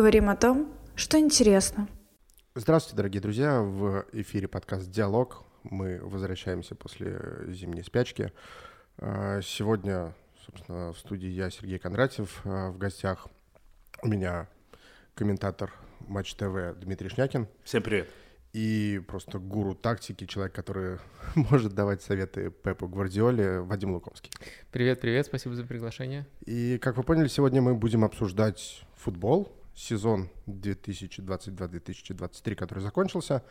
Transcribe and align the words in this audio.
Говорим 0.00 0.30
о 0.30 0.34
том, 0.34 0.72
что 0.94 1.18
интересно. 1.18 1.86
Здравствуйте, 2.54 2.96
дорогие 2.96 3.20
друзья. 3.20 3.60
В 3.60 4.06
эфире 4.14 4.48
подкаст 4.48 4.90
«Диалог». 4.90 5.44
Мы 5.62 6.00
возвращаемся 6.02 6.74
после 6.74 7.20
зимней 7.48 7.84
спячки. 7.84 8.32
А, 8.96 9.42
сегодня, 9.42 10.14
собственно, 10.46 10.94
в 10.94 10.98
студии 10.98 11.28
я, 11.28 11.50
Сергей 11.50 11.78
Кондратьев. 11.78 12.40
А, 12.46 12.70
в 12.70 12.78
гостях 12.78 13.26
у 14.00 14.08
меня 14.08 14.48
комментатор 15.14 15.70
Матч 16.08 16.34
ТВ 16.34 16.80
Дмитрий 16.80 17.10
Шнякин. 17.10 17.46
Всем 17.62 17.82
привет. 17.82 18.08
И 18.54 19.02
просто 19.06 19.38
гуру 19.38 19.74
тактики, 19.74 20.24
человек, 20.24 20.54
который 20.54 20.96
может 21.34 21.74
давать 21.74 22.00
советы 22.00 22.50
Пепу 22.50 22.88
Гвардиоле, 22.88 23.60
Вадим 23.60 23.92
Луковский. 23.92 24.32
Привет, 24.72 25.02
привет, 25.02 25.26
спасибо 25.26 25.54
за 25.54 25.64
приглашение. 25.64 26.26
И, 26.46 26.78
как 26.78 26.96
вы 26.96 27.02
поняли, 27.02 27.28
сегодня 27.28 27.60
мы 27.60 27.74
будем 27.74 28.02
обсуждать 28.02 28.82
футбол, 28.96 29.59
сезон 29.80 30.28
2022-2023, 30.46 32.54
который 32.54 32.80
закончился. 32.80 33.42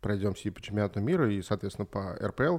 Пройдемся 0.00 0.48
и 0.48 0.50
по 0.50 0.60
чемпионату 0.60 0.98
мира, 1.00 1.32
и, 1.32 1.40
соответственно, 1.42 1.86
по 1.86 2.16
РПЛ. 2.16 2.58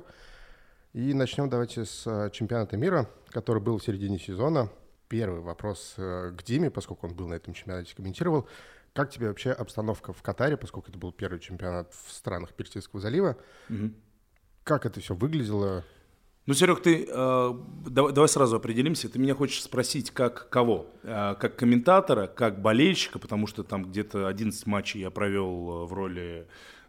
И 0.94 1.14
начнем 1.14 1.50
давайте 1.50 1.84
с 1.86 2.08
э, 2.08 2.30
чемпионата 2.32 2.78
мира, 2.78 3.10
который 3.30 3.62
был 3.62 3.78
в 3.78 3.84
середине 3.84 4.18
сезона. 4.18 4.72
Первый 5.10 5.42
вопрос 5.42 5.96
э, 5.98 6.34
к 6.38 6.44
Диме, 6.44 6.72
поскольку 6.72 7.08
он 7.08 7.16
был 7.16 7.28
на 7.28 7.34
этом 7.34 7.54
чемпионате, 7.54 7.94
комментировал. 7.96 8.48
Как 8.94 9.12
тебе 9.12 9.28
вообще 9.28 9.52
обстановка 9.52 10.14
в 10.14 10.22
Катаре, 10.22 10.56
поскольку 10.56 10.90
это 10.90 10.98
был 10.98 11.12
первый 11.12 11.40
чемпионат 11.40 11.94
в 11.94 12.14
странах 12.14 12.54
Персидского 12.54 13.02
залива? 13.02 13.36
Угу. 13.70 13.92
Как 14.64 14.86
это 14.86 15.02
все 15.02 15.14
выглядело? 15.14 15.84
Ну, 16.48 16.54
Серег, 16.54 16.82
ты 16.82 17.06
э, 17.06 17.54
давай, 17.86 18.14
давай 18.14 18.30
сразу 18.30 18.56
определимся. 18.56 19.10
Ты 19.10 19.20
меня 19.20 19.36
хочешь 19.36 19.62
спросить, 19.62 20.12
как 20.12 20.48
кого? 20.48 20.86
Э, 21.04 21.36
как 21.38 21.58
комментатора, 21.58 22.28
как 22.28 22.62
болельщика, 22.62 23.20
потому 23.20 23.48
что 23.48 23.64
там 23.64 23.84
где-то 23.84 24.30
11 24.30 24.66
матчей 24.66 25.02
я 25.02 25.10
провел 25.10 25.84
э, 25.84 25.86
в 25.88 25.92
роли 25.92 26.48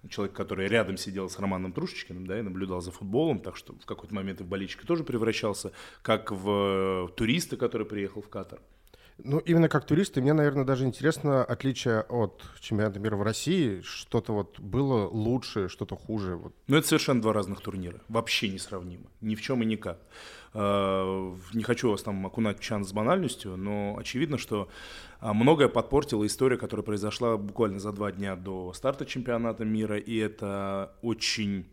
человека, 0.09 0.37
который 0.37 0.69
рядом 0.69 0.97
сидел 0.97 1.29
с 1.29 1.41
Романом 1.41 1.73
Трушечкиным, 1.73 2.25
да, 2.25 2.39
и 2.39 2.43
наблюдал 2.43 2.81
за 2.81 2.93
футболом, 2.93 3.41
так 3.41 3.57
что 3.57 3.73
в 3.73 3.85
какой-то 3.85 4.15
момент 4.15 4.41
и 4.41 4.45
в 4.45 4.47
болельщика 4.47 4.87
тоже 4.87 5.03
превращался, 5.03 5.73
как 6.03 6.31
в 6.31 7.11
туриста, 7.17 7.57
который 7.57 7.85
приехал 7.85 8.23
в 8.23 8.29
Катар. 8.29 8.61
Ну, 9.25 9.39
именно 9.39 9.69
как 9.69 9.85
турист, 9.85 10.17
и 10.17 10.21
мне, 10.21 10.33
наверное, 10.33 10.65
даже 10.65 10.85
интересно 10.85 11.45
отличие 11.45 12.03
от 12.03 12.45
чемпионата 12.61 13.01
мира 13.01 13.17
в 13.17 13.23
России. 13.23 13.81
Что-то 13.81 14.33
вот 14.33 14.61
было 14.61 15.09
лучше, 15.09 15.69
что-то 15.69 15.97
хуже. 15.97 16.37
Вот. 16.37 16.55
Ну, 16.69 16.77
это 16.77 16.87
совершенно 16.87 17.21
два 17.21 17.33
разных 17.33 17.61
турнира. 17.61 18.01
Вообще 18.09 18.49
несравнимо. 18.49 19.11
Ни 19.21 19.35
в 19.35 19.43
чем 19.43 19.63
и 19.63 19.67
никак. 19.67 19.99
А, 20.55 21.37
не 21.53 21.65
хочу 21.65 21.91
вас 21.91 22.03
там 22.03 22.25
окунать 22.27 22.61
в 22.61 22.63
чан 22.63 22.85
с 22.85 22.93
банальностью, 22.93 23.57
но 23.57 23.97
очевидно, 23.99 24.39
что 24.39 24.69
а, 25.19 25.35
многое 25.35 25.69
подпортила 25.69 26.25
история, 26.25 26.57
которая 26.57 26.85
произошла 26.85 27.37
буквально 27.37 27.81
за 27.81 27.91
два 27.91 28.13
дня 28.13 28.37
до 28.37 28.73
старта 28.73 29.05
чемпионата 29.05 29.65
мира, 29.65 29.99
и 29.99 30.17
это 30.17 30.95
очень 31.03 31.67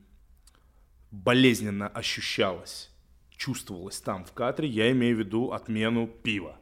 болезненно 1.12 1.88
ощущалось, 1.88 2.90
чувствовалось 3.30 4.02
там, 4.02 4.26
в 4.26 4.32
Катре. 4.32 4.68
Я 4.68 4.92
имею 4.92 5.16
в 5.16 5.20
виду 5.20 5.52
отмену 5.52 6.08
пива 6.08 6.58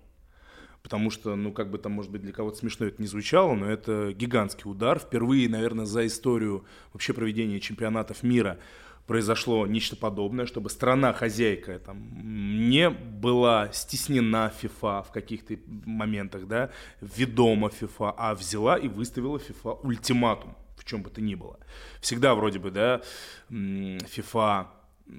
потому 0.84 1.09
что, 1.09 1.36
ну, 1.36 1.52
как 1.52 1.72
бы 1.72 1.78
там, 1.80 1.94
может 1.94 2.12
быть, 2.12 2.22
для 2.22 2.34
кого-то 2.34 2.58
смешно 2.58 2.86
это 2.86 3.02
не 3.02 3.08
звучало, 3.08 3.56
но 3.56 3.70
это 3.70 4.14
гигантский 4.14 4.70
удар. 4.70 5.00
Впервые, 5.00 5.50
наверное, 5.50 5.86
за 5.86 6.06
историю 6.06 6.66
вообще 6.92 7.14
проведения 7.14 7.59
чемпионатов 7.59 8.22
мира 8.22 8.59
произошло 9.08 9.66
нечто 9.66 9.95
подобное, 9.95 10.45
чтобы 10.45 10.70
страна-хозяйка 10.70 11.80
там, 11.80 12.70
не 12.70 12.90
была 12.90 13.72
стеснена 13.72 14.52
FIFA 14.62 15.06
в 15.08 15.12
каких-то 15.12 15.58
моментах, 15.66 16.47
да, 16.47 16.69
ведома 17.02 17.69
FIFA, 17.69 18.13
а 18.18 18.35
взяла 18.35 18.78
и 18.78 18.88
выставила 18.88 19.38
FIFA 19.38 19.79
ультиматум 19.84 20.56
в 20.78 20.85
чем 20.85 21.02
бы 21.02 21.09
то 21.09 21.22
ни 21.22 21.35
было. 21.35 21.59
Всегда 22.02 22.35
вроде 22.35 22.59
бы, 22.59 22.69
да, 22.69 23.02
FIFA 23.50 24.68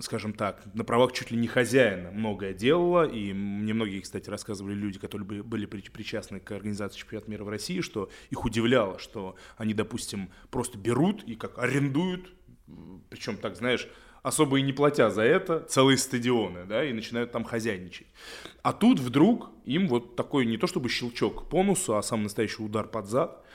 скажем 0.01 0.33
так, 0.33 0.65
на 0.75 0.85
правах 0.85 1.13
чуть 1.13 1.31
ли 1.31 1.37
не 1.37 1.47
хозяина 1.47 2.11
многое 2.11 2.55
делала, 2.55 3.07
и 3.07 3.33
мне 3.33 3.75
многие, 3.75 4.01
кстати, 4.01 4.31
рассказывали 4.31 4.75
люди, 4.75 4.99
которые 4.99 5.43
были 5.43 5.67
причастны 5.67 6.41
к 6.41 6.51
организации 6.53 6.99
чемпионата 6.99 7.31
мира 7.31 7.45
в 7.45 7.49
России, 7.49 7.81
что 7.81 8.11
их 8.31 8.45
удивляло, 8.45 8.99
что 8.99 9.37
они, 9.57 9.75
допустим, 9.75 10.31
просто 10.51 10.79
берут 10.79 11.23
и 11.25 11.35
как 11.35 11.59
арендуют, 11.59 12.33
причем 13.11 13.37
так, 13.37 13.57
знаешь, 13.57 13.89
особо 14.23 14.59
и 14.59 14.63
не 14.63 14.73
платя 14.73 15.11
за 15.11 15.23
это, 15.23 15.61
целые 15.61 15.99
стадионы, 15.99 16.65
да, 16.65 16.85
и 16.85 16.93
начинают 16.95 17.31
там 17.31 17.45
хозяйничать. 17.45 18.07
А 18.63 18.73
тут 18.73 18.99
вдруг 18.99 19.51
им 19.67 19.87
вот 19.87 20.17
такой 20.17 20.47
не 20.47 20.57
то 20.57 20.67
чтобы 20.67 20.89
щелчок 20.89 21.49
по 21.51 21.63
носу, 21.63 21.97
а 21.97 22.03
сам 22.03 22.23
настоящий 22.23 22.63
удар 22.63 22.89
под 22.89 23.07
зад– 23.07 23.45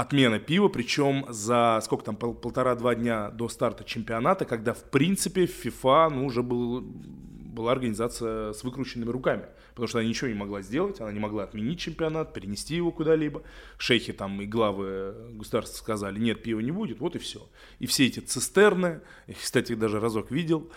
отмена 0.00 0.38
пива, 0.38 0.68
причем 0.68 1.26
за 1.28 1.80
сколько 1.82 2.04
там, 2.04 2.16
пол, 2.16 2.34
полтора-два 2.34 2.94
дня 2.94 3.30
до 3.30 3.48
старта 3.48 3.84
чемпионата, 3.84 4.44
когда, 4.44 4.72
в 4.72 4.84
принципе, 4.84 5.44
FIFA 5.44 6.10
ну, 6.10 6.26
уже 6.26 6.42
был, 6.42 6.80
была 6.80 7.72
организация 7.72 8.52
с 8.52 8.64
выкрученными 8.64 9.10
руками, 9.10 9.44
потому 9.70 9.88
что 9.88 9.98
она 9.98 10.08
ничего 10.08 10.28
не 10.28 10.34
могла 10.34 10.62
сделать, 10.62 11.00
она 11.00 11.12
не 11.12 11.20
могла 11.20 11.44
отменить 11.44 11.80
чемпионат, 11.80 12.32
перенести 12.32 12.76
его 12.76 12.92
куда-либо. 12.92 13.42
Шейхи 13.76 14.12
там 14.12 14.40
и 14.40 14.46
главы 14.46 15.14
государства 15.32 15.76
сказали, 15.76 16.18
нет, 16.18 16.42
пива 16.42 16.60
не 16.60 16.72
будет, 16.72 17.00
вот 17.00 17.16
и 17.16 17.18
все. 17.18 17.46
И 17.78 17.86
все 17.86 18.06
эти 18.06 18.20
цистерны, 18.20 19.00
я, 19.26 19.34
кстати, 19.34 19.74
даже 19.74 20.00
разок 20.00 20.30
видел, 20.30 20.70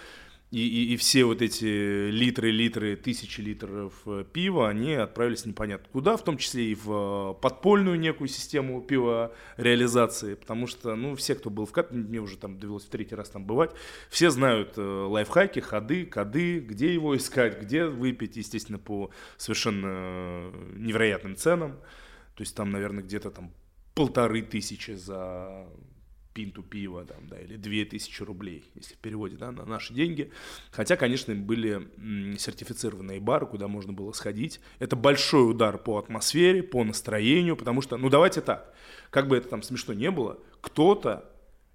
и, 0.53 0.68
и, 0.68 0.94
и 0.94 0.97
все 0.97 1.25
вот 1.25 1.41
эти 1.41 2.12
литры, 2.12 2.52
литры, 2.52 2.96
тысячи 2.96 3.41
литров 3.41 3.91
э, 4.06 4.24
пива, 4.31 4.69
они 4.69 4.94
отправились 4.94 5.47
непонятно 5.47 5.88
куда, 5.91 6.16
в 6.16 6.24
том 6.24 6.38
числе 6.38 6.66
и 6.66 6.75
в 6.75 6.91
э, 6.91 7.41
подпольную 7.41 8.00
некую 8.00 8.28
систему 8.28 8.80
пива 8.84 9.34
реализации, 9.58 10.36
потому 10.36 10.68
что, 10.68 10.96
ну, 10.96 11.16
все, 11.16 11.34
кто 11.34 11.50
был 11.50 11.66
в 11.66 11.72
Катаре, 11.72 12.02
мне 12.02 12.19
уже 12.19 12.38
там 12.38 12.59
довелось 12.59 12.84
в 12.84 12.90
третий 12.90 13.16
раз 13.16 13.31
там 13.31 13.46
бывать, 13.46 13.72
все 14.12 14.30
знают 14.30 14.78
э, 14.78 14.81
лайфхаки, 14.81 15.59
ходы, 15.59 16.06
коды, 16.06 16.59
где 16.59 16.94
его 16.94 17.18
искать, 17.18 17.59
где 17.59 17.86
выпить, 17.86 18.36
естественно, 18.36 18.78
по 18.78 19.09
совершенно 19.38 20.52
невероятным 20.75 21.36
ценам, 21.36 21.80
то 22.36 22.42
есть 22.42 22.56
там, 22.56 22.69
наверное, 22.69 23.03
где-то 23.03 23.31
там 23.31 23.52
полторы 23.96 24.44
тысячи 24.44 24.92
за 24.92 25.66
пинту 26.34 26.64
пива, 26.64 27.06
там, 27.06 27.28
да, 27.28 27.40
или 27.40 27.56
2000 27.56 28.24
рублей, 28.24 28.64
если 28.76 28.96
в 28.96 28.98
переводе, 28.98 29.38
да, 29.38 29.52
на 29.52 29.66
наши 29.66 29.94
деньги. 29.94 30.32
Хотя, 30.72 30.96
конечно, 30.96 31.34
были 31.36 31.88
сертифицированные 32.38 33.20
бары, 33.20 33.46
куда 33.46 33.68
можно 33.68 33.94
было 33.94 34.12
сходить. 34.12 34.60
Это 34.80 34.96
большой 34.96 35.50
удар 35.50 35.78
по 35.78 35.98
атмосфере, 35.98 36.64
по 36.64 36.84
настроению, 36.84 37.56
потому 37.56 37.82
что, 37.82 37.98
ну, 37.98 38.10
давайте 38.10 38.42
так, 38.42 38.74
как 39.10 39.28
бы 39.28 39.38
это 39.38 39.50
там 39.50 39.62
смешно 39.62 39.94
не 39.94 40.12
было, 40.12 40.40
кто-то, 40.62 41.30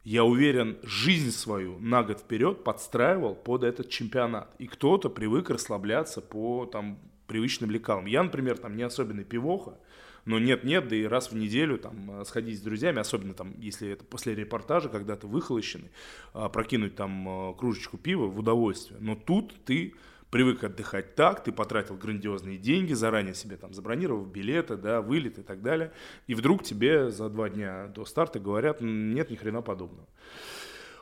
я 0.05 0.25
уверен, 0.25 0.79
жизнь 0.83 1.31
свою 1.31 1.79
на 1.79 2.03
год 2.03 2.21
вперед 2.21 2.65
подстраивал 2.65 3.35
под 3.35 3.63
этот 3.63 3.91
чемпионат. 3.91 4.55
И 4.59 4.67
кто-то 4.67 5.11
привык 5.11 5.51
расслабляться 5.51 6.21
по 6.21 6.67
там 6.67 6.99
привычным 7.28 7.71
лекалам. 7.71 8.06
Я, 8.06 8.25
например, 8.25 8.59
там 8.59 8.77
не 8.77 8.83
особенный 8.83 9.25
пивоха, 9.25 9.78
но 10.25 10.39
нет-нет, 10.39 10.89
да 10.89 10.97
и 10.97 11.05
раз 11.05 11.31
в 11.31 11.37
неделю 11.37 11.78
там 11.78 12.21
э, 12.21 12.25
сходить 12.25 12.59
с 12.59 12.62
друзьями, 12.62 12.99
особенно 12.99 13.34
там, 13.34 13.55
если 13.59 13.91
это 13.91 14.05
после 14.05 14.34
репортажа, 14.34 14.89
когда 14.89 15.15
ты 15.15 15.27
выхолощенный, 15.27 15.91
а, 16.34 16.49
прокинуть 16.49 16.97
там 16.97 17.50
э, 17.50 17.55
кружечку 17.55 17.97
пива 17.97 18.27
в 18.27 18.38
удовольствие. 18.38 18.99
Но 19.00 19.15
тут 19.15 19.55
ты 19.65 19.94
привык 20.31 20.65
отдыхать 20.65 21.15
так, 21.15 21.43
ты 21.43 21.53
потратил 21.53 21.97
грандиозные 21.97 22.59
деньги, 22.59 22.93
заранее 22.93 23.34
себе 23.34 23.56
там 23.56 23.72
забронировав 23.72 24.31
билеты, 24.31 24.77
да, 24.77 25.00
вылет 25.00 25.38
и 25.38 25.43
так 25.43 25.62
далее, 25.62 25.93
и 26.27 26.34
вдруг 26.34 26.62
тебе 26.62 27.11
за 27.11 27.28
два 27.31 27.49
дня 27.49 27.87
до 27.88 28.05
старта 28.05 28.38
говорят, 28.38 28.81
нет 28.81 29.31
ни 29.31 29.37
хрена 29.37 29.62
подобного. 29.62 30.06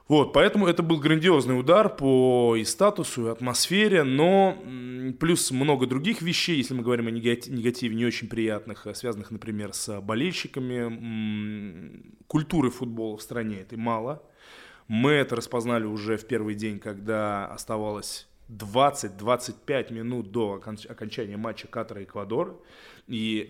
Вот, 0.08 0.32
поэтому 0.32 0.68
это 0.68 0.84
был 0.84 1.00
грандиозный 1.00 1.58
удар 1.58 1.88
по 1.88 2.54
и 2.56 2.64
статусу, 2.64 3.26
и 3.26 3.30
атмосфере, 3.30 4.04
но 4.04 4.56
плюс 5.18 5.50
много 5.50 5.86
других 5.86 6.22
вещей, 6.22 6.58
если 6.58 6.74
мы 6.74 6.84
говорим 6.84 7.08
о 7.08 7.10
негативе, 7.10 7.96
не 7.96 8.06
очень 8.06 8.28
приятных, 8.28 8.86
а 8.86 8.94
связанных, 8.94 9.32
например, 9.32 9.72
с 9.72 10.00
болельщиками. 10.00 12.04
Культуры 12.28 12.70
футбола 12.70 13.16
в 13.16 13.22
стране 13.22 13.62
это 13.62 13.76
мало. 13.76 14.22
Мы 14.86 15.10
это 15.10 15.34
распознали 15.34 15.86
уже 15.86 16.16
в 16.16 16.28
первый 16.28 16.54
день, 16.54 16.78
когда 16.78 17.46
оставалось 17.46 18.28
20-25 18.48 19.92
минут 19.92 20.30
до 20.30 20.62
окончания 20.88 21.36
матча 21.36 21.66
Катара-Эквадор. 21.66 22.54
И, 22.54 22.56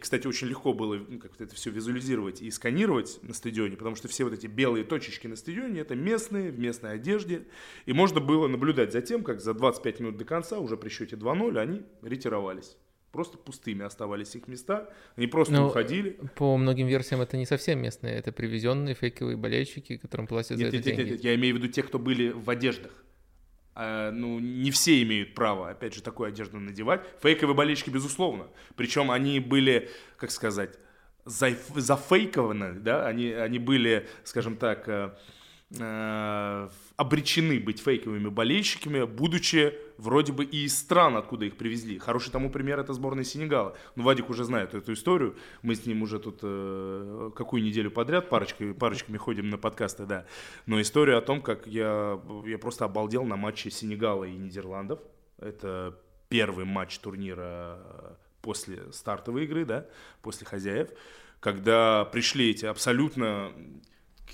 кстати, 0.00 0.26
очень 0.26 0.48
легко 0.48 0.74
было 0.74 0.96
ну, 1.08 1.18
как 1.18 1.40
это 1.40 1.54
все 1.54 1.70
визуализировать 1.70 2.42
и 2.42 2.50
сканировать 2.50 3.18
на 3.22 3.32
стадионе, 3.32 3.76
потому 3.76 3.96
что 3.96 4.06
все 4.08 4.24
вот 4.24 4.34
эти 4.34 4.46
белые 4.46 4.84
точечки 4.84 5.26
на 5.26 5.36
стадионе 5.36 5.80
это 5.80 5.94
местные, 5.94 6.50
в 6.50 6.58
местной 6.58 6.92
одежде. 6.94 7.46
И 7.86 7.92
можно 7.94 8.20
было 8.20 8.48
наблюдать 8.48 8.92
за 8.92 9.00
тем, 9.00 9.22
как 9.22 9.40
за 9.40 9.54
25 9.54 10.00
минут 10.00 10.16
до 10.18 10.24
конца, 10.24 10.58
уже 10.58 10.76
при 10.76 10.90
счете 10.90 11.16
2-0, 11.16 11.58
они 11.58 11.82
ретировались 12.02 12.76
просто 13.12 13.38
пустыми 13.38 13.82
оставались 13.82 14.34
их 14.34 14.46
места, 14.46 14.90
они 15.16 15.26
просто 15.26 15.54
Но 15.54 15.62
ну, 15.62 15.66
уходили. 15.68 16.18
По 16.34 16.54
многим 16.58 16.86
версиям 16.86 17.22
это 17.22 17.38
не 17.38 17.46
совсем 17.46 17.80
местные, 17.80 18.16
это 18.16 18.30
привезенные 18.30 18.94
фейковые 18.94 19.38
болельщики, 19.38 19.96
которым 19.96 20.26
платят 20.26 20.58
нет, 20.58 20.70
за 20.70 20.76
это 20.76 20.76
нет, 20.76 20.84
деньги. 20.84 21.00
Нет, 21.00 21.10
нет, 21.12 21.24
я 21.24 21.34
имею 21.34 21.54
в 21.54 21.58
виду 21.58 21.68
тех, 21.68 21.86
кто 21.86 21.98
были 21.98 22.28
в 22.28 22.50
одеждах. 22.50 22.92
А, 23.78 24.10
ну, 24.10 24.38
не 24.38 24.70
все 24.70 25.02
имеют 25.02 25.34
право, 25.34 25.68
опять 25.68 25.94
же, 25.94 26.02
такую 26.02 26.28
одежду 26.28 26.58
надевать. 26.58 27.02
Фейковые 27.22 27.54
болельщики, 27.54 27.90
безусловно. 27.90 28.46
Причем 28.74 29.10
они 29.10 29.38
были, 29.38 29.90
как 30.16 30.30
сказать, 30.30 30.78
зафейкованы, 31.26 32.80
да, 32.80 33.06
они, 33.06 33.32
они 33.32 33.58
были, 33.58 34.08
скажем 34.24 34.56
так, 34.56 35.18
э, 35.70 35.76
э, 35.78 36.68
обречены 36.96 37.60
быть 37.60 37.80
фейковыми 37.80 38.28
болельщиками, 38.28 39.04
будучи 39.04 39.74
вроде 39.98 40.32
бы 40.32 40.44
и 40.44 40.64
из 40.64 40.78
стран, 40.78 41.16
откуда 41.16 41.46
их 41.46 41.56
привезли. 41.56 41.98
Хороший 41.98 42.30
тому 42.30 42.50
пример 42.50 42.78
это 42.78 42.92
сборная 42.92 43.24
Сенегала. 43.24 43.76
Ну, 43.94 44.04
Вадик 44.04 44.30
уже 44.30 44.44
знает 44.44 44.74
эту 44.74 44.92
историю. 44.92 45.36
Мы 45.62 45.74
с 45.74 45.86
ним 45.86 46.02
уже 46.02 46.18
тут 46.18 46.40
э, 46.42 47.30
какую 47.34 47.62
неделю 47.62 47.90
подряд 47.90 48.28
парочкой, 48.28 48.74
парочками 48.74 49.16
ходим 49.16 49.50
на 49.50 49.58
подкасты, 49.58 50.06
да. 50.06 50.26
Но 50.66 50.80
история 50.80 51.16
о 51.16 51.22
том, 51.22 51.42
как 51.42 51.66
я, 51.66 52.20
я 52.44 52.58
просто 52.58 52.84
обалдел 52.84 53.24
на 53.24 53.36
матче 53.36 53.70
Сенегала 53.70 54.24
и 54.24 54.36
Нидерландов. 54.36 55.00
Это 55.38 55.98
первый 56.28 56.64
матч 56.64 56.98
турнира 56.98 57.78
после 58.46 58.92
стартовой 58.92 59.44
игры, 59.44 59.64
да, 59.64 59.86
после 60.22 60.46
хозяев, 60.46 60.90
когда 61.40 62.04
пришли 62.04 62.50
эти 62.50 62.64
абсолютно, 62.64 63.52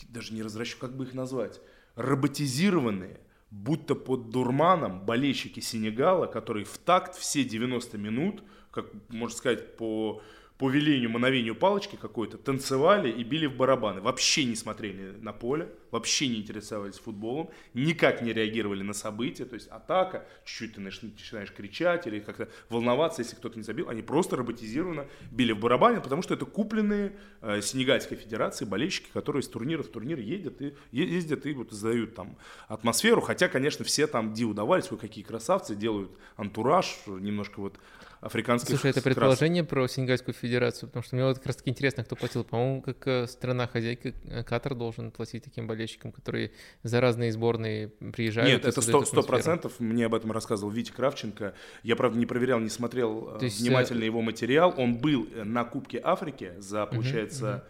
даже 0.09 0.35
не 0.35 0.43
развращу, 0.43 0.79
как 0.79 0.97
бы 0.97 1.05
их 1.05 1.15
назвать, 1.15 1.61
роботизированные, 1.94 3.21
будто 3.50 3.94
под 3.94 4.31
дурманом 4.31 5.05
болельщики 5.05 5.61
Сенегала, 5.61 6.27
которые 6.27 6.65
в 6.65 6.79
такт 6.79 7.17
все 7.17 7.44
90 7.44 7.99
минут, 7.99 8.43
как 8.71 8.87
можно 9.09 9.37
сказать, 9.37 9.77
по 9.77 10.23
по 10.59 10.71
велению, 10.71 11.11
мановению 11.11 11.56
палочки 11.56 11.97
какой-то, 11.97 12.39
танцевали 12.39 13.11
и 13.11 13.25
били 13.25 13.47
в 13.47 13.56
барабаны. 13.56 14.00
Вообще 14.00 14.44
не 14.44 14.55
смотрели 14.55 15.11
на 15.21 15.33
поле, 15.33 15.69
вообще 15.93 16.27
не 16.27 16.39
интересовались 16.39 16.99
футболом, 16.99 17.50
никак 17.75 18.23
не 18.23 18.33
реагировали 18.33 18.83
на 18.83 18.94
события. 18.94 19.44
То 19.44 19.55
есть 19.55 19.69
атака, 19.69 20.27
чуть-чуть 20.44 20.75
ты 20.75 20.81
начинаешь 20.81 21.53
кричать 21.53 22.06
или 22.09 22.19
как-то 22.19 22.49
волноваться, 22.69 23.23
если 23.23 23.37
кто-то 23.37 23.56
не 23.56 23.62
забил. 23.62 23.89
Они 23.89 24.03
просто 24.03 24.35
роботизированно 24.37 25.06
били 25.31 25.53
в 25.53 25.61
барабаны, 25.61 26.00
потому 26.00 26.23
что 26.23 26.35
это 26.35 26.47
купленные 26.47 27.12
э, 27.43 27.61
Сенегальской 27.61 28.17
Федерации 28.17 28.65
болельщики, 28.65 29.09
которые 29.12 29.43
с 29.43 29.49
турнира 29.49 29.83
в 29.83 29.89
турнир 29.89 30.19
едят 30.19 30.61
и, 30.61 30.75
ездят 30.91 31.47
и 31.47 31.53
вот 31.53 31.71
задают 31.71 32.15
там 32.15 32.37
атмосферу. 32.67 33.21
Хотя, 33.21 33.49
конечно, 33.49 33.85
все 33.85 34.06
там 34.06 34.33
диву 34.33 34.55
давались, 34.55 34.89
какие 34.89 35.25
красавцы, 35.25 35.75
делают 35.75 36.11
антураж, 36.37 36.99
немножко 37.06 37.61
вот 37.61 37.79
африканских 38.23 38.71
Слушай, 38.71 38.93
это 38.93 39.03
предположение 39.03 39.65
про 39.65 39.89
Сенегальскую 39.89 40.33
Федерацию, 40.33 40.89
потому 40.89 41.03
что 41.03 41.17
мне 41.17 41.25
вот 41.25 41.39
как 41.39 41.47
раз 41.47 41.56
таки 41.56 41.71
интересно, 41.71 42.05
кто 42.05 42.15
платил. 42.15 42.44
По-моему, 42.44 42.81
как 42.81 43.06
э, 43.06 43.27
страна-хозяйка 43.27 44.12
э, 44.25 44.44
Катар 44.44 44.77
должен 44.77 45.11
платить 45.11 45.43
таким 45.43 45.67
болельщикам, 45.67 45.81
которые 46.12 46.52
за 46.82 47.00
разные 47.00 47.32
сборные 47.32 47.88
приезжают. 47.88 48.50
Нет, 48.50 48.64
это 48.64 48.81
сто 48.81 49.23
процентов. 49.23 49.81
Мне 49.81 50.06
об 50.06 50.14
этом 50.14 50.32
рассказывал 50.32 50.70
Витя 50.73 50.93
Кравченко. 50.93 51.55
Я, 51.82 51.96
правда, 51.96 52.19
не 52.19 52.26
проверял, 52.26 52.61
не 52.61 52.69
смотрел 52.69 53.34
э, 53.37 53.38
То 53.38 53.44
есть, 53.44 53.61
внимательно 53.61 54.05
его 54.05 54.23
материал. 54.23 54.75
Он 54.76 54.96
был 54.99 55.29
на 55.44 55.64
Кубке 55.64 56.00
Африки 56.02 56.52
за, 56.58 56.87
получается, 56.87 57.64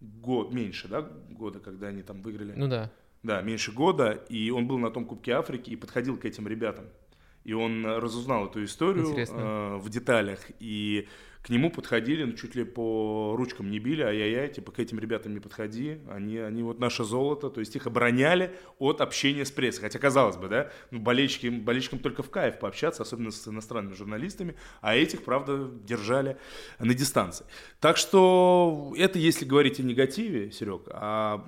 угу, 0.00 0.06
угу. 0.06 0.20
год, 0.20 0.52
меньше, 0.52 0.88
да, 0.88 1.08
года, 1.30 1.60
когда 1.60 1.88
они 1.88 2.02
там 2.02 2.22
выиграли. 2.22 2.52
Ну 2.56 2.68
да. 2.68 2.90
Да, 3.22 3.40
меньше 3.40 3.70
года, 3.72 4.12
и 4.28 4.50
он 4.50 4.66
был 4.66 4.78
на 4.78 4.90
том 4.90 5.04
Кубке 5.04 5.32
Африки 5.32 5.70
и 5.70 5.76
подходил 5.76 6.16
к 6.16 6.24
этим 6.24 6.48
ребятам 6.48 6.86
и 7.44 7.52
он 7.52 7.84
разузнал 7.84 8.46
эту 8.46 8.64
историю 8.64 9.14
э, 9.16 9.76
в 9.76 9.88
деталях, 9.88 10.40
и 10.60 11.08
к 11.42 11.48
нему 11.48 11.70
подходили, 11.70 12.22
ну, 12.22 12.34
чуть 12.34 12.54
ли 12.54 12.64
по 12.64 13.34
ручкам 13.36 13.68
не 13.70 13.80
били, 13.80 14.02
ай-яй-яй, 14.02 14.48
типа, 14.48 14.70
к 14.70 14.78
этим 14.78 15.00
ребятам 15.00 15.34
не 15.34 15.40
подходи, 15.40 15.98
они, 16.08 16.38
они 16.38 16.62
вот 16.62 16.78
наше 16.78 17.02
золото, 17.02 17.50
то 17.50 17.58
есть 17.58 17.74
их 17.74 17.88
обороняли 17.88 18.54
от 18.78 19.00
общения 19.00 19.44
с 19.44 19.50
прессой, 19.50 19.80
хотя, 19.80 19.98
казалось 19.98 20.36
бы, 20.36 20.48
да, 20.48 20.70
ну, 20.92 21.00
болельщики, 21.00 21.48
болельщикам 21.48 21.98
только 21.98 22.22
в 22.22 22.30
кайф 22.30 22.60
пообщаться, 22.60 23.02
особенно 23.02 23.32
с 23.32 23.48
иностранными 23.48 23.94
журналистами, 23.94 24.54
а 24.80 24.94
этих, 24.94 25.24
правда, 25.24 25.68
держали 25.84 26.36
на 26.78 26.94
дистанции. 26.94 27.44
Так 27.80 27.96
что 27.96 28.94
это 28.96 29.18
если 29.18 29.44
говорить 29.44 29.80
о 29.80 29.82
негативе, 29.82 30.52
Серег, 30.52 30.82
а, 30.90 31.44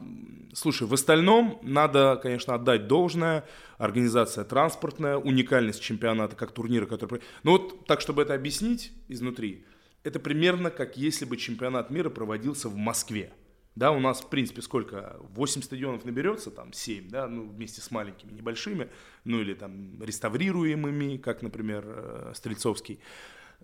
слушай, 0.55 0.89
в 0.89 0.95
остальном 0.95 1.61
надо, 1.63 2.19
конечно, 2.21 2.55
отдать 2.55 2.89
должное, 2.89 3.45
организация 3.79 4.43
транспортная, 4.43 5.19
уникальность 5.19 5.81
чемпионата 5.81 6.35
как 6.35 6.51
турнира, 6.51 6.87
который... 6.87 7.21
Ну 7.45 7.53
вот 7.53 7.87
так, 7.87 8.01
чтобы 8.01 8.23
это 8.23 8.35
объяснить 8.35 8.93
изнутри, 9.09 9.65
это 10.05 10.21
примерно 10.21 10.71
как 10.71 10.97
если 10.97 11.25
бы 11.25 11.37
чемпионат 11.37 11.91
мира 11.91 12.11
проводился 12.11 12.69
в 12.69 12.77
Москве. 12.77 13.33
Да, 13.75 13.91
у 13.91 13.99
нас, 13.99 14.21
в 14.21 14.29
принципе, 14.29 14.63
сколько? 14.63 15.17
8 15.31 15.63
стадионов 15.63 16.05
наберется, 16.05 16.53
там 16.53 16.73
7, 16.73 17.09
да, 17.09 17.27
ну, 17.27 17.49
вместе 17.49 17.81
с 17.81 17.91
маленькими, 17.91 18.31
небольшими, 18.31 18.89
ну, 19.25 19.41
или 19.41 19.55
там 19.55 20.01
реставрируемыми, 20.01 21.17
как, 21.17 21.43
например, 21.43 21.83
э, 21.85 22.33
Стрельцовский. 22.37 23.01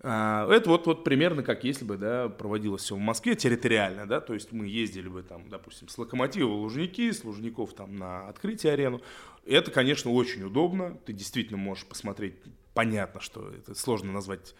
А, 0.03 0.51
это 0.51 0.69
вот, 0.69 0.85
вот 0.85 1.03
примерно 1.05 1.43
как 1.43 1.63
если 1.63 1.85
бы, 1.85 1.95
да, 1.95 2.27
проводилось 2.27 2.81
все 2.81 2.95
в 2.95 2.99
Москве 2.99 3.35
территориально, 3.35 4.05
да, 4.05 4.19
то 4.19 4.33
есть 4.33 4.51
мы 4.51 4.67
ездили 4.67 5.07
бы 5.07 5.23
там, 5.23 5.47
допустим, 5.47 5.87
с 5.87 5.97
Локомотива 5.97 6.47
в 6.47 6.61
Лужники, 6.61 7.11
с 7.11 7.23
Лужников 7.23 7.73
там 7.73 7.95
на 7.95 8.27
открытие 8.27 8.73
арену. 8.73 9.01
Это, 9.45 9.71
конечно, 9.71 10.11
очень 10.11 10.43
удобно, 10.43 10.97
ты 11.05 11.13
действительно 11.13 11.57
можешь 11.57 11.85
посмотреть, 11.85 12.33
понятно, 12.73 13.21
что 13.21 13.49
это 13.49 13.75
сложно 13.75 14.11
назвать 14.11 14.55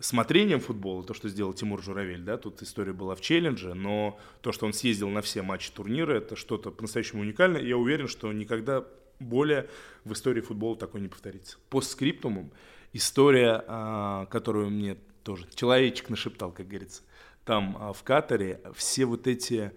смотрением 0.00 0.60
футбола, 0.60 1.04
то, 1.04 1.14
что 1.14 1.28
сделал 1.28 1.52
Тимур 1.52 1.82
Журавель, 1.82 2.22
да, 2.22 2.38
тут 2.38 2.62
история 2.62 2.92
была 2.92 3.14
в 3.14 3.20
челлендже, 3.20 3.74
но 3.74 4.18
то, 4.40 4.50
что 4.50 4.66
он 4.66 4.72
съездил 4.72 5.08
на 5.10 5.22
все 5.22 5.42
матчи 5.42 5.70
турнира, 5.70 6.14
это 6.14 6.36
что-то 6.36 6.70
по-настоящему 6.70 7.22
уникальное, 7.22 7.60
я 7.62 7.76
уверен, 7.76 8.08
что 8.08 8.32
никогда 8.32 8.84
более 9.18 9.68
в 10.04 10.12
истории 10.12 10.40
футбола 10.40 10.76
такое 10.76 11.02
не 11.02 11.08
повторится. 11.08 11.58
По 11.68 11.80
скриптумам 11.82 12.50
история, 12.92 13.62
а, 13.66 14.26
которую 14.26 14.70
мне 14.70 14.96
тоже 15.22 15.46
человечек 15.54 16.08
нашептал, 16.08 16.50
как 16.50 16.66
говорится, 16.66 17.02
там 17.44 17.76
а, 17.78 17.92
в 17.92 18.02
Катаре 18.02 18.60
все 18.74 19.04
вот 19.04 19.26
эти 19.26 19.72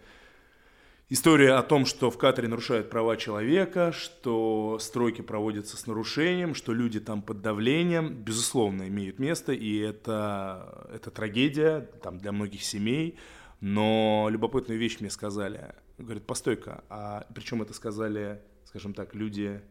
История 1.10 1.56
о 1.56 1.64
том, 1.64 1.86
что 1.86 2.10
в 2.10 2.18
Катаре 2.18 2.48
нарушают 2.48 2.90
права 2.90 3.18
человека, 3.18 3.92
что 3.92 4.78
стройки 4.80 5.22
проводятся 5.22 5.76
с 5.76 5.86
нарушением, 5.86 6.56
что 6.56 6.74
люди 6.74 7.02
там 7.02 7.22
под 7.22 7.42
давлением, 7.42 8.14
безусловно, 8.14 8.88
имеют 8.88 9.20
место, 9.20 9.52
и 9.52 9.78
это, 9.80 10.88
это 10.94 11.12
трагедия 11.12 11.82
там, 12.02 12.18
для 12.18 12.32
многих 12.32 12.64
семей. 12.64 13.20
Но 13.60 14.28
любопытную 14.30 14.80
вещь 14.80 15.02
мне 15.02 15.10
сказали. 15.10 15.76
Говорит, 15.98 16.26
постой-ка, 16.26 16.84
а 16.90 17.28
причем 17.36 17.62
это 17.62 17.74
сказали, 17.74 18.42
скажем 18.66 18.94
так, 18.94 19.14
люди 19.14 19.62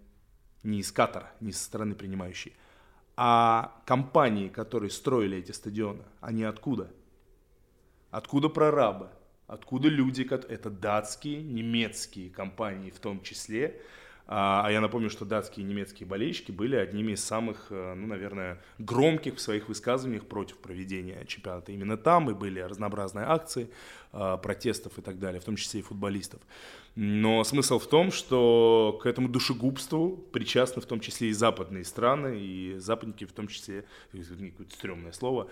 не 0.62 0.80
из 0.80 0.92
Катара, 0.92 1.32
не 1.40 1.52
со 1.52 1.64
стороны 1.64 1.94
принимающей, 1.94 2.54
а 3.16 3.82
компании, 3.86 4.48
которые 4.48 4.90
строили 4.90 5.38
эти 5.38 5.52
стадионы, 5.52 6.04
они 6.20 6.44
откуда? 6.44 6.90
Откуда 8.10 8.48
прорабы? 8.48 9.08
Откуда 9.52 9.90
люди, 9.90 10.22
это 10.22 10.70
датские, 10.70 11.42
немецкие 11.42 12.30
компании 12.30 12.88
в 12.88 12.98
том 12.98 13.22
числе, 13.22 13.82
а, 14.26 14.62
а 14.64 14.70
я 14.70 14.80
напомню, 14.80 15.10
что 15.10 15.24
датские 15.24 15.66
и 15.66 15.68
немецкие 15.68 16.06
болельщики 16.06 16.52
были 16.52 16.76
одними 16.76 17.12
из 17.12 17.24
самых, 17.24 17.66
э, 17.70 17.94
ну, 17.94 18.06
наверное, 18.06 18.62
громких 18.78 19.36
в 19.36 19.40
своих 19.40 19.68
высказываниях 19.68 20.26
против 20.26 20.58
проведения 20.58 21.24
чемпионата 21.26 21.72
именно 21.72 21.96
там, 21.96 22.30
и 22.30 22.34
были 22.34 22.60
разнообразные 22.60 23.26
акции 23.26 23.68
а, 24.12 24.36
протестов 24.36 24.98
и 24.98 25.02
так 25.02 25.18
далее, 25.18 25.40
в 25.40 25.44
том 25.44 25.56
числе 25.56 25.80
и 25.80 25.82
футболистов. 25.82 26.40
Но 26.94 27.42
смысл 27.44 27.78
в 27.78 27.86
том, 27.86 28.12
что 28.12 29.00
к 29.02 29.06
этому 29.06 29.28
душегубству 29.28 30.16
причастны 30.32 30.82
в 30.82 30.86
том 30.86 31.00
числе 31.00 31.30
и 31.30 31.32
западные 31.32 31.84
страны, 31.84 32.38
и 32.38 32.78
западники 32.78 33.24
в 33.24 33.32
том 33.32 33.48
числе, 33.48 33.86
какое-то 34.12 34.74
стрёмное 34.74 35.12
слово, 35.12 35.48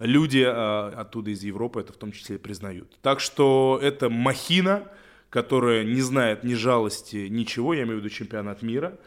люди 0.00 0.44
а, 0.44 0.92
оттуда 0.96 1.30
из 1.30 1.42
Европы 1.44 1.80
это 1.80 1.92
в 1.92 1.96
том 1.96 2.12
числе 2.12 2.36
и 2.36 2.38
признают. 2.38 2.98
Так 3.02 3.20
что 3.20 3.78
это 3.80 4.10
махина, 4.10 4.88
которая 5.32 5.82
не 5.82 6.02
знает 6.02 6.44
ни 6.44 6.52
жалости, 6.52 7.26
ничего, 7.28 7.72
я 7.72 7.84
имею 7.84 7.96
в 7.96 8.00
виду 8.00 8.10
чемпионат 8.10 8.60
мира, 8.60 8.98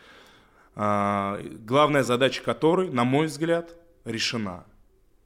а, 0.74 1.40
главная 1.60 2.02
задача 2.02 2.42
которой, 2.42 2.90
на 2.90 3.04
мой 3.04 3.28
взгляд, 3.28 3.76
решена. 4.06 4.66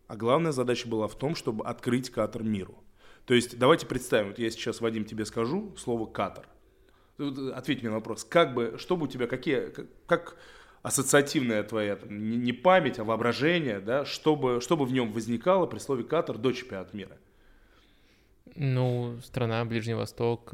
А 0.08 0.18
главная 0.18 0.52
задача 0.52 0.90
была 0.90 1.08
в 1.08 1.16
том, 1.18 1.36
чтобы 1.36 1.66
открыть 1.66 2.10
Катар 2.10 2.44
миру. 2.44 2.84
То 3.24 3.34
есть 3.34 3.58
давайте 3.58 3.86
представим, 3.86 4.30
вот 4.30 4.40
я 4.40 4.52
сейчас, 4.52 4.82
Вадим, 4.82 5.06
тебе 5.06 5.24
скажу 5.26 5.74
слово 5.78 6.06
«Катар». 6.06 6.46
Ответь 7.18 7.80
мне 7.80 7.90
на 7.90 7.96
вопрос, 7.96 8.26
как 8.26 8.54
бы, 8.54 8.76
что 8.78 8.98
бы 8.98 9.06
у 9.06 9.08
тебя, 9.08 9.28
какие, 9.28 9.72
как 10.06 10.36
ассоциативная 10.82 11.64
твоя, 11.64 11.98
не 12.10 12.52
память, 12.52 13.00
а 13.00 13.06
воображение, 13.06 13.80
да, 13.80 14.04
чтобы, 14.04 14.60
чтобы 14.60 14.84
в 14.84 14.92
нем 14.92 15.14
возникало 15.14 15.66
при 15.66 15.80
слове 15.80 16.04
«Катар» 16.04 16.38
до 16.38 16.52
чемпионата 16.52 16.96
мира? 16.96 17.18
Ну, 18.56 19.18
страна 19.24 19.64
Ближний 19.64 19.94
Восток, 19.94 20.54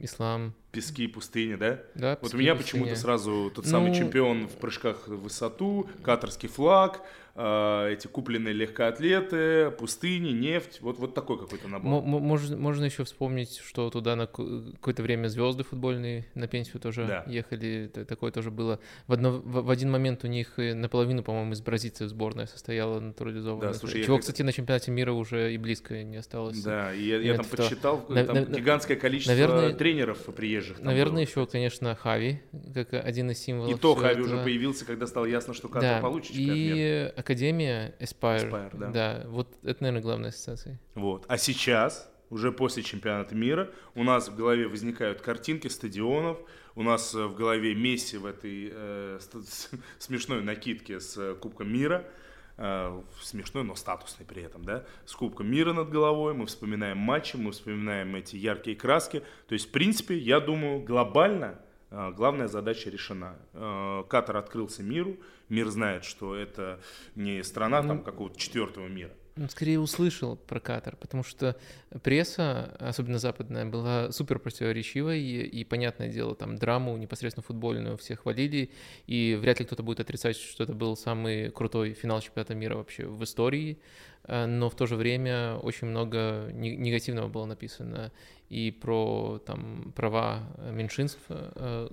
ислам, 0.00 0.54
пески, 0.72 1.06
пустыни, 1.08 1.56
да? 1.56 1.80
Да, 1.94 2.18
Вот 2.22 2.34
у 2.34 2.36
меня 2.38 2.54
почему-то 2.54 2.94
сразу 2.96 3.50
тот 3.54 3.66
самый 3.66 3.90
Ну- 3.90 3.94
чемпион 3.96 4.48
в 4.48 4.52
прыжках 4.56 5.08
в 5.08 5.16
высоту, 5.22 5.88
катарский 6.02 6.48
флаг, 6.48 7.02
а, 7.36 7.88
эти 7.88 8.06
купленные 8.08 8.52
легкоатлеты, 8.52 9.70
пустыни, 9.70 10.30
нефть. 10.30 10.80
Вот, 10.80 10.98
вот 10.98 11.14
такой 11.14 11.38
какой-то 11.38 11.68
набор. 11.68 12.02
Мо- 12.02 12.18
Можно, 12.20 12.56
можно 12.56 12.84
еще 12.84 13.04
вспомнить, 13.04 13.56
что 13.64 13.88
туда 13.90 14.16
на 14.16 14.26
какое-то 14.26 15.02
время 15.02 15.28
звезды 15.28 15.62
футбольные 15.64 16.26
на 16.34 16.48
пенсию 16.48 16.80
тоже 16.80 17.06
Да. 17.06 17.24
ехали. 17.26 17.90
Такое 18.08 18.30
тоже 18.32 18.50
было. 18.50 18.78
В, 19.06 19.12
одно- 19.12 19.30
в- 19.38 19.62
в 19.64 19.70
один 19.70 19.90
момент 19.90 20.24
у 20.24 20.26
них 20.26 20.54
наполовину, 20.56 21.22
по-моему, 21.22 21.52
из 21.52 21.60
бразильцев 21.62 22.08
сборная 22.08 22.46
состояла 22.46 23.00
натурализованная. 23.00 23.72
Да, 23.72 23.78
слушай, 23.78 23.98
я 24.00 24.04
Чего, 24.04 24.16
как- 24.16 24.22
кстати, 24.22 24.42
на 24.42 24.52
чемпионате 24.52 24.90
мира 24.90 25.12
уже 25.12 25.54
и 25.54 25.56
близко 25.56 26.02
не 26.02 26.16
осталось. 26.16 26.60
Да, 26.62 26.92
и 26.92 27.02
я, 27.04 27.18
я 27.18 27.36
там 27.36 27.46
подсчитал, 27.46 28.04
на- 28.08 28.24
там 28.24 28.34
на- 28.36 28.40
гигантское 28.44 28.96
количество 28.96 29.32
наверное- 29.32 29.72
тренеров 29.72 30.18
приезжих. 30.34 30.59
Там 30.62 30.84
Наверное, 30.84 31.12
было. 31.12 31.20
еще, 31.20 31.46
конечно, 31.46 31.94
Хави, 31.94 32.40
как 32.74 32.94
один 32.94 33.30
из 33.30 33.38
символов. 33.38 33.76
И 33.76 33.78
то 33.80 33.94
Хави 33.94 34.20
уже 34.20 34.30
этого. 34.34 34.44
появился, 34.44 34.84
когда 34.84 35.06
стало 35.06 35.26
ясно, 35.26 35.54
что 35.54 35.68
Катар 35.68 35.96
Да, 35.96 36.00
получит 36.00 36.32
и 36.34 37.12
Академия 37.16 37.94
Aspire. 38.00 38.50
Aspire, 38.50 38.92
да. 38.92 39.22
вот 39.26 39.48
это, 39.62 39.82
наверное, 39.82 40.02
главная 40.02 40.28
ассоциация. 40.30 40.80
Вот. 40.94 41.24
А 41.28 41.38
сейчас, 41.38 42.10
уже 42.30 42.52
после 42.52 42.82
чемпионата 42.82 43.34
мира, 43.34 43.70
у 43.94 44.04
нас 44.04 44.28
в 44.28 44.36
голове 44.36 44.68
возникают 44.68 45.20
картинки 45.20 45.68
стадионов, 45.68 46.38
у 46.76 46.82
нас 46.82 47.14
э, 47.14 47.24
в 47.24 47.34
голове 47.34 47.74
Месси 47.74 48.16
в 48.16 48.26
этой 48.26 48.70
э, 48.72 49.18
смешной 49.98 50.42
накидке 50.42 51.00
с 51.00 51.16
э, 51.18 51.34
Кубком 51.34 51.72
мира, 51.72 52.06
э, 52.60 53.02
смешной, 53.22 53.64
но 53.64 53.74
статусный 53.74 54.26
при 54.26 54.42
этом, 54.42 54.64
да, 54.64 54.84
с 55.06 55.14
Кубком 55.14 55.50
мира 55.50 55.72
над 55.72 55.88
головой, 55.88 56.34
мы 56.34 56.46
вспоминаем 56.46 56.98
матчи, 56.98 57.36
мы 57.36 57.52
вспоминаем 57.52 58.14
эти 58.14 58.36
яркие 58.36 58.76
краски. 58.76 59.22
То 59.48 59.54
есть, 59.54 59.68
в 59.68 59.70
принципе, 59.72 60.16
я 60.16 60.40
думаю, 60.40 60.80
глобально 60.80 61.58
э, 61.90 62.12
главная 62.14 62.48
задача 62.48 62.90
решена. 62.90 63.36
Э, 63.54 64.04
Катар 64.08 64.36
открылся 64.36 64.82
миру, 64.82 65.16
мир 65.48 65.68
знает, 65.68 66.04
что 66.04 66.36
это 66.36 66.80
не 67.14 67.42
страна 67.42 67.82
там 67.82 68.02
какого-то 68.02 68.38
четвертого 68.38 68.86
мира. 68.86 69.12
Скорее 69.48 69.80
услышал 69.80 70.36
про 70.36 70.60
Катар, 70.60 70.96
потому 70.96 71.22
что 71.22 71.56
пресса, 72.02 72.76
особенно 72.78 73.18
западная, 73.18 73.64
была 73.64 74.12
супер 74.12 74.38
противоречивой, 74.38 75.20
и, 75.20 75.42
и, 75.42 75.64
понятное 75.64 76.08
дело, 76.08 76.34
там 76.34 76.56
драму 76.56 76.96
непосредственно 76.96 77.42
футбольную 77.42 77.96
все 77.96 78.16
хвалили, 78.16 78.70
и 79.06 79.38
вряд 79.40 79.60
ли 79.60 79.66
кто-то 79.66 79.82
будет 79.82 80.00
отрицать, 80.00 80.36
что 80.36 80.64
это 80.64 80.74
был 80.74 80.96
самый 80.96 81.50
крутой 81.50 81.94
финал 81.94 82.20
чемпионата 82.20 82.54
мира 82.54 82.76
вообще 82.76 83.06
в 83.06 83.22
истории, 83.24 83.78
э, 84.24 84.46
но 84.46 84.68
в 84.68 84.74
то 84.74 84.86
же 84.86 84.96
время 84.96 85.56
очень 85.56 85.86
много 85.86 86.50
не- 86.52 86.76
негативного 86.76 87.28
было 87.28 87.46
написано 87.46 88.12
и 88.50 88.72
про 88.72 89.40
там 89.46 89.92
права 89.94 90.42
меньшинств, 90.72 91.20
э, 91.28 91.88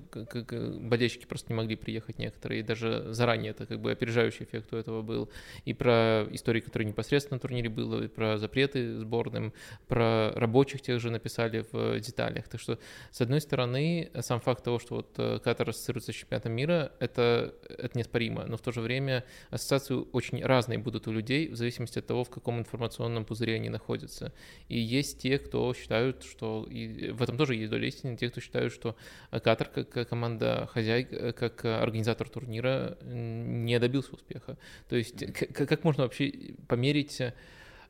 болельщики 0.82 1.26
просто 1.26 1.54
не 1.54 1.56
могли 1.56 1.76
приехать 1.76 2.18
некоторые, 2.18 2.62
и 2.62 2.64
даже 2.64 3.14
заранее 3.14 3.52
это 3.52 3.68
как 3.68 3.80
бы 3.80 3.92
опережающий 3.92 4.46
эффект 4.46 4.74
у 4.74 4.76
этого 4.76 5.04
был, 5.04 5.30
и 5.66 5.74
про 5.74 6.26
истории, 6.32 6.62
которые 6.62 6.88
непосредственно 6.88 7.36
на 7.36 7.40
турнире 7.40 7.70
было, 7.70 8.04
и 8.04 8.08
про 8.08 8.40
запреты 8.40 8.98
сборным, 8.98 9.54
про 9.88 10.32
рабочих 10.34 10.82
тех 10.82 11.00
же 11.00 11.12
написали 11.12 11.64
в 11.72 12.00
деталях. 12.00 12.48
Так 12.48 12.60
что, 12.60 12.80
с 13.12 13.22
одной 13.22 13.40
стороны, 13.40 14.10
сам 14.22 14.40
факт 14.40 14.64
того, 14.64 14.80
что 14.80 14.96
вот 14.96 15.14
э, 15.18 15.40
Катар 15.44 15.70
ассоциируется 15.70 16.12
с 16.12 16.16
чемпионатом 16.16 16.54
мира, 16.54 16.92
это, 17.00 17.54
это 17.70 17.96
неоспоримо, 17.96 18.46
но 18.48 18.58
в 18.58 18.62
то 18.62 18.72
же 18.72 18.82
время 18.82 19.24
ассоциации 19.52 19.94
очень 20.12 20.44
разные 20.44 20.80
будут 20.80 21.08
у 21.08 21.12
людей 21.12 21.50
в 21.50 21.56
зависимости 21.56 22.00
от 22.00 22.08
того, 22.08 22.24
в 22.24 22.32
каком 22.32 22.58
информационном 22.58 23.26
пузыре 23.26 23.56
они 23.56 23.70
находятся. 23.70 24.34
И 24.70 24.80
есть 24.80 25.22
те, 25.22 25.38
кто 25.38 25.72
считают, 25.76 26.24
что 26.24 26.47
и 26.70 27.12
в 27.12 27.22
этом 27.22 27.38
тоже 27.38 27.56
есть 27.56 27.72
доля 27.72 27.88
истины, 27.88 28.18
те, 28.18 28.30
кто 28.30 28.42
считают, 28.42 28.74
что 28.74 28.96
Катар 29.32 29.68
как 29.68 29.90
как 29.90 30.10
команда 30.10 30.68
хозяйка, 30.72 31.34
как 31.34 31.66
организатор 31.66 32.30
турнира 32.30 32.98
не 33.04 33.80
добился 33.80 34.14
успеха. 34.14 34.58
То 34.90 34.96
есть 34.96 35.26
как 35.54 35.84
можно 35.84 36.04
вообще 36.04 36.56
померить 36.68 37.22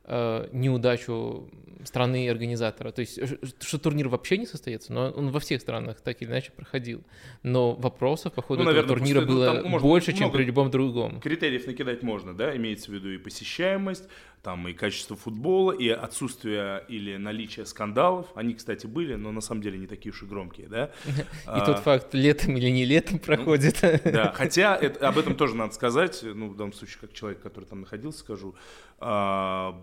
э, 0.08 0.48
неудачу 0.52 1.48
страны 1.84 2.26
и 2.26 2.28
организатора. 2.28 2.90
То 2.90 3.00
есть, 3.00 3.20
что 3.60 3.78
турнир 3.78 4.08
вообще 4.08 4.38
не 4.38 4.46
состоится, 4.46 4.92
но 4.92 5.10
он 5.10 5.30
во 5.30 5.40
всех 5.40 5.60
странах 5.60 6.00
так 6.00 6.20
или 6.22 6.28
иначе 6.28 6.50
проходил. 6.52 7.02
Но 7.42 7.74
вопросов 7.74 8.32
по 8.32 8.42
ходу 8.42 8.64
Ну, 8.64 8.70
этого 8.70 8.82
наверное, 8.82 8.96
турнира 8.96 9.20
просто, 9.26 9.52
ну, 9.54 9.60
было 9.60 9.68
можно 9.68 9.88
больше, 9.88 10.12
чем 10.12 10.30
при 10.30 10.44
любом 10.44 10.70
другом. 10.70 11.20
Критериев 11.20 11.66
накидать 11.66 12.02
можно, 12.02 12.34
да, 12.34 12.56
имеется 12.56 12.90
в 12.90 12.94
виду 12.94 13.10
и 13.10 13.18
посещаемость, 13.18 14.08
там 14.42 14.66
и 14.68 14.72
качество 14.72 15.16
футбола, 15.16 15.72
и 15.72 15.88
отсутствие 15.88 16.84
или 16.88 17.16
наличие 17.16 17.66
скандалов. 17.66 18.26
Они, 18.34 18.54
кстати, 18.54 18.86
были, 18.86 19.14
но 19.14 19.32
на 19.32 19.40
самом 19.40 19.62
деле 19.62 19.78
не 19.78 19.86
такие 19.86 20.12
уж 20.12 20.22
и 20.22 20.26
громкие, 20.26 20.68
да. 20.68 20.90
И 21.56 21.64
тот 21.64 21.78
факт, 21.80 22.14
летом 22.14 22.56
или 22.56 22.70
не 22.70 22.84
летом 22.84 23.18
проходит. 23.18 23.82
А. 23.82 23.98
Да, 24.10 24.32
хотя 24.34 24.76
это- 24.76 25.08
об 25.08 25.18
этом 25.18 25.34
тоже 25.34 25.54
надо 25.54 25.74
сказать, 25.74 26.20
ну, 26.22 26.48
в 26.48 26.56
данном 26.56 26.72
случае, 26.72 26.98
как 27.00 27.12
человек, 27.12 27.40
который 27.40 27.64
там 27.64 27.80
находился, 27.80 28.20
скажу, 28.20 28.54
а, 28.98 29.80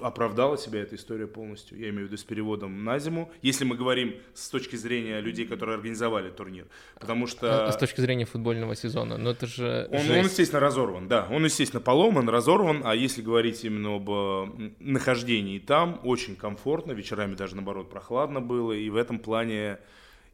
оправдала 0.00 0.56
себя 0.56 0.80
эта 0.80 0.94
история 0.94 1.26
полностью, 1.26 1.78
я 1.78 1.88
имею 1.88 2.06
в 2.06 2.08
виду 2.08 2.16
с 2.16 2.24
переводом 2.24 2.84
на 2.84 2.98
зиму, 2.98 3.32
если 3.42 3.64
мы 3.64 3.76
говорим 3.76 4.14
с 4.34 4.48
точки 4.48 4.76
зрения 4.76 5.20
людей, 5.20 5.46
которые 5.46 5.76
организовали 5.76 6.30
турнир, 6.30 6.66
потому 7.00 7.26
что... 7.26 7.70
С 7.70 7.76
точки 7.76 8.00
зрения 8.00 8.24
футбольного 8.24 8.76
сезона. 8.76 9.16
Но 9.18 9.30
это 9.30 9.46
же 9.46 9.88
Он, 9.90 10.10
он, 10.10 10.24
естественно, 10.24 10.60
разорван, 10.60 11.08
да. 11.08 11.26
Он, 11.30 11.44
естественно, 11.44 11.80
поломан, 11.80 12.28
разорван. 12.28 12.82
А 12.84 12.94
если 12.94 13.22
говорить 13.22 13.64
именно 13.64 13.96
об 13.96 14.10
э, 14.10 14.70
нахождении 14.78 15.58
там, 15.58 16.00
очень 16.04 16.36
комфортно. 16.36 16.92
Вечерами 16.92 17.34
даже, 17.34 17.56
наоборот, 17.56 17.90
прохладно 17.90 18.40
было. 18.40 18.72
И 18.72 18.88
в 18.90 18.96
этом 18.96 19.18
плане, 19.18 19.78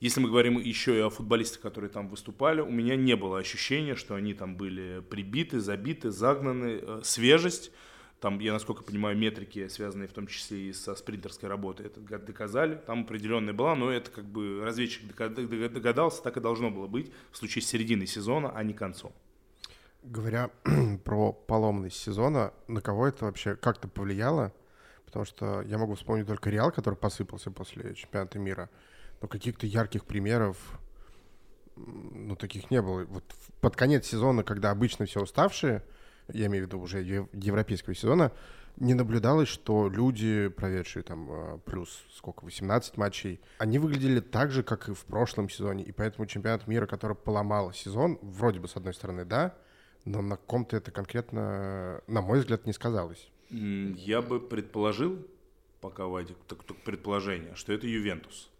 если 0.00 0.21
мы 0.21 0.28
говорим 0.28 0.59
еще 0.59 0.97
и 0.97 1.00
о 1.00 1.11
футболистах, 1.11 1.61
которые 1.61 1.90
там 1.90 2.09
выступали, 2.09 2.61
у 2.61 2.71
меня 2.71 2.97
не 2.97 3.16
было 3.16 3.38
ощущения, 3.38 3.95
что 3.95 4.14
они 4.14 4.35
там 4.35 4.57
были 4.57 5.00
прибиты, 5.09 5.61
забиты, 5.61 6.11
загнаны. 6.11 6.80
Э, 6.83 7.00
Свежесть. 7.02 7.71
Там, 8.21 8.41
я 8.41 8.53
насколько 8.53 8.83
понимаю, 8.83 9.17
метрики, 9.17 9.69
связанные 9.69 10.09
в 10.09 10.13
том 10.13 10.27
числе 10.27 10.71
и 10.71 10.73
со 10.73 10.97
спринтерской 10.97 11.49
работой, 11.49 11.87
это 11.87 12.01
доказали. 12.01 12.75
Там 12.75 13.03
определенная 13.03 13.55
была, 13.55 13.77
но 13.77 13.91
это 13.93 14.11
как 14.11 14.25
бы 14.25 14.61
разведчик 14.65 15.03
догадался, 15.15 16.23
так 16.23 16.37
и 16.37 16.41
должно 16.41 16.71
было 16.71 16.89
быть 16.89 17.13
в 17.31 17.37
случае 17.37 17.63
середины 17.63 18.07
сезона, 18.07 18.51
а 18.51 18.63
не 18.65 18.75
концом. 18.75 19.13
Говоря 20.03 20.51
про 21.05 21.33
поломность 21.33 21.97
сезона, 21.97 22.53
на 22.67 22.81
кого 22.81 23.07
это 23.07 23.25
вообще 23.25 23.55
как-то 23.55 23.87
повлияло? 23.87 24.53
Потому 25.05 25.25
что 25.25 25.63
я 25.63 25.79
могу 25.79 25.95
вспомнить 25.95 26.27
только 26.27 26.51
Реал, 26.51 26.73
который 26.73 26.97
посыпался 26.97 27.51
после 27.53 27.95
чемпионата 27.95 28.39
мира. 28.39 28.69
Но 29.23 29.29
каких-то 29.29 29.67
ярких 29.67 30.05
примеров, 30.05 30.57
ну, 31.77 32.35
таких 32.35 32.71
не 32.71 32.83
было. 32.83 33.05
Вот 33.05 33.25
под 33.61 33.77
конец 33.77 34.07
сезона, 34.07 34.43
когда 34.43 34.71
обычно 34.71 35.07
все 35.07 35.21
уставшие, 35.21 35.83
я 36.32 36.47
имею 36.47 36.64
в 36.64 36.66
виду 36.68 36.80
уже 36.80 37.02
ев- 37.02 37.28
европейского 37.32 37.94
сезона, 37.94 38.32
не 38.76 38.94
наблюдалось, 38.94 39.49
что 39.49 39.88
люди, 39.88 40.49
проведшие 40.49 41.02
там 41.02 41.28
э, 41.30 41.58
плюс 41.64 42.04
сколько, 42.14 42.44
18 42.44 42.97
матчей, 42.97 43.40
они 43.58 43.78
выглядели 43.78 44.20
так 44.20 44.50
же, 44.50 44.62
как 44.62 44.88
и 44.88 44.94
в 44.94 45.04
прошлом 45.04 45.49
сезоне. 45.49 45.82
И 45.85 45.92
поэтому 45.92 46.26
чемпионат 46.26 46.66
мира, 46.68 46.87
который 46.87 47.16
поломал 47.16 47.73
сезон, 47.73 48.18
вроде 48.23 48.61
бы 48.61 48.68
с 48.68 48.76
одной 48.76 48.94
стороны, 48.94 49.25
да, 49.25 49.56
но 50.04 50.23
на 50.23 50.37
ком-то 50.37 50.76
это 50.76 50.90
конкретно, 50.90 52.00
на 52.06 52.20
мой 52.20 52.38
взгляд, 52.38 52.66
не 52.66 52.73
сказалось. 52.73 53.30
Я 53.50 54.23
бы 54.23 54.40
предположил, 54.40 55.26
пока 55.80 56.06
Вадик, 56.06 56.37
только 56.47 56.75
предположение, 56.75 57.54
что 57.56 57.73
это 57.73 57.87
Ювентус. 57.87 58.50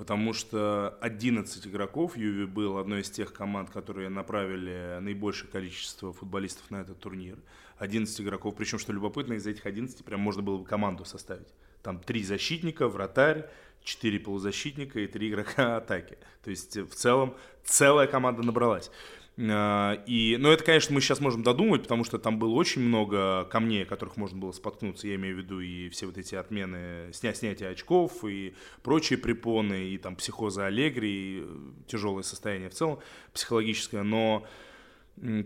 Потому 0.00 0.32
что 0.32 0.96
11 1.02 1.66
игроков, 1.66 2.16
Юве 2.16 2.46
был 2.46 2.78
одной 2.78 3.02
из 3.02 3.10
тех 3.10 3.34
команд, 3.34 3.68
которые 3.68 4.08
направили 4.08 4.96
наибольшее 4.98 5.50
количество 5.50 6.10
футболистов 6.14 6.70
на 6.70 6.76
этот 6.80 6.98
турнир. 7.00 7.36
11 7.76 8.18
игроков, 8.22 8.54
причем, 8.56 8.78
что 8.78 8.94
любопытно, 8.94 9.34
из 9.34 9.46
этих 9.46 9.66
11 9.66 10.02
прям 10.02 10.20
можно 10.20 10.40
было 10.40 10.56
бы 10.56 10.64
команду 10.64 11.04
составить. 11.04 11.48
Там 11.82 11.98
три 11.98 12.22
защитника, 12.22 12.88
вратарь, 12.88 13.50
четыре 13.84 14.18
полузащитника 14.18 15.00
и 15.00 15.06
три 15.06 15.28
игрока 15.28 15.76
атаки. 15.76 16.16
То 16.44 16.48
есть 16.48 16.78
э, 16.78 16.84
в 16.84 16.94
целом 16.94 17.34
целая 17.62 18.06
команда 18.06 18.42
набралась. 18.42 18.90
А, 19.38 20.02
И, 20.06 20.36
но 20.38 20.52
это, 20.52 20.64
конечно, 20.64 20.94
мы 20.94 21.00
сейчас 21.00 21.20
можем 21.20 21.42
додумать, 21.42 21.82
потому 21.82 22.04
что 22.04 22.18
там 22.18 22.38
было 22.38 22.52
очень 22.52 22.82
много 22.82 23.44
камней, 23.44 23.84
которых 23.84 24.16
можно 24.16 24.38
было 24.38 24.52
споткнуться. 24.52 25.08
Я 25.08 25.14
имею 25.14 25.36
в 25.36 25.38
виду 25.38 25.60
и 25.60 25.88
все 25.88 26.06
вот 26.06 26.18
эти 26.18 26.34
отмены, 26.34 27.12
сня, 27.12 27.32
снятие 27.34 27.70
очков 27.70 28.24
и 28.24 28.54
прочие 28.82 29.18
препоны, 29.18 29.90
и 29.90 29.98
там 29.98 30.16
психоза 30.16 30.66
Аллегри, 30.66 31.10
и 31.10 31.42
э, 31.42 31.56
тяжелое 31.86 32.22
состояние 32.22 32.68
в 32.68 32.74
целом 32.74 32.98
психологическое. 33.32 34.02
Но 34.02 34.46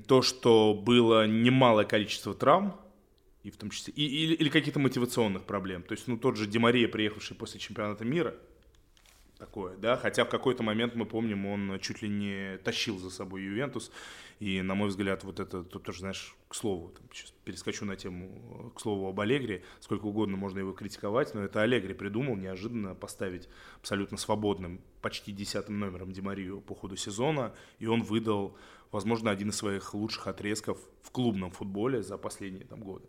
то, 0.07 0.23
что 0.23 0.75
было 0.75 1.27
немалое 1.27 1.85
количество 1.85 2.35
травм, 2.35 2.75
и 3.43 3.51
в 3.51 3.57
том 3.57 3.71
числе, 3.71 3.93
и, 3.95 4.05
или, 4.05 4.35
или 4.35 4.49
каких-то 4.49 4.79
мотивационных 4.79 5.45
проблем. 5.45 5.83
То 5.83 5.93
есть, 5.93 6.09
ну, 6.09 6.17
тот 6.17 6.37
же 6.37 6.47
Демария, 6.47 6.89
приехавший 6.89 7.37
после 7.37 7.61
чемпионата 7.61 8.05
мира, 8.05 8.35
такое, 9.45 9.77
да, 9.77 9.97
хотя 9.97 10.25
в 10.25 10.31
какой-то 10.31 10.63
момент, 10.63 10.95
мы 10.95 11.05
помним, 11.05 11.47
он 11.47 11.79
чуть 11.81 12.01
ли 12.01 12.09
не 12.09 12.57
тащил 12.59 12.99
за 12.99 13.11
собой 13.11 13.43
Ювентус, 13.43 13.91
и, 14.41 14.63
на 14.63 14.75
мой 14.75 14.89
взгляд, 14.89 15.23
вот 15.23 15.39
это, 15.39 15.63
тут 15.63 15.83
тоже, 15.83 16.01
знаешь, 16.01 16.35
к 16.49 16.55
слову, 16.55 16.89
там, 16.89 17.07
сейчас 17.13 17.35
перескочу 17.45 17.85
на 17.85 17.95
тему, 17.97 18.73
к 18.75 18.81
слову 18.81 19.07
об 19.09 19.21
Аллегри, 19.21 19.63
сколько 19.81 20.07
угодно 20.07 20.37
можно 20.37 20.61
его 20.61 20.73
критиковать, 20.73 21.35
но 21.35 21.43
это 21.45 21.61
Аллегри 21.61 21.93
придумал 21.93 22.37
неожиданно 22.37 22.95
поставить 22.95 23.49
абсолютно 23.81 24.17
свободным, 24.17 24.81
почти 25.03 25.31
десятым 25.31 25.79
номером 25.79 26.13
Димарию 26.13 26.63
по 26.63 26.75
ходу 26.75 26.97
сезона, 26.97 27.55
и 27.79 27.87
он 27.87 28.03
выдал, 28.03 28.57
возможно, 28.93 29.31
один 29.31 29.51
из 29.51 29.57
своих 29.57 29.93
лучших 29.93 30.27
отрезков 30.27 30.79
в 31.03 31.11
клубном 31.11 31.51
футболе 31.51 32.03
за 32.03 32.17
последние 32.17 32.65
там 32.65 32.81
годы. 32.81 33.07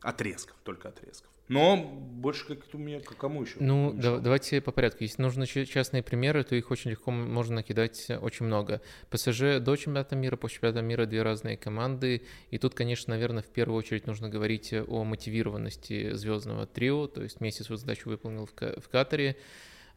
Отрезков, 0.00 0.56
только 0.64 0.88
отрезков. 0.88 1.30
Но 1.48 1.76
больше 1.76 2.46
как 2.46 2.58
у 2.74 2.78
меня, 2.78 3.00
к 3.00 3.16
кому 3.16 3.42
еще? 3.42 3.56
Ну, 3.58 3.92
да, 3.92 4.18
давайте 4.18 4.60
по 4.60 4.70
порядку. 4.70 5.04
Если 5.04 5.22
нужны 5.22 5.46
частные 5.46 6.02
примеры, 6.02 6.44
то 6.44 6.54
их 6.54 6.70
очень 6.70 6.90
легко 6.90 7.10
можно 7.10 7.56
накидать 7.56 8.10
очень 8.20 8.46
много. 8.46 8.82
ПСЖ 9.10 9.58
до 9.60 9.76
чемпионата 9.76 10.14
мира, 10.14 10.36
по 10.36 10.48
чемпионату 10.50 10.82
мира 10.84 11.06
две 11.06 11.22
разные 11.22 11.56
команды. 11.56 12.22
И 12.50 12.58
тут, 12.58 12.74
конечно, 12.74 13.14
наверное, 13.14 13.42
в 13.42 13.48
первую 13.48 13.78
очередь 13.78 14.06
нужно 14.06 14.28
говорить 14.28 14.74
о 14.74 15.04
мотивированности 15.04 16.12
звездного 16.14 16.66
трио. 16.66 17.06
То 17.06 17.22
есть 17.22 17.40
Месси 17.40 17.62
свою 17.62 17.78
задачу 17.78 18.10
выполнил 18.10 18.46
в 18.46 18.88
Катаре. 18.88 19.36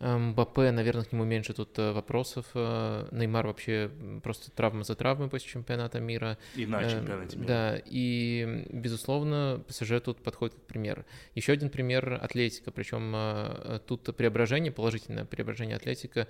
Мбаппе, 0.01 0.71
наверное, 0.71 1.03
к 1.03 1.11
нему 1.11 1.25
меньше 1.25 1.53
тут 1.53 1.77
э, 1.77 1.91
вопросов. 1.91 2.47
Э, 2.55 3.07
Неймар 3.11 3.45
вообще 3.45 3.91
просто 4.23 4.49
травма 4.49 4.83
за 4.83 4.95
травмой 4.95 5.29
после 5.29 5.47
чемпионата 5.47 5.99
мира. 5.99 6.39
И 6.55 6.65
на 6.65 6.83
чемпионате 6.89 7.37
мира. 7.37 7.47
Да, 7.47 7.81
и, 7.85 8.65
безусловно, 8.71 9.63
ПСЖ 9.67 10.01
тут 10.03 10.23
подходит 10.23 10.55
как 10.55 10.63
пример. 10.63 11.05
Еще 11.35 11.53
один 11.53 11.69
пример 11.69 12.19
Атлетика, 12.19 12.71
причем 12.71 13.13
э, 13.15 13.79
тут 13.85 14.15
преображение, 14.15 14.71
положительное 14.71 15.25
преображение 15.25 15.75
Атлетика 15.75 16.27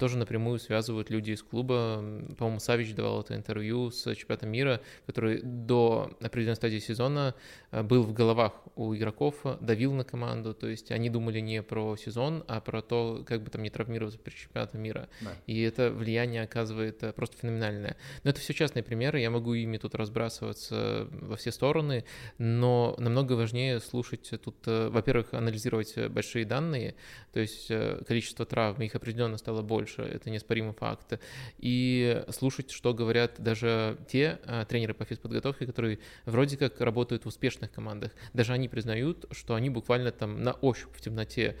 тоже 0.00 0.18
напрямую 0.18 0.58
связывают 0.58 1.08
люди 1.08 1.30
из 1.30 1.42
клуба. 1.44 2.04
По-моему, 2.38 2.58
Савич 2.58 2.92
давал 2.94 3.20
это 3.20 3.36
интервью 3.36 3.92
с 3.92 4.14
чемпионатом 4.16 4.50
мира, 4.50 4.80
который 5.06 5.42
до 5.42 6.10
определенной 6.20 6.56
стадии 6.56 6.78
сезона 6.78 7.36
был 7.70 8.02
в 8.02 8.12
головах 8.12 8.52
у 8.74 8.94
игроков, 8.94 9.36
давил 9.60 9.92
на 9.92 10.04
команду, 10.04 10.54
то 10.54 10.66
есть 10.66 10.90
они 10.90 11.08
думали 11.08 11.40
не 11.40 11.62
про 11.62 11.96
сезон, 11.96 12.44
а 12.48 12.60
про 12.60 12.82
то, 12.82 13.11
как 13.26 13.42
бы 13.42 13.50
там 13.50 13.62
не 13.62 13.70
травмироваться 13.70 14.18
при 14.18 14.32
чемпионате 14.32 14.78
мира. 14.78 15.08
Да. 15.20 15.32
И 15.46 15.62
это 15.62 15.90
влияние 15.90 16.42
оказывает 16.42 17.02
э, 17.02 17.12
просто 17.12 17.36
феноменальное. 17.36 17.96
Но 18.24 18.30
это 18.30 18.40
все 18.40 18.52
частные 18.54 18.82
примеры, 18.82 19.20
я 19.20 19.30
могу 19.30 19.54
ими 19.54 19.78
тут 19.78 19.94
разбрасываться 19.94 21.08
во 21.10 21.36
все 21.36 21.52
стороны, 21.52 22.04
но 22.38 22.94
намного 22.98 23.34
важнее 23.34 23.80
слушать 23.80 24.30
тут, 24.42 24.56
э, 24.66 24.88
во-первых, 24.88 25.34
анализировать 25.34 25.96
большие 26.08 26.44
данные, 26.44 26.94
то 27.32 27.40
есть 27.40 27.70
э, 27.70 28.02
количество 28.06 28.46
травм, 28.46 28.82
их 28.82 28.94
определенно 28.94 29.38
стало 29.38 29.62
больше, 29.62 30.02
это 30.02 30.30
неоспоримый 30.30 30.74
факт, 30.74 31.20
и 31.58 32.24
слушать, 32.30 32.70
что 32.70 32.94
говорят 32.94 33.34
даже 33.38 33.98
те 34.08 34.38
тренеры 34.68 34.94
по 34.94 35.04
физподготовке, 35.04 35.66
которые 35.66 35.98
вроде 36.24 36.56
как 36.56 36.80
работают 36.80 37.24
в 37.24 37.28
успешных 37.28 37.72
командах. 37.72 38.12
Даже 38.32 38.52
они 38.52 38.68
признают, 38.68 39.26
что 39.30 39.54
они 39.54 39.70
буквально 39.70 40.12
там 40.12 40.42
на 40.42 40.52
ощупь 40.52 40.94
в 40.94 41.00
темноте 41.00 41.56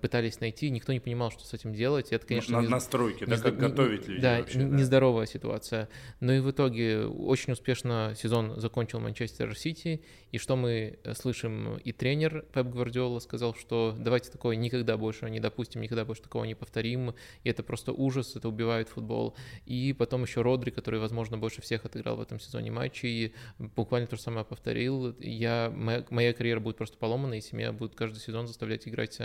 пытались 0.00 0.40
найти, 0.40 0.70
никто 0.70 0.85
никто 0.86 0.92
не 0.92 1.00
понимал, 1.00 1.32
что 1.32 1.44
с 1.44 1.52
этим 1.52 1.74
делать. 1.74 2.12
Это, 2.12 2.24
конечно, 2.26 2.58
на, 2.58 2.62
не, 2.62 2.68
настройки, 2.68 3.24
не, 3.24 3.30
да, 3.30 3.38
как 3.38 3.54
не, 3.54 3.60
готовить 3.60 4.06
людей. 4.06 4.22
Да, 4.22 4.38
вообще, 4.38 4.58
да, 4.58 4.64
нездоровая 4.64 5.26
ситуация. 5.26 5.88
Но 6.20 6.32
и 6.32 6.38
в 6.38 6.50
итоге 6.50 7.06
очень 7.06 7.52
успешно 7.52 8.14
сезон 8.16 8.60
закончил 8.60 9.00
Манчестер 9.00 9.56
Сити. 9.58 10.02
И 10.36 10.38
что 10.38 10.54
мы 10.54 10.98
э, 11.02 11.14
слышим? 11.14 11.78
И 11.78 11.92
тренер 11.92 12.44
Пеп 12.52 12.66
Гвардиола 12.66 13.20
сказал, 13.20 13.54
что 13.54 13.96
давайте 13.98 14.30
такое 14.30 14.54
никогда 14.54 14.98
больше 14.98 15.30
не 15.30 15.40
допустим, 15.40 15.80
никогда 15.80 16.04
больше 16.04 16.20
такого 16.20 16.44
не 16.44 16.54
повторим. 16.54 17.14
И 17.42 17.48
это 17.48 17.62
просто 17.62 17.90
ужас, 17.90 18.36
это 18.36 18.46
убивает 18.46 18.90
футбол. 18.90 19.34
И 19.64 19.94
потом 19.94 20.24
еще 20.24 20.42
Родри, 20.42 20.70
который, 20.70 21.00
возможно, 21.00 21.38
больше 21.38 21.62
всех 21.62 21.86
отыграл 21.86 22.16
в 22.16 22.20
этом 22.20 22.38
сезоне 22.38 22.70
матчей, 22.70 23.08
и 23.08 23.34
буквально 23.58 24.08
то 24.08 24.16
же 24.16 24.22
самое 24.22 24.44
повторил. 24.44 25.16
Я, 25.20 25.72
моя, 25.74 26.04
моя 26.10 26.34
карьера 26.34 26.60
будет 26.60 26.76
просто 26.76 26.98
поломана, 26.98 27.32
если 27.32 27.56
меня 27.56 27.72
будет 27.72 27.94
каждый 27.94 28.18
сезон 28.18 28.46
заставлять 28.46 28.86
играть 28.86 29.18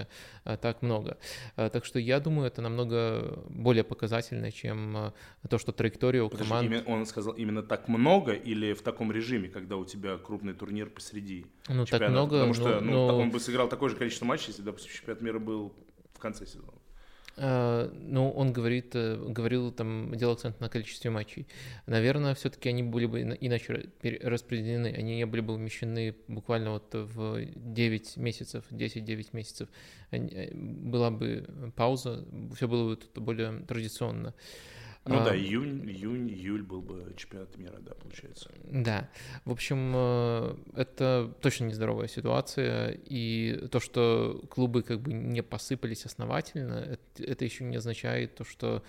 а, 0.46 0.56
так 0.56 0.82
много. 0.82 1.18
Э, 1.58 1.70
так 1.70 1.84
что 1.84 2.00
я 2.00 2.22
думаю, 2.22 2.48
это 2.48 2.62
намного 2.62 3.44
более 3.50 3.84
показательно, 3.84 4.50
чем 4.50 4.96
э, 4.96 5.12
то, 5.50 5.58
что 5.58 5.74
траектория 5.74 6.24
у 6.24 6.30
Подожди, 6.30 6.50
команд... 6.50 6.84
Он 6.88 7.06
сказал 7.06 7.34
именно 7.34 7.64
так 7.64 7.90
много 7.90 8.32
или 8.32 8.72
в 8.72 8.82
таком 8.82 9.12
режиме, 9.12 9.50
когда 9.50 9.76
у 9.76 9.84
тебя 9.84 10.18
крупный 10.18 10.54
турнир 10.54 10.90
посреди 11.02 11.46
Ну, 11.68 11.86
так 11.86 12.10
много... 12.10 12.38
Потому 12.38 12.54
что 12.54 12.80
ну, 12.82 13.08
ну, 13.08 13.18
он 13.18 13.32
бы 13.32 13.40
сыграл 13.40 13.68
такое 13.68 13.90
же 13.90 13.96
количество 13.96 14.26
матчей, 14.26 14.50
если, 14.50 14.62
допустим, 14.62 14.92
чемпионат 14.92 15.22
мира 15.22 15.40
был 15.40 15.74
в 16.14 16.20
конце 16.20 16.46
сезона. 16.46 16.74
Э, 17.38 17.90
ну, 17.94 18.30
он 18.30 18.54
говорит, 18.54 18.92
э, 18.94 19.16
говорил, 19.16 19.72
там, 19.72 20.14
делал 20.16 20.34
акцент 20.34 20.60
на 20.60 20.70
количестве 20.70 21.10
матчей. 21.10 21.48
Наверное, 21.88 22.36
все-таки 22.36 22.70
они 22.70 22.84
были 22.84 23.06
бы 23.06 23.22
иначе 23.22 23.90
распределены, 24.24 24.88
они 24.88 25.16
не 25.16 25.26
были 25.26 25.42
бы 25.42 25.54
умещены 25.54 26.16
буквально 26.28 26.72
вот 26.72 26.94
в 26.94 27.46
9 27.56 28.18
месяцев, 28.18 28.66
10-9 28.70 29.30
месяцев. 29.34 29.70
Э, 30.12 30.54
была 30.54 31.10
бы 31.10 31.74
пауза, 31.76 32.26
все 32.56 32.68
было 32.68 32.96
бы 32.96 33.22
более 33.22 33.64
традиционно. 33.66 34.34
Ну 35.06 35.20
а, 35.20 35.26
да, 35.26 35.36
июнь, 35.36 35.90
июнь, 35.90 36.30
июль 36.30 36.62
был 36.62 36.82
бы 36.82 37.12
чемпионат 37.18 37.58
мира, 37.58 37.78
да, 37.80 37.96
получается. 37.96 38.52
Да. 38.66 39.10
В 39.46 39.52
общем, 39.52 39.94
э, 39.96 40.56
это 40.76 41.34
точно 41.42 41.66
нездоровая 41.66 42.08
ситуация, 42.08 43.00
и 43.06 43.68
то, 43.72 43.80
что 43.80 44.44
клубы 44.52 44.84
как 44.84 45.02
бы 45.02 45.12
не 45.12 45.42
посыпались 45.42 46.06
основательно, 46.06 46.74
это, 46.74 47.24
это 47.24 47.46
еще 47.46 47.64
не 47.64 47.78
означает 47.78 48.36
то, 48.36 48.46
что 48.46 48.84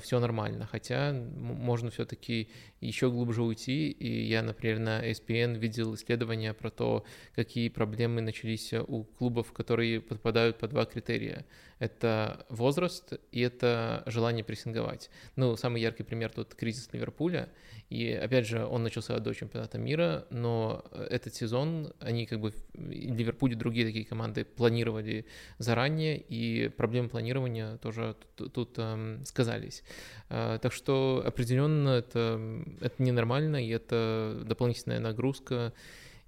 все 0.00 0.20
нормально, 0.20 0.68
хотя 0.70 1.12
можно 1.12 1.90
все-таки 1.90 2.48
еще 2.80 3.10
глубже 3.10 3.42
уйти, 3.42 3.90
и 3.90 4.24
я, 4.26 4.42
например, 4.42 4.78
на 4.78 5.10
ESPN 5.10 5.58
видел 5.58 5.94
исследования 5.94 6.54
про 6.54 6.70
то, 6.70 7.04
какие 7.34 7.68
проблемы 7.68 8.20
начались 8.20 8.72
у 8.72 9.04
клубов, 9.04 9.52
которые 9.52 10.00
подпадают 10.00 10.58
по 10.58 10.68
два 10.68 10.84
критерия. 10.84 11.44
Это 11.78 12.46
возраст 12.48 13.14
и 13.32 13.40
это 13.40 14.04
желание 14.06 14.44
прессинговать. 14.44 15.10
Ну, 15.34 15.56
самый 15.56 15.82
яркий 15.82 16.04
пример 16.04 16.30
тут 16.30 16.54
кризис 16.54 16.88
Ливерпуля, 16.92 17.48
и 17.92 18.10
опять 18.10 18.46
же, 18.46 18.64
он 18.64 18.84
начался 18.84 19.18
до 19.18 19.34
чемпионата 19.34 19.76
мира, 19.76 20.26
но 20.30 20.82
этот 21.10 21.34
сезон 21.34 21.92
они 22.00 22.24
как 22.24 22.40
бы, 22.40 22.54
Ливерпуль 22.72 23.52
и 23.52 23.54
другие 23.54 23.84
такие 23.84 24.06
команды 24.06 24.46
планировали 24.46 25.26
заранее, 25.58 26.16
и 26.16 26.70
проблемы 26.70 27.10
планирования 27.10 27.76
тоже 27.76 28.16
тут, 28.34 28.54
тут 28.54 28.78
эм, 28.78 29.22
сказались. 29.26 29.84
Э, 30.30 30.58
так 30.62 30.72
что 30.72 31.22
определенно 31.26 31.90
это, 31.90 32.40
это 32.80 33.02
ненормально, 33.02 33.62
и 33.62 33.68
это 33.68 34.42
дополнительная 34.46 34.98
нагрузка, 34.98 35.74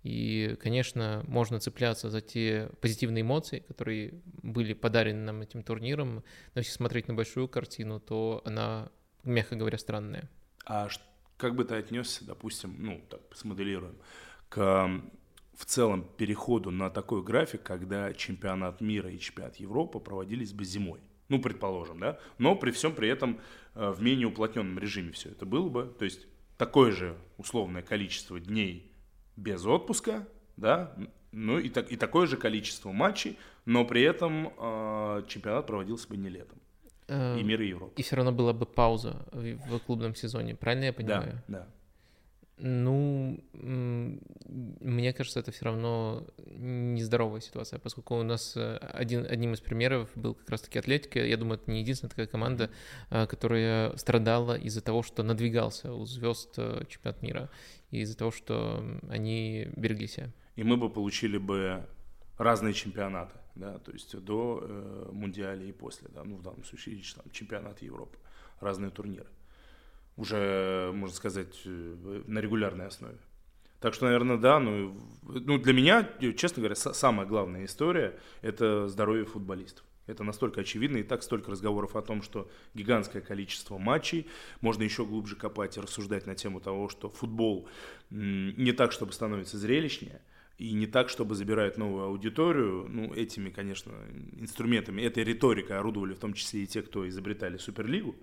и, 0.03 0.59
конечно, 0.61 1.24
можно 1.27 1.61
цепляться 1.61 2.11
за 2.11 2.20
те 2.20 2.68
позитивные 2.83 3.22
эмоции, 3.22 3.61
которые 3.61 4.20
были 4.42 4.74
подарены 4.74 5.22
нам 5.22 5.40
этим 5.40 5.62
турниром, 5.62 6.16
но 6.16 6.59
если 6.59 6.72
смотреть 6.72 7.09
на 7.09 7.14
большую 7.14 7.48
картину, 7.48 8.00
то 8.00 8.42
она, 8.44 8.90
мягко 9.22 9.57
говоря, 9.57 9.79
странная. 9.79 10.29
А 10.66 10.90
как 11.44 11.57
бы 11.57 11.66
ты 11.66 11.74
отнесся, 11.74 12.24
допустим, 12.24 12.74
ну, 12.78 13.04
так, 13.11 13.20
смоделируем, 13.35 13.96
к 14.48 15.02
в 15.54 15.66
целом 15.66 16.09
переходу 16.16 16.70
на 16.70 16.88
такой 16.88 17.22
график, 17.22 17.62
когда 17.62 18.14
чемпионат 18.14 18.80
мира 18.80 19.11
и 19.11 19.18
чемпионат 19.18 19.57
Европы 19.57 20.00
проводились 20.00 20.54
бы 20.54 20.64
зимой? 20.64 21.00
Ну, 21.28 21.42
предположим, 21.42 22.00
да? 22.00 22.18
Но 22.38 22.57
при 22.57 22.70
всем 22.70 22.94
при 22.94 23.11
этом 23.11 23.40
э, 23.74 23.90
в 23.90 24.00
менее 24.00 24.28
уплотненном 24.28 24.78
режиме 24.78 25.12
все 25.12 25.28
это 25.28 25.44
было 25.44 25.68
бы. 25.68 25.94
То 25.98 26.07
есть 26.07 26.26
такое 26.57 26.92
же 26.92 27.14
условное 27.37 27.83
количество 27.83 28.40
дней 28.40 28.90
без 29.37 29.66
отпуска, 29.66 30.26
да, 30.57 30.96
ну 31.30 31.59
и, 31.59 31.68
так, 31.68 31.92
и 31.92 31.98
такое 31.98 32.26
же 32.26 32.38
количество 32.38 32.90
матчей, 32.90 33.38
но 33.66 33.85
при 33.85 34.00
этом 34.00 34.46
э, 34.57 35.24
чемпионат 35.28 35.66
проводился 35.66 36.09
бы 36.09 36.16
не 36.16 36.30
летом. 36.30 36.59
И 37.09 37.43
мир 37.43 37.61
и 37.61 37.69
Европа. 37.69 37.93
И 37.97 38.03
все 38.03 38.17
равно 38.17 38.33
была 38.33 38.53
бы 38.53 38.67
пауза 38.67 39.27
в, 39.33 39.55
в 39.69 39.79
клубном 39.81 40.14
сезоне, 40.14 40.55
правильно 40.55 40.85
я 40.85 40.93
понимаю? 40.93 41.43
Да, 41.49 41.59
да. 41.59 41.69
Ну, 42.57 43.40
мне 43.53 45.12
кажется, 45.12 45.40
это 45.40 45.51
все 45.51 45.64
равно 45.64 46.25
нездоровая 46.47 47.40
ситуация, 47.40 47.81
поскольку 47.81 48.14
у 48.14 48.23
нас 48.23 48.57
э, 48.57 48.77
один, 48.77 49.27
одним 49.29 49.55
из 49.55 49.61
примеров 49.61 50.09
был 50.14 50.35
как 50.35 50.51
раз-таки 50.51 50.79
Атлетика. 50.79 51.19
Я 51.19 51.37
думаю, 51.37 51.59
это 51.59 51.69
не 51.69 51.81
единственная 51.81 52.11
такая 52.11 52.29
команда, 52.29 52.71
э, 53.11 53.27
которая 53.27 53.97
страдала 53.97 54.57
из-за 54.57 54.83
того, 54.83 55.03
что 55.03 55.25
надвигался 55.25 55.93
у 55.93 56.07
звезд 56.07 56.55
э, 56.57 56.85
чемпионат 56.88 57.23
мира, 57.23 57.51
и 57.90 58.01
из-за 58.03 58.17
того, 58.17 58.31
что 58.31 58.85
они 59.11 59.69
берегли 59.75 60.07
себя. 60.07 60.31
И 60.55 60.62
мы 60.62 60.77
бы 60.77 60.90
получили 60.90 61.38
бы 61.38 61.85
разные 62.38 62.73
чемпионаты, 62.73 63.35
да, 63.55 63.79
то 63.79 63.93
есть 63.93 64.17
до 64.19 64.61
э, 64.62 65.09
Мундиаля 65.12 65.64
и 65.64 65.73
после, 65.73 66.09
да, 66.09 66.25
ну 66.25 66.37
в 66.37 66.43
данном 66.43 66.64
случае 66.64 67.03
там, 67.14 67.25
чемпионат 67.31 67.83
Европы, 67.83 68.19
разные 68.61 68.90
турниры 68.90 69.29
уже, 70.17 70.93
можно 70.95 71.14
сказать, 71.14 71.61
э, 71.64 72.23
на 72.27 72.38
регулярной 72.38 72.87
основе. 72.87 73.19
Так 73.81 73.93
что, 73.95 74.07
наверное, 74.07 74.38
да, 74.38 74.59
ну, 74.61 74.97
ну 75.23 75.59
для 75.59 75.73
меня, 75.73 76.09
честно 76.37 76.61
говоря, 76.62 76.75
самая 76.75 77.27
главная 77.27 77.64
история– 77.64 78.19
это 78.43 78.88
здоровье 78.88 79.25
футболистов. 79.25 79.85
Это 80.07 80.23
настолько 80.23 80.61
очевидно, 80.61 80.99
и 80.99 81.03
так 81.03 81.23
столько 81.23 81.51
разговоров 81.51 81.97
о 81.97 82.03
том, 82.03 82.23
что 82.23 82.51
гигантское 82.75 83.23
количество 83.23 83.79
матчей, 83.79 84.29
можно 84.61 84.83
еще 84.83 85.05
глубже 85.05 85.35
копать 85.37 85.77
и 85.77 85.81
рассуждать 85.81 86.27
на 86.27 86.35
тему 86.35 86.61
того, 86.61 86.88
что 86.88 87.09
футбол 87.09 87.69
не 88.11 88.73
так, 88.73 88.93
чтобы 88.93 89.12
становится 89.12 89.59
зрелищнее, 89.59 90.21
и 90.59 90.73
не 90.73 90.87
так, 90.87 91.09
чтобы 91.09 91.35
забирать 91.35 91.77
новую 91.77 92.05
аудиторию, 92.05 92.87
ну, 92.88 93.12
этими, 93.12 93.51
конечно, 93.51 93.93
инструментами, 94.38 95.03
этой 95.03 95.25
риторикой 95.25 95.79
орудовали 95.79 96.14
в 96.14 96.21
том 96.21 96.33
числе 96.33 96.62
и 96.62 96.67
те, 96.67 96.83
кто 96.83 97.09
изобретали 97.09 97.57
Суперлигу, 97.57 98.14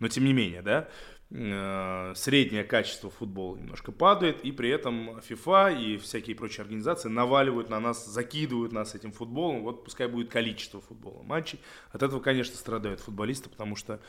но 0.00 0.08
тем 0.08 0.24
не 0.24 0.32
менее, 0.32 0.62
да, 0.62 0.88
э, 1.30 2.12
среднее 2.16 2.64
качество 2.64 3.08
футбола 3.08 3.56
немножко 3.56 3.92
падает, 3.92 4.44
и 4.44 4.50
при 4.50 4.68
этом 4.68 5.18
FIFA 5.18 5.80
и 5.80 5.96
всякие 5.98 6.34
прочие 6.34 6.62
организации 6.62 7.08
наваливают 7.08 7.70
на 7.70 7.78
нас, 7.78 8.04
закидывают 8.04 8.72
нас 8.72 8.96
этим 8.96 9.12
футболом, 9.12 9.62
вот 9.62 9.84
пускай 9.84 10.08
будет 10.08 10.28
количество 10.28 10.80
футбола 10.80 11.22
матчей. 11.22 11.60
От 11.92 12.02
этого, 12.02 12.20
конечно, 12.20 12.56
страдают 12.56 12.98
футболисты, 12.98 13.48
потому 13.48 13.76
что, 13.76 14.00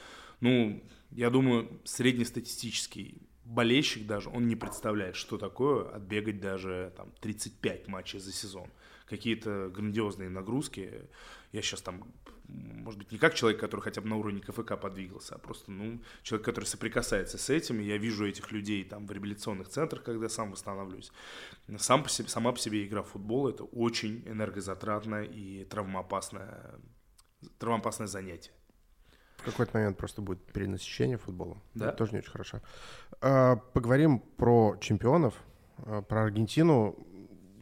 ну, 0.42 0.84
я 1.12 1.30
думаю, 1.30 1.80
среднестатистический 1.84 3.27
болельщик 3.48 4.06
даже, 4.06 4.30
он 4.30 4.48
не 4.48 4.56
представляет, 4.56 5.16
что 5.16 5.38
такое 5.38 5.90
отбегать 5.90 6.40
даже 6.40 6.94
там 6.98 7.12
35 7.22 7.88
матчей 7.88 8.20
за 8.20 8.32
сезон. 8.32 8.70
Какие-то 9.08 9.70
грандиозные 9.74 10.30
нагрузки. 10.30 11.10
Я 11.54 11.62
сейчас 11.62 11.82
там, 11.82 12.04
может 12.48 13.00
быть, 13.00 13.12
не 13.14 13.18
как 13.18 13.36
человек, 13.36 13.60
который 13.60 13.82
хотя 13.82 14.02
бы 14.02 14.10
на 14.10 14.18
уровне 14.18 14.42
КФК 14.42 14.78
подвигался, 14.78 15.36
а 15.36 15.38
просто, 15.38 15.72
ну, 15.72 16.02
человек, 16.24 16.46
который 16.46 16.66
соприкасается 16.66 17.38
с 17.38 17.50
этим. 17.50 17.80
Я 17.80 17.98
вижу 17.98 18.28
этих 18.28 18.52
людей 18.52 18.84
там 18.84 19.08
в 19.08 19.12
реабилитационных 19.12 19.70
центрах, 19.70 20.04
когда 20.04 20.28
сам 20.28 20.52
восстанавливаюсь. 20.52 21.14
Сам 21.78 22.04
по 22.04 22.10
себе, 22.10 22.28
сама 22.28 22.52
по 22.52 22.60
себе 22.60 22.86
игра 22.86 23.02
в 23.02 23.08
футбол– 23.08 23.48
это 23.50 23.64
очень 23.64 24.28
энергозатратное 24.28 25.24
и 25.24 25.64
травмоопасное, 25.64 26.76
травмоопасное 27.60 28.08
занятие. 28.08 28.52
В 29.38 29.46
какой-то 29.46 29.78
момент 29.78 29.98
просто 29.98 30.22
будет 30.22 30.44
перенасыщение 30.52 31.18
футбола. 31.18 31.58
Да. 31.74 31.90
Это 31.90 31.98
тоже 31.98 32.14
не 32.14 32.20
очень 32.20 32.32
хорошо. 32.32 32.62
А, 33.22 33.56
поговорим 33.56 34.20
про 34.20 34.76
чемпионов, 34.80 35.36
а, 35.86 36.02
про 36.02 36.24
Аргентину 36.24 36.96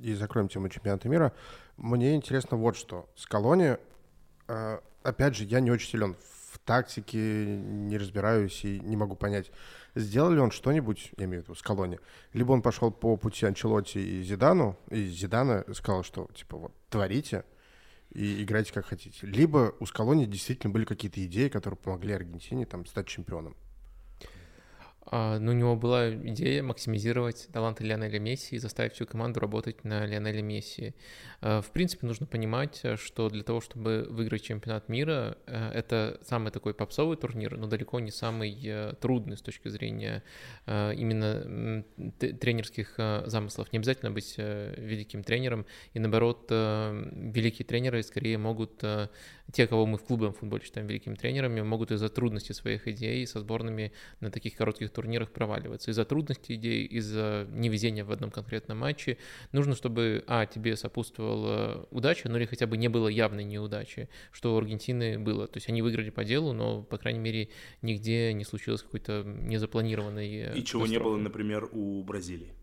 и 0.01 0.13
закроем 0.13 0.47
тему 0.47 0.69
чемпионата 0.69 1.09
мира. 1.09 1.33
Мне 1.77 2.15
интересно 2.15 2.57
вот 2.57 2.75
что. 2.75 3.09
Скалони, 3.15 3.77
а, 4.47 4.81
опять 5.03 5.35
же, 5.35 5.43
я 5.43 5.59
не 5.59 5.71
очень 5.71 5.89
силен 5.89 6.15
в 6.53 6.59
тактике, 6.59 7.45
не 7.57 7.97
разбираюсь 7.97 8.63
и 8.63 8.79
не 8.79 8.95
могу 8.95 9.15
понять, 9.15 9.51
сделал 9.93 10.31
ли 10.31 10.39
он 10.39 10.51
что-нибудь, 10.51 11.11
я 11.17 11.25
имею 11.25 11.41
в 11.41 11.45
виду 11.45 11.55
Скалони, 11.55 11.99
либо 12.33 12.53
он 12.53 12.61
пошел 12.61 12.91
по 12.91 13.17
пути 13.17 13.45
Анчелотти 13.45 13.97
и 13.99 14.23
Зидану, 14.23 14.77
и 14.89 15.05
Зидана 15.05 15.65
сказал, 15.73 16.03
что 16.03 16.29
типа 16.33 16.57
вот 16.57 16.71
творите, 16.89 17.43
и 18.15 18.43
играйте 18.43 18.71
как 18.73 18.86
хотите. 18.86 19.28
Либо 19.28 19.75
у 19.80 19.86
Скалони 19.86 20.25
действительно 20.25 20.71
были 20.71 20.86
какие-то 20.86 21.23
идеи, 21.25 21.49
которые 21.49 21.78
помогли 21.78 22.13
Аргентине 22.13 22.65
там 22.65 22.86
стать 22.86 23.08
чемпионом. 23.08 23.56
А, 25.07 25.37
ну, 25.37 25.51
у 25.51 25.53
него 25.53 25.75
была 25.75 26.09
идея 26.13 26.63
максимизировать 26.63 27.47
таланты 27.53 27.83
Лионеля 27.83 28.19
Месси 28.19 28.55
и 28.55 28.59
заставить 28.59 28.93
всю 28.93 29.05
команду 29.05 29.39
работать 29.39 29.83
на 29.83 30.05
Лионеле 30.05 30.41
Месси. 30.41 30.95
А, 31.41 31.61
в 31.61 31.69
принципе, 31.71 32.07
нужно 32.07 32.25
понимать, 32.25 32.83
что 32.95 33.29
для 33.29 33.43
того, 33.43 33.61
чтобы 33.61 34.07
выиграть 34.09 34.41
чемпионат 34.41 34.89
мира, 34.89 35.37
э, 35.45 35.71
это 35.73 36.19
самый 36.23 36.51
такой 36.51 36.73
попсовый 36.73 37.17
турнир, 37.17 37.55
но 37.57 37.67
далеко 37.67 37.99
не 37.99 38.09
самый 38.09 38.59
э, 38.63 38.93
трудный 38.99 39.37
с 39.37 39.41
точки 39.41 39.67
зрения 39.67 40.23
э, 40.65 40.93
именно 40.95 41.83
тренерских 42.19 42.95
замыслов. 43.25 43.71
Не 43.71 43.79
обязательно 43.79 44.11
быть 44.11 44.35
великим 44.37 45.23
тренером, 45.23 45.65
и 45.93 45.99
наоборот, 45.99 46.47
великие 46.49 47.65
тренеры 47.65 48.01
скорее 48.03 48.37
могут 48.37 48.83
те, 49.51 49.67
кого 49.67 49.85
мы 49.85 49.97
в 49.97 50.03
клубном 50.03 50.33
футболе 50.33 50.63
считаем 50.63 50.87
великими 50.87 51.15
тренерами, 51.15 51.61
могут 51.61 51.91
из-за 51.91 52.09
трудностей 52.09 52.53
своих 52.53 52.87
идей 52.87 53.25
со 53.27 53.39
сборными 53.39 53.91
на 54.19 54.31
таких 54.31 54.55
коротких 54.55 54.91
турнирах 54.95 55.31
проваливаться. 55.31 55.91
Из-за 55.91 56.05
трудностей 56.05 56.55
идей, 56.55 56.86
из-за 56.86 57.47
невезения 57.51 58.03
в 58.03 58.12
одном 58.12 58.31
конкретном 58.31 58.79
матче. 58.79 59.17
Нужно, 59.51 59.75
чтобы, 59.75 60.23
а, 60.27 60.45
тебе 60.45 60.75
сопутствовала 60.75 61.88
удача, 61.91 62.29
ну 62.29 62.38
или 62.38 62.45
хотя 62.45 62.65
бы 62.65 62.77
не 62.77 62.88
было 62.88 63.08
явной 63.08 63.43
неудачи, 63.43 64.10
что 64.31 64.55
у 64.55 64.58
Аргентины 64.58 65.19
было. 65.19 65.47
То 65.47 65.58
есть 65.58 65.69
они 65.69 65.81
выиграли 65.81 66.10
по 66.10 66.23
делу, 66.23 66.53
но, 66.53 66.81
по 66.81 66.97
крайней 66.97 67.19
мере, 67.19 67.49
нигде 67.81 68.34
не 68.34 68.43
случилось 68.43 68.81
какой-то 68.81 69.23
незапланированной 69.25 70.58
И 70.58 70.63
чего 70.63 70.88
не 70.88 70.99
было, 70.99 71.17
например, 71.17 71.69
у 71.71 72.03
Бразилии 72.03 72.53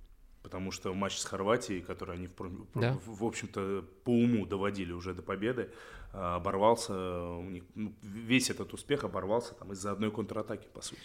потому 0.42 0.70
что 0.72 0.92
матч 0.92 1.16
с 1.18 1.24
Хорватией, 1.24 1.80
который 1.80 2.16
они, 2.16 2.26
в, 2.26 2.34
да. 2.74 2.98
в, 3.06 3.20
в 3.20 3.24
общем-то, 3.24 3.84
по 4.04 4.10
уму 4.10 4.44
доводили 4.44 4.92
уже 4.92 5.14
до 5.14 5.22
победы, 5.22 5.70
а, 6.12 6.36
оборвался, 6.36 6.92
у 6.92 7.48
них, 7.48 7.64
ну, 7.74 7.94
весь 8.02 8.50
этот 8.50 8.74
успех 8.74 9.04
оборвался 9.04 9.54
там 9.54 9.72
из-за 9.72 9.92
одной 9.92 10.10
контратаки, 10.10 10.68
по 10.72 10.82
сути. 10.82 11.02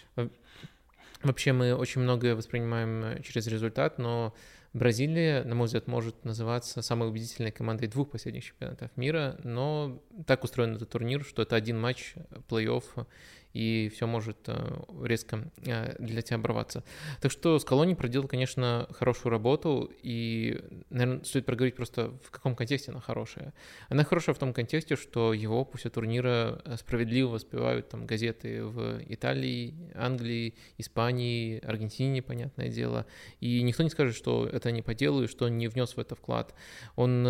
Вообще 1.22 1.52
мы 1.52 1.74
очень 1.74 2.00
многое 2.00 2.34
воспринимаем 2.34 3.04
э, 3.04 3.22
через 3.22 3.46
результат, 3.46 3.98
но 3.98 4.34
Бразилия, 4.72 5.44
на 5.44 5.54
мой 5.54 5.66
взгляд, 5.66 5.86
может 5.86 6.24
называться 6.24 6.82
самой 6.82 7.08
убедительной 7.08 7.50
командой 7.50 7.86
двух 7.86 8.10
последних 8.10 8.44
чемпионатов 8.44 8.90
мира, 8.96 9.38
но 9.42 10.02
так 10.26 10.44
устроен 10.44 10.76
этот 10.76 10.90
турнир, 10.90 11.24
что 11.24 11.42
это 11.42 11.56
один 11.56 11.80
матч 11.80 12.14
плей-офф, 12.48 13.06
и 13.52 13.90
все 13.94 14.06
может 14.06 14.48
э, 14.48 14.80
резко 15.04 15.50
э, 15.64 15.94
для 15.98 16.22
тебя 16.22 16.36
оборваться. 16.36 16.84
Так 17.20 17.32
что 17.32 17.58
Скалони 17.58 17.94
проделал, 17.94 18.28
конечно, 18.28 18.86
хорошую 18.90 19.30
работу, 19.30 19.90
и, 20.02 20.60
наверное, 20.90 21.24
стоит 21.24 21.46
проговорить 21.46 21.76
просто, 21.76 22.12
в 22.22 22.30
каком 22.30 22.54
контексте 22.54 22.92
она 22.92 23.00
хорошая. 23.00 23.54
Она 23.88 24.04
хорошая 24.04 24.34
в 24.34 24.38
том 24.38 24.52
контексте, 24.52 24.96
что 24.96 25.32
его 25.32 25.64
после 25.64 25.90
турнира 25.90 26.60
э, 26.64 26.76
справедливо 26.76 27.28
воспевают 27.28 27.88
там 27.88 28.06
газеты 28.06 28.64
в 28.64 29.00
Италии, 29.08 29.74
Англии, 29.94 30.54
Испании, 30.76 31.58
Аргентине, 31.64 32.22
понятное 32.22 32.68
дело, 32.68 33.06
и 33.40 33.62
никто 33.62 33.82
не 33.82 33.90
скажет, 33.90 34.14
что 34.14 34.46
это 34.46 34.70
не 34.70 34.82
по 34.82 34.94
делу, 34.94 35.24
и 35.24 35.26
что 35.26 35.46
он 35.46 35.58
не 35.58 35.68
внес 35.68 35.96
в 35.96 35.98
это 35.98 36.14
вклад. 36.14 36.54
Он 36.96 37.24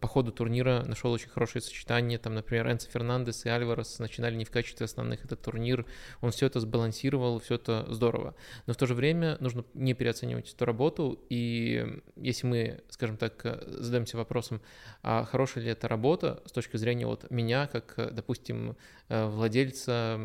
по 0.00 0.08
ходу 0.08 0.32
турнира 0.32 0.82
нашел 0.86 1.12
очень 1.12 1.28
хорошее 1.28 1.62
сочетание, 1.62 2.18
там, 2.18 2.34
например, 2.34 2.70
Энцо 2.70 2.90
Фернандес 2.90 3.44
и 3.46 3.48
Альварес 3.48 3.98
начинали 3.98 4.34
не 4.36 4.44
в 4.44 4.50
качестве 4.50 4.84
основных 4.84 5.24
этот 5.24 5.42
турнир, 5.42 5.59
он 6.20 6.30
все 6.30 6.46
это 6.46 6.60
сбалансировал, 6.60 7.38
все 7.38 7.54
это 7.54 7.86
здорово. 7.88 8.34
Но 8.66 8.72
в 8.72 8.76
то 8.76 8.86
же 8.86 8.94
время 8.94 9.36
нужно 9.40 9.64
не 9.74 9.94
переоценивать 9.94 10.52
эту 10.52 10.64
работу, 10.64 11.18
и 11.28 12.00
если 12.16 12.46
мы, 12.46 12.80
скажем 12.88 13.16
так, 13.16 13.64
задаемся 13.66 14.16
вопросом, 14.16 14.60
а 15.02 15.24
хорошая 15.24 15.64
ли 15.64 15.70
это 15.70 15.88
работа 15.88 16.42
с 16.46 16.52
точки 16.52 16.76
зрения 16.76 17.06
вот 17.06 17.30
меня, 17.30 17.66
как, 17.66 18.14
допустим, 18.14 18.76
владельца 19.08 20.20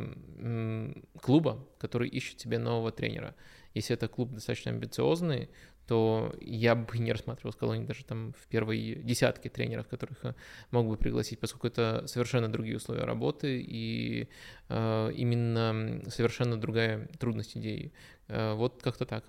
клуба, 1.22 1.66
который 1.78 2.10
ищет 2.10 2.40
себе 2.40 2.60
нового 2.60 2.92
тренера. 2.92 3.36
Если 3.74 3.94
это 3.94 4.08
клуб 4.08 4.32
достаточно 4.32 4.72
амбициозный, 4.72 5.50
то 5.88 6.34
я 6.42 6.76
бы 6.76 6.98
не 6.98 7.12
рассматривал 7.12 7.54
Скалони 7.54 7.86
даже 7.86 8.04
там 8.06 8.34
в 8.34 8.48
первой 8.48 8.96
десятке 9.04 9.50
тренеров, 9.50 9.88
которых 9.88 10.24
э, 10.26 10.34
мог 10.72 10.88
бы 10.88 10.98
пригласить, 10.98 11.40
поскольку 11.40 11.68
это 11.68 12.06
совершенно 12.08 12.48
другие 12.48 12.78
условия 12.78 13.04
работы 13.04 13.62
и 13.62 14.28
э, 14.70 15.12
именно 15.16 16.02
совершенно 16.10 16.58
другая 16.58 17.08
трудность 17.20 17.56
идеи. 17.58 17.92
Э, 18.28 18.54
вот 18.54 18.82
как-то 18.82 19.06
так. 19.06 19.24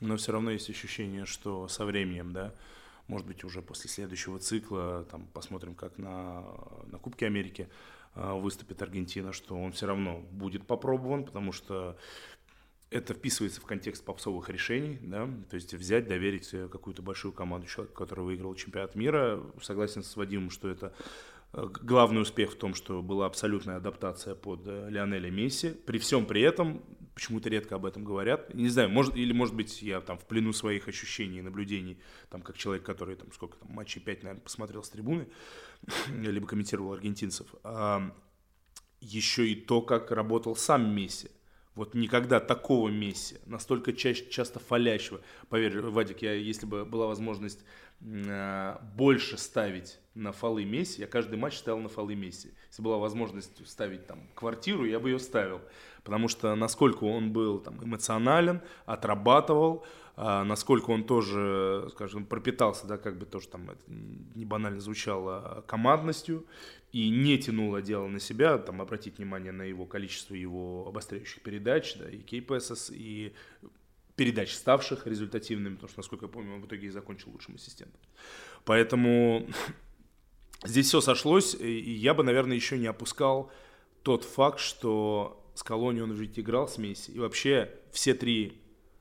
Но 0.00 0.16
все 0.16 0.32
равно 0.32 0.52
есть 0.52 0.70
ощущение, 0.70 1.24
что 1.24 1.66
со 1.66 1.84
временем, 1.84 2.32
да, 2.32 2.54
может 3.08 3.26
быть, 3.26 3.42
уже 3.42 3.62
после 3.62 3.90
следующего 3.90 4.38
цикла, 4.38 5.04
там, 5.10 5.26
посмотрим, 5.32 5.74
как 5.74 5.98
на, 5.98 6.44
на 6.86 6.98
Кубке 6.98 7.26
Америки 7.26 7.68
э, 8.14 8.32
выступит 8.34 8.80
Аргентина, 8.82 9.32
что 9.32 9.56
он 9.56 9.72
все 9.72 9.86
равно 9.86 10.20
будет 10.30 10.66
попробован, 10.66 11.24
потому 11.24 11.50
что 11.50 11.96
это 12.90 13.12
вписывается 13.14 13.60
в 13.60 13.64
контекст 13.64 14.04
попсовых 14.04 14.48
решений, 14.48 14.98
да, 15.02 15.28
то 15.50 15.56
есть 15.56 15.74
взять, 15.74 16.08
доверить 16.08 16.50
какую-то 16.50 17.02
большую 17.02 17.32
команду 17.32 17.66
человека, 17.66 17.94
который 17.94 18.24
выиграл 18.24 18.54
чемпионат 18.54 18.94
мира. 18.94 19.42
Согласен 19.60 20.02
с 20.02 20.16
Вадимом, 20.16 20.50
что 20.50 20.68
это 20.70 20.94
э, 21.52 21.66
главный 21.82 22.22
успех 22.22 22.52
в 22.52 22.56
том, 22.56 22.74
что 22.74 23.02
была 23.02 23.26
абсолютная 23.26 23.76
адаптация 23.76 24.34
под 24.34 24.66
э, 24.66 24.88
Лионеля 24.88 25.30
Месси. 25.30 25.70
При 25.70 25.98
всем 25.98 26.24
при 26.24 26.40
этом, 26.40 26.82
почему-то 27.14 27.50
редко 27.50 27.74
об 27.74 27.84
этом 27.84 28.04
говорят. 28.04 28.54
Не 28.54 28.70
знаю, 28.70 28.88
может, 28.88 29.16
или 29.16 29.32
может 29.32 29.54
быть 29.54 29.82
я 29.82 30.00
там 30.00 30.16
в 30.16 30.26
плену 30.26 30.54
своих 30.54 30.88
ощущений 30.88 31.40
и 31.40 31.42
наблюдений, 31.42 31.98
там 32.30 32.40
как 32.40 32.56
человек, 32.56 32.84
который 32.84 33.16
там 33.16 33.30
сколько 33.32 33.58
там 33.58 33.70
матчей 33.70 34.00
5, 34.00 34.22
наверное, 34.22 34.42
посмотрел 34.42 34.82
с 34.82 34.88
трибуны, 34.88 35.28
либо 36.08 36.46
комментировал 36.46 36.94
аргентинцев. 36.94 37.54
Еще 39.00 39.46
и 39.46 39.54
то, 39.54 39.80
как 39.80 40.10
работал 40.10 40.56
сам 40.56 40.92
Месси. 40.92 41.28
Вот 41.78 41.94
никогда 41.94 42.40
такого 42.40 42.88
Месси, 42.88 43.36
настолько 43.46 43.92
ча- 43.92 44.12
часто 44.12 44.58
фалящего. 44.58 45.20
Поверь, 45.48 45.80
Вадик, 45.80 46.22
я, 46.22 46.32
если 46.32 46.66
бы 46.66 46.84
была 46.84 47.06
возможность 47.06 47.64
э, 48.00 48.76
больше 48.96 49.38
ставить 49.38 50.00
на 50.12 50.32
фолы 50.32 50.64
Месси. 50.64 51.02
Я 51.02 51.06
каждый 51.06 51.38
матч 51.38 51.56
ставил 51.56 51.78
на 51.78 51.88
фолы 51.88 52.16
Месси. 52.16 52.52
Если 52.66 52.82
была 52.82 52.98
возможность 52.98 53.64
ставить 53.68 54.08
там 54.08 54.28
квартиру, 54.34 54.86
я 54.86 54.98
бы 54.98 55.10
ее 55.10 55.20
ставил. 55.20 55.60
Потому 56.02 56.26
что 56.26 56.52
насколько 56.56 57.04
он 57.04 57.32
был 57.32 57.60
там 57.60 57.80
эмоционален, 57.84 58.60
отрабатывал, 58.84 59.86
а, 60.16 60.42
насколько 60.42 60.90
он 60.90 61.04
тоже, 61.04 61.90
скажем, 61.92 62.26
пропитался, 62.26 62.88
да, 62.88 62.98
как 62.98 63.20
бы 63.20 63.24
тоже 63.24 63.46
там 63.46 63.70
это 63.70 63.84
не 63.86 64.44
банально 64.44 64.80
звучало, 64.80 65.62
командностью 65.68 66.44
и 66.92 67.10
не 67.10 67.38
тянуло 67.38 67.82
дело 67.82 68.08
на 68.08 68.20
себя, 68.20 68.58
там 68.58 68.80
обратить 68.80 69.18
внимание 69.18 69.52
на 69.52 69.62
его 69.62 69.84
количество 69.84 70.34
его 70.34 70.86
обостряющих 70.88 71.42
передач, 71.42 71.96
да, 71.96 72.08
и 72.08 72.18
кейпэсс, 72.18 72.90
и 72.90 73.34
передач, 74.16 74.52
ставших 74.52 75.06
результативными, 75.06 75.74
потому 75.74 75.90
что, 75.90 75.98
насколько 76.00 76.26
я 76.26 76.30
помню, 76.30 76.54
он 76.54 76.62
в 76.62 76.66
итоге 76.66 76.88
и 76.88 76.90
закончил 76.90 77.30
лучшим 77.30 77.54
ассистентом. 77.54 78.00
Поэтому 78.64 79.46
здесь 80.64 80.86
все 80.86 81.00
сошлось, 81.00 81.54
и 81.54 81.92
я 81.92 82.14
бы, 82.14 82.24
наверное, 82.24 82.56
еще 82.56 82.78
не 82.78 82.86
опускал 82.86 83.52
тот 84.02 84.24
факт, 84.24 84.58
что 84.58 85.44
с 85.54 85.62
Колонией 85.62 86.04
он 86.04 86.12
ведь 86.12 86.38
играл 86.38 86.68
с 86.68 86.78
Месси, 86.78 87.12
и 87.12 87.18
вообще 87.18 87.70
все 87.92 88.14
три 88.14 88.60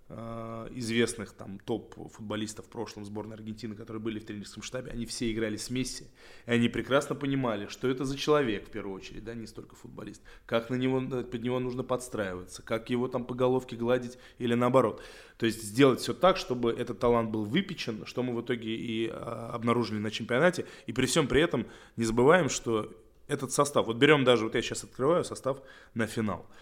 известных 0.10 1.34
там 1.34 1.60
топ-футболистов 1.60 2.66
в 2.66 2.70
прошлом 2.70 3.04
сборной 3.04 3.36
Аргентины, 3.36 3.76
которые 3.76 4.02
были 4.02 4.20
в 4.20 4.26
тренерском 4.26 4.64
штабе, 4.64 4.92
они 4.92 5.06
все 5.06 5.30
играли 5.32 5.58
с 5.58 5.70
Месси, 5.70 6.06
и 6.46 6.52
они 6.52 6.70
прекрасно 6.70 7.14
понимали, 7.14 7.68
что 7.68 7.90
это 7.90 8.06
за 8.06 8.18
человек 8.18 8.68
в 8.68 8.72
первую 8.72 8.96
очередь, 8.96 9.26
да, 9.26 9.34
не 9.34 9.48
столько 9.48 9.76
футболист, 9.76 10.22
как 10.46 10.70
на 10.70 10.76
него, 10.76 11.02
э, 11.02 11.24
под 11.24 11.44
него 11.44 11.60
нужно 11.60 11.84
подстраиваться, 11.84 12.62
как 12.62 12.90
его 12.90 13.10
там 13.10 13.26
по 13.26 13.34
головке 13.34 13.76
гладить 13.76 14.18
или 14.38 14.54
наоборот. 14.54 15.02
То 15.38 15.46
есть 15.46 15.62
сделать 15.62 16.00
все 16.00 16.14
так, 16.14 16.38
чтобы 16.38 16.72
этот 16.72 17.00
талант 17.00 17.30
был 17.30 17.44
выпечен, 17.44 18.06
что 18.06 18.24
мы 18.24 18.34
в 18.34 18.42
итоге 18.42 18.76
и 18.76 19.10
а, 19.12 19.52
обнаружили 19.54 20.00
на 20.00 20.10
чемпионате, 20.10 20.66
и 20.86 20.94
при 20.94 21.06
всем 21.06 21.28
при 21.28 21.42
этом 21.42 21.68
не 21.98 22.06
забываем, 22.06 22.48
что 22.48 22.96
этот 23.28 23.52
состав, 23.52 23.88
вот 23.88 23.98
берем 23.98 24.24
даже, 24.24 24.46
вот 24.46 24.56
я 24.56 24.62
сейчас 24.62 24.86
открываю 24.86 25.26
состав 25.26 25.62
на 25.94 26.08
финал– 26.08 26.46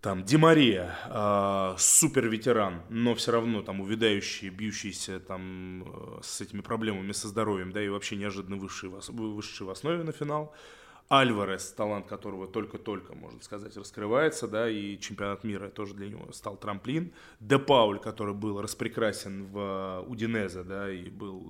там 0.00 0.24
Ди 0.24 0.36
Мария, 0.36 0.94
э, 1.06 1.74
супер 1.78 2.28
ветеран, 2.28 2.82
но 2.88 3.14
все 3.14 3.32
равно 3.32 3.62
там 3.62 3.80
увядающий, 3.80 4.50
бьющийся 4.50 5.20
там 5.20 5.82
э, 5.82 6.20
с 6.22 6.40
этими 6.40 6.60
проблемами 6.60 7.12
со 7.12 7.28
здоровьем, 7.28 7.72
да, 7.72 7.82
и 7.82 7.88
вообще 7.88 8.16
неожиданно 8.16 8.56
высший, 8.56 8.88
высший 8.88 9.66
в 9.66 9.70
основе 9.70 10.02
на 10.04 10.12
финал. 10.12 10.54
Альварес, 11.08 11.72
талант 11.72 12.06
которого 12.06 12.48
только-только, 12.48 13.14
можно 13.14 13.40
сказать, 13.40 13.76
раскрывается, 13.76 14.48
да, 14.48 14.68
и 14.68 14.98
чемпионат 14.98 15.44
мира 15.44 15.68
тоже 15.68 15.94
для 15.94 16.08
него 16.08 16.32
стал 16.32 16.56
трамплин. 16.56 17.12
Де 17.38 17.58
Пауль, 17.58 18.00
который 18.00 18.34
был 18.34 18.60
распрекрасен 18.60 19.46
в 19.46 20.04
Удинезе, 20.08 20.64
да, 20.64 20.90
и 20.90 21.08
был, 21.08 21.40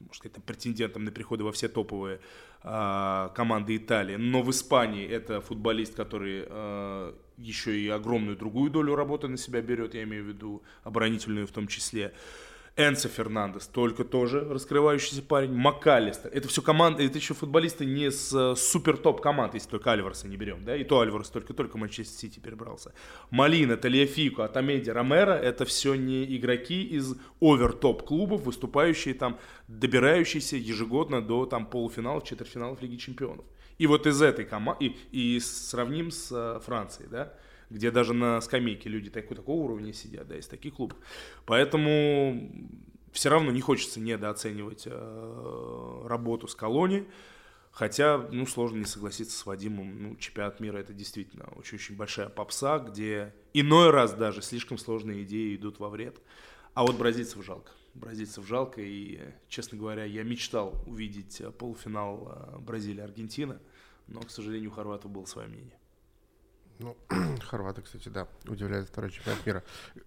можно 0.00 0.14
сказать, 0.14 0.42
претендентом 0.44 1.04
на 1.04 1.12
приходы 1.12 1.44
во 1.44 1.52
все 1.52 1.68
топовые 1.68 2.20
а, 2.62 3.28
команды 3.36 3.76
Италии. 3.76 4.16
Но 4.16 4.42
в 4.42 4.50
Испании 4.50 5.06
это 5.06 5.40
футболист, 5.40 5.94
который 5.94 6.44
а, 6.48 7.14
еще 7.38 7.78
и 7.78 7.88
огромную 7.88 8.36
другую 8.36 8.70
долю 8.70 8.94
работы 8.94 9.28
на 9.28 9.36
себя 9.36 9.62
берет, 9.62 9.94
я 9.94 10.02
имею 10.02 10.24
в 10.24 10.28
виду 10.28 10.62
оборонительную 10.82 11.46
в 11.46 11.52
том 11.52 11.66
числе. 11.68 12.12
Энсо 12.78 13.08
Фернандес, 13.08 13.66
только 13.66 14.04
тоже 14.04 14.40
раскрывающийся 14.40 15.20
парень. 15.22 15.52
МакАлистер. 15.52 16.30
Это 16.32 16.46
все 16.46 16.62
команды, 16.62 17.04
это 17.04 17.18
еще 17.18 17.34
футболисты 17.34 17.84
не 17.84 18.08
с 18.08 18.32
э, 18.32 18.54
супер 18.54 18.96
топ 18.96 19.20
команд, 19.20 19.54
если 19.54 19.68
только 19.68 19.90
Альварса 19.90 20.28
не 20.28 20.36
берем, 20.36 20.64
да, 20.64 20.76
и 20.76 20.84
то 20.84 21.00
Альварс 21.00 21.28
только-только 21.30 21.76
Манчестер 21.76 22.16
Сити 22.16 22.38
перебрался. 22.38 22.94
Малина, 23.30 23.76
Талиафико, 23.76 24.44
Атамеди, 24.44 24.90
Ромеро, 24.90 25.32
это 25.32 25.64
все 25.64 25.96
не 25.96 26.24
игроки 26.36 26.84
из 26.84 27.16
овер-топ 27.40 28.04
клубов, 28.04 28.42
выступающие 28.42 29.14
там, 29.14 29.40
добирающиеся 29.66 30.56
ежегодно 30.56 31.20
до 31.20 31.46
там 31.46 31.66
полуфиналов, 31.66 32.22
четвертьфиналов 32.22 32.80
Лиги 32.80 32.94
Чемпионов. 32.94 33.44
И 33.78 33.86
вот 33.86 34.06
из 34.06 34.20
этой 34.20 34.44
команды, 34.44 34.86
и, 35.12 35.36
и 35.36 35.40
сравним 35.40 36.10
с 36.10 36.30
э, 36.32 36.60
Францией, 36.60 37.08
да, 37.08 37.32
где 37.70 37.90
даже 37.90 38.12
на 38.12 38.40
скамейке 38.40 38.88
люди 38.88 39.10
такой, 39.10 39.36
такого 39.36 39.62
уровня 39.64 39.92
сидят, 39.92 40.26
да, 40.28 40.36
из 40.36 40.46
таких 40.46 40.74
клубов. 40.74 40.98
Поэтому 41.46 42.50
все 43.12 43.30
равно 43.30 43.50
не 43.50 43.60
хочется 43.60 44.00
недооценивать 44.00 44.84
э, 44.86 46.02
работу 46.06 46.48
с 46.48 46.54
колонией. 46.54 47.06
Хотя, 47.70 48.18
ну, 48.32 48.44
сложно 48.44 48.78
не 48.78 48.86
согласиться 48.86 49.38
с 49.38 49.46
Вадимом. 49.46 50.02
Ну, 50.02 50.16
чемпионат 50.16 50.58
мира 50.58 50.78
это 50.78 50.92
действительно 50.92 51.44
очень-очень 51.54 51.94
большая 51.94 52.28
попса, 52.28 52.80
где 52.80 53.32
иной 53.52 53.90
раз 53.90 54.14
даже 54.14 54.42
слишком 54.42 54.78
сложные 54.78 55.22
идеи 55.22 55.54
идут 55.54 55.78
во 55.78 55.88
вред. 55.88 56.20
А 56.74 56.82
вот 56.82 56.96
бразильцев 56.96 57.44
жалко. 57.44 57.70
Бразильцев 57.98 58.46
жалко. 58.46 58.80
И, 58.80 59.20
честно 59.48 59.78
говоря, 59.78 60.04
я 60.04 60.22
мечтал 60.22 60.74
увидеть 60.86 61.42
полуфинал 61.58 62.28
э, 62.30 62.58
Бразилия-Аргентина. 62.58 63.60
Но, 64.06 64.20
к 64.20 64.30
сожалению, 64.30 64.70
у 64.70 64.72
хорватов 64.72 65.10
было 65.10 65.24
свое 65.24 65.48
мнение. 65.48 65.78
Ну, 66.78 66.96
хорваты, 67.42 67.82
кстати, 67.82 68.08
да, 68.08 68.28
удивляют 68.46 68.88
второй 68.88 69.10
чемпионат 69.10 69.44
мира. 69.44 69.64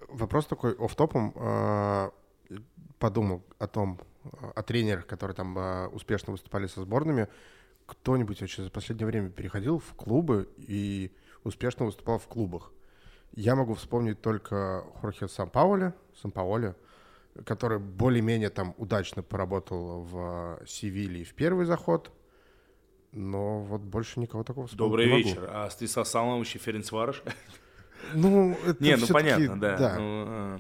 Вопрос 0.08 0.46
такой 0.46 0.74
оф-топом. 0.74 1.34
А, 1.36 2.12
подумал 3.00 3.44
о 3.60 3.68
том, 3.68 4.00
о 4.56 4.62
тренерах, 4.62 5.08
которые 5.08 5.36
там 5.36 5.94
успешно 5.94 6.32
выступали 6.32 6.68
со 6.68 6.82
сборными. 6.82 7.28
Кто-нибудь 7.86 8.40
вообще 8.42 8.64
за 8.64 8.70
последнее 8.70 9.08
время 9.08 9.30
переходил 9.30 9.80
в 9.80 9.94
клубы 9.96 10.50
и 10.58 11.12
успешно 11.44 11.86
выступал 11.86 12.20
в 12.20 12.28
клубах? 12.28 12.72
Я 13.34 13.56
могу 13.56 13.74
вспомнить 13.74 14.22
только 14.22 14.86
Хорхе 15.00 15.28
Сан-Пауля, 15.28 15.96
Сан-Паоле, 16.22 16.76
который 17.46 17.80
более-менее 17.80 18.50
там 18.50 18.74
удачно 18.78 19.24
поработал 19.24 20.02
в 20.02 20.62
Севилии 20.68 21.24
в 21.24 21.34
первый 21.34 21.66
заход, 21.66 22.12
но 23.12 23.62
вот 23.62 23.82
больше 23.82 24.20
никого 24.20 24.44
такого 24.44 24.68
Добрый 24.74 25.08
не 25.08 25.18
вечер. 25.18 25.42
Могу. 25.42 25.54
А 25.54 25.70
Стиса 25.70 26.04
Саламович 26.04 26.56
и 26.56 26.60
Ференцварыш? 26.60 27.24
Ну, 28.14 28.58
это 28.66 28.84
Не, 28.84 28.96
ну 28.96 29.08
понятно, 29.08 29.60
да. 29.60 29.78
да. 29.78 29.96
Ну, 30.00 30.26
а. 30.28 30.60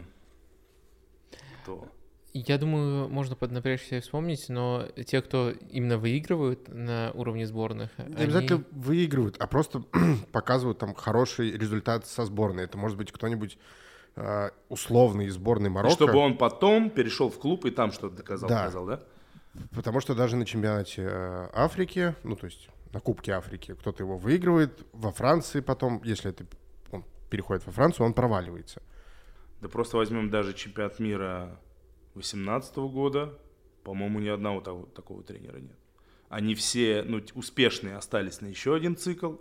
Я 2.34 2.58
думаю, 2.58 3.10
можно 3.10 3.36
поднапрячься 3.36 3.98
и 3.98 4.00
вспомнить, 4.00 4.48
но 4.48 4.88
те, 5.06 5.22
кто 5.22 5.52
именно 5.52 5.98
выигрывают 5.98 6.70
на 6.70 7.12
уровне 7.14 7.46
сборных, 7.46 7.90
Не 7.98 8.06
они... 8.06 8.24
обязательно 8.24 8.64
выигрывают, 8.72 9.36
а 9.38 9.48
просто 9.48 9.84
показывают 10.32 10.78
там 10.78 10.94
хороший 10.94 11.52
результат 11.52 12.08
со 12.08 12.24
сборной. 12.24 12.64
Это 12.64 12.78
может 12.78 12.98
быть 12.98 13.12
кто-нибудь 13.12 13.58
э, 14.16 14.50
условный 14.70 15.30
сборной 15.30 15.70
Марокко. 15.70 15.96
чтобы 15.96 16.20
он 16.20 16.38
потом 16.38 16.90
перешел 16.90 17.30
в 17.30 17.40
клуб 17.40 17.66
и 17.66 17.72
там 17.72 17.92
что-то 17.92 18.18
доказал, 18.18 18.50
да. 18.50 18.60
доказал, 18.60 18.86
да? 18.86 19.04
Потому 19.76 20.00
что 20.00 20.16
даже 20.16 20.36
на 20.36 20.46
чемпионате 20.46 21.04
э, 21.04 21.50
Африки, 21.54 22.16
ну 22.24 22.36
то 22.36 22.46
есть 22.46 22.70
на 22.94 23.00
Кубке 23.00 23.34
Африки, 23.34 23.74
кто-то 23.74 24.04
его 24.04 24.18
выигрывает, 24.18 24.86
во 24.94 25.12
Франции 25.12 25.62
потом, 25.62 26.02
если 26.04 26.32
это 26.32 26.46
он 26.92 27.06
переходит 27.30 27.66
во 27.66 27.72
Францию, 27.72 28.06
он 28.06 28.14
проваливается. 28.14 28.82
Да 29.62 29.70
просто 29.70 29.98
возьмем 29.98 30.30
даже 30.30 30.54
чемпионат 30.54 31.00
мира 31.00 31.60
2018 32.14 32.76
года, 32.78 33.38
по-моему, 33.84 34.20
ни 34.20 34.28
одного 34.28 34.62
того, 34.62 34.86
такого 34.86 35.24
тренера 35.24 35.58
нет. 35.58 35.78
Они 36.30 36.56
все, 36.56 37.04
ну, 37.04 37.22
успешные 37.36 37.98
остались 37.98 38.42
на 38.42 38.48
еще 38.48 38.76
один 38.76 38.96
цикл, 38.96 39.36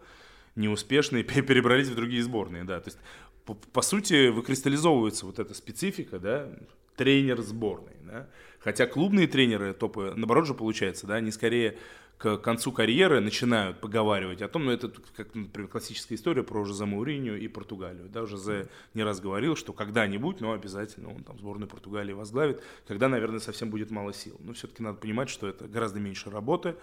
неуспешные 0.56 1.24
перебрались 1.24 1.88
в 1.88 1.94
другие 1.94 2.22
сборные, 2.22 2.64
да. 2.64 2.80
То 2.80 2.88
есть, 2.88 2.98
по, 3.44 3.54
по 3.54 3.82
сути, 3.82 4.28
выкристаллизовывается 4.28 5.26
вот 5.26 5.38
эта 5.38 5.54
специфика, 5.54 6.18
да, 6.18 6.48
тренер 6.96 7.40
сборной, 7.42 7.96
да. 8.02 8.28
Хотя 8.60 8.86
клубные 8.86 9.26
тренеры 9.26 9.72
топы, 9.72 10.12
наоборот 10.16 10.46
же 10.46 10.54
получается, 10.54 11.06
да, 11.06 11.14
они 11.14 11.30
скорее 11.30 11.78
к 12.20 12.36
концу 12.36 12.70
карьеры 12.70 13.20
начинают 13.20 13.80
поговаривать 13.80 14.42
о 14.42 14.48
том, 14.48 14.66
ну 14.66 14.72
это 14.72 14.92
как, 15.16 15.34
например, 15.34 15.70
классическая 15.70 16.16
история 16.16 16.42
про 16.42 16.66
Жозе 16.66 16.84
Мауриню 16.84 17.38
и 17.38 17.48
Португалию. 17.48 18.10
Да, 18.10 18.26
Жозе 18.26 18.68
не 18.92 19.02
раз 19.02 19.20
говорил, 19.20 19.56
что 19.56 19.72
когда-нибудь, 19.72 20.42
ну 20.42 20.52
обязательно 20.52 21.08
он 21.08 21.24
там 21.24 21.38
сборную 21.38 21.66
Португалии 21.66 22.12
возглавит, 22.12 22.62
когда, 22.86 23.08
наверное, 23.08 23.40
совсем 23.40 23.70
будет 23.70 23.90
мало 23.90 24.12
сил. 24.12 24.36
Но 24.40 24.52
все-таки 24.52 24.82
надо 24.82 24.98
понимать, 24.98 25.30
что 25.30 25.48
это 25.48 25.66
гораздо 25.66 25.98
меньше 25.98 26.28
работы, 26.28 26.76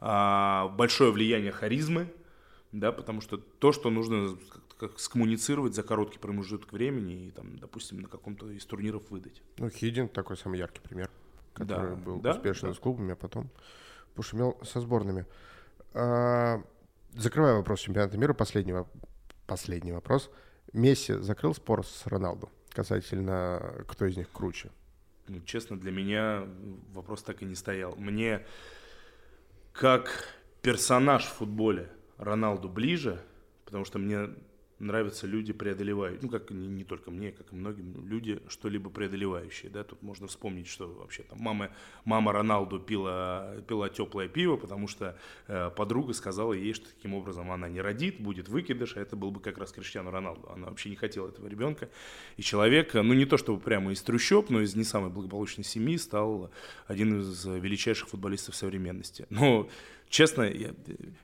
а, 0.00 0.66
большое 0.76 1.12
влияние 1.12 1.52
харизмы, 1.52 2.12
да, 2.72 2.90
потому 2.90 3.20
что 3.20 3.36
то, 3.36 3.70
что 3.70 3.90
нужно 3.90 4.36
как 4.80 4.98
скоммуницировать 4.98 5.74
за 5.74 5.82
короткий 5.82 6.18
промежуток 6.18 6.72
времени 6.72 7.26
и, 7.26 7.30
там, 7.30 7.58
допустим, 7.58 8.00
на 8.00 8.08
каком-то 8.08 8.50
из 8.50 8.64
турниров 8.64 9.10
выдать. 9.10 9.42
Ну, 9.58 9.68
Хидин 9.68 10.08
такой 10.08 10.38
самый 10.38 10.58
яркий 10.58 10.80
пример, 10.80 11.10
который 11.52 11.90
да, 11.90 11.96
был 11.96 12.20
да, 12.20 12.30
успешен 12.30 12.70
да. 12.70 12.74
с 12.74 12.78
клубами, 12.78 13.12
а 13.12 13.16
потом 13.16 13.50
пошумел 14.14 14.58
со 14.62 14.80
сборными. 14.80 15.26
А, 15.92 16.62
закрывая 17.14 17.56
вопрос 17.56 17.80
чемпионата 17.80 18.16
мира, 18.16 18.32
последний, 18.32 18.74
последний 19.46 19.92
вопрос. 19.92 20.30
Месси 20.72 21.12
закрыл 21.12 21.54
спор 21.54 21.84
с 21.84 22.06
Роналду 22.06 22.48
касательно, 22.70 23.84
кто 23.86 24.06
из 24.06 24.16
них 24.16 24.30
круче? 24.32 24.70
Ну, 25.28 25.40
честно, 25.42 25.78
для 25.78 25.92
меня 25.92 26.44
вопрос 26.94 27.22
так 27.22 27.42
и 27.42 27.44
не 27.44 27.54
стоял. 27.54 27.94
Мне 27.96 28.46
как 29.72 30.34
персонаж 30.62 31.26
в 31.26 31.34
футболе 31.34 31.90
Роналду 32.16 32.70
ближе, 32.70 33.20
потому 33.66 33.84
что 33.84 33.98
мне 33.98 34.30
нравятся 34.80 35.26
люди 35.26 35.52
преодолевающие, 35.52 36.20
ну, 36.22 36.28
как 36.28 36.50
не, 36.50 36.66
не 36.66 36.84
только 36.84 37.10
мне, 37.10 37.32
как 37.32 37.52
и 37.52 37.54
многим, 37.54 38.06
люди 38.08 38.40
что-либо 38.48 38.90
преодолевающие, 38.90 39.70
да, 39.70 39.84
тут 39.84 40.02
можно 40.02 40.26
вспомнить, 40.26 40.66
что 40.66 40.88
вообще 40.88 41.22
там 41.22 41.38
мама, 41.38 41.70
мама 42.04 42.32
Роналду 42.32 42.80
пила, 42.80 43.56
пила 43.68 43.88
теплое 43.90 44.28
пиво, 44.28 44.56
потому 44.56 44.88
что 44.88 45.16
э, 45.46 45.70
подруга 45.76 46.14
сказала 46.14 46.54
ей, 46.54 46.72
что 46.72 46.88
таким 46.88 47.14
образом 47.14 47.50
она 47.50 47.68
не 47.68 47.80
родит, 47.80 48.20
будет 48.20 48.48
выкидыш, 48.48 48.96
а 48.96 49.00
это 49.00 49.16
был 49.16 49.30
бы 49.30 49.40
как 49.40 49.58
раз 49.58 49.70
Криштиану 49.72 50.10
Роналду, 50.10 50.50
она 50.50 50.68
вообще 50.68 50.88
не 50.88 50.96
хотела 50.96 51.28
этого 51.28 51.46
ребенка, 51.46 51.90
и 52.36 52.42
человек, 52.42 52.94
ну, 52.94 53.14
не 53.14 53.26
то 53.26 53.36
чтобы 53.36 53.60
прямо 53.60 53.92
из 53.92 54.02
трущоб, 54.02 54.50
но 54.50 54.62
из 54.62 54.74
не 54.74 54.84
самой 54.84 55.10
благополучной 55.10 55.64
семьи 55.64 55.96
стал 55.98 56.50
один 56.86 57.20
из 57.20 57.44
величайших 57.44 58.08
футболистов 58.08 58.56
современности, 58.56 59.26
но 59.28 59.68
Честно, 60.10 60.42
я 60.42 60.74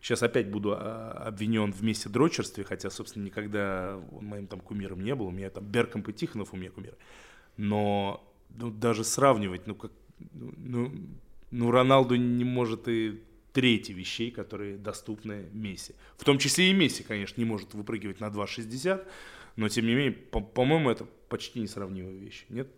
сейчас 0.01 0.23
опять 0.23 0.49
буду 0.49 0.73
а, 0.73 1.25
обвинен 1.27 1.73
в 1.73 1.83
месте 1.83 2.09
дрочерстве, 2.09 2.63
хотя, 2.63 2.89
собственно, 2.89 3.25
никогда 3.25 4.01
он 4.13 4.27
моим 4.27 4.47
там 4.47 4.61
кумиром 4.61 5.03
не 5.03 5.13
был. 5.17 5.27
У 5.27 5.31
меня 5.33 5.51
там 5.51 5.65
Беркомп 5.65 6.09
и 6.09 6.13
Тихонов 6.13 6.55
у 6.55 6.57
меня 6.57 6.71
кумир. 6.71 6.95
Но 7.57 8.25
ну, 8.57 8.71
даже 8.71 9.03
сравнивать, 9.03 9.67
ну 9.67 9.75
как, 9.75 9.91
ну, 10.33 10.53
ну, 10.57 10.93
ну 11.51 11.71
Роналду 11.73 12.15
не 12.15 12.45
может 12.45 12.87
и 12.87 13.21
трети 13.53 13.91
вещей, 13.91 14.31
которые 14.31 14.77
доступны 14.77 15.47
Месси. 15.53 15.95
В 16.17 16.23
том 16.23 16.39
числе 16.39 16.71
и 16.71 16.73
Месси, 16.73 17.03
конечно, 17.03 17.41
не 17.41 17.45
может 17.45 17.75
выпрыгивать 17.75 18.21
на 18.21 18.27
2,60, 18.27 19.05
но 19.57 19.69
тем 19.69 19.87
не 19.87 19.97
менее, 19.97 20.13
по- 20.13 20.41
по-моему, 20.41 20.91
это 20.91 21.09
почти 21.29 21.59
несравнимые 21.59 22.19
вещи, 22.19 22.45
нет? 22.51 22.69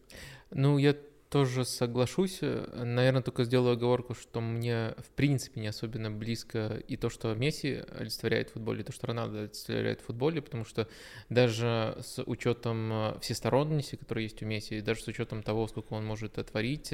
Ну, 0.51 0.79
я 0.79 0.97
тоже 1.31 1.65
соглашусь. 1.65 2.41
Наверное, 2.41 3.23
только 3.23 3.45
сделаю 3.45 3.75
оговорку, 3.75 4.15
что 4.15 4.41
мне 4.41 4.95
в 4.99 5.11
принципе 5.11 5.61
не 5.61 5.69
особенно 5.69 6.11
близко 6.11 6.83
и 6.89 6.97
то, 6.97 7.11
что 7.11 7.35
Месси 7.35 7.83
олицетворяет 7.91 8.51
в 8.51 8.53
футболе, 8.55 8.81
и 8.81 8.85
то, 8.85 8.93
что 8.93 9.09
Роналдо 9.09 9.41
олицетворяет 9.41 10.01
в 10.01 10.07
футболе, 10.07 10.41
потому 10.41 10.65
что 10.65 10.89
даже 11.29 11.99
с 12.01 12.23
учетом 12.23 12.93
э, 12.93 13.19
всесторонности, 13.21 13.97
которая 13.97 14.25
есть 14.25 14.43
у 14.43 14.47
Месси, 14.47 14.79
и 14.79 14.81
даже 14.81 15.03
с 15.03 15.09
учетом 15.09 15.43
того, 15.43 15.69
сколько 15.69 15.93
он 15.93 16.07
может 16.07 16.35
творить, 16.35 16.93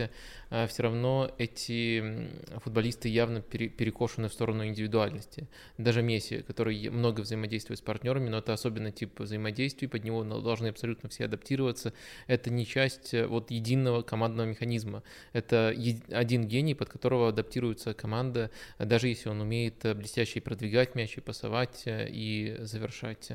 э, 0.51 0.66
все 0.66 0.83
равно 0.83 1.33
эти 1.38 2.29
футболисты 2.59 3.09
явно 3.09 3.40
перекошены 3.40 4.29
в 4.29 4.33
сторону 4.33 4.66
индивидуальности. 4.66 5.49
Даже 5.79 6.03
Месси, 6.03 6.42
который 6.42 6.90
много 6.90 7.20
взаимодействует 7.20 7.79
с 7.79 7.83
партнерами, 7.83 8.29
но 8.29 8.38
это 8.38 8.53
особенно 8.53 8.90
тип 8.90 9.20
взаимодействий, 9.20 9.87
под 9.87 10.03
него 10.03 10.25
должны 10.25 10.68
абсолютно 10.68 11.09
все 11.09 11.27
адаптироваться. 11.27 11.92
Это 12.27 12.51
не 12.51 12.66
часть 12.66 13.14
э, 13.14 13.29
вот 13.29 13.53
единого 13.53 14.03
командного 14.03 14.24
командного 14.25 14.47
механизма. 14.47 15.03
Это 15.35 15.75
один 16.11 16.49
гений, 16.49 16.75
под 16.75 16.89
которого 16.89 17.29
адаптируется 17.29 17.93
команда, 17.93 18.51
даже 18.79 19.09
если 19.09 19.29
он 19.29 19.41
умеет 19.41 19.85
э, 19.85 19.95
блестяще 19.95 20.41
продвигать 20.41 20.95
мяч, 20.95 21.19
и 21.19 21.21
пасовать, 21.21 21.83
э, 21.85 22.09
и 22.09 22.57
завершать. 22.61 23.33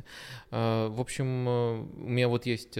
Э, 0.51 0.87
в 0.89 0.99
общем, 0.99 1.47
у 1.47 2.09
меня 2.09 2.27
вот 2.27 2.45
есть 2.47 2.77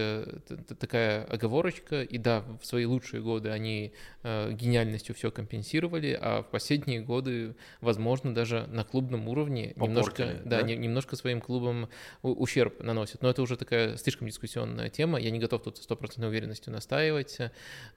такая 0.80 1.24
оговорочка, 1.26 2.02
и 2.02 2.18
да, 2.18 2.44
в 2.62 2.66
свои 2.66 2.86
лучшие 2.86 3.22
годы 3.22 3.50
они 3.50 3.94
гениальностью 4.24 5.16
все 5.16 5.32
компенсировали, 5.32 6.18
а 6.20 6.42
в 6.42 6.50
последние 6.52 7.02
годы, 7.02 7.56
возможно, 7.82 8.34
даже 8.34 8.68
на 8.68 8.84
клубном 8.84 9.28
уровне 9.28 9.74
немножко, 9.76 10.42
да, 10.44 10.62
да? 10.62 10.64
немножко 10.64 11.16
своим 11.16 11.42
клубам 11.42 11.90
ущерб 12.22 12.82
наносят. 12.84 13.22
Но 13.22 13.30
это 13.30 13.42
уже 13.42 13.56
такая 13.56 13.98
слишком 13.98 14.28
дискуссионная 14.28 14.90
тема, 14.90 15.20
я 15.20 15.32
не 15.32 15.40
готов 15.40 15.64
тут 15.64 15.78
стопроцентной 15.78 16.28
уверенностью 16.28 16.74
настаивать, 16.74 17.38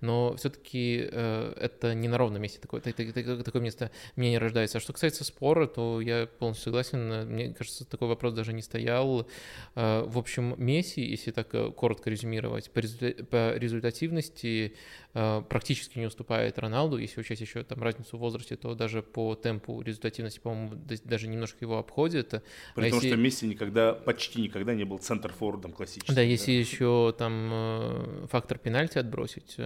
но 0.03 0.35
все-таки 0.37 1.09
э, 1.11 1.55
это 1.59 1.95
не 1.95 2.09
на 2.09 2.19
ровном 2.19 2.43
месте 2.43 2.59
такое, 2.59 2.81
такое, 2.81 3.43
такое 3.43 3.63
место 3.63 3.91
мнение 4.17 4.39
рождается. 4.39 4.79
А 4.79 4.81
что 4.81 4.93
касается 4.93 5.25
спора, 5.25 5.67
то 5.67 6.01
я 6.01 6.27
полностью 6.27 6.65
согласен. 6.65 7.29
Мне 7.29 7.55
кажется, 7.55 7.85
такой 7.85 8.09
вопрос 8.09 8.35
даже 8.35 8.53
не 8.53 8.63
стоял. 8.63 9.29
Э, 9.77 10.03
в 10.05 10.19
общем, 10.19 10.55
Месси, 10.59 11.03
если 11.03 11.31
так 11.31 11.55
э, 11.55 11.71
коротко 11.71 12.11
резюмировать, 12.11 12.71
по, 12.71 12.81
результативности 12.81 14.75
э, 15.15 15.43
практически 15.49 15.99
не 16.01 16.07
уступает 16.07 16.59
Роналду. 16.59 16.99
Если 16.99 17.21
учесть 17.21 17.41
еще 17.41 17.63
там 17.63 17.81
разницу 17.81 18.17
в 18.17 18.21
возрасте, 18.21 18.57
то 18.57 18.75
даже 18.75 19.03
по 19.03 19.37
темпу 19.37 19.83
результативности, 19.83 20.41
по-моему, 20.41 20.73
даже 21.05 21.29
немножко 21.29 21.59
его 21.61 21.79
обходит. 21.79 22.35
А 22.35 22.43
При 22.75 22.89
а 22.89 22.91
том, 22.91 22.99
если... 22.99 23.09
что 23.09 23.17
Месси 23.17 23.47
никогда, 23.47 23.93
почти 23.93 24.43
никогда 24.43 24.75
не 24.75 24.85
был 24.85 24.99
центр-форвардом 24.99 25.73
классическим. 25.73 26.13
Да, 26.13 26.23
да, 26.23 26.27
если 26.27 26.51
еще 26.51 27.15
там 27.17 27.51
э, 27.53 28.27
фактор 28.29 28.59
пенальти 28.59 28.99
отбросить, 28.99 29.57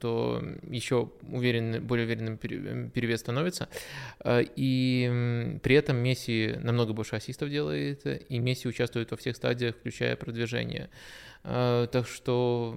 то 0.00 0.42
еще 0.68 1.10
уверен, 1.22 1.84
более 1.84 2.06
уверенным 2.06 2.38
перевес 2.38 3.20
становится. 3.20 3.68
Э, 4.24 4.42
и 4.56 5.58
при 5.62 5.74
этом 5.74 5.96
Месси 5.96 6.54
намного 6.62 6.92
больше 6.92 7.16
ассистов 7.16 7.50
делает, 7.50 8.06
и 8.06 8.38
Месси 8.38 8.68
участвует 8.68 9.10
во 9.10 9.16
всех 9.16 9.36
стадиях, 9.36 9.76
включая 9.76 10.16
продвижение. 10.16 10.90
Э, 11.44 11.86
так 11.90 12.06
что 12.06 12.76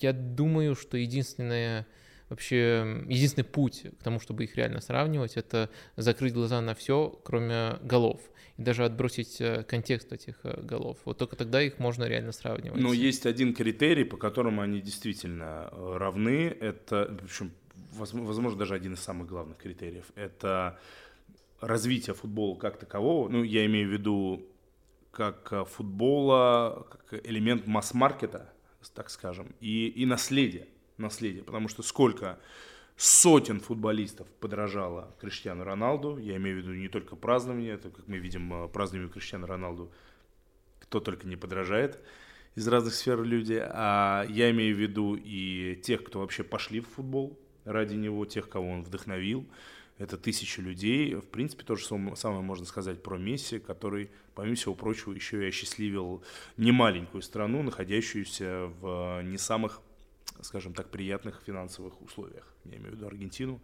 я 0.00 0.12
думаю, 0.12 0.74
что 0.74 0.96
единственное 0.96 1.86
вообще 2.30 3.04
единственный 3.06 3.44
путь 3.44 3.86
к 3.98 4.02
тому, 4.02 4.20
чтобы 4.20 4.44
их 4.44 4.56
реально 4.56 4.80
сравнивать, 4.80 5.36
это 5.36 5.68
закрыть 5.96 6.32
глаза 6.32 6.60
на 6.60 6.74
все, 6.74 7.20
кроме 7.24 7.76
голов 7.82 8.20
и 8.60 8.62
даже 8.62 8.84
отбросить 8.84 9.40
э, 9.40 9.64
контекст 9.64 10.12
этих 10.12 10.40
э, 10.44 10.60
голов. 10.60 10.98
Вот 11.06 11.16
только 11.16 11.34
тогда 11.34 11.62
их 11.62 11.78
можно 11.78 12.04
реально 12.04 12.32
сравнивать. 12.32 12.78
Но 12.78 12.92
есть 12.92 13.24
один 13.24 13.54
критерий, 13.54 14.04
по 14.04 14.18
которому 14.18 14.60
они 14.60 14.82
действительно 14.82 15.70
э, 15.72 15.96
равны. 15.96 16.54
Это, 16.60 17.16
в 17.22 17.24
общем, 17.24 17.52
возможно, 17.92 18.58
даже 18.58 18.74
один 18.74 18.94
из 18.94 19.00
самых 19.00 19.28
главных 19.28 19.56
критериев. 19.56 20.04
Это 20.14 20.78
развитие 21.60 22.14
футбола 22.14 22.56
как 22.56 22.78
такового. 22.78 23.30
Ну, 23.30 23.44
я 23.44 23.64
имею 23.64 23.88
в 23.88 23.92
виду 23.92 24.46
как 25.10 25.66
футбола, 25.68 26.86
как 26.90 27.26
элемент 27.26 27.66
масс-маркета, 27.66 28.52
так 28.94 29.08
скажем, 29.08 29.54
и, 29.60 29.88
и 29.88 30.04
наследие. 30.04 30.68
Наследие. 31.00 31.42
Потому 31.42 31.68
что 31.68 31.82
сколько 31.82 32.38
сотен 32.96 33.60
футболистов 33.60 34.28
подражало 34.40 35.14
Криштиану 35.20 35.64
Роналду. 35.64 36.18
Я 36.18 36.36
имею 36.36 36.56
в 36.56 36.58
виду 36.60 36.74
не 36.74 36.88
только 36.88 37.16
празднование, 37.16 37.74
это, 37.74 37.90
как 37.90 38.06
мы 38.08 38.18
видим, 38.18 38.52
э, 38.52 38.68
празднованию 38.68 39.10
Криштиану 39.10 39.46
Роналду 39.46 39.90
кто 40.90 40.98
только 40.98 41.28
не 41.28 41.36
подражает 41.36 42.00
из 42.56 42.66
разных 42.66 42.94
сфер 42.94 43.22
люди. 43.22 43.62
А 43.62 44.26
я 44.28 44.50
имею 44.50 44.74
в 44.74 44.78
виду 44.80 45.14
и 45.14 45.80
тех, 45.82 46.02
кто 46.02 46.18
вообще 46.18 46.42
пошли 46.42 46.80
в 46.80 46.88
футбол 46.88 47.38
ради 47.64 47.94
него, 47.94 48.26
тех, 48.26 48.48
кого 48.48 48.68
он 48.68 48.82
вдохновил. 48.82 49.46
Это 49.98 50.16
тысячи 50.16 50.60
людей. 50.60 51.14
В 51.14 51.26
принципе, 51.26 51.62
то 51.62 51.76
же 51.76 51.84
самое 51.86 52.42
можно 52.42 52.66
сказать 52.66 53.02
про 53.02 53.18
Месси, 53.18 53.60
который, 53.60 54.10
помимо 54.34 54.56
всего 54.56 54.74
прочего, 54.74 55.12
еще 55.12 55.44
и 55.44 55.48
осчастливил 55.48 56.24
немаленькую 56.56 57.22
страну, 57.22 57.62
находящуюся 57.62 58.72
в 58.80 59.22
не 59.22 59.38
самых 59.38 59.80
скажем 60.42 60.74
так, 60.74 60.90
приятных 60.90 61.42
финансовых 61.46 62.00
условиях. 62.02 62.46
Я 62.64 62.76
имею 62.76 62.92
в 62.92 62.94
виду 62.96 63.06
Аргентину. 63.06 63.60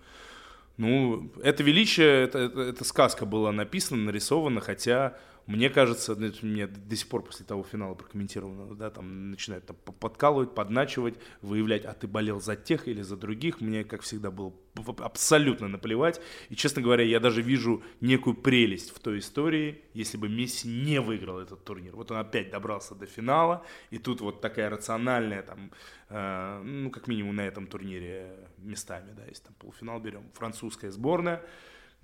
Ну, 0.77 1.31
это 1.43 1.63
величие, 1.63 2.25
это, 2.25 2.39
это, 2.39 2.61
это 2.61 2.85
сказка 2.85 3.25
была 3.25 3.51
написана, 3.53 4.05
нарисована, 4.05 4.61
хотя 4.61 5.17
мне 5.47 5.71
кажется, 5.71 6.17
ну, 6.17 6.33
мне 6.43 6.67
до 6.67 6.97
сих 6.97 7.09
пор 7.09 7.23
после 7.23 7.47
того 7.47 7.63
финала 7.63 7.95
прокомментированного, 7.95 8.75
да, 8.75 8.91
там 8.91 9.31
начинают 9.31 9.65
там, 9.65 9.77
подкалывать, 9.77 10.55
подначивать, 10.55 11.15
выявлять, 11.41 11.85
а 11.85 11.93
ты 11.93 12.09
болел 12.09 12.41
за 12.41 12.57
тех 12.57 12.89
или 12.89 13.03
за 13.03 13.17
других. 13.17 13.61
Мне, 13.61 13.85
как 13.85 14.03
всегда, 14.03 14.33
было 14.33 14.53
абсолютно 14.99 15.69
наплевать. 15.69 16.21
И, 16.49 16.57
честно 16.57 16.83
говоря, 16.83 17.05
я 17.05 17.21
даже 17.21 17.43
вижу 17.43 17.83
некую 18.01 18.35
прелесть 18.35 18.91
в 18.91 18.99
той 18.99 19.21
истории, 19.21 19.83
если 19.95 20.17
бы 20.17 20.29
Месси 20.29 20.69
не 20.69 21.01
выиграл 21.01 21.39
этот 21.39 21.65
турнир. 21.65 21.95
Вот 21.95 22.11
он 22.11 22.17
опять 22.17 22.51
добрался 22.51 22.97
до 22.97 23.07
финала, 23.07 23.65
и 23.91 23.99
тут 23.99 24.21
вот 24.21 24.41
такая 24.41 24.69
рациональная, 24.69 25.43
там, 25.43 25.71
э, 26.09 26.63
ну, 26.65 26.91
как 26.91 27.07
минимум 27.07 27.37
на 27.37 27.47
этом 27.47 27.69
турнире 27.69 28.49
местами, 28.59 29.13
да, 29.17 29.25
если 29.27 29.45
там 29.45 29.55
полуфинал 29.55 30.01
берем, 30.01 30.25
французская 30.35 30.91
сборная, 30.91 31.45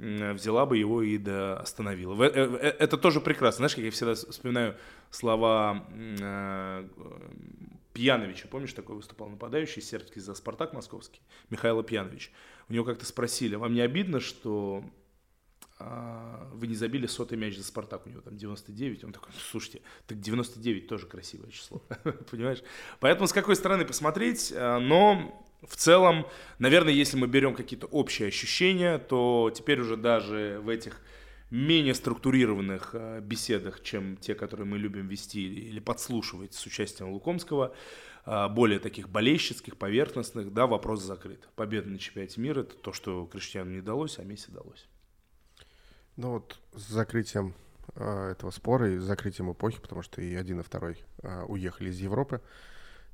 взяла 0.03 0.67
бы 0.67 0.77
его 0.77 1.03
и 1.03 1.17
да 1.17 1.59
остановила. 1.59 2.21
Э, 2.25 2.31
э, 2.35 2.75
это 2.79 2.97
тоже 2.97 3.21
прекрасно. 3.21 3.59
Знаешь, 3.59 3.75
как 3.77 3.85
я 3.85 3.91
всегда 3.91 4.15
вспоминаю 4.15 4.77
слова 5.11 5.87
э, 5.93 6.89
Пьяновича, 7.93 8.49
помнишь, 8.49 8.73
такой 8.73 8.97
выступал 8.97 9.29
нападающий 9.29 9.81
сербский 9.81 10.21
за 10.21 10.35
«Спартак» 10.35 10.73
московский, 10.73 11.21
Михаил 11.51 11.83
Пьянович. 11.83 12.33
У 12.69 12.73
него 12.73 12.85
как-то 12.85 13.07
спросили, 13.07 13.55
вам 13.55 13.75
не 13.75 13.81
обидно, 13.81 14.19
что 14.19 14.83
а, 15.79 16.51
вы 16.55 16.69
не 16.69 16.75
забили 16.75 17.07
сотый 17.07 17.37
мяч 17.37 17.57
за 17.57 17.65
«Спартак», 17.65 18.07
у 18.07 18.09
него 18.09 18.23
там 18.23 18.37
99, 18.37 19.05
он 19.05 19.13
такой, 19.13 19.29
«Ну, 19.35 19.41
слушайте, 19.41 19.83
так 20.07 20.19
99 20.21 20.89
тоже 20.89 21.07
красивое 21.07 21.51
число, 21.51 21.83
понимаешь? 22.31 22.63
Поэтому 22.99 23.27
с 23.27 23.33
какой 23.33 23.57
стороны 23.57 23.85
посмотреть, 23.85 24.53
но 24.57 25.52
в 25.67 25.77
целом, 25.77 26.27
наверное, 26.59 26.93
если 26.93 27.17
мы 27.17 27.29
берем 27.29 27.55
какие-то 27.55 27.87
общие 27.87 28.29
ощущения, 28.29 28.99
то 28.99 29.53
теперь 29.55 29.81
уже 29.81 29.97
даже 29.97 30.61
в 30.63 30.69
этих 30.69 31.01
менее 31.51 31.95
структурированных 31.95 32.91
э, 32.95 33.21
беседах, 33.21 33.83
чем 33.83 34.17
те, 34.17 34.35
которые 34.35 34.67
мы 34.67 34.79
любим 34.79 35.07
вести 35.07 35.43
или 35.43 35.81
подслушивать 35.81 36.55
с 36.55 36.67
участием 36.67 37.11
Лукомского, 37.11 37.75
э, 38.25 38.49
более 38.49 38.79
таких 38.81 39.09
болельщицких, 39.09 39.77
поверхностных, 39.77 40.53
да, 40.53 40.67
вопрос 40.67 41.03
закрыт. 41.03 41.49
Победа 41.55 41.91
на 41.91 41.99
чемпионате 41.99 42.41
мира– 42.41 42.61
это 42.63 42.75
то, 42.75 42.93
что 42.93 43.27
Криштиану 43.27 43.71
не 43.71 43.83
далось, 43.83 44.19
а 44.19 44.25
Месси 44.25 44.51
далось. 44.51 44.89
Ну 46.17 46.33
вот 46.33 46.59
с 46.75 46.89
закрытием 46.89 47.55
э, 47.95 48.31
этого 48.33 48.51
спора 48.51 48.91
и 48.95 48.99
закрытием 48.99 49.53
эпохи, 49.53 49.79
потому 49.81 50.03
что 50.03 50.23
и 50.23 50.35
один, 50.35 50.61
и 50.61 50.63
второй 50.63 50.99
уехали 51.47 51.91
из 51.91 52.01
Европы. 52.01 52.41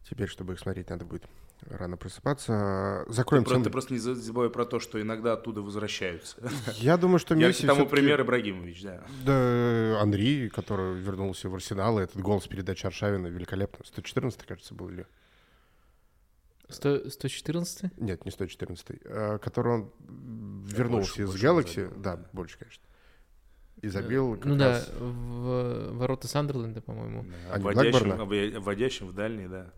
Теперь, 0.09 0.29
чтобы 0.29 0.55
их 0.55 0.61
смотреть, 0.61 0.91
надо 0.91 1.05
будет 1.05 1.25
рано 1.67 1.97
просыпаться. 1.97 3.05
Закроем 3.09 3.45
ты. 3.45 3.51
Просто, 3.51 3.65
ты 3.65 3.71
просто 3.71 3.93
не 3.95 3.99
забывай 3.99 4.51
про 4.51 4.65
то, 4.65 4.81
что 4.81 5.01
иногда 5.01 5.33
оттуда 5.35 5.61
возвращаются. 5.63 6.37
Я 6.77 6.97
думаю, 6.97 7.19
что 7.19 7.35
Я 7.35 7.49
Месси 7.49 7.65
к 7.65 7.67
тому 7.67 7.87
пример 7.87 8.21
Ибрагимович, 8.21 8.83
да. 8.83 9.05
Да, 9.25 10.01
Андрей, 10.01 10.49
который 10.49 10.99
вернулся 11.01 11.49
в 11.49 11.55
Арсенал, 11.55 11.99
и 11.99 12.03
этот 12.05 12.21
гол 12.21 12.41
с 12.41 12.47
передачи 12.47 12.87
Аршавина 12.87 13.27
великолепно. 13.27 13.85
114, 13.85 14.43
кажется, 14.45 14.75
был 14.75 14.89
или... 14.91 15.07
Сто- 16.71 17.09
114 17.09 17.97
Нет, 17.99 18.25
не 18.27 18.31
114, 18.31 18.87
э, 19.03 19.39
который 19.39 19.73
он 19.73 19.93
вернулся 20.67 21.17
больше- 21.17 21.23
из 21.23 21.29
больше 21.31 21.47
Galaxy. 21.47 21.85
забил, 21.87 22.03
да, 22.03 22.17
да. 22.17 22.29
больше, 22.35 22.59
конечно. 22.59 22.83
И 23.81 23.89
забил 23.89 24.35
как 24.37 24.45
Ну 24.45 24.57
да, 24.57 24.69
раз- 24.73 24.91
в 24.99 25.93
ворота 25.97 26.29
Сандерленда, 26.29 26.83
по-моему. 26.83 27.23
Да, 27.23 27.55
А 27.55 27.59
не 27.59 27.65
Вводящим, 27.65 28.61
вводящим 28.63 29.07
в 29.07 29.15
дальний, 29.15 29.47
да. 29.47 29.73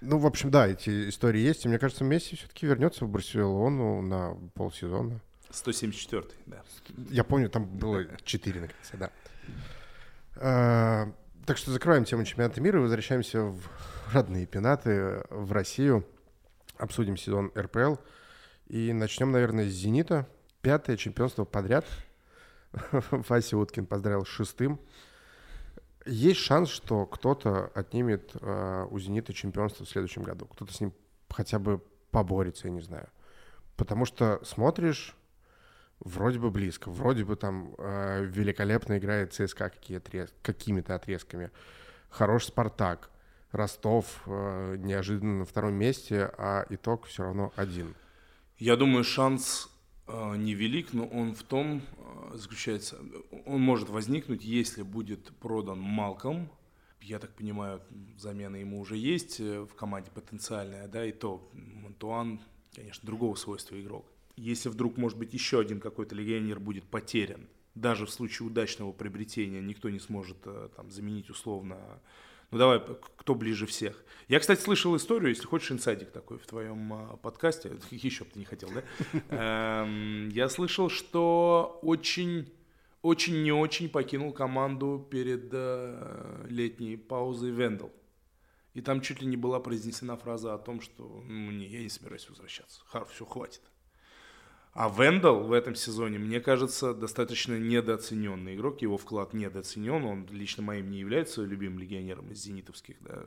Ну, 0.00 0.18
в 0.18 0.26
общем, 0.26 0.50
да, 0.50 0.66
эти 0.68 1.08
истории 1.08 1.40
есть. 1.40 1.64
И 1.64 1.68
мне 1.68 1.78
кажется, 1.78 2.04
Месси 2.04 2.36
все-таки 2.36 2.66
вернется 2.66 3.04
в 3.04 3.08
Барселону 3.08 4.02
на 4.02 4.36
полсезона. 4.54 5.20
174 5.50 6.24
да. 6.46 6.62
Я 7.10 7.24
помню, 7.24 7.48
там 7.48 7.64
было 7.64 8.04
4 8.24 8.60
на 8.60 8.68
конце, 8.68 8.96
да. 8.96 9.10
А, 10.36 11.12
Так 11.46 11.56
что 11.58 11.70
закрываем 11.70 12.04
тему 12.04 12.24
чемпионата 12.24 12.60
мира 12.60 12.78
и 12.78 12.82
возвращаемся 12.82 13.42
в 13.42 13.60
родные 14.12 14.46
пенаты, 14.46 15.24
в 15.30 15.52
Россию. 15.52 16.04
Обсудим 16.76 17.16
сезон 17.16 17.52
РПЛ. 17.56 17.96
И 18.66 18.92
начнем, 18.92 19.30
наверное, 19.30 19.68
с 19.68 19.72
«Зенита». 19.72 20.26
Пятое 20.62 20.96
чемпионство 20.96 21.44
подряд. 21.44 21.86
Вася 23.10 23.56
Уткин 23.56 23.86
поздравил 23.86 24.24
с 24.24 24.28
шестым. 24.28 24.80
Есть 26.06 26.40
шанс, 26.40 26.68
что 26.68 27.06
кто-то 27.06 27.70
отнимет 27.74 28.32
э, 28.34 28.86
у 28.90 28.98
«Зенита» 28.98 29.32
чемпионство 29.32 29.86
в 29.86 29.88
следующем 29.88 30.22
году. 30.22 30.46
Кто-то 30.46 30.72
с 30.72 30.80
ним 30.80 30.92
хотя 31.30 31.58
бы 31.58 31.82
поборется, 32.10 32.68
я 32.68 32.74
не 32.74 32.82
знаю. 32.82 33.08
Потому 33.76 34.04
что 34.04 34.40
смотришь, 34.44 35.16
вроде 36.00 36.38
бы 36.38 36.50
близко, 36.50 36.90
вроде 36.90 37.24
бы 37.24 37.36
там 37.36 37.74
э, 37.78 38.24
великолепно 38.24 38.98
играет 38.98 39.32
ЦСКА 39.32 39.70
какие 39.70 39.98
отрез- 39.98 40.32
какими-то 40.42 40.94
отрезками. 40.94 41.50
Хорош 42.10 42.46
«Спартак», 42.46 43.10
Ростов 43.54 44.22
э, 44.26 44.76
неожиданно 44.78 45.38
на 45.38 45.44
втором 45.44 45.74
месте, 45.74 46.30
а 46.36 46.66
итог 46.70 47.06
все 47.06 47.22
равно 47.22 47.52
один. 47.56 47.94
Я 48.58 48.76
думаю, 48.76 49.04
шанс 49.04 49.70
невелик, 50.08 50.92
но 50.92 51.06
он 51.06 51.34
в 51.34 51.42
том 51.42 51.82
э, 51.96 52.36
заключается, 52.36 52.98
он 53.46 53.60
может 53.60 53.88
возникнуть, 53.88 54.44
если 54.44 54.82
будет 54.82 55.34
продан 55.38 55.80
Малком. 55.80 56.50
Я 57.00 57.18
так 57.18 57.34
понимаю, 57.34 57.82
замена 58.18 58.56
ему 58.56 58.80
уже 58.80 58.96
есть 58.96 59.40
э, 59.40 59.60
в 59.60 59.74
команде 59.74 60.10
потенциальная, 60.10 60.88
да, 60.88 61.04
и 61.04 61.12
то 61.12 61.48
Монтуан, 61.52 62.40
конечно, 62.74 63.06
другого 63.06 63.34
свойства 63.34 63.80
игрок. 63.80 64.06
Если 64.36 64.68
вдруг, 64.68 64.96
может 64.96 65.18
быть, 65.18 65.32
еще 65.32 65.60
один 65.60 65.80
какой-то 65.80 66.14
легионер 66.14 66.60
будет 66.60 66.84
потерян, 66.84 67.48
даже 67.74 68.06
в 68.06 68.10
случае 68.10 68.48
удачного 68.48 68.92
приобретения 68.92 69.60
никто 69.60 69.90
не 69.90 70.00
сможет 70.00 70.38
э, 70.44 70.68
там 70.76 70.90
заменить 70.90 71.30
условно 71.30 71.78
ну 72.54 72.58
давай, 72.58 72.80
кто 73.16 73.34
ближе 73.34 73.66
всех. 73.66 74.04
Я, 74.28 74.38
кстати, 74.38 74.60
слышал 74.60 74.96
историю, 74.96 75.30
если 75.30 75.44
хочешь, 75.44 75.72
инсайдик 75.72 76.12
такой 76.12 76.38
в 76.38 76.46
твоем 76.46 76.92
а, 76.92 77.16
подкасте. 77.16 77.72
Еще 77.90 78.22
бы 78.22 78.30
ты 78.30 78.38
не 78.38 78.44
хотел, 78.44 78.70
да? 78.70 78.84
Эм, 79.82 80.28
Я 80.28 80.48
слышал, 80.48 80.88
что 80.88 81.80
очень, 81.82 82.48
очень 83.02 83.42
не 83.42 83.50
очень 83.50 83.88
покинул 83.88 84.32
команду 84.32 85.04
перед 85.10 85.48
э, 85.52 86.46
летней 86.48 86.96
паузой 86.96 87.50
Вендел. 87.50 87.90
И 88.72 88.80
там 88.80 89.00
чуть 89.00 89.20
ли 89.20 89.26
не 89.26 89.36
была 89.36 89.58
произнесена 89.58 90.16
фраза 90.16 90.54
о 90.54 90.58
том, 90.58 90.80
что 90.80 91.24
ну, 91.24 91.50
не, 91.50 91.66
я 91.66 91.80
не 91.80 91.88
собираюсь 91.88 92.28
возвращаться. 92.28 92.82
все, 93.12 93.24
хватит. 93.24 93.62
А 94.74 94.88
Вендел 94.88 95.40
в 95.44 95.52
этом 95.52 95.76
сезоне, 95.76 96.18
мне 96.18 96.40
кажется, 96.40 96.94
достаточно 96.94 97.56
недооцененный 97.56 98.56
игрок. 98.56 98.82
Его 98.82 98.96
вклад 98.98 99.32
недооценен. 99.32 100.04
Он 100.04 100.26
лично 100.32 100.64
моим 100.64 100.90
не 100.90 100.98
является 100.98 101.42
любимым 101.44 101.78
легионером 101.78 102.30
из 102.32 102.38
зенитовских. 102.42 102.96
Да. 103.00 103.22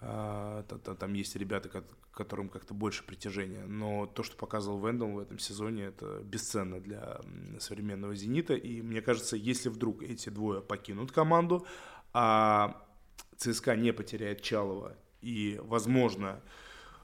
А, 0.00 0.62
та- 0.62 0.78
та- 0.78 0.94
Там 0.94 1.12
есть 1.12 1.36
ребята, 1.36 1.68
ко- 1.68 1.84
которым 2.12 2.48
как-то 2.48 2.72
больше 2.72 3.04
притяжения. 3.04 3.64
Но 3.66 4.06
то, 4.06 4.22
что 4.22 4.36
показывал 4.36 4.80
Вендел 4.86 5.08
в 5.10 5.18
этом 5.18 5.38
сезоне, 5.38 5.84
это 5.86 6.20
бесценно 6.24 6.80
для 6.80 7.20
современного 7.58 8.14
«Зенита». 8.14 8.54
И 8.54 8.80
мне 8.80 9.02
кажется, 9.02 9.36
если 9.36 9.68
вдруг 9.68 10.02
эти 10.02 10.30
двое 10.30 10.62
покинут 10.62 11.12
команду, 11.12 11.66
а 12.14 12.82
ЦСКА 13.36 13.76
не 13.76 13.92
потеряет 13.92 14.40
Чалова 14.40 14.96
и, 15.20 15.60
возможно, 15.62 16.40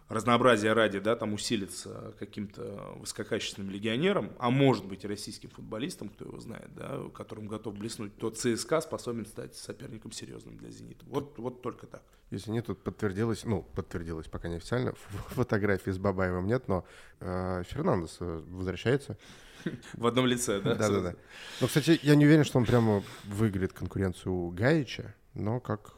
разнообразие 0.09 0.73
ради, 0.73 0.99
да, 0.99 1.17
там 1.17 1.33
усилится 1.33 2.15
каким-то 2.19 2.95
высококачественным 2.97 3.71
легионером, 3.71 4.33
а 4.39 4.51
может 4.51 4.85
быть 4.85 5.05
российским 5.05 5.51
футболистом, 5.51 6.09
кто 6.09 6.27
его 6.27 6.39
знает, 6.39 6.75
да, 6.75 7.01
которым 7.15 7.47
готов 7.47 7.77
блеснуть, 7.77 8.17
то 8.17 8.31
ЦСКА 8.31 8.81
способен 8.81 9.27
стать 9.27 9.57
соперником 9.57 10.13
серьезным 10.13 10.57
для 10.57 10.71
«Зенита». 10.71 11.05
Вот, 11.07 11.39
вот 11.39 11.63
только 11.63 11.87
так. 11.87 12.03
Если 12.31 12.51
нет, 12.51 12.67
тут 12.67 12.83
подтвердилось, 12.83 13.45
ну, 13.45 13.63
подтвердилось 13.63 14.27
пока 14.27 14.49
не 14.49 14.57
официально, 14.57 14.95
фотографии 15.31 15.91
с 15.91 15.99
Бабаевым 15.99 16.47
нет, 16.47 16.69
но 16.69 16.85
э, 17.21 17.63
Фернандес 17.67 18.17
э, 18.21 18.43
возвращается. 18.49 19.17
В 19.95 20.07
одном 20.07 20.27
лице, 20.27 20.61
да? 20.61 20.75
Да-да-да. 20.75 21.15
Но, 21.61 21.67
кстати, 21.67 21.99
я 22.03 22.15
не 22.15 22.27
уверен, 22.27 22.45
что 22.45 22.59
он 22.59 22.67
прямо 22.67 23.03
выиграет 23.25 23.73
конкуренцию 23.73 24.33
у 24.33 24.51
Гаича, 24.51 25.15
но 25.35 25.61
как... 25.61 25.95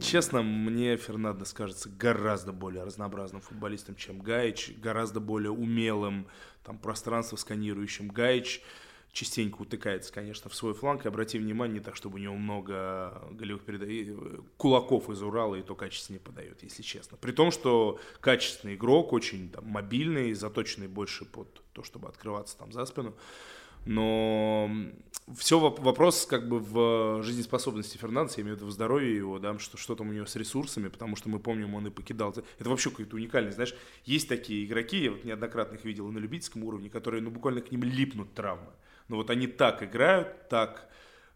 Честно, 0.00 0.42
мне 0.42 0.96
Фернандес 0.96 1.52
кажется 1.52 1.88
гораздо 1.88 2.52
более 2.52 2.84
разнообразным 2.84 3.40
футболистом, 3.40 3.96
чем 3.96 4.18
Гаич, 4.18 4.72
гораздо 4.78 5.20
более 5.20 5.50
умелым, 5.50 6.26
там, 6.62 6.78
пространство 6.78 7.36
сканирующим. 7.36 8.08
Гаич 8.08 8.62
частенько 9.12 9.62
утыкается, 9.62 10.12
конечно, 10.12 10.50
в 10.50 10.54
свой 10.54 10.74
фланг. 10.74 11.06
И 11.06 11.08
обрати 11.08 11.38
внимание, 11.38 11.78
не 11.78 11.84
так, 11.84 11.96
чтобы 11.96 12.16
у 12.16 12.18
него 12.18 12.34
много 12.36 13.26
голевых 13.30 13.62
передач, 13.62 14.08
кулаков 14.58 15.08
из 15.08 15.22
Урала, 15.22 15.54
и 15.54 15.62
то 15.62 15.74
качественнее 15.74 16.20
подает, 16.20 16.62
если 16.62 16.82
честно. 16.82 17.16
При 17.16 17.32
том, 17.32 17.50
что 17.50 17.98
качественный 18.20 18.74
игрок, 18.74 19.14
очень 19.14 19.48
там, 19.48 19.66
мобильный, 19.66 20.34
заточенный 20.34 20.88
больше 20.88 21.24
под 21.24 21.48
то, 21.72 21.82
чтобы 21.82 22.08
открываться 22.08 22.58
там 22.58 22.72
за 22.72 22.84
спину. 22.84 23.14
Но 23.86 24.68
все 25.36 25.58
вопрос 25.58 26.26
как 26.26 26.48
бы 26.48 26.58
в 26.58 27.22
жизнеспособности 27.22 27.96
Фернандеса, 27.96 28.40
я 28.40 28.42
имею 28.42 28.56
в 28.56 28.60
виду 28.60 28.70
в 28.70 28.72
здоровье 28.72 29.16
его, 29.16 29.38
да, 29.38 29.58
что, 29.58 29.76
что 29.76 29.94
там 29.94 30.10
у 30.10 30.12
него 30.12 30.26
с 30.26 30.36
ресурсами, 30.36 30.88
потому 30.88 31.16
что 31.16 31.28
мы 31.28 31.38
помним, 31.38 31.74
он 31.74 31.86
и 31.86 31.90
покидал. 31.90 32.34
Это 32.58 32.68
вообще 32.68 32.90
какой-то 32.90 33.16
уникальный, 33.16 33.52
знаешь, 33.52 33.74
есть 34.04 34.28
такие 34.28 34.64
игроки, 34.64 35.04
я 35.04 35.10
вот 35.12 35.24
неоднократно 35.24 35.76
их 35.76 35.84
видел 35.84 36.10
на 36.10 36.18
любительском 36.18 36.64
уровне, 36.64 36.90
которые, 36.90 37.22
ну, 37.22 37.30
буквально 37.30 37.60
к 37.60 37.70
ним 37.70 37.82
липнут 37.84 38.34
травмы. 38.34 38.72
Но 39.08 39.16
вот 39.16 39.30
они 39.30 39.46
так 39.46 39.82
играют, 39.82 40.48
так, 40.48 40.88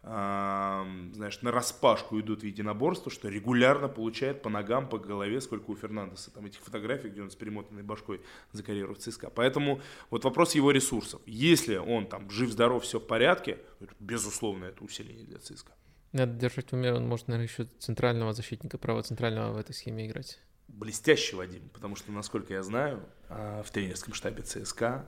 знаешь, 0.03 1.43
на 1.43 1.51
распашку 1.51 2.19
идут 2.21 2.41
в 2.41 2.47
единоборство, 2.47 3.11
что 3.11 3.29
регулярно 3.29 3.87
получает 3.89 4.41
по 4.41 4.49
ногам, 4.49 4.89
по 4.89 4.99
голове, 4.99 5.41
сколько 5.43 5.71
у 5.71 5.77
Фернандеса 5.77 6.31
там 6.31 6.47
этих 6.47 6.61
фотографий, 6.61 7.11
где 7.11 7.21
он 7.21 7.31
с 7.31 7.35
перемотанной 7.35 7.83
башкой 7.83 8.23
за 8.53 8.63
карьеру 8.63 8.95
в 8.95 8.99
ЦСКА. 8.99 9.29
Поэтому 9.29 9.83
вот 10.09 10.25
вопрос 10.25 10.55
его 10.55 10.71
ресурсов. 10.71 11.21
Если 11.27 11.77
он 11.77 12.07
там 12.07 12.31
жив-здоров, 12.31 12.83
все 12.83 12.99
в 12.99 13.07
порядке, 13.07 13.59
безусловно, 13.99 14.67
это 14.67 14.83
усиление 14.83 15.27
для 15.27 15.39
ЦСКА. 15.39 15.73
Надо 16.13 16.33
держать 16.33 16.71
в 16.71 16.73
уме, 16.73 16.93
он 16.93 17.07
может, 17.07 17.29
наверное, 17.29 17.49
еще 17.49 17.65
центрального 17.79 18.33
защитника, 18.33 18.79
право 18.79 19.03
центрального 19.03 19.53
в 19.53 19.59
этой 19.59 19.75
схеме 19.75 20.07
играть. 20.07 20.41
Блестящий 20.67 21.37
Вадим, 21.37 21.69
потому 21.75 21.95
что, 21.95 22.11
насколько 22.11 22.55
я 22.55 22.63
знаю, 22.63 23.05
а, 23.29 23.63
в 23.63 23.71
тренерском 23.71 24.15
штабе 24.15 24.43
ЦСКА 24.43 25.07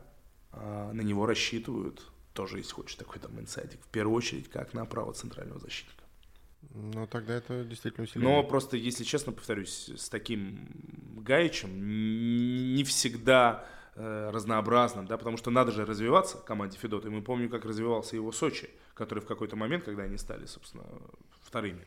а, 0.53 0.93
на 0.93 1.01
него 1.01 1.27
рассчитывают, 1.27 2.12
тоже 2.33 2.59
есть 2.59 2.73
хочешь 2.73 2.97
такой 2.97 3.19
там 3.21 3.39
инсайдик, 3.39 3.81
в 3.83 3.89
первую 3.89 4.17
очередь, 4.17 4.49
как 4.49 4.75
на 4.75 4.85
право 4.85 5.13
центрального 5.13 5.61
защитника. 5.61 6.03
Ну, 6.75 7.07
тогда 7.07 7.35
это 7.35 7.65
действительно 7.65 8.05
усиление. 8.05 8.37
Но 8.37 8.43
просто, 8.45 8.77
если 8.77 9.05
честно, 9.05 9.33
повторюсь, 9.33 9.91
с 9.97 10.09
таким 10.09 10.69
Гаичем 11.17 11.71
н- 11.71 12.75
не 12.75 12.85
всегда 12.85 13.67
э, 13.95 14.31
разнообразным, 14.33 15.07
да, 15.07 15.19
потому 15.19 15.37
что 15.37 15.51
надо 15.51 15.73
же 15.73 15.85
развиваться 15.85 16.39
команде 16.39 16.79
Федота. 16.79 17.09
И 17.09 17.11
мы 17.11 17.23
помним, 17.23 17.49
как 17.49 17.65
развивался 17.65 18.17
его 18.17 18.33
Сочи, 18.33 18.71
который 18.95 19.21
в 19.21 19.27
какой-то 19.27 19.57
момент, 19.57 19.85
когда 19.85 20.05
они 20.05 20.17
стали, 20.17 20.47
собственно, 20.47 20.85
вторыми, 21.43 21.85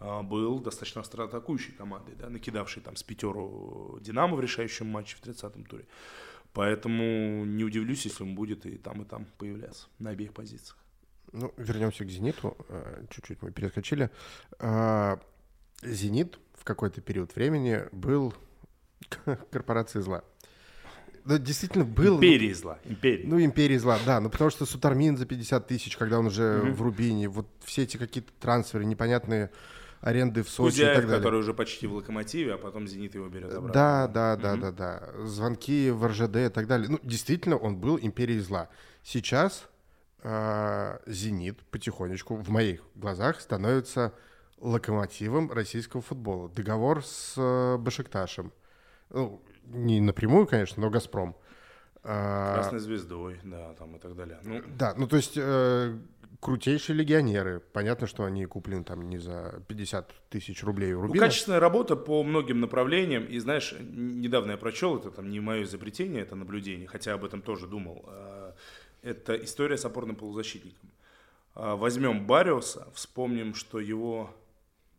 а, 0.00 0.22
был 0.22 0.60
достаточно 0.60 1.00
остроатакующей 1.00 1.72
командой, 1.72 2.14
да, 2.14 2.28
накидавшей 2.28 2.82
там 2.82 2.94
с 2.96 3.02
пятеру 3.02 3.98
Динамо 4.00 4.36
в 4.36 4.40
решающем 4.40 4.86
матче 4.86 5.16
в 5.16 5.26
30-м 5.26 5.64
туре. 5.64 5.86
Поэтому 6.52 7.44
не 7.44 7.64
удивлюсь, 7.64 8.04
если 8.04 8.22
он 8.22 8.34
будет 8.34 8.66
и 8.66 8.76
там, 8.78 9.02
и 9.02 9.04
там 9.04 9.26
появляться 9.38 9.86
на 9.98 10.10
обеих 10.10 10.32
позициях. 10.32 10.76
Ну, 11.32 11.52
вернемся 11.56 12.04
к 12.04 12.08
«Зениту». 12.08 12.56
Э, 12.68 13.04
Чуть-чуть 13.10 13.42
мы 13.42 13.52
перескочили. 13.52 14.10
А, 14.58 15.20
«Зенит» 15.82 16.38
в 16.54 16.64
какой-то 16.64 17.00
период 17.00 17.34
времени 17.36 17.82
был 17.92 18.34
корпорацией 19.50 20.02
зла. 20.02 20.24
Да, 21.24 21.38
действительно 21.38 21.84
был. 21.84 22.16
Империи 22.16 22.52
зла. 22.54 22.78
Империи. 22.84 23.26
Ну, 23.26 23.38
империи 23.38 23.76
зла, 23.76 23.98
да. 24.06 24.18
Ну, 24.18 24.30
потому 24.30 24.48
что 24.48 24.64
Сутармин 24.64 25.18
за 25.18 25.26
50 25.26 25.66
тысяч, 25.66 25.96
когда 25.96 26.18
он 26.18 26.26
уже 26.26 26.60
в 26.60 26.80
Рубине, 26.80 27.28
вот 27.28 27.46
все 27.64 27.82
эти 27.82 27.98
какие-то 27.98 28.32
трансферы 28.40 28.86
непонятные, 28.86 29.50
аренды 30.00 30.42
в 30.42 30.48
Сочи 30.48 30.76
Кузяев, 30.76 30.92
и 30.92 30.94
так 30.94 31.06
далее. 31.06 31.18
который 31.18 31.40
уже 31.40 31.54
почти 31.54 31.86
в 31.86 31.94
локомотиве, 31.94 32.54
а 32.54 32.58
потом 32.58 32.86
Зенит 32.86 33.14
его 33.14 33.28
берет 33.28 33.52
обратно. 33.52 33.72
Да, 33.72 34.08
да, 34.08 34.36
да, 34.36 34.56
да, 34.56 34.72
да. 34.72 35.24
Звонки 35.24 35.90
в 35.90 36.06
РЖД 36.06 36.36
и 36.36 36.48
так 36.48 36.66
далее. 36.66 36.88
Ну, 36.88 37.00
действительно, 37.02 37.56
он 37.56 37.76
был 37.76 37.98
империей 38.00 38.40
зла. 38.40 38.68
Сейчас 39.02 39.68
э, 40.22 40.98
Зенит 41.06 41.58
потихонечку, 41.70 42.36
в 42.36 42.48
моих 42.50 42.82
глазах, 42.94 43.40
становится 43.40 44.14
локомотивом 44.58 45.52
российского 45.52 46.02
футбола. 46.02 46.48
Договор 46.48 47.04
с 47.04 47.34
э, 47.36 47.76
Башикташем. 47.78 48.52
Ну, 49.10 49.42
не 49.64 50.00
напрямую, 50.00 50.46
конечно, 50.46 50.82
но 50.82 50.90
Газпром. 50.90 51.36
А, 52.04 52.54
Красной 52.54 52.78
звездой, 52.78 53.40
да, 53.44 53.74
там 53.74 53.96
и 53.96 53.98
так 53.98 54.14
далее. 54.14 54.38
Ну, 54.42 54.62
Да, 54.78 54.94
ну 54.96 55.06
то 55.06 55.16
есть 55.16 55.34
э, 55.36 55.98
крутейшие 56.40 56.96
легионеры. 56.96 57.60
Понятно, 57.72 58.06
что 58.06 58.24
они 58.24 58.46
куплены 58.46 58.84
там 58.84 59.08
не 59.08 59.18
за 59.18 59.62
50 59.68 60.12
тысяч 60.30 60.62
рублей 60.62 60.92
у 60.94 61.00
Ну, 61.00 61.06
Рубина. 61.08 61.26
качественная 61.26 61.60
работа 61.60 61.96
по 61.96 62.22
многим 62.22 62.60
направлениям. 62.60 63.24
И 63.24 63.38
знаешь, 63.38 63.74
недавно 63.80 64.52
я 64.52 64.56
прочел, 64.56 64.96
это 64.96 65.10
там 65.10 65.30
не 65.30 65.40
мое 65.40 65.64
изобретение, 65.64 66.22
это 66.22 66.36
наблюдение, 66.36 66.86
хотя 66.86 67.14
об 67.14 67.24
этом 67.24 67.42
тоже 67.42 67.66
думал. 67.66 68.04
А, 68.06 68.54
Это 69.02 69.34
история 69.36 69.76
с 69.78 69.84
опорным 69.84 70.16
полузащитником. 70.16 70.90
А, 71.54 71.76
Возьмем 71.76 72.26
Бариуса, 72.26 72.88
вспомним, 72.94 73.54
что 73.54 73.78
его 73.80 74.34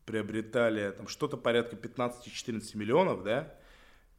приобретали 0.05 0.91
там 0.91 1.07
что-то 1.07 1.37
порядка 1.37 1.75
15-14 1.75 2.75
миллионов, 2.77 3.23
да? 3.23 3.53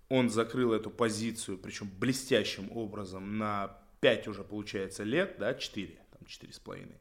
Он 0.09 0.29
закрыл 0.31 0.73
эту 0.73 0.91
позицию, 0.91 1.59
причем 1.59 1.89
блестящим 1.99 2.71
образом, 2.77 3.39
на 3.39 3.77
5 4.01 4.29
уже 4.29 4.43
получается 4.45 5.03
лет, 5.05 5.37
да, 5.39 5.55
4, 5.55 5.89
там 6.13 6.23
4,5 6.27 6.93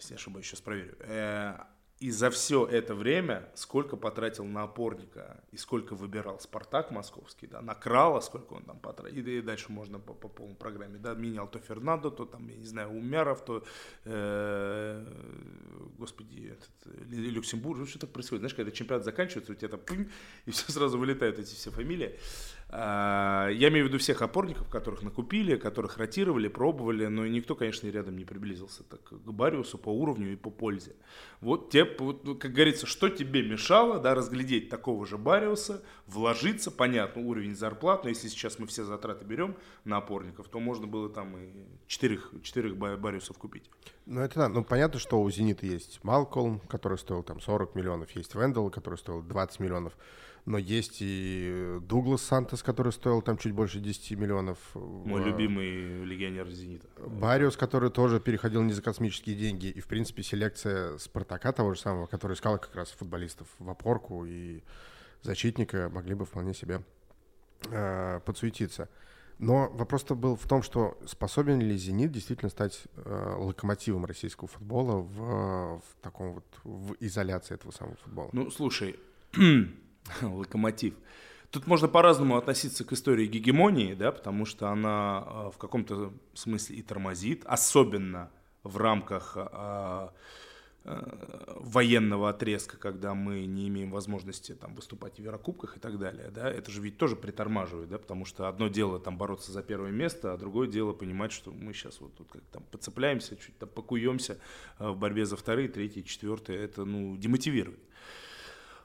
если 0.00 0.14
не 0.14 0.16
ошибаюсь, 0.18 0.46
сейчас 0.46 0.60
проверю. 0.60 0.96
Э, 1.00 1.58
И 2.02 2.10
за 2.12 2.28
все 2.30 2.64
это 2.66 2.94
время 2.94 3.42
сколько 3.54 3.96
потратил 3.96 4.44
на 4.46 4.62
опорника 4.62 5.36
и 5.52 5.58
сколько 5.58 5.94
выбирал 5.94 6.40
Спартак 6.40 6.90
московский, 6.90 7.46
да, 7.46 7.60
на 7.60 7.74
Крала, 7.74 8.20
сколько 8.20 8.54
он 8.54 8.62
там 8.64 8.78
потратил, 8.78 9.18
и, 9.18 9.38
и 9.38 9.42
дальше 9.42 9.70
можно 9.72 9.98
по, 9.98 10.14
по 10.14 10.28
полной 10.28 10.54
программе, 10.56 10.98
да, 10.98 11.14
менял 11.14 11.46
то 11.50 11.58
Фернандо, 11.58 12.10
то 12.10 12.24
там, 12.24 12.48
я 12.48 12.56
не 12.56 12.66
знаю, 12.66 12.88
Умяров, 12.88 13.44
то, 13.44 13.62
э, 14.06 15.04
господи, 15.98 16.52
этот, 16.52 16.70
э, 16.86 17.04
Лю- 17.10 17.30
Люксембург, 17.32 17.78
ну, 17.78 17.86
что 17.86 17.98
так 17.98 18.10
происходит, 18.10 18.40
знаешь, 18.40 18.54
когда 18.54 18.70
чемпионат 18.70 19.04
заканчивается, 19.04 19.52
у 19.52 19.54
тебя 19.54 19.68
там 19.68 19.80
пынь, 19.80 20.10
и 20.46 20.50
все 20.50 20.72
сразу 20.72 20.98
вылетают 20.98 21.38
эти 21.38 21.54
все 21.54 21.70
фамилии. 21.70 22.08
А, 22.08 22.59
Я 22.72 23.68
имею 23.68 23.86
в 23.86 23.88
виду 23.88 23.98
всех 23.98 24.22
опорников, 24.22 24.68
которых 24.68 25.02
накупили, 25.02 25.56
которых 25.56 25.98
ротировали, 25.98 26.46
пробовали, 26.46 27.06
но 27.06 27.26
никто, 27.26 27.56
конечно, 27.56 27.88
рядом 27.88 28.16
не 28.16 28.24
приблизился 28.24 28.84
так 28.84 29.02
к 29.02 29.32
Бариусу 29.32 29.76
по 29.76 29.88
уровню 29.88 30.32
и 30.32 30.36
по 30.36 30.50
пользе. 30.50 30.94
Вот 31.40 31.70
те, 31.70 31.84
вот, 31.98 32.22
как 32.38 32.52
говорится, 32.52 32.86
что 32.86 33.08
тебе 33.08 33.42
мешало, 33.42 33.98
да, 33.98 34.14
разглядеть 34.14 34.68
такого 34.68 35.04
же 35.04 35.18
Бариуса, 35.18 35.82
вложиться, 36.06 36.70
понятно, 36.70 37.22
уровень 37.22 37.56
зарплат, 37.56 38.04
но 38.04 38.10
если 38.10 38.28
сейчас 38.28 38.58
мы 38.60 38.66
все 38.68 38.84
затраты 38.84 39.24
берем 39.24 39.56
на 39.84 39.96
опорников, 39.96 40.48
то 40.48 40.60
можно 40.60 40.86
было 40.86 41.08
там 41.08 41.36
и 41.38 41.48
четырех, 41.88 42.32
четырех 42.42 42.76
Ба- 42.76 42.96
Бариусов 42.96 43.36
купить. 43.36 43.68
Ну, 44.06 44.20
это 44.20 44.40
да. 44.40 44.48
Ну, 44.48 44.62
понятно, 44.64 45.00
что 45.00 45.20
у 45.20 45.30
«Зенита» 45.30 45.66
есть 45.66 46.04
Малкольм, 46.04 46.60
который 46.68 46.98
стоил 46.98 47.22
там 47.22 47.40
40 47.40 47.74
миллионов, 47.74 48.10
есть 48.12 48.34
Вендел, 48.34 48.70
который 48.70 48.96
стоил 48.96 49.22
20 49.22 49.60
миллионов, 49.60 49.96
но 50.46 50.58
есть 50.58 50.98
и 51.00 51.78
Дуглас 51.82 52.22
Сантос, 52.22 52.62
который 52.62 52.92
стоил 52.92 53.22
там 53.22 53.36
чуть 53.38 53.52
больше 53.52 53.78
10 53.80 54.18
миллионов. 54.18 54.58
Мой 54.74 55.22
В- 55.22 55.26
любимый 55.26 56.04
легионер 56.04 56.48
«Зенита». 56.50 56.88
Бариус, 56.98 57.56
который 57.56 57.90
тоже 57.90 58.20
переходил 58.20 58.62
не 58.62 58.72
за 58.72 58.82
космические 58.82 59.36
деньги. 59.36 59.66
И, 59.66 59.80
в 59.80 59.86
принципе, 59.86 60.22
селекция 60.22 60.96
Спартака 60.98 61.52
того 61.52 61.74
же 61.74 61.80
самого, 61.80 62.06
который 62.06 62.34
искал 62.34 62.58
как 62.58 62.74
раз 62.74 62.90
футболистов 62.90 63.48
в 63.58 63.68
опорку 63.70 64.24
и 64.26 64.62
защитника, 65.22 65.90
могли 65.92 66.14
бы 66.14 66.24
вполне 66.24 66.54
себе 66.54 66.82
э, 67.70 68.20
подсуетиться. 68.24 68.88
Но 69.38 69.70
вопрос-то 69.70 70.14
был 70.14 70.36
в 70.36 70.46
том, 70.46 70.62
что 70.62 70.98
способен 71.06 71.60
ли 71.60 71.74
«Зенит» 71.76 72.12
действительно 72.12 72.50
стать 72.50 72.82
э, 72.96 73.34
локомотивом 73.38 74.04
российского 74.04 74.48
футбола 74.48 74.96
в, 75.00 75.78
в 75.78 75.82
таком 76.02 76.32
вот 76.34 76.44
в 76.64 76.94
изоляции 77.00 77.54
этого 77.54 77.72
самого 77.72 77.96
футбола. 77.96 78.28
Ну, 78.34 78.50
слушай, 78.50 78.96
локомотив. 80.22 80.94
Тут 81.50 81.66
можно 81.66 81.88
по-разному 81.88 82.36
относиться 82.36 82.84
к 82.84 82.92
истории 82.92 83.26
гегемонии, 83.26 83.94
да, 83.94 84.12
потому 84.12 84.46
что 84.46 84.68
она 84.68 85.24
э, 85.26 85.50
в 85.52 85.58
каком-то 85.58 86.12
смысле 86.32 86.76
и 86.76 86.82
тормозит, 86.82 87.42
особенно 87.44 88.30
в 88.62 88.76
рамках 88.76 89.32
э, 89.36 90.08
э, 90.84 91.54
военного 91.56 92.30
отрезка, 92.30 92.76
когда 92.76 93.14
мы 93.14 93.46
не 93.46 93.66
имеем 93.66 93.90
возможности 93.90 94.54
там 94.54 94.76
выступать 94.76 95.16
в 95.16 95.18
Еврокубках 95.18 95.76
и 95.76 95.80
так 95.80 95.98
далее, 95.98 96.30
да, 96.30 96.48
это 96.48 96.70
же 96.70 96.80
ведь 96.80 96.98
тоже 96.98 97.16
притормаживает, 97.16 97.88
да, 97.88 97.98
потому 97.98 98.26
что 98.26 98.46
одно 98.46 98.68
дело 98.68 99.00
там 99.00 99.18
бороться 99.18 99.50
за 99.50 99.64
первое 99.64 99.90
место, 99.90 100.32
а 100.32 100.36
другое 100.36 100.68
дело 100.68 100.92
понимать, 100.92 101.32
что 101.32 101.50
мы 101.50 101.72
сейчас 101.72 102.00
вот 102.00 102.14
тут 102.14 102.28
как 102.30 102.42
там 102.52 102.62
подцепляемся, 102.70 103.34
чуть 103.34 103.58
там 103.58 103.68
покуемся 103.68 104.38
в 104.78 104.94
борьбе 104.94 105.26
за 105.26 105.36
вторые, 105.36 105.68
третьи, 105.68 106.02
четвертые, 106.02 106.60
это, 106.60 106.84
ну, 106.84 107.16
демотивирует. 107.16 107.80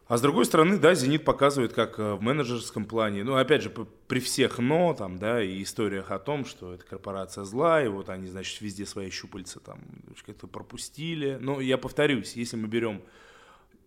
А 0.08 0.18
с 0.18 0.22
другой 0.22 0.46
стороны, 0.46 0.78
да, 0.78 0.94
«Зенит» 0.94 1.26
показывает, 1.26 1.74
как 1.74 1.98
э, 1.98 2.14
в 2.14 2.22
менеджерском 2.22 2.86
плане, 2.86 3.24
ну, 3.24 3.36
опять 3.36 3.64
же, 3.64 3.72
при 3.72 4.20
всех 4.20 4.60
«но», 4.60 4.94
там, 4.94 5.18
да, 5.18 5.42
и 5.42 5.64
историях 5.64 6.12
о 6.12 6.20
том, 6.20 6.46
что 6.46 6.74
это 6.74 6.86
корпорация 6.86 7.44
зла, 7.44 7.84
и 7.84 7.88
вот 7.88 8.10
они, 8.10 8.28
значит, 8.28 8.62
везде 8.62 8.86
свои 8.86 9.10
щупальца 9.10 9.60
там 9.60 9.80
как-то 10.24 10.46
пропустили. 10.46 11.40
Но 11.42 11.60
я 11.60 11.80
повторюсь, 11.80 12.36
если 12.36 12.56
мы 12.56 12.68
берем 12.68 13.02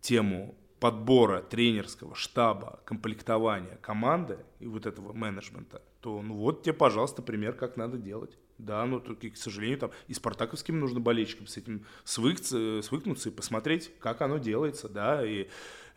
тему 0.00 0.56
подбора 0.80 1.40
тренерского 1.40 2.16
штаба, 2.16 2.80
комплектования 2.84 3.76
команды 3.80 4.38
и 4.58 4.66
вот 4.66 4.86
этого 4.86 5.12
менеджмента, 5.12 5.82
то 6.00 6.22
ну 6.22 6.34
вот 6.34 6.62
тебе, 6.62 6.72
пожалуйста, 6.72 7.22
пример, 7.22 7.52
как 7.54 7.76
надо 7.76 7.96
делать. 7.96 8.36
Да, 8.58 8.84
но 8.86 8.98
только, 8.98 9.30
к 9.30 9.36
сожалению, 9.36 9.78
там 9.78 9.90
и 10.08 10.14
спартаковским 10.14 10.80
нужно 10.80 10.98
болельщикам 10.98 11.46
с 11.46 11.56
этим 11.56 11.86
свыкнуться, 12.02 12.82
свыкнуться 12.82 13.28
и 13.28 13.32
посмотреть, 13.32 13.92
как 14.00 14.20
оно 14.20 14.38
делается, 14.38 14.88
да, 14.88 15.24
и, 15.24 15.42
э, 15.42 15.46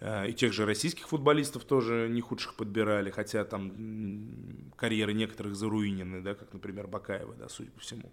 и 0.01 0.33
тех 0.33 0.51
же 0.51 0.65
российских 0.65 1.07
футболистов 1.07 1.63
тоже 1.63 2.07
не 2.09 2.21
худших 2.21 2.55
подбирали, 2.55 3.11
хотя 3.11 3.45
там 3.45 4.71
карьеры 4.75 5.13
некоторых 5.13 5.55
заруинены, 5.55 6.21
да, 6.21 6.33
как, 6.33 6.53
например, 6.53 6.87
Бакаева, 6.87 7.35
да, 7.35 7.49
судя 7.49 7.69
по 7.71 7.79
всему. 7.79 8.11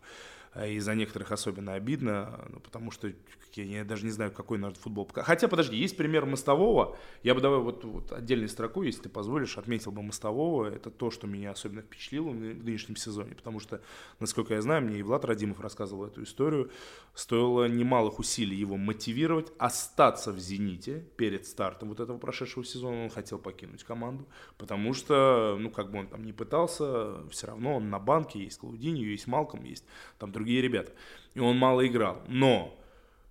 А 0.58 0.66
И 0.66 0.80
за 0.80 0.96
некоторых 0.96 1.30
особенно 1.30 1.74
обидно, 1.74 2.44
ну, 2.48 2.58
потому 2.58 2.90
что 2.90 3.12
я, 3.54 3.62
я 3.64 3.84
даже 3.84 4.04
не 4.04 4.10
знаю, 4.10 4.32
какой 4.32 4.58
надо 4.58 4.74
футбол. 4.74 5.08
Хотя, 5.14 5.46
подожди, 5.46 5.76
есть 5.76 5.96
пример 5.96 6.26
Мостового. 6.26 6.96
Я 7.22 7.36
бы 7.36 7.40
давай 7.40 7.60
вот, 7.60 7.84
вот 7.84 8.12
отдельной 8.12 8.48
строкой, 8.48 8.86
если 8.86 9.02
ты 9.02 9.08
позволишь, 9.08 9.56
отметил 9.56 9.92
бы 9.92 10.02
Мостового. 10.02 10.66
Это 10.66 10.90
то, 10.90 11.12
что 11.12 11.28
меня 11.28 11.52
особенно 11.52 11.82
впечатлило 11.82 12.30
в 12.30 12.34
нынешнем 12.34 12.96
сезоне, 12.96 13.36
потому 13.36 13.60
что, 13.60 13.80
насколько 14.18 14.54
я 14.54 14.60
знаю, 14.60 14.82
мне 14.82 14.98
и 14.98 15.02
Влад 15.02 15.24
Радимов 15.24 15.60
рассказывал 15.60 16.06
эту 16.06 16.24
историю, 16.24 16.72
стоило 17.14 17.68
немалых 17.68 18.18
усилий 18.18 18.56
его 18.56 18.76
мотивировать, 18.76 19.52
остаться 19.58 20.32
в 20.32 20.40
«Зените» 20.40 21.04
перед 21.16 21.46
стартом 21.46 21.90
вот 21.90 22.00
этого 22.00 22.18
прошедшего 22.18 22.64
сезона. 22.64 23.04
Он 23.04 23.10
хотел 23.10 23.38
покинуть 23.38 23.84
команду, 23.84 24.26
потому 24.56 24.92
что, 24.92 25.56
ну, 25.60 25.70
как 25.70 25.92
бы 25.92 26.00
он 26.00 26.08
там 26.08 26.24
не 26.24 26.32
пытался, 26.32 27.28
все 27.28 27.46
равно 27.46 27.76
он 27.76 27.90
на 27.90 28.00
банке, 28.00 28.42
есть 28.42 28.58
Клаудиньо, 28.58 29.04
есть 29.04 29.28
Малком, 29.28 29.62
есть 29.62 29.84
там 30.18 30.32
другие 30.32 30.47
ребята. 30.56 30.92
И 31.34 31.40
он 31.40 31.56
мало 31.56 31.86
играл. 31.86 32.22
Но 32.26 32.78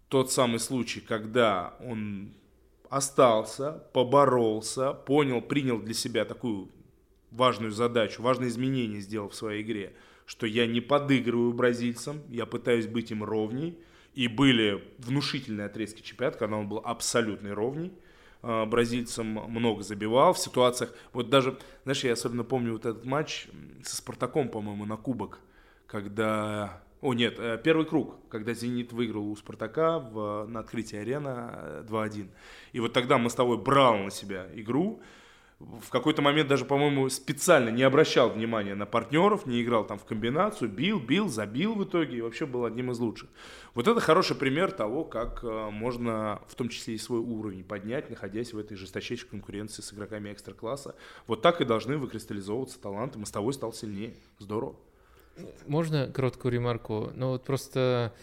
тот 0.09 0.32
самый 0.32 0.59
случай, 0.59 1.01
когда 1.01 1.76
он 1.80 2.34
остался, 2.89 3.84
поборолся, 3.93 4.93
понял, 4.93 5.41
принял 5.41 5.80
для 5.80 5.93
себя 5.93 6.26
такую 6.26 6.70
важную 7.32 7.72
задачу, 7.72 8.22
важное 8.22 8.47
изменение 8.47 9.01
сделал 9.01 9.30
в 9.30 9.36
своей 9.36 9.61
игре, 9.61 9.93
что 10.26 10.45
я 10.45 10.65
не 10.65 10.82
подыгрываю 10.82 11.53
бразильцам, 11.53 12.22
я 12.30 12.45
пытаюсь 12.45 12.88
быть 12.88 13.11
им 13.11 13.24
ровней. 13.24 13.78
И 14.13 14.28
были 14.28 14.84
внушительные 14.97 15.68
отрезки 15.68 16.01
чемпионата, 16.01 16.39
когда 16.39 16.55
он 16.55 16.68
был 16.68 16.82
абсолютный 16.84 17.53
ровней. 17.53 17.93
А, 18.41 18.65
Бразильцам 18.65 19.28
много 19.28 19.84
забивал 19.84 20.34
в 20.34 20.39
ситуациях. 20.39 20.91
Вот 21.13 21.30
даже, 21.30 21.59
знаешь, 21.84 22.03
я 22.03 22.13
особенно 22.13 22.43
помню 22.43 22.74
вот 22.74 22.88
этот 22.88 23.05
матч 23.05 23.47
со 23.84 23.95
Спартаком, 23.95 24.49
по-моему, 24.49 24.86
на 24.86 24.97
Кубок, 24.97 25.39
когда... 25.86 26.82
О, 27.02 27.14
нет, 27.14 27.36
э, 27.38 27.60
первый 27.64 27.86
круг, 27.86 28.16
когда 28.30 28.54
«Зенит» 28.54 28.91
выиграл 28.91 29.30
у 29.30 29.36
«Спартака» 29.36 30.00
в, 30.00 30.45
на 30.48 30.62
открытии 30.62 30.98
арена 30.98 31.52
э, 31.54 31.86
2-1. 31.88 32.28
И 32.74 32.80
вот 32.80 32.93
тогда 32.93 33.18
Мостовой 33.18 33.58
брал 33.58 33.98
на 33.98 34.10
себя 34.10 34.48
игру, 34.56 35.00
в 35.60 35.89
какой-то 35.89 36.22
момент 36.22 36.50
даже, 36.50 36.66
по-моему, 36.66 37.10
специально 37.10 37.70
не 37.70 37.82
обращал 37.82 38.30
внимания 38.30 38.76
на 38.76 38.86
партнеров, 38.86 39.48
не 39.48 39.64
играл 39.64 39.86
там 39.86 39.98
в 39.98 40.06
комбинацию, 40.06 40.70
бил, 40.70 41.00
бил, 41.00 41.30
забил 41.30 41.74
в 41.74 41.84
итоге 41.84 42.18
и 42.18 42.22
вообще 42.22 42.45
был 42.45 42.66
одним 42.66 42.91
из 42.91 43.00
лучших. 43.00 43.30
Вот 43.74 43.88
это 43.88 44.00
хороший 44.00 44.36
пример 44.36 44.72
того, 44.72 45.04
как 45.04 45.43
э, 45.43 45.70
можно 45.72 46.41
в 46.48 46.54
том 46.54 46.70
числе 46.70 46.93
и 46.93 47.00
свой 47.00 47.20
уровень 47.20 47.64
поднять, 47.64 48.10
находясь 48.10 48.54
в 48.54 48.58
этой 48.60 48.78
жесточайшей 48.78 49.28
конкуренции 49.28 49.82
с 49.82 49.91
игроками 49.93 50.32
экстра-класса. 50.32 50.95
Вот 51.26 51.41
так 51.41 51.60
и 51.60 51.66
должны 51.66 51.98
выкристаллизовываться 51.98 52.80
таланты. 52.80 53.18
Мостовой 53.18 53.54
стал 53.54 53.74
сильнее. 53.74 54.16
Здорово. 54.38 54.76
Можно 55.66 56.08
короткую 56.08 56.54
ремарку? 56.54 57.12
Ну 57.16 57.30
вот 57.30 57.44
просто 57.44 58.14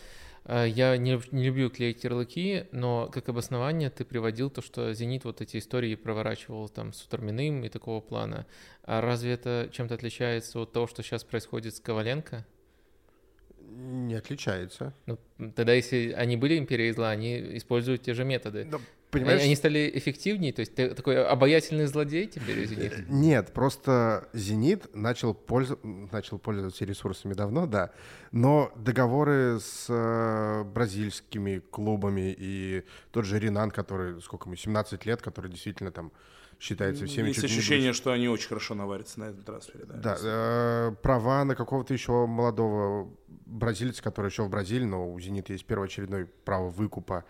э, 0.44 0.66
я 0.68 0.96
не, 0.96 1.20
не 1.32 1.46
люблю 1.46 1.70
клеить 1.70 2.04
ярлыки, 2.04 2.66
но 2.72 3.08
как 3.12 3.28
обоснование 3.28 3.90
ты 3.90 4.04
приводил 4.04 4.50
то, 4.50 4.62
что 4.62 4.92
«Зенит» 4.92 5.24
вот 5.24 5.40
эти 5.40 5.58
истории 5.58 5.94
проворачивал 5.94 6.68
там 6.68 6.92
с 6.92 7.02
Утарминым 7.04 7.64
и 7.64 7.68
такого 7.68 8.00
плана. 8.00 8.46
А 8.82 9.00
разве 9.00 9.32
это 9.32 9.68
чем-то 9.72 9.94
отличается 9.94 10.60
от 10.60 10.72
того, 10.72 10.86
что 10.86 11.02
сейчас 11.02 11.24
происходит 11.24 11.74
с 11.76 11.80
Коваленко? 11.80 12.46
Не 13.60 14.14
отличается. 14.14 14.94
Ну, 15.06 15.18
тогда 15.54 15.72
если 15.72 16.12
они 16.12 16.36
были 16.36 16.58
империей 16.58 16.92
зла, 16.92 17.10
они 17.10 17.56
используют 17.56 18.02
те 18.02 18.14
же 18.14 18.24
методы. 18.24 18.66
Но, 18.66 18.80
понимаешь? 19.20 19.42
Они, 19.42 19.56
стали 19.56 19.90
эффективнее, 19.94 20.52
то 20.52 20.60
есть 20.60 20.74
ты 20.74 20.94
такой 20.94 21.24
обаятельный 21.24 21.86
злодей 21.86 22.26
теперь 22.26 22.66
«Зенит»? 22.66 23.08
Нет, 23.08 23.52
просто 23.52 24.28
«Зенит» 24.32 24.94
начал, 24.94 25.34
пользу... 25.34 25.78
начал 25.82 26.38
пользоваться 26.38 26.84
ресурсами 26.84 27.34
давно, 27.34 27.66
да, 27.66 27.92
но 28.32 28.72
договоры 28.76 29.58
с 29.60 29.86
э, 29.88 30.64
бразильскими 30.64 31.60
клубами 31.70 32.34
и 32.36 32.84
тот 33.12 33.24
же 33.24 33.38
Ренан, 33.38 33.70
который, 33.70 34.20
сколько 34.20 34.48
ему, 34.48 34.56
17 34.56 35.06
лет, 35.06 35.22
который 35.22 35.50
действительно 35.50 35.90
там 35.90 36.12
считается 36.60 37.06
всеми... 37.06 37.28
Есть 37.28 37.40
чуть 37.40 37.50
ощущение, 37.50 37.92
что 37.92 38.12
они 38.12 38.28
очень 38.28 38.48
хорошо 38.48 38.74
наварятся 38.74 39.20
на 39.20 39.24
этом 39.24 39.42
трансфере. 39.42 39.84
Да, 39.84 39.94
Да, 39.96 40.18
э, 40.22 40.94
права 41.02 41.44
на 41.44 41.54
какого-то 41.54 41.92
еще 41.92 42.26
молодого 42.26 43.10
бразильца, 43.46 44.02
который 44.02 44.30
еще 44.30 44.44
в 44.44 44.50
Бразилии, 44.50 44.84
но 44.84 45.12
у 45.12 45.20
«Зенита» 45.20 45.52
есть 45.52 45.66
первоочередное 45.66 46.28
право 46.44 46.70
выкупа. 46.70 47.24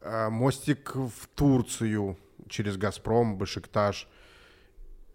Э, 0.00 0.28
мостик 0.28 0.94
в 0.94 1.26
Турцию 1.34 2.16
через 2.48 2.76
«Газпром», 2.76 3.38
«Башикташ». 3.38 4.08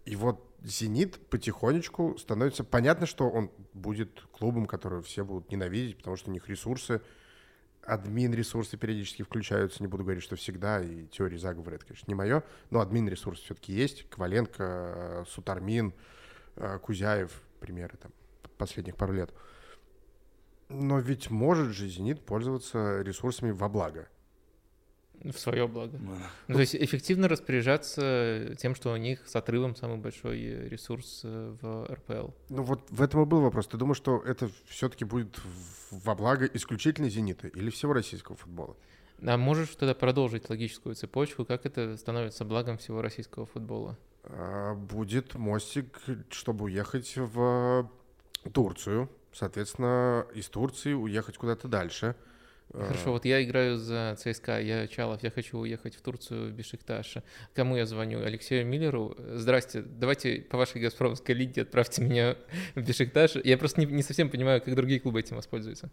И 0.04 0.16
вот 0.16 0.52
«Зенит» 0.62 1.18
потихонечку 1.28 2.18
становится... 2.18 2.64
Понятно, 2.64 3.06
что 3.06 3.28
он 3.28 3.50
будет 3.72 4.20
клубом, 4.32 4.66
который 4.66 5.02
все 5.02 5.24
будут 5.24 5.50
ненавидеть, 5.50 5.98
потому 5.98 6.16
что 6.16 6.30
у 6.30 6.32
них 6.32 6.48
ресурсы, 6.48 7.00
админ-ресурсы 7.84 8.76
периодически 8.76 9.22
включаются, 9.22 9.82
не 9.82 9.88
буду 9.88 10.04
говорить, 10.04 10.22
что 10.22 10.36
всегда, 10.36 10.80
и 10.80 11.06
теории 11.06 11.36
заговора, 11.36 11.76
это, 11.76 11.86
конечно, 11.86 12.04
не 12.08 12.14
мое, 12.14 12.42
но 12.70 12.80
админ-ресурсы 12.80 13.42
все-таки 13.44 13.72
есть. 13.72 14.08
Коваленко, 14.08 15.24
Сутармин, 15.28 15.94
э, 16.56 16.78
Кузяев, 16.80 17.30
примеры 17.60 17.96
там 17.96 18.12
последних 18.58 18.96
пару 18.96 19.12
лет. 19.14 19.32
Но 20.68 20.98
ведь 20.98 21.30
может 21.30 21.68
же 21.68 21.88
«Зенит» 21.88 22.24
пользоваться 22.24 23.02
ресурсами 23.02 23.50
во 23.50 23.68
благо. 23.68 24.08
В 25.24 25.38
свое 25.38 25.68
благо. 25.68 25.98
Да. 25.98 26.30
Ну, 26.48 26.54
то 26.54 26.60
есть 26.60 26.74
эффективно 26.74 27.28
распоряжаться 27.28 28.54
тем, 28.58 28.74
что 28.74 28.92
у 28.92 28.96
них 28.96 29.26
с 29.26 29.36
отрывом 29.36 29.76
самый 29.76 29.98
большой 29.98 30.40
э, 30.40 30.68
ресурс 30.68 31.20
э, 31.24 31.56
в 31.60 31.86
РПЛ. 31.92 32.30
Ну 32.48 32.62
вот 32.62 32.90
в 32.90 33.02
этом 33.02 33.22
и 33.22 33.26
был 33.26 33.40
вопрос. 33.40 33.68
Ты 33.68 33.76
думаешь, 33.76 33.98
что 33.98 34.20
это 34.26 34.50
все-таки 34.66 35.04
будет 35.04 35.38
во 35.90 36.14
благо 36.14 36.46
исключительно 36.46 37.08
«Зенита» 37.08 37.48
или 37.48 37.70
всего 37.70 37.92
российского 37.92 38.36
футбола? 38.36 38.76
А 39.24 39.36
можешь 39.36 39.68
тогда 39.76 39.94
продолжить 39.94 40.50
логическую 40.50 40.96
цепочку, 40.96 41.44
как 41.44 41.66
это 41.66 41.96
становится 41.96 42.44
благом 42.44 42.78
всего 42.78 43.02
российского 43.02 43.46
футбола? 43.46 43.96
А, 44.24 44.74
Будет 44.74 45.34
мостик, 45.34 46.00
чтобы 46.30 46.64
уехать 46.64 47.14
в 47.16 47.88
Турцию. 48.52 49.08
Соответственно, 49.32 50.26
из 50.34 50.48
Турции 50.48 50.92
уехать 50.92 51.38
куда-то 51.38 51.68
дальше. 51.68 52.16
А, 52.74 52.86
Хорошо, 52.86 53.12
вот 53.12 53.24
я 53.26 53.42
играю 53.44 53.76
за 53.76 54.16
ЦСКА, 54.18 54.58
я 54.60 54.86
Чалов, 54.88 55.22
я 55.22 55.30
хочу 55.30 55.58
уехать 55.58 55.94
в 55.94 56.00
Турцию, 56.00 56.48
в 56.50 56.52
Бешикташ. 56.52 57.16
Кому 57.54 57.76
я 57.76 57.84
звоню? 57.84 58.20
Алексею 58.24 58.66
Миллеру? 58.66 59.14
Здрасте, 59.34 59.82
давайте 59.82 60.40
по 60.40 60.56
вашей 60.56 60.80
газпромской 60.80 61.34
линии 61.34 61.60
отправьте 61.60 62.02
меня 62.02 62.36
в 62.74 62.80
Бешикташ. 62.80 63.36
Я 63.44 63.58
просто 63.58 63.80
не, 63.80 63.86
не 63.86 64.02
совсем 64.02 64.30
понимаю, 64.30 64.62
как 64.62 64.74
другие 64.74 65.00
клубы 65.00 65.20
этим 65.20 65.36
воспользуются. 65.36 65.90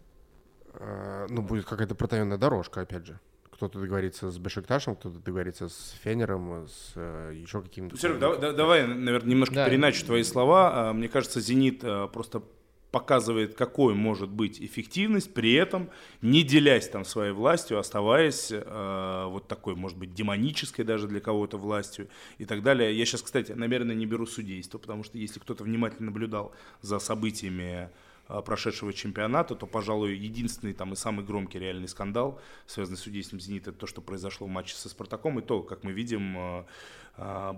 А, 0.74 1.26
Ну, 1.28 1.42
будет 1.42 1.66
какая-то 1.66 1.94
протаенная 1.94 2.38
дорожка, 2.38 2.80
опять 2.80 3.06
же. 3.06 3.20
Кто-то 3.50 3.78
договорится 3.78 4.30
с 4.30 4.38
Бешикташем, 4.38 4.96
кто-то 4.96 5.18
договорится 5.18 5.68
с 5.68 5.94
Фенером, 6.02 6.66
с 6.66 6.92
э, 6.96 7.32
еще 7.34 7.60
каким-то... 7.60 7.94
Серег, 7.98 8.18
да- 8.18 8.36
да- 8.36 8.52
давай, 8.54 8.86
наверное, 8.86 9.28
немножко 9.32 9.54
Да. 9.56 9.66
переначу 9.68 10.06
твои 10.06 10.22
слова. 10.22 10.88
А, 10.88 10.92
Мне 10.94 11.08
кажется, 11.10 11.42
«Зенит» 11.42 11.80
а, 11.84 12.06
просто 12.08 12.42
показывает, 12.90 13.54
какой 13.54 13.94
может 13.94 14.30
быть 14.30 14.60
эффективность, 14.60 15.32
при 15.32 15.52
этом 15.52 15.90
не 16.22 16.42
делясь 16.42 16.88
там 16.88 17.04
своей 17.04 17.32
властью, 17.32 17.78
оставаясь 17.78 18.48
э, 18.50 19.24
вот 19.28 19.46
такой, 19.48 19.76
может 19.76 19.96
быть, 19.96 20.12
демонической 20.12 20.84
даже 20.84 21.06
для 21.06 21.20
кого-то 21.20 21.56
властью 21.56 22.08
и 22.38 22.44
так 22.44 22.62
далее. 22.62 22.96
Я 22.96 23.04
сейчас, 23.04 23.22
кстати, 23.22 23.52
намеренно 23.52 23.92
не 23.92 24.06
беру 24.06 24.26
судейство, 24.26 24.78
потому 24.78 25.04
что 25.04 25.18
если 25.18 25.38
кто-то 25.38 25.64
внимательно 25.64 26.06
наблюдал 26.06 26.52
за 26.82 26.98
событиями 26.98 27.90
э, 28.28 28.42
прошедшего 28.44 28.92
чемпионата, 28.92 29.54
то, 29.54 29.66
пожалуй, 29.66 30.16
единственный 30.16 30.72
там 30.72 30.92
и 30.92 30.96
самый 30.96 31.24
громкий 31.24 31.60
реальный 31.60 31.88
скандал, 31.88 32.40
связанный 32.66 32.98
с 32.98 33.02
судейством 33.02 33.38
«Зенита», 33.38 33.70
это 33.70 33.78
то, 33.78 33.86
что 33.86 34.00
произошло 34.00 34.48
в 34.48 34.50
матче 34.50 34.74
со 34.74 34.88
«Спартаком», 34.88 35.38
и 35.38 35.42
то, 35.42 35.62
как 35.62 35.84
мы 35.84 35.92
видим, 35.92 36.36
э, 36.36 36.64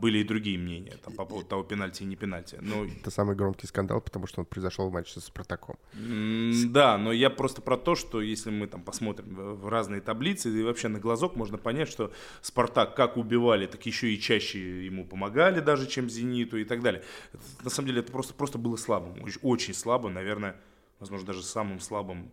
были 0.00 0.18
и 0.18 0.24
другие 0.24 0.58
мнения 0.58 0.96
там, 1.04 1.14
по 1.14 1.24
поводу 1.24 1.46
того, 1.48 1.62
пенальти 1.62 2.02
и 2.02 2.06
не 2.06 2.16
пенальти. 2.16 2.58
Но 2.60 2.84
Это 3.00 3.10
самый 3.10 3.36
громкий 3.36 3.66
скандал, 3.66 4.00
потому 4.00 4.26
что 4.26 4.40
он 4.40 4.46
произошел 4.46 4.88
в 4.88 4.92
матче 4.92 5.12
со 5.12 5.20
Спартаком. 5.20 5.76
Да, 5.92 6.98
но 6.98 7.12
я 7.12 7.30
просто 7.30 7.62
про 7.62 7.76
то, 7.76 7.94
что 7.94 8.20
если 8.20 8.50
мы 8.50 8.66
там 8.66 8.82
посмотрим 8.82 9.34
в 9.34 9.68
разные 9.68 10.00
таблицы, 10.00 10.50
и 10.50 10.62
вообще 10.62 10.88
на 10.88 10.98
глазок 10.98 11.36
можно 11.36 11.58
понять, 11.58 11.88
что 11.88 12.12
Спартак 12.40 12.96
как 12.96 13.16
убивали, 13.16 13.66
так 13.66 13.84
еще 13.86 14.12
и 14.12 14.20
чаще 14.20 14.84
ему 14.84 15.06
помогали 15.06 15.60
даже, 15.60 15.86
чем 15.86 16.10
Зениту 16.10 16.58
и 16.58 16.64
так 16.64 16.82
далее. 16.82 17.04
Это, 17.32 17.42
на 17.64 17.70
самом 17.70 17.88
деле 17.88 18.00
это 18.00 18.10
просто, 18.10 18.34
просто 18.34 18.58
было 18.58 18.76
слабым, 18.76 19.22
очень, 19.42 19.74
слабым, 19.74 20.14
наверное, 20.14 20.56
возможно, 20.98 21.26
даже 21.28 21.42
самым 21.42 21.80
слабым 21.80 22.32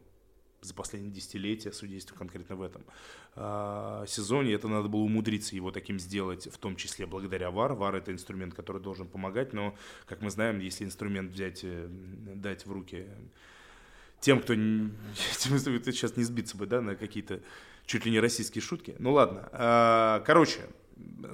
за 0.62 0.74
последние 0.74 1.12
десятилетия 1.12 1.72
судейства 1.72 2.16
конкретно 2.16 2.56
в 2.56 2.62
этом 2.62 2.84
а, 3.36 4.06
сезоне. 4.08 4.54
Это 4.54 4.68
надо 4.68 4.88
было 4.88 5.02
умудриться 5.02 5.56
его 5.56 5.72
таким 5.72 6.00
сделать, 6.00 6.48
в 6.52 6.58
том 6.58 6.76
числе 6.76 7.06
благодаря 7.06 7.52
ВАР. 7.52 7.74
ВАР 7.74 7.96
это 7.96 8.12
инструмент, 8.12 8.54
который 8.54 8.82
должен 8.82 9.08
помогать, 9.08 9.54
но, 9.54 9.76
как 10.06 10.22
мы 10.22 10.30
знаем, 10.30 10.60
если 10.60 10.84
инструмент 10.84 11.32
взять, 11.32 11.62
э, 11.64 11.88
дать 11.90 12.66
в 12.66 12.72
руки 12.72 13.08
тем, 14.20 14.42
кто 14.42 14.54
сейчас 15.16 16.18
не 16.18 16.24
сбиться 16.24 16.58
бы, 16.58 16.66
да, 16.66 16.82
на 16.82 16.96
какие-то 16.96 17.42
чуть 17.86 18.06
ли 18.06 18.12
не 18.12 18.20
российские 18.20 18.62
шутки. 18.62 18.96
Ну 19.00 19.14
ладно. 19.14 19.50
А, 19.52 20.20
Короче, 20.26 20.62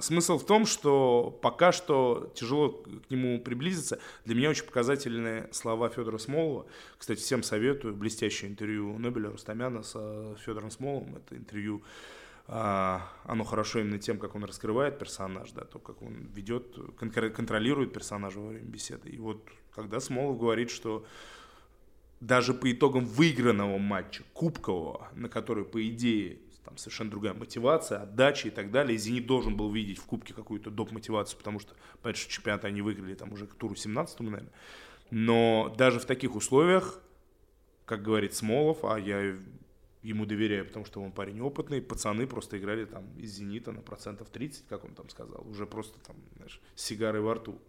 смысл 0.00 0.38
в 0.38 0.46
том, 0.46 0.66
что 0.66 1.38
пока 1.42 1.72
что 1.72 2.32
тяжело 2.34 2.70
к 2.70 3.10
нему 3.10 3.40
приблизиться. 3.40 3.98
Для 4.24 4.34
меня 4.34 4.50
очень 4.50 4.64
показательные 4.64 5.48
слова 5.52 5.88
Федора 5.88 6.18
Смолова. 6.18 6.66
Кстати, 6.98 7.20
всем 7.20 7.42
советую 7.42 7.94
блестящее 7.94 8.50
интервью 8.50 8.98
Нобеля 8.98 9.30
Рустамяна 9.30 9.82
с 9.82 9.92
Федором 10.44 10.70
Смоловым. 10.70 11.16
Это 11.16 11.36
интервью 11.36 11.82
а, 12.48 13.12
оно 13.24 13.44
хорошо 13.44 13.80
именно 13.80 13.98
тем, 13.98 14.18
как 14.18 14.36
он 14.36 14.44
раскрывает 14.44 14.98
персонаж, 14.98 15.50
да, 15.50 15.64
то, 15.64 15.78
как 15.78 16.00
он 16.02 16.28
ведет, 16.32 16.76
контролирует 16.96 17.92
персонажа 17.92 18.38
во 18.38 18.48
время 18.48 18.66
беседы. 18.66 19.08
И 19.08 19.18
вот 19.18 19.48
когда 19.74 19.98
Смолов 19.98 20.38
говорит, 20.38 20.70
что 20.70 21.04
даже 22.20 22.54
по 22.54 22.70
итогам 22.70 23.04
выигранного 23.04 23.78
матча, 23.78 24.22
кубкового, 24.32 25.08
на 25.14 25.28
который, 25.28 25.64
по 25.64 25.86
идее, 25.88 26.38
там 26.66 26.76
совершенно 26.76 27.10
другая 27.10 27.32
мотивация, 27.32 28.02
отдача 28.02 28.48
и 28.48 28.50
так 28.50 28.72
далее, 28.72 28.98
«Зенит» 28.98 29.26
должен 29.26 29.56
был 29.56 29.70
видеть 29.70 29.98
в 29.98 30.04
кубке 30.04 30.34
какую-то 30.34 30.70
доп-мотивацию, 30.70 31.38
потому 31.38 31.60
что, 31.60 31.74
понятно, 32.02 32.20
что 32.20 32.30
чемпионат 32.30 32.64
они 32.64 32.82
выиграли 32.82 33.14
там 33.14 33.32
уже 33.32 33.46
к 33.46 33.54
туру 33.54 33.76
17 33.76 34.20
наверное. 34.20 34.52
Но 35.10 35.72
даже 35.78 36.00
в 36.00 36.04
таких 36.04 36.34
условиях, 36.34 37.00
как 37.84 38.02
говорит 38.02 38.34
Смолов, 38.34 38.84
а 38.84 38.98
я 38.98 39.36
ему 40.02 40.26
доверяю, 40.26 40.66
потому 40.66 40.84
что 40.84 41.00
он 41.00 41.12
парень 41.12 41.40
опытный, 41.40 41.80
пацаны 41.80 42.26
просто 42.26 42.58
играли 42.58 42.84
там 42.84 43.04
из 43.16 43.32
«Зенита» 43.34 43.70
на 43.72 43.80
процентов 43.80 44.28
30, 44.30 44.66
как 44.68 44.84
он 44.84 44.94
там 44.94 45.08
сказал, 45.08 45.46
уже 45.48 45.66
просто 45.66 45.98
там, 46.00 46.16
знаешь, 46.36 46.60
с 46.74 46.82
сигарой 46.82 47.20
во 47.20 47.34
рту. 47.34 47.60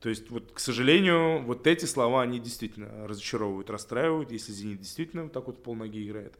То 0.00 0.08
есть, 0.08 0.30
вот, 0.30 0.52
к 0.52 0.60
сожалению, 0.60 1.42
вот 1.42 1.66
эти 1.66 1.84
слова, 1.84 2.22
они 2.22 2.38
действительно 2.38 3.08
разочаровывают, 3.08 3.68
расстраивают, 3.68 4.30
если 4.30 4.52
«Зенит» 4.52 4.78
действительно 4.78 5.24
вот 5.24 5.32
так 5.32 5.46
вот 5.48 5.62
полноги 5.62 6.06
играет. 6.06 6.38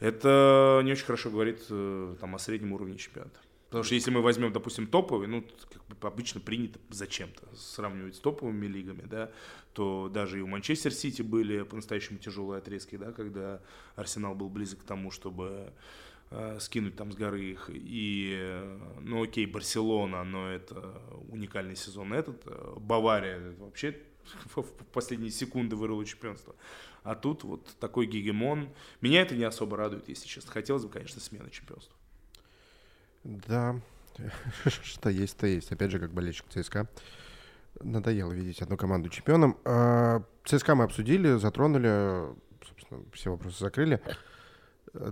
Это 0.00 0.80
не 0.84 0.92
очень 0.92 1.04
хорошо 1.04 1.30
говорит 1.30 1.60
э, 1.70 2.16
там, 2.20 2.34
о 2.34 2.38
среднем 2.38 2.72
уровне 2.72 2.96
чемпионата. 2.96 3.38
Потому 3.68 3.84
что 3.84 3.94
если 3.94 4.10
мы 4.10 4.22
возьмем, 4.22 4.52
допустим, 4.52 4.86
топовый, 4.86 5.28
ну, 5.28 5.44
как 5.70 5.98
бы 5.98 6.08
обычно 6.08 6.40
принято 6.40 6.78
зачем-то 6.88 7.54
сравнивать 7.54 8.16
с 8.16 8.18
топовыми 8.18 8.66
лигами, 8.66 9.02
да, 9.04 9.30
то 9.74 10.08
даже 10.08 10.38
и 10.38 10.40
у 10.40 10.46
Манчестер 10.46 10.92
Сити 10.92 11.20
были 11.20 11.62
по-настоящему 11.62 12.18
тяжелые 12.18 12.58
отрезки, 12.58 12.96
да, 12.96 13.12
когда 13.12 13.60
Арсенал 13.94 14.34
был 14.34 14.48
близок 14.48 14.80
к 14.80 14.84
тому, 14.84 15.10
чтобы 15.10 15.74
э, 16.30 16.58
скинуть 16.60 16.96
там 16.96 17.12
с 17.12 17.16
горы 17.16 17.44
их. 17.44 17.68
И, 17.70 18.38
э, 18.40 18.78
ну 19.02 19.22
окей, 19.22 19.44
Барселона, 19.44 20.24
но 20.24 20.50
это 20.50 21.02
уникальный 21.28 21.76
сезон 21.76 22.14
этот. 22.14 22.40
Э, 22.46 22.74
Бавария 22.78 23.54
вообще 23.58 23.98
в 24.56 24.62
последние 24.92 25.30
секунды 25.30 25.76
вырвала 25.76 26.06
чемпионство. 26.06 26.54
А 27.02 27.14
тут 27.14 27.44
вот 27.44 27.66
такой 27.80 28.06
гегемон. 28.06 28.68
Меня 29.00 29.22
это 29.22 29.34
не 29.34 29.44
особо 29.44 29.76
радует, 29.76 30.08
если 30.08 30.26
честно. 30.26 30.52
Хотелось 30.52 30.84
бы, 30.84 30.90
конечно, 30.90 31.20
смены 31.20 31.50
чемпионства. 31.50 31.94
Да, 33.24 33.80
что 34.66 35.10
есть, 35.10 35.36
то 35.36 35.46
есть. 35.46 35.72
Опять 35.72 35.90
же, 35.90 35.98
как 35.98 36.12
болельщик 36.12 36.46
ЦСКА. 36.48 36.88
Надоело 37.80 38.32
видеть 38.32 38.60
одну 38.62 38.76
команду 38.76 39.08
чемпионом. 39.08 39.56
А, 39.64 40.22
ЦСКА 40.44 40.74
мы 40.74 40.84
обсудили, 40.84 41.36
затронули, 41.36 42.34
собственно, 42.66 43.04
все 43.12 43.30
вопросы 43.30 43.58
закрыли. 43.60 44.00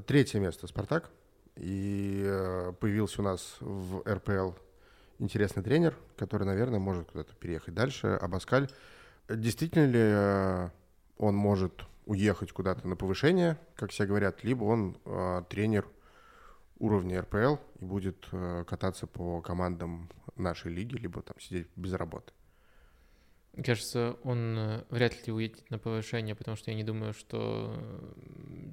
Третье 0.06 0.40
место 0.40 0.66
«Спартак». 0.66 1.10
И 1.56 2.22
э, 2.24 2.72
появился 2.80 3.22
у 3.22 3.24
нас 3.24 3.56
в 3.60 4.02
РПЛ 4.06 4.50
интересный 5.18 5.62
тренер, 5.62 5.96
который, 6.16 6.44
наверное, 6.44 6.78
может 6.78 7.10
куда-то 7.10 7.34
переехать 7.34 7.74
дальше. 7.74 8.08
Абаскаль. 8.08 8.68
Действительно 9.28 9.86
ли 9.86 10.00
э, 10.00 10.70
он 11.18 11.34
может 11.34 11.84
уехать 12.04 12.52
куда-то 12.52 12.86
на 12.86 12.96
повышение, 12.96 13.58
как 13.74 13.90
все 13.90 14.06
говорят, 14.06 14.44
либо 14.44 14.64
он 14.64 14.96
э, 15.04 15.42
тренер 15.48 15.88
уровня 16.78 17.20
РПЛ 17.22 17.56
и 17.80 17.84
будет 17.84 18.28
э, 18.32 18.64
кататься 18.66 19.06
по 19.06 19.40
командам 19.40 20.08
нашей 20.36 20.72
лиги, 20.72 20.96
либо 20.96 21.22
там 21.22 21.38
сидеть 21.40 21.68
без 21.74 21.92
работы. 21.94 22.32
Кажется, 23.64 24.16
он 24.22 24.56
э, 24.58 24.84
вряд 24.90 25.26
ли 25.26 25.32
уедет 25.32 25.70
на 25.70 25.78
повышение, 25.78 26.34
потому 26.34 26.56
что 26.56 26.70
я 26.70 26.76
не 26.76 26.84
думаю, 26.84 27.14
что 27.14 27.74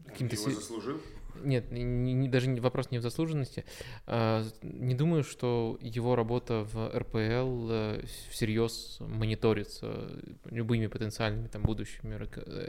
каким-то... 0.07 0.35
Его 0.35 0.51
заслужил? 0.51 1.01
Нет, 1.41 1.71
не, 1.71 1.83
не, 1.83 2.29
даже 2.29 2.53
вопрос 2.55 2.91
не 2.91 2.99
в 2.99 3.01
заслуженности. 3.01 3.65
А, 4.05 4.43
не 4.61 4.95
думаю, 4.95 5.23
что 5.23 5.77
его 5.81 6.15
работа 6.15 6.65
в 6.71 6.97
РПЛ 6.97 7.69
э, 7.71 8.03
всерьез 8.29 8.97
мониторится 8.99 10.09
любыми 10.49 10.87
потенциальными 10.87 11.47
там 11.47 11.63
будущими 11.63 12.19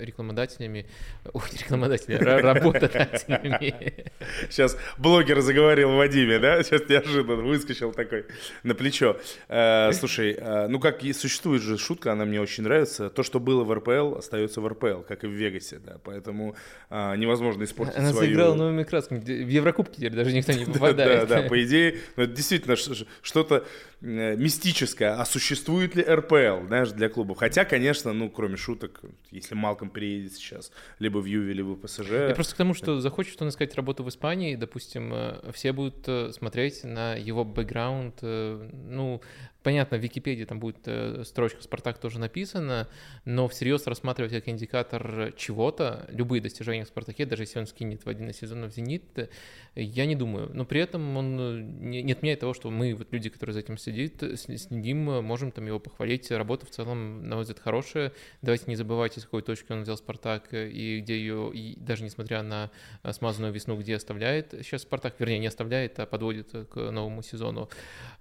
рекламодателями, 0.03 0.87
ой, 1.33 1.43
рекламодателями, 1.53 2.23
работодателями. 2.23 4.11
Сейчас 4.49 4.77
блогер 4.99 5.41
заговорил 5.41 5.93
Вадиме, 5.93 6.39
да? 6.39 6.63
Сейчас 6.63 6.89
неожиданно 6.89 7.43
выскочил 7.43 7.93
такой 7.93 8.27
на 8.63 8.75
плечо. 8.75 9.19
Э, 9.49 9.93
слушай, 9.93 10.37
э, 10.39 10.67
ну 10.69 10.81
как 10.81 11.03
существует 11.13 11.63
же 11.63 11.79
шутка, 11.79 12.13
она 12.13 12.25
мне 12.25 12.41
очень 12.41 12.65
нравится. 12.65 13.11
То, 13.11 13.23
что 13.23 13.41
было 13.41 13.65
в 13.65 13.73
РПЛ, 13.73 14.17
остается 14.17 14.61
в 14.61 14.69
РПЛ, 14.69 15.03
как 15.07 15.25
и 15.25 15.27
в 15.27 15.33
Вегасе, 15.33 15.79
да. 15.79 15.99
Поэтому 16.03 16.57
невозможно 16.91 17.65
испортить 17.65 17.95
свою 18.09 18.54
стал 18.55 18.67
новыми 18.67 18.83
красками. 18.85 19.19
В 19.21 19.49
Еврокубке 19.49 19.97
теперь 19.97 20.13
даже 20.13 20.33
никто 20.33 20.53
не 20.53 20.65
попадает. 20.73 21.29
Да, 21.29 21.43
да, 21.43 21.49
по 21.49 21.63
идее, 21.63 21.99
ну, 22.17 22.25
это 22.25 22.33
действительно 22.33 22.77
что-то 22.77 23.65
э, 24.01 24.37
мистическое. 24.37 25.21
А 25.21 25.25
существует 25.25 25.95
ли 25.95 26.03
РПЛ, 26.03 26.67
знаешь, 26.67 26.91
для 26.91 27.09
клубов? 27.09 27.39
Хотя, 27.39 27.65
конечно, 27.65 28.13
ну, 28.13 28.31
кроме 28.31 28.57
шуток, 28.57 29.01
если 29.31 29.55
Малком 29.55 29.91
переедет 29.91 30.35
сейчас 30.35 30.73
либо 30.99 31.19
в 31.19 31.27
Юве, 31.27 31.53
либо 31.53 31.75
в 31.75 31.81
ПСЖ... 31.81 32.11
Я 32.11 32.35
просто 32.35 32.55
к 32.55 32.59
тому, 32.59 32.75
что 32.75 33.01
захочет 33.01 33.41
он 33.43 33.49
искать 33.49 33.75
работу 33.75 34.05
в 34.05 34.09
Испании, 34.09 34.57
допустим, 34.57 35.13
э, 35.13 35.53
все 35.53 35.73
будут 35.73 36.05
э, 36.07 36.33
смотреть 36.33 36.85
на 36.85 37.15
его 37.15 37.45
бэкграунд, 37.45 38.23
ну, 38.23 39.21
Понятно, 39.65 39.97
в 39.97 40.03
Википедии 40.03 40.45
там 40.45 40.61
будет 40.61 40.77
э, 40.85 41.23
строчка 41.25 41.63
«Спартак» 41.63 41.97
тоже 41.97 42.19
написана, 42.19 42.87
но 43.25 43.49
всерьез 43.49 43.87
рассматривать 43.87 44.33
как 44.33 44.47
индикатор 44.47 45.33
чего-то, 45.39 46.05
любые 46.11 46.43
достижения 46.43 46.85
в 46.85 46.89
«Спартаке», 46.89 47.25
даже 47.25 47.45
если 47.45 47.61
он 47.61 47.67
скинет 47.67 48.05
в 48.05 48.09
один 48.11 48.29
из 48.29 48.37
сезонов 48.37 48.75
«Зенит», 48.75 49.19
э, 49.19 49.29
я 49.75 50.05
не 50.05 50.17
думаю. 50.17 50.51
Но 50.53 50.67
при 50.67 50.83
этом 50.83 51.17
он 51.17 51.41
э, 51.41 51.63
не, 51.63 52.13
отменяет 52.13 52.41
того, 52.41 52.53
что 52.53 52.71
мы, 52.71 52.95
вот 52.95 53.11
люди, 53.11 53.31
которые 53.31 53.55
за 53.55 53.61
этим 53.61 53.79
сидит, 53.79 54.23
следим, 54.37 54.99
можем 55.25 55.51
там 55.51 55.67
его 55.67 55.81
похвалить. 55.81 56.31
Работа 56.31 56.67
в 56.67 56.71
целом, 56.71 57.27
на 57.27 57.37
мой 57.37 57.45
взгляд, 57.45 57.59
хорошая. 57.59 58.13
Давайте 58.43 58.65
не 58.67 58.77
забывайте, 58.77 59.21
с 59.21 59.25
какой 59.25 59.41
точки 59.41 59.73
он 59.73 59.85
взял 59.85 59.97
«Спартак» 59.97 60.53
и 60.53 61.01
где 61.01 61.17
ее, 61.17 61.51
и 61.55 61.75
даже 61.81 62.05
несмотря 62.05 62.43
на 62.43 62.71
смазанную 63.13 63.51
весну, 63.51 63.79
где 63.79 63.97
оставляет 63.97 64.51
сейчас 64.59 64.83
«Спартак», 64.83 65.15
вернее, 65.19 65.39
не 65.39 65.47
оставляет, 65.47 65.99
а 66.01 66.05
подводит 66.05 66.51
к 66.69 66.77
новому 66.91 67.23
сезону. 67.23 67.71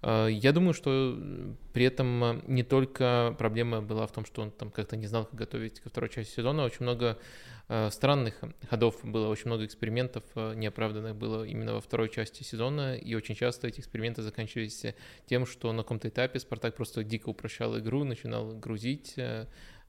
Я 0.01 0.53
думаю, 0.53 0.73
что 0.73 1.19
при 1.73 1.85
этом 1.85 2.23
э, 2.23 2.41
не 2.47 2.63
только 2.63 3.35
проблема 3.37 3.81
была 3.81 4.07
в 4.07 4.11
том, 4.11 4.25
что 4.25 4.41
он 4.41 4.51
там 4.51 4.69
как-то 4.69 4.95
не 4.95 5.07
знал, 5.07 5.25
как 5.25 5.35
готовить 5.35 5.79
ко 5.79 5.89
второй 5.89 6.09
части 6.09 6.35
сезона, 6.35 6.63
очень 6.63 6.81
много 6.81 7.17
э, 7.67 7.89
странных 7.91 8.41
ходов 8.69 8.99
было, 9.03 9.27
очень 9.27 9.47
много 9.47 9.65
экспериментов 9.65 10.23
э, 10.35 10.53
неоправданных 10.55 11.15
было 11.15 11.43
именно 11.43 11.73
во 11.73 11.81
второй 11.81 12.09
части 12.09 12.43
сезона, 12.43 12.95
и 12.95 13.15
очень 13.15 13.35
часто 13.35 13.67
эти 13.67 13.79
эксперименты 13.79 14.21
заканчивались 14.21 14.85
тем, 15.25 15.45
что 15.45 15.71
на 15.73 15.83
каком-то 15.83 16.09
этапе 16.09 16.39
Спартак 16.39 16.75
просто 16.75 17.03
дико 17.03 17.29
упрощал 17.29 17.77
игру, 17.79 18.03
начинал 18.03 18.53
грузить, 18.53 19.15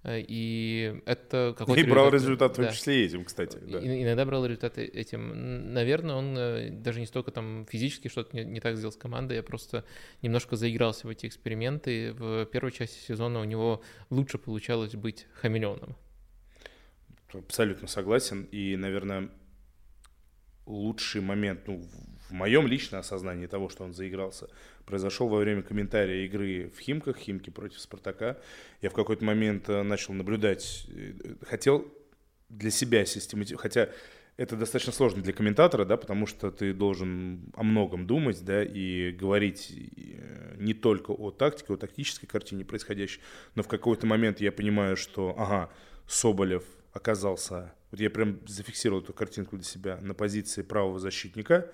и 0.07 1.01
это 1.07 1.55
какой-то... 1.59 1.81
И 1.81 1.91
брал 1.91 2.11
результат, 2.11 2.53
в 2.53 2.57
том 2.57 2.71
числе 2.71 3.07
этим, 3.07 3.25
кстати. 3.25 3.59
Да. 3.59 3.79
иногда 3.79 4.25
брал 4.25 4.45
результаты 4.45 4.85
этим. 4.85 5.73
Наверное, 5.73 6.17
он 6.17 6.37
э, 6.37 6.71
даже 6.71 7.01
не 7.01 7.07
столько 7.07 7.31
там 7.31 7.67
физически 7.71 8.09
что-то 8.09 8.37
не, 8.37 8.45
не 8.45 8.61
так 8.61 8.77
сделал 8.77 8.93
с 8.93 8.97
командой, 8.97 9.37
я 9.37 9.43
просто 9.43 9.85
немножко 10.23 10.57
заигрался 10.57 11.07
в 11.07 11.11
эти 11.11 11.27
эксперименты. 11.27 12.13
В 12.13 12.47
первой 12.47 12.73
части 12.73 12.99
сезона 12.99 13.41
у 13.41 13.45
него 13.45 13.83
лучше 14.11 14.39
получалось 14.39 14.95
быть 14.95 15.27
хамелеоном. 15.35 15.97
Абсолютно 17.33 17.89
согласен. 17.89 18.45
И, 18.53 18.77
наверное, 18.77 19.31
лучший 20.67 21.21
момент, 21.21 21.67
ну, 21.67 21.83
в 22.29 22.33
моем 22.33 22.67
личном 22.67 23.01
осознании 23.01 23.47
того, 23.47 23.69
что 23.69 23.85
он 23.85 23.93
заигрался, 23.93 24.49
произошел 24.87 25.29
во 25.29 25.39
время 25.39 25.63
комментария 25.63 26.25
игры 26.25 26.71
в 26.75 26.81
Химках, 26.81 27.19
Химки 27.19 27.51
против 27.51 27.81
Спартака. 27.81 28.39
Я 28.81 28.91
в 28.91 28.95
какой-то 28.95 29.25
момент 29.25 29.69
э, 29.69 29.83
начал 29.83 30.15
наблюдать, 30.15 30.87
э, 30.89 31.13
хотел 31.47 31.87
для 32.49 32.71
себя 32.71 33.05
систематизировать, 33.05 33.63
хотя 33.63 33.89
это 34.37 34.57
достаточно 34.57 34.93
сложно 34.93 35.23
для 35.23 35.33
комментатора, 35.33 35.85
да, 35.85 35.97
потому 35.97 36.27
что 36.27 36.51
ты 36.51 36.73
должен 36.73 37.53
о 37.55 37.63
многом 37.63 38.07
думать, 38.07 38.45
да, 38.45 38.65
и 38.65 39.13
говорить 39.13 39.73
э, 39.97 40.57
не 40.59 40.75
только 40.75 41.13
о 41.13 41.31
тактике, 41.31 41.75
о 41.75 41.77
тактической 41.77 42.27
картине 42.27 42.65
происходящей, 42.65 43.21
но 43.55 43.63
в 43.63 43.69
какой-то 43.69 44.07
момент 44.07 44.41
я 44.41 44.51
понимаю, 44.51 44.97
что, 44.97 45.35
ага, 45.39 45.71
Соболев 46.07 46.65
оказался, 46.93 47.75
вот 47.91 48.01
я 48.01 48.11
прям 48.11 48.41
зафиксировал 48.47 49.03
эту 49.03 49.13
картинку 49.13 49.57
для 49.57 49.65
себя 49.65 49.99
на 50.01 50.15
позиции 50.15 50.63
правого 50.63 50.99
защитника, 50.99 51.71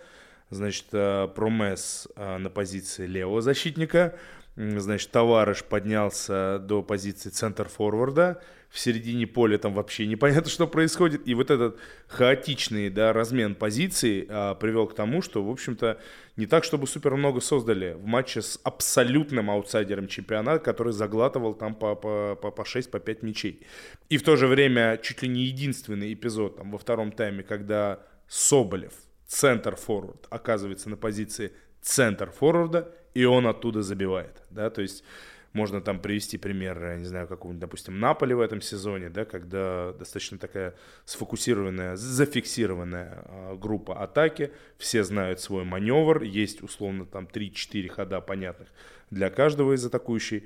значит, 0.51 0.87
э, 0.93 1.29
Промес 1.35 2.09
э, 2.17 2.39
на 2.39 2.51
позиции 2.51 3.07
левого 3.07 3.41
защитника, 3.41 4.17
значит, 4.57 5.11
Товарыш 5.11 5.65
поднялся 5.65 6.59
до 6.59 6.83
позиции 6.83 7.31
центр-форварда, 7.31 8.43
в 8.69 8.79
середине 8.79 9.27
поля 9.27 9.59
там 9.59 9.75
вообще 9.75 10.07
непонятно, 10.07 10.49
что 10.51 10.67
происходит, 10.67 11.27
и 11.27 11.35
вот 11.35 11.51
этот 11.51 11.79
хаотичный, 12.07 12.89
да, 12.89 13.13
размен 13.13 13.57
позиций 13.57 14.27
а, 14.29 14.55
привел 14.55 14.87
к 14.87 14.95
тому, 14.95 15.23
что, 15.23 15.43
в 15.43 15.51
общем-то, 15.51 15.99
не 16.37 16.47
так, 16.47 16.63
чтобы 16.65 16.87
супер 16.87 17.17
много 17.17 17.41
создали 17.41 17.95
в 17.95 18.05
матче 18.07 18.43
с 18.43 18.61
абсолютным 18.63 19.51
аутсайдером 19.51 20.07
чемпионата, 20.07 20.65
который 20.65 20.93
заглатывал 20.93 21.55
там 21.55 21.75
по, 21.75 21.97
по, 21.97 22.37
по, 22.41 22.51
по 22.51 22.65
6, 22.65 22.91
по 22.91 23.01
5 23.01 23.23
мячей. 23.23 23.67
И 24.09 24.17
в 24.19 24.23
то 24.23 24.37
же 24.37 24.47
время 24.47 24.99
чуть 25.03 25.23
ли 25.23 25.29
не 25.29 25.43
единственный 25.43 26.13
эпизод 26.13 26.57
там 26.57 26.71
во 26.71 26.79
втором 26.79 27.11
тайме, 27.11 27.43
когда 27.43 28.01
Соболев– 28.29 28.93
центр-форвард 29.31 30.27
оказывается 30.29 30.91
на 30.91 30.97
позиции 30.97 31.53
центр-форварда, 31.83 32.93
и 33.15 33.25
он 33.25 33.47
оттуда 33.47 33.83
забивает, 33.83 34.43
да, 34.51 34.71
то 34.71 34.83
есть 34.83 35.05
можно 35.53 35.81
там 35.81 36.01
привести 36.01 36.37
пример, 36.37 36.83
я 36.83 36.97
не 36.97 37.05
знаю, 37.05 37.29
какого-нибудь, 37.29 37.61
допустим, 37.61 37.99
Наполи 37.99 38.35
в 38.35 38.41
этом 38.41 38.61
сезоне, 38.61 39.09
да, 39.09 39.25
когда 39.25 39.93
достаточно 39.93 40.39
такая 40.39 40.75
сфокусированная, 41.05 41.97
зафиксированная 41.97 43.25
э, 43.25 43.57
группа 43.57 44.03
атаки, 44.03 44.53
все 44.79 45.05
знают 45.05 45.41
свой 45.41 45.65
маневр, 45.65 46.23
есть 46.23 46.63
условно 46.63 47.07
там 47.07 47.29
3-4 47.33 47.89
хода 47.89 48.21
понятных 48.21 48.69
для 49.11 49.31
каждого 49.31 49.75
из 49.75 49.85
атакующей 49.85 50.45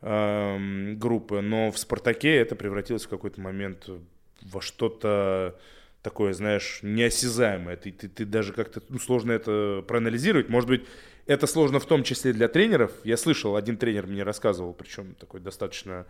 э, 0.00 0.92
группы, 0.94 1.40
но 1.40 1.70
в 1.70 1.78
«Спартаке» 1.78 2.34
это 2.36 2.56
превратилось 2.56 3.06
в 3.06 3.08
какой-то 3.08 3.40
момент 3.40 3.88
во 4.42 4.60
что-то 4.60 5.58
такое, 6.04 6.34
знаешь, 6.34 6.80
неосязаемое. 6.82 7.76
Ты, 7.76 7.90
ты, 7.90 8.08
ты 8.08 8.26
даже 8.26 8.52
как-то 8.52 8.82
ну, 8.90 8.98
сложно 8.98 9.32
это 9.32 9.82
проанализировать. 9.88 10.50
Может 10.50 10.68
быть, 10.68 10.84
это 11.26 11.46
сложно 11.46 11.80
в 11.80 11.86
том 11.86 12.04
числе 12.04 12.34
для 12.34 12.46
тренеров. 12.48 12.92
Я 13.04 13.16
слышал, 13.16 13.56
один 13.56 13.78
тренер 13.78 14.06
мне 14.06 14.22
рассказывал, 14.22 14.74
причем 14.74 15.14
такой 15.14 15.40
достаточно 15.40 16.06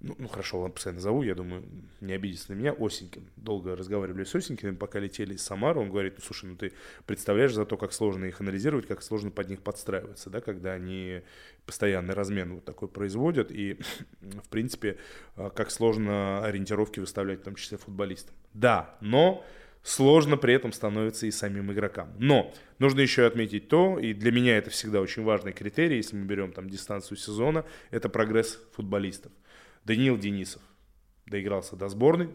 ну, 0.00 0.14
ну 0.16 0.28
хорошо, 0.28 0.60
ладно, 0.60 0.74
постоянно 0.74 1.00
зову, 1.00 1.22
я 1.22 1.34
думаю, 1.34 1.64
не 2.00 2.12
обидится 2.12 2.52
на 2.52 2.56
меня, 2.56 2.72
Осенькин. 2.78 3.28
Долго 3.36 3.74
разговаривали 3.74 4.22
с 4.22 4.34
Осенькиным, 4.34 4.76
пока 4.76 5.00
летели 5.00 5.34
из 5.34 5.42
Самары, 5.42 5.80
он 5.80 5.90
говорит, 5.90 6.14
ну, 6.18 6.24
слушай, 6.24 6.46
ну 6.46 6.56
ты 6.56 6.72
представляешь 7.06 7.52
за 7.52 7.64
то, 7.64 7.76
как 7.76 7.92
сложно 7.92 8.26
их 8.26 8.40
анализировать, 8.40 8.86
как 8.86 9.02
сложно 9.02 9.30
под 9.30 9.48
них 9.48 9.60
подстраиваться, 9.60 10.30
да, 10.30 10.40
когда 10.40 10.72
они 10.72 11.22
постоянный 11.66 12.14
размен 12.14 12.54
вот 12.54 12.64
такой 12.64 12.88
производят, 12.88 13.50
и, 13.50 13.78
в 14.20 14.48
принципе, 14.48 14.98
а, 15.34 15.50
как 15.50 15.70
сложно 15.72 16.44
ориентировки 16.44 17.00
выставлять, 17.00 17.40
в 17.40 17.44
том 17.44 17.56
числе 17.56 17.76
футболистам. 17.76 18.36
Да, 18.54 18.96
но 19.00 19.44
сложно 19.82 20.36
при 20.36 20.54
этом 20.54 20.72
становится 20.72 21.26
и 21.26 21.32
самим 21.32 21.72
игрокам. 21.72 22.12
Но 22.18 22.52
нужно 22.78 23.00
еще 23.00 23.26
отметить 23.26 23.68
то, 23.68 23.98
и 23.98 24.14
для 24.14 24.30
меня 24.30 24.58
это 24.58 24.70
всегда 24.70 25.00
очень 25.00 25.24
важный 25.24 25.52
критерий, 25.52 25.96
если 25.96 26.14
мы 26.14 26.24
берем 26.24 26.52
там 26.52 26.70
дистанцию 26.70 27.18
сезона, 27.18 27.64
это 27.90 28.08
прогресс 28.08 28.60
футболистов. 28.74 29.32
Даниил 29.84 30.18
Денисов 30.18 30.62
доигрался 31.26 31.76
до 31.76 31.88
сборной, 31.88 32.30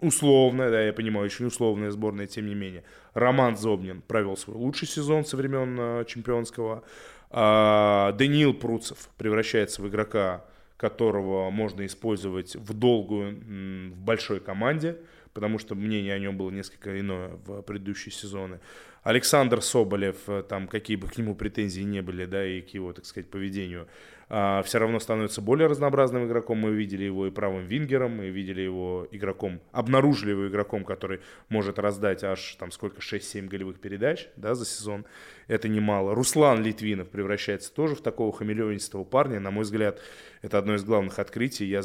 условная, 0.00 0.70
да, 0.70 0.82
я 0.82 0.92
понимаю, 0.92 1.26
очень 1.26 1.46
условная 1.46 1.90
сборная, 1.90 2.26
тем 2.26 2.46
не 2.46 2.54
менее. 2.54 2.84
Роман 3.14 3.56
Зобнин 3.56 4.02
провел 4.02 4.36
свой 4.36 4.56
лучший 4.56 4.88
сезон 4.88 5.24
со 5.24 5.36
времен 5.36 5.76
э, 5.78 6.04
чемпионского. 6.06 6.84
А, 7.30 8.12
Даниил 8.12 8.54
Пруцев 8.54 9.08
превращается 9.16 9.82
в 9.82 9.88
игрока, 9.88 10.44
которого 10.76 11.50
можно 11.50 11.86
использовать 11.86 12.56
в 12.56 12.74
долгую, 12.74 13.92
в 13.92 14.00
большой 14.00 14.40
команде– 14.40 14.98
потому 15.34 15.58
что 15.58 15.74
мнение 15.74 16.14
о 16.14 16.18
нем 16.18 16.38
было 16.38 16.50
несколько 16.50 16.98
иное 16.98 17.36
в 17.44 17.60
предыдущие 17.62 18.12
сезоны. 18.12 18.60
Александр 19.02 19.60
Соболев, 19.60 20.16
э, 20.28 20.42
там 20.48 20.68
какие 20.68 20.96
бы 20.96 21.08
к 21.08 21.18
нему 21.18 21.34
претензии 21.34 21.82
не 21.82 22.00
были, 22.00 22.24
да, 22.24 22.46
и 22.46 22.62
к 22.62 22.68
его, 22.70 22.92
так 22.92 23.04
сказать, 23.04 23.28
поведению, 23.28 23.88
все 24.26 24.78
равно 24.78 24.98
становится 25.00 25.40
более 25.40 25.66
разнообразным 25.66 26.26
игроком. 26.26 26.58
Мы 26.58 26.72
видели 26.72 27.04
его 27.04 27.26
и 27.26 27.30
правым 27.30 27.66
вингером, 27.66 28.16
мы 28.16 28.28
видели 28.28 28.62
его 28.62 29.06
игроком, 29.10 29.60
обнаружили 29.72 30.30
его 30.30 30.48
игроком, 30.48 30.84
который 30.84 31.20
может 31.48 31.78
раздать 31.78 32.24
аж 32.24 32.56
там 32.58 32.70
сколько, 32.70 33.00
6-7 33.00 33.46
голевых 33.48 33.80
передач, 33.80 34.28
да, 34.36 34.54
за 34.54 34.64
сезон. 34.64 35.04
Это 35.46 35.68
немало. 35.68 36.14
Руслан 36.14 36.62
Литвинов 36.62 37.10
превращается 37.10 37.72
тоже 37.72 37.94
в 37.94 38.00
такого 38.00 38.32
хамелеонистого 38.32 39.04
парня. 39.04 39.40
На 39.40 39.50
мой 39.50 39.64
взгляд, 39.64 40.00
это 40.42 40.58
одно 40.58 40.74
из 40.74 40.84
главных 40.84 41.18
открытий. 41.18 41.66
Я 41.66 41.82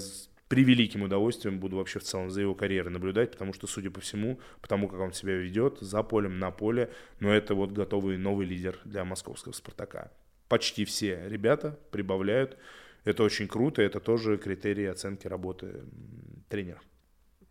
превеликим 0.47 1.03
удовольствием 1.03 1.59
буду 1.59 1.77
вообще 1.77 1.99
в 1.99 2.03
целом 2.03 2.31
за 2.31 2.41
его 2.41 2.55
карьерой 2.55 2.91
наблюдать, 2.91 3.31
потому 3.31 3.53
что, 3.53 3.67
судя 3.67 3.91
по 3.91 4.01
всему, 4.01 4.39
потому 4.61 4.87
как 4.87 4.99
он 4.99 5.13
себя 5.13 5.35
ведет 5.35 5.77
за 5.79 6.01
полем, 6.03 6.39
на 6.39 6.51
поле, 6.51 6.89
но 7.19 7.31
это 7.31 7.53
вот 7.53 7.71
готовый 7.71 8.17
новый 8.17 8.47
лидер 8.47 8.79
для 8.83 9.05
московского 9.05 9.51
«Спартака». 9.53 10.11
Почти 10.49 10.83
все 10.83 11.29
ребята 11.29 11.79
прибавляют. 11.91 12.57
Это 13.05 13.23
очень 13.23 13.47
круто, 13.47 13.81
это 13.81 14.01
тоже 14.01 14.37
критерии 14.37 14.85
оценки 14.85 15.27
работы 15.27 15.83
тренера. 16.49 16.81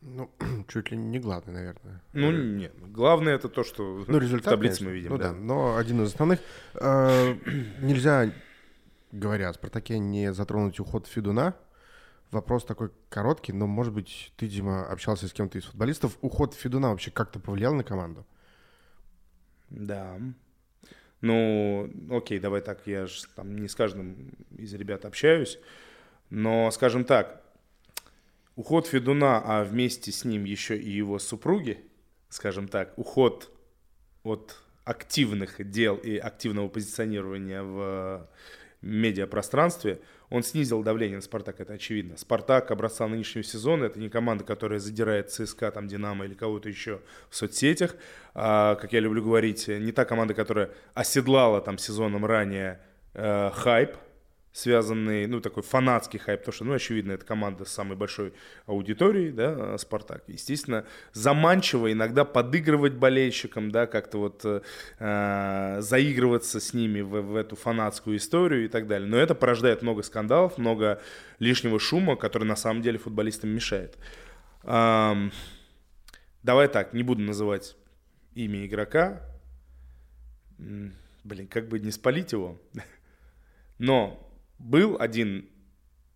Ну, 0.03 0.31
чуть 0.69 0.91
ли 0.91 0.99
не 0.99 1.19
главный, 1.19 1.55
наверное. 1.55 2.03
Ну, 2.13 2.31
нет. 2.31 2.75
Главное 2.93 3.35
это 3.35 3.49
то, 3.49 3.65
что 3.65 4.05
ну, 4.07 4.19
результат, 4.19 4.49
в 4.49 4.51
таблице 4.51 4.85
конечно. 4.85 4.89
мы 4.89 4.95
видим. 4.95 5.11
Ну, 5.13 5.19
да. 5.19 5.33
да. 5.33 5.33
Но 5.33 5.77
один 5.77 6.03
из 6.03 6.09
основных. 6.09 6.41
Э, 6.75 7.35
нельзя, 7.81 8.31
говоря 9.11 9.49
о 9.49 9.55
«Спартаке», 9.55 9.99
не 9.99 10.35
затронуть 10.35 10.79
уход 10.79 11.07
Федуна, 11.07 11.55
Вопрос 12.31 12.65
такой 12.67 12.91
короткий, 13.09 13.53
но, 13.55 13.67
может 13.67 13.95
быть, 13.95 14.35
ты, 14.37 14.49
Дима, 14.49 14.87
общался 14.87 15.27
с 15.29 15.33
кем-то 15.33 15.57
из 15.57 15.65
футболистов. 15.65 16.19
Уход 16.21 16.53
Федуна 16.53 16.91
вообще 16.91 17.11
как-то 17.11 17.41
повлиял 17.41 17.73
на 17.73 17.85
команду? 17.85 18.27
Да. 19.71 20.19
Ну, 21.21 21.91
окей, 22.11 22.39
давай 22.39 22.61
так, 22.61 22.87
я 22.87 23.07
же 23.07 23.23
там 23.35 23.59
не 23.59 23.69
с 23.69 23.75
каждым 23.75 24.33
из 24.57 24.73
ребят 24.75 25.05
общаюсь, 25.05 25.59
но, 26.31 26.71
скажем 26.71 27.05
так, 27.05 27.43
уход 28.55 28.87
Федуна, 28.87 29.43
а 29.45 29.65
вместе 29.65 30.13
с 30.13 30.25
ним 30.25 30.45
еще 30.45 30.79
и 30.79 30.91
его 30.91 31.19
супруги, 31.19 31.79
скажем 32.29 32.69
так, 32.69 32.97
уход 32.97 33.51
от 34.23 34.57
активных 34.85 35.69
дел 35.71 35.97
и 35.97 36.17
активного 36.17 36.69
позиционирования 36.69 37.63
в 37.63 38.29
медиапространстве, 38.81 40.01
он 40.31 40.43
снизил 40.43 40.83
давление 40.83 41.17
на 41.17 41.23
«Спартак», 41.23 41.61
это 41.61 41.75
очевидно. 41.75 42.17
«Спартак» 42.17 42.71
образца 42.71 43.07
нынешнего 43.07 43.45
сезона– 43.45 43.85
это 43.87 43.99
не 43.99 44.09
команда, 44.09 44.45
которая 44.45 44.79
задирает 44.79 45.31
ЦСКА, 45.31 45.71
там, 45.71 45.89
«Динамо» 45.89 46.25
или 46.27 46.35
кого-то 46.35 46.69
еще 46.69 47.01
в 47.31 47.37
соцсетях. 47.37 47.97
А, 48.35 48.75
как 48.77 48.93
я 48.93 49.01
люблю 49.01 49.23
говорить, 49.23 49.69
не 49.69 49.93
та 49.93 50.05
команда, 50.05 50.35
которая 50.35 50.71
оседлала 50.95 51.61
там 51.61 51.79
сезоном 51.79 52.27
ранее 52.27 52.81
э, 53.15 53.51
хайп, 53.55 53.97
связанный, 54.53 55.27
ну, 55.27 55.41
такой 55.41 55.63
фанатский 55.63 56.19
хайп, 56.19 56.41
потому 56.41 56.53
что, 56.53 56.65
ну, 56.65 56.73
очевидно, 56.73 57.13
это 57.13 57.25
команда 57.25 57.65
с 57.65 57.73
самой 57.73 57.97
большой 57.97 58.33
аудиторией, 58.67 59.31
да, 59.31 59.77
Спартак. 59.79 60.25
Естественно, 60.27 60.85
заманчиво 61.13 61.93
иногда 61.93 62.25
подыгрывать 62.25 62.95
болельщикам, 62.95 63.71
да, 63.71 63.87
как-то 63.87 64.19
вот 64.19 64.45
э, 64.45 65.81
заигрываться 65.81 66.61
с 66.61 66.75
ними 66.75 67.01
в, 67.01 67.21
в 67.21 67.37
эту 67.37 67.57
фанатскую 67.57 68.17
историю 68.17 68.65
и 68.65 68.69
так 68.69 68.87
далее. 68.87 69.09
Но 69.09 69.17
это 69.17 69.35
порождает 69.35 69.83
много 69.83 70.03
скандалов, 70.03 70.59
много 70.59 71.01
лишнего 71.39 71.79
шума, 71.79 72.17
который 72.17 72.45
на 72.45 72.57
самом 72.57 72.83
деле 72.83 72.99
футболистам 72.99 73.51
мешает. 73.51 73.97
Эм, 74.65 75.33
давай 76.43 76.69
так, 76.69 76.93
не 76.95 77.03
буду 77.03 77.23
называть 77.23 77.77
имя 78.35 78.67
игрока. 78.67 79.23
Блин, 80.59 81.49
как 81.49 81.69
бы 81.69 81.79
не 81.79 81.91
спалить 81.91 82.33
его. 82.33 82.61
Но 83.79 84.28
был 84.59 84.97
один 84.99 85.49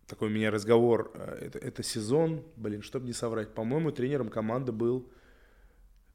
такой 0.07 0.27
у 0.27 0.31
меня 0.31 0.51
разговор, 0.51 1.11
э, 1.15 1.47
это, 1.47 1.59
это 1.59 1.83
сезон, 1.83 2.43
блин, 2.55 2.81
чтобы 2.81 3.05
не 3.05 3.13
соврать, 3.13 3.53
по-моему, 3.53 3.91
тренером 3.91 4.29
команды 4.29 4.71
был 4.71 5.09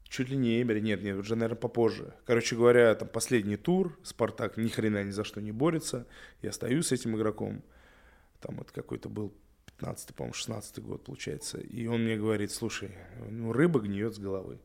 чуть 0.03 0.29
ли 0.29 0.37
не 0.37 0.61
Эмери, 0.61 0.81
нет, 0.81 1.03
нет, 1.03 1.17
уже, 1.17 1.35
наверное, 1.35 1.59
попозже. 1.59 2.13
Короче 2.25 2.55
говоря, 2.55 2.93
там 2.95 3.07
последний 3.07 3.57
тур, 3.57 3.97
Спартак 4.03 4.57
ни 4.57 4.69
хрена 4.69 5.03
ни 5.03 5.11
за 5.11 5.23
что 5.23 5.41
не 5.41 5.51
борется, 5.51 6.07
я 6.41 6.51
стою 6.51 6.81
с 6.81 6.91
этим 6.91 7.15
игроком, 7.15 7.63
там 8.41 8.57
вот 8.57 8.71
какой-то 8.71 9.09
был 9.09 9.33
15 9.65 10.15
по-моему, 10.15 10.33
16 10.33 10.79
год, 10.79 11.03
получается, 11.03 11.59
и 11.59 11.85
он 11.87 12.03
мне 12.03 12.17
говорит, 12.17 12.51
слушай, 12.51 12.91
ну, 13.29 13.53
рыба 13.53 13.79
гниет 13.79 14.15
с 14.15 14.19
головы. 14.19 14.59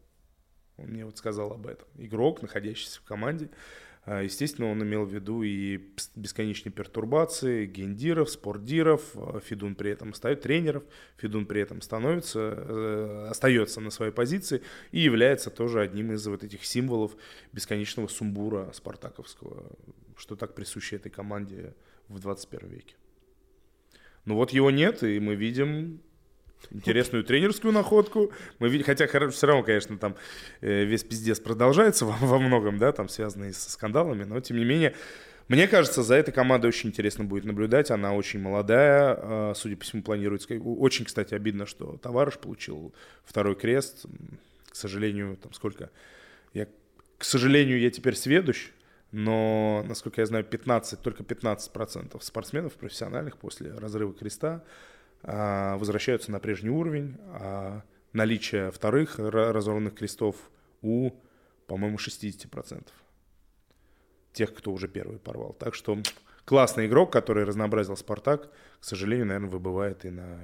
Он 0.77 0.89
мне 0.89 1.05
вот 1.05 1.17
сказал 1.19 1.53
об 1.53 1.69
этом. 1.69 1.87
Игрок, 1.97 2.43
находящийся 2.43 3.01
в 3.01 3.05
команде, 3.05 3.49
естественно, 4.07 4.70
он 4.70 4.82
имел 4.82 5.07
в 5.07 5.14
виду 5.14 5.42
и 5.42 5.80
бесконечные 6.14 6.72
пертурбации, 6.72 7.64
гендиров, 7.64 8.28
спортдиров. 8.28 9.02
А, 9.14 9.40
Федун 9.40 9.74
при 9.74 9.90
этом 9.90 10.12
ставит 10.12 10.42
тренеров, 10.42 10.84
Федун 11.16 11.46
при 11.46 11.62
этом 11.62 11.80
становится, 11.80 12.55
э, 12.55 13.26
остается 13.30 13.80
на 13.80 13.90
своей 13.90 14.12
позиции 14.12 14.61
и 14.92 15.00
является 15.00 15.48
тоже 15.48 15.80
одним 15.80 16.12
из 16.12 16.26
вот 16.26 16.44
этих 16.44 16.66
символов 16.66 17.16
бесконечного 17.52 18.09
сумбура 18.09 18.70
спартаковского, 18.74 19.72
что 20.16 20.36
так 20.36 20.55
присуще 20.55 20.96
этой 20.96 21.11
команде 21.11 21.74
в 22.09 22.18
21 22.20 22.68
веке. 22.68 22.96
Ну 24.26 24.34
вот 24.34 24.50
его 24.50 24.70
нет, 24.70 25.02
и 25.02 25.18
мы 25.18 25.34
видим 25.34 26.02
интересную 26.71 27.25
тренерскую 27.25 27.73
находку. 27.73 28.33
Мы 28.59 28.69
видим, 28.69 28.85
хотя 28.85 29.07
все 29.07 29.47
равно, 29.47 29.62
конечно, 29.62 29.99
там 29.99 30.17
э, 30.61 30.85
весь 30.85 31.05
пиздец 31.05 31.41
продолжается 31.41 32.05
во, 32.07 32.12
во 32.12 32.39
многом, 32.39 32.79
да, 32.79 32.93
там 32.93 33.09
связанный 33.09 33.53
со 33.53 33.71
скандалами, 33.71 34.25
но 34.25 34.41
тем 34.41 34.59
не 34.59 34.65
менее, 34.65 34.95
мне 35.49 35.69
кажется, 35.69 36.03
за 36.03 36.15
этой 36.15 36.33
командой 36.33 36.69
очень 36.69 36.89
интересно 36.89 37.25
будет 37.25 37.45
наблюдать. 37.45 37.91
Она 37.91 38.15
очень 38.15 38.41
молодая, 38.41 39.19
э, 39.21 39.53
судя 39.55 39.77
по 39.77 39.85
всему, 39.85 40.03
планируется. 40.03 40.55
Очень, 40.55 41.05
кстати, 41.05 41.35
обидно, 41.35 41.67
что 41.67 41.99
товарищ 41.99 42.39
получил 42.39 42.95
второй 43.25 43.55
крест. 43.55 44.07
К 44.71 44.75
сожалению, 44.75 45.37
там 45.37 45.53
сколько... 45.53 45.91
Я, 46.55 46.67
к 47.19 47.25
сожалению, 47.25 47.79
я 47.79 47.91
теперь 47.91 48.15
сведущ, 48.15 48.71
но, 49.12 49.85
насколько 49.87 50.21
я 50.21 50.27
знаю, 50.27 50.45
15, 50.45 51.01
только 51.01 51.23
15% 51.23 52.21
спортсменов 52.23 52.73
профессиональных 52.73 53.37
после 53.37 53.73
разрыва 53.73 54.15
креста 54.15 54.49
а, 54.55 54.65
возвращаются 55.27 56.31
на 56.31 56.39
прежний 56.39 56.70
уровень, 56.70 57.16
а 57.29 57.83
наличие 58.12 58.70
вторых 58.70 59.18
разорванных 59.18 59.95
крестов 59.95 60.37
у, 60.83 61.11
по-моему, 61.66 61.97
60% 61.97 62.87
тех, 64.35 64.53
кто 64.53 64.72
уже 64.72 64.89
первый 64.89 65.18
порвал. 65.18 65.55
Так 65.55 65.75
что 65.75 65.97
классный 66.45 66.87
игрок, 66.87 67.12
который 67.12 67.45
разнообразил 67.45 67.97
«Спартак», 67.97 68.51
к 68.81 68.85
сожалению, 68.85 69.27
наверное, 69.27 69.51
выбывает 69.51 70.05
и 70.05 70.11
на 70.11 70.41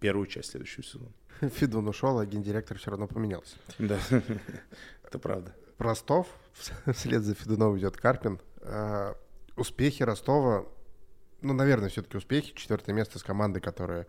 первую 0.00 0.26
часть 0.26 0.50
следующего 0.50 0.82
сезона. 0.82 1.12
Фидун 1.40 1.86
ушел, 1.86 2.18
а 2.18 2.26
гендиректор 2.26 2.78
все 2.78 2.90
равно 2.90 3.06
поменялся. 3.06 3.56
Да, 3.78 3.98
это 5.04 5.18
правда. 5.18 5.54
Ростов, 5.78 6.26
вслед 6.94 7.22
за 7.22 7.34
Федуном 7.34 7.78
идет 7.78 7.96
Карпин. 7.96 8.40
А, 8.62 9.14
успехи 9.56 10.02
Ростова 10.02 10.66
ну, 11.44 11.52
наверное, 11.52 11.88
все-таки 11.88 12.16
успехи. 12.16 12.54
Четвертое 12.54 12.92
место 12.92 13.18
с 13.18 13.22
командой, 13.22 13.60
которая 13.60 14.06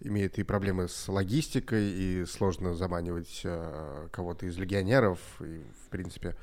имеет 0.00 0.38
и 0.38 0.42
проблемы 0.42 0.88
с 0.88 1.08
логистикой, 1.08 1.90
и 1.90 2.24
сложно 2.26 2.74
заманивать 2.74 3.42
э, 3.44 4.08
кого-то 4.10 4.46
из 4.46 4.56
легионеров. 4.56 5.18
И, 5.40 5.62
в 5.84 5.90
принципе, 5.90 6.34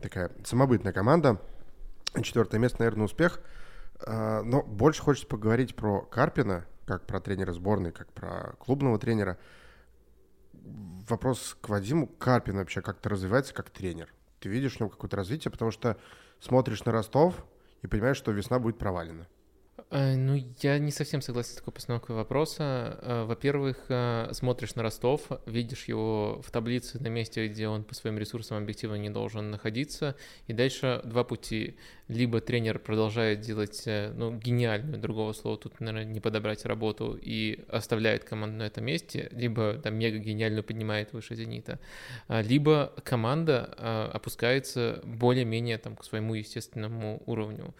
такая 0.00 0.30
самобытная 0.44 0.92
команда. 0.92 1.40
Четвертое 2.22 2.58
место, 2.58 2.78
наверное, 2.80 3.04
успех. 3.04 3.40
Э, 4.06 4.42
но 4.42 4.62
больше 4.62 5.02
хочется 5.02 5.28
поговорить 5.28 5.76
про 5.76 6.00
Карпина, 6.00 6.66
как 6.86 7.06
про 7.06 7.20
тренера 7.20 7.52
сборной, 7.52 7.92
как 7.92 8.12
про 8.12 8.54
клубного 8.58 8.98
тренера. 8.98 9.38
Вопрос 11.08 11.56
к 11.60 11.68
Вадиму. 11.68 12.06
Карпин 12.06 12.56
вообще 12.56 12.80
как-то 12.80 13.10
развивается 13.10 13.52
как 13.52 13.70
тренер? 13.70 14.12
Ты 14.40 14.48
видишь 14.48 14.76
в 14.76 14.80
нем 14.80 14.88
какое-то 14.88 15.16
развитие? 15.16 15.50
Потому 15.52 15.70
что 15.70 15.98
смотришь 16.40 16.84
на 16.84 16.92
Ростов 16.92 17.44
и 17.84 17.86
понимаешь, 17.86 18.16
что 18.16 18.32
весна 18.32 18.58
будет 18.58 18.78
провалена. 18.78 19.28
Э, 19.90 20.16
ну, 20.16 20.42
я 20.60 20.78
не 20.78 20.90
совсем 20.90 21.20
согласен 21.20 21.52
с 21.52 21.54
такой 21.56 21.72
постановкой 21.72 22.16
вопроса. 22.16 22.98
Э, 23.02 23.24
во-первых, 23.24 23.84
э, 23.88 24.28
смотришь 24.32 24.74
на 24.74 24.82
Ростов, 24.82 25.28
видишь 25.46 25.84
его 25.84 26.40
в 26.44 26.50
таблице 26.50 26.98
на 27.00 27.08
месте, 27.08 27.46
где 27.48 27.68
он 27.68 27.84
по 27.84 27.94
своим 27.94 28.18
ресурсам 28.18 28.58
объективно 28.58 28.96
не 28.96 29.10
должен 29.10 29.50
находиться, 29.50 30.16
и 30.46 30.52
дальше 30.52 31.00
два 31.04 31.24
пути. 31.24 31.76
Либо 32.08 32.40
тренер 32.40 32.80
продолжает 32.80 33.40
делать, 33.40 33.84
ну, 33.86 34.36
гениальную, 34.36 34.98
другого 34.98 35.32
слова 35.32 35.56
тут, 35.56 35.80
наверное, 35.80 36.04
не 36.04 36.20
подобрать 36.20 36.66
работу, 36.66 37.18
и 37.20 37.64
оставляет 37.68 38.24
команду 38.24 38.58
на 38.58 38.64
этом 38.64 38.84
месте, 38.84 39.28
либо 39.32 39.74
там 39.74 39.94
мега 39.94 40.18
гениальную 40.18 40.62
поднимает 40.62 41.14
выше 41.14 41.34
«Зенита», 41.34 41.78
либо 42.28 42.92
команда 43.04 44.10
опускается 44.12 45.00
более-менее 45.04 45.78
там 45.78 45.96
к 45.96 46.04
своему 46.04 46.34
естественному 46.34 47.22
уровню 47.24 47.74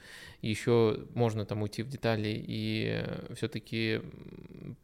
еще 0.47 1.01
можно 1.15 1.45
там 1.45 1.63
уйти 1.63 1.83
в 1.83 1.89
детали 1.95 2.45
и 2.47 3.03
э, 3.05 3.35
все-таки 3.35 4.01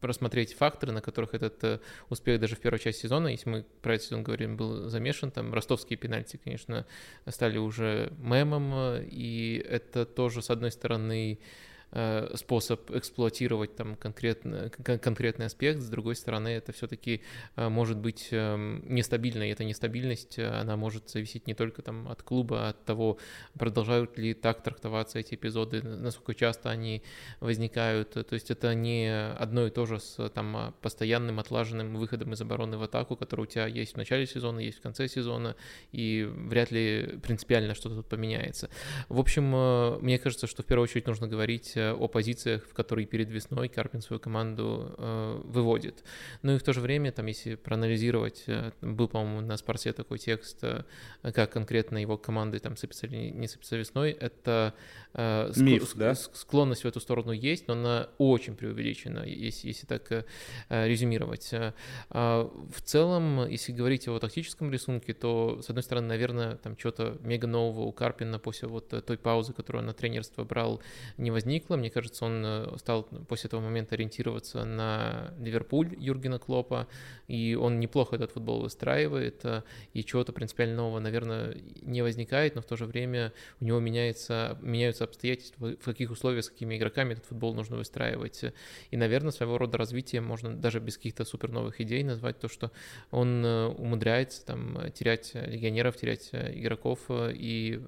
просмотреть 0.01 0.55
факторы, 0.55 0.93
на 0.93 1.01
которых 1.01 1.35
этот 1.35 1.65
э, 1.65 1.79
успех 2.09 2.41
даже 2.41 2.57
в 2.57 2.61
первой 2.61 2.79
части 2.79 3.03
сезона, 3.03 3.29
если 3.29 3.51
мы 3.51 3.65
про 3.83 3.95
этот 3.95 4.07
сезон 4.07 4.23
говорим, 4.23 4.57
был 4.57 4.89
замешан, 4.89 5.31
там 5.31 5.53
ростовские 5.53 5.97
пенальти, 5.97 6.41
конечно, 6.43 6.87
стали 7.27 7.59
уже 7.59 8.13
мемом, 8.19 8.73
и 9.03 9.65
это 9.69 10.07
тоже, 10.07 10.43
с 10.43 10.51
одной 10.51 10.71
стороны, 10.71 11.39
Э, 11.41 11.70
способ 11.93 12.91
эксплуатировать 12.93 13.75
там 13.75 13.97
конкретно, 13.97 14.71
конкретный 14.71 15.47
аспект, 15.47 15.81
с 15.81 15.89
другой 15.89 16.15
стороны, 16.15 16.49
это 16.49 16.73
все-таки 16.73 17.23
э, 17.57 17.69
может 17.69 17.99
быть 17.99 18.29
эм, 18.31 18.85
нестабильно, 18.87 19.43
и 19.43 19.53
эта 19.53 19.65
нестабильность, 19.65 20.39
э, 20.39 20.47
она 20.47 20.77
может 20.77 21.11
зависеть 21.11 21.49
не 21.49 21.55
только 21.55 21.83
там 21.83 22.07
от 22.09 22.23
клуба, 22.23 22.67
а 22.67 22.69
от 22.71 22.85
того, 22.85 23.19
продолжают 23.59 24.17
ли 24.19 24.35
так 24.35 24.63
трактоваться 24.63 25.19
эти 25.19 25.35
эпизоды, 25.35 25.83
насколько 25.83 26.33
часто 26.35 26.71
они 26.71 27.03
возникают, 27.41 28.11
то 28.13 28.35
есть 28.35 28.53
это 28.53 28.73
не 28.75 29.13
одно 29.13 29.67
и 29.67 29.71
то 29.71 29.85
же 29.85 29.99
с 29.99 30.29
там 30.29 30.73
постоянным 30.81 31.41
отлаженным 31.41 31.97
выходом 31.97 32.35
из 32.35 32.41
обороны 32.41 32.79
в 32.79 32.85
атаку, 32.85 33.17
который 33.17 33.43
у 33.43 33.47
тебя 33.47 33.67
есть 33.67 33.95
в 33.95 33.97
начале 33.97 34.27
сезона, 34.27 34.61
есть 34.61 34.79
в 34.79 34.81
конце 34.81 35.09
сезона, 35.09 35.57
и 35.91 36.25
вряд 36.31 36.71
ли 36.71 37.19
принципиально 37.21 37.75
что-то 37.75 37.97
тут 37.97 38.07
поменяется. 38.07 38.71
В 39.09 39.19
общем, 39.19 40.01
мне 40.01 40.21
кажется, 40.21 40.47
что 40.47 40.63
в 40.63 40.67
первую 40.67 40.85
очередь 40.85 41.09
нужно 41.09 41.27
говорить 41.27 41.77
Э, 41.80 41.80
о 41.81 42.09
позициях, 42.09 42.65
в 42.67 42.73
которые 42.75 43.07
перед 43.07 43.31
весной 43.31 43.69
Карпин 43.69 44.01
свою 44.01 44.21
команду 44.21 44.95
э, 44.99 45.41
выводит. 45.45 46.05
Ну 46.43 46.55
и 46.55 46.59
в 46.59 46.63
то 46.63 46.73
же 46.73 46.81
время, 46.81 47.13
там, 47.13 47.27
если 47.27 47.55
проанализировать, 47.55 48.45
э, 48.47 48.73
был, 48.81 49.09
по-моему, 49.09 49.41
на 49.41 49.57
спорте 49.57 49.93
такой 49.93 50.19
текст, 50.19 50.59
э, 50.63 50.85
как 51.23 51.53
конкретно 51.53 51.99
его 51.99 52.17
команды 52.17 52.59
там 52.59 52.77
сыпятся 52.77 53.07
или 53.07 53.31
не 53.31 53.49
сыпятся 53.49 53.77
весной, 53.77 54.13
это 54.13 54.75
э, 55.15 55.53
Миф, 55.57 55.83
ск- 55.83 55.99
да? 55.99 56.15
склонность 56.15 56.85
в 56.85 56.87
эту 56.87 57.01
сторону 57.01 57.33
есть, 57.33 57.69
но 57.69 57.75
она 57.75 58.09
очень 58.19 58.57
преувеличена, 58.57 59.25
если, 59.25 59.69
если 59.69 59.87
так 59.87 60.11
э, 60.13 60.25
резюмировать. 60.69 61.51
Э, 61.53 61.73
в 62.11 62.83
целом, 62.83 63.49
если 63.49 63.73
говорить 63.73 64.09
о 64.09 64.19
тактическом 64.19 64.73
рисунке, 64.73 65.15
то, 65.15 65.61
с 65.63 65.69
одной 65.69 65.83
стороны, 65.83 66.09
наверное, 66.09 66.57
там 66.57 66.79
что-то 66.79 67.19
мега 67.23 67.47
нового 67.47 67.83
у 67.83 67.93
Карпина 67.93 68.39
после 68.39 68.69
вот 68.69 68.89
той 68.89 69.19
паузы, 69.19 69.53
которую 69.53 69.81
он 69.81 69.87
на 69.87 69.93
тренерство 69.93 70.45
брал, 70.45 70.83
не 71.17 71.31
возникло, 71.31 71.70
возникло. 71.71 71.77
Мне 71.77 71.91
кажется, 71.91 72.25
он 72.25 72.43
э, 72.45 72.79
стал 72.79 73.05
после 73.29 73.49
этого 73.49 73.61
момента 73.61 73.95
ориентироваться 73.95 74.65
на 74.65 75.33
Ливерпуль 75.39 75.95
Юргена 75.99 76.39
Клопа, 76.39 76.87
и 77.29 77.55
он 77.55 77.81
неплохо 77.81 78.17
этот 78.17 78.33
футбол 78.33 78.63
выстраивает, 78.63 79.45
э, 79.45 79.63
и 79.95 80.03
чего-то 80.05 80.33
принципиально 80.33 80.77
нового, 80.77 81.01
наверное, 81.01 81.57
не 81.83 82.03
возникает, 82.03 82.55
но 82.55 82.63
в 82.63 82.65
то 82.65 82.77
же 82.77 82.87
время 82.87 83.33
у 83.61 83.65
него 83.65 83.81
меняется, 83.81 84.59
меняются 84.63 85.05
обстоятельства, 85.05 85.77
в 85.81 85.85
каких 85.85 86.11
условиях, 86.11 86.45
с 86.45 86.51
какими 86.51 86.77
игроками 86.77 87.13
этот 87.13 87.27
футбол 87.27 87.55
нужно 87.55 87.77
выстраивать. 87.77 88.45
И, 88.91 88.97
наверное, 88.97 89.33
своего 89.33 89.59
рода 89.59 89.79
развитие 89.79 90.21
можно 90.21 90.55
даже 90.55 90.81
без 90.81 90.97
каких-то 90.97 91.25
супер 91.25 91.51
новых 91.51 91.81
идей 91.81 92.03
назвать 92.05 92.39
то, 92.39 92.49
что 92.49 92.71
он 93.11 93.45
э, 93.45 93.67
умудряется 93.67 94.45
там 94.45 94.91
терять 94.93 95.35
легионеров, 95.35 95.97
терять 95.97 96.31
игроков 96.33 96.99
и 97.11 97.81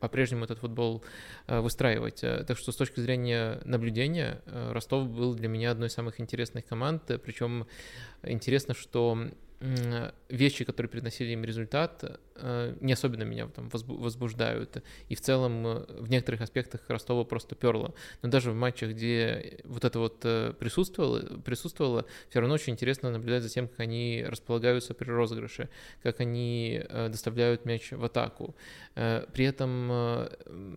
по-прежнему 0.00 0.44
этот 0.44 0.58
футбол 0.58 1.02
выстраивать. 1.46 2.20
Так 2.20 2.56
что 2.56 2.71
с 2.72 2.76
точки 2.76 3.00
зрения 3.00 3.60
наблюдения 3.64 4.42
э, 4.46 4.72
Ростов 4.72 5.08
был 5.08 5.34
для 5.34 5.48
меня 5.48 5.70
одной 5.70 5.88
из 5.88 5.92
самых 5.92 6.20
интересных 6.20 6.66
команд, 6.66 7.02
причем 7.24 7.66
интересно, 8.22 8.74
что 8.74 9.30
вещи, 10.28 10.64
которые 10.64 10.90
приносили 10.90 11.30
им 11.30 11.44
результат, 11.44 12.20
э, 12.36 12.76
не 12.80 12.92
особенно 12.92 13.22
меня 13.22 13.46
там 13.46 13.68
возбуждают. 13.68 14.82
И 15.08 15.14
в 15.14 15.20
целом 15.20 15.66
э, 15.66 15.84
в 16.00 16.10
некоторых 16.10 16.40
аспектах 16.40 16.80
Ростова 16.88 17.24
просто 17.24 17.54
перло. 17.54 17.94
Но 18.22 18.28
даже 18.28 18.50
в 18.50 18.54
матчах, 18.54 18.90
где 18.90 19.60
вот 19.64 19.84
это 19.84 19.98
вот 19.98 20.20
э, 20.24 20.52
присутствовало, 20.58 21.38
присутствовало, 21.40 22.06
все 22.28 22.40
равно 22.40 22.54
очень 22.54 22.72
интересно 22.72 23.10
наблюдать 23.10 23.42
за 23.42 23.50
тем, 23.50 23.68
как 23.68 23.80
они 23.80 24.24
располагаются 24.26 24.94
при 24.94 25.10
розыгрыше, 25.10 25.68
как 26.02 26.20
они 26.20 26.82
доставляют 27.08 27.64
мяч 27.64 27.92
в 27.92 28.04
атаку. 28.04 28.54
При 28.94 29.44
этом 29.44 30.28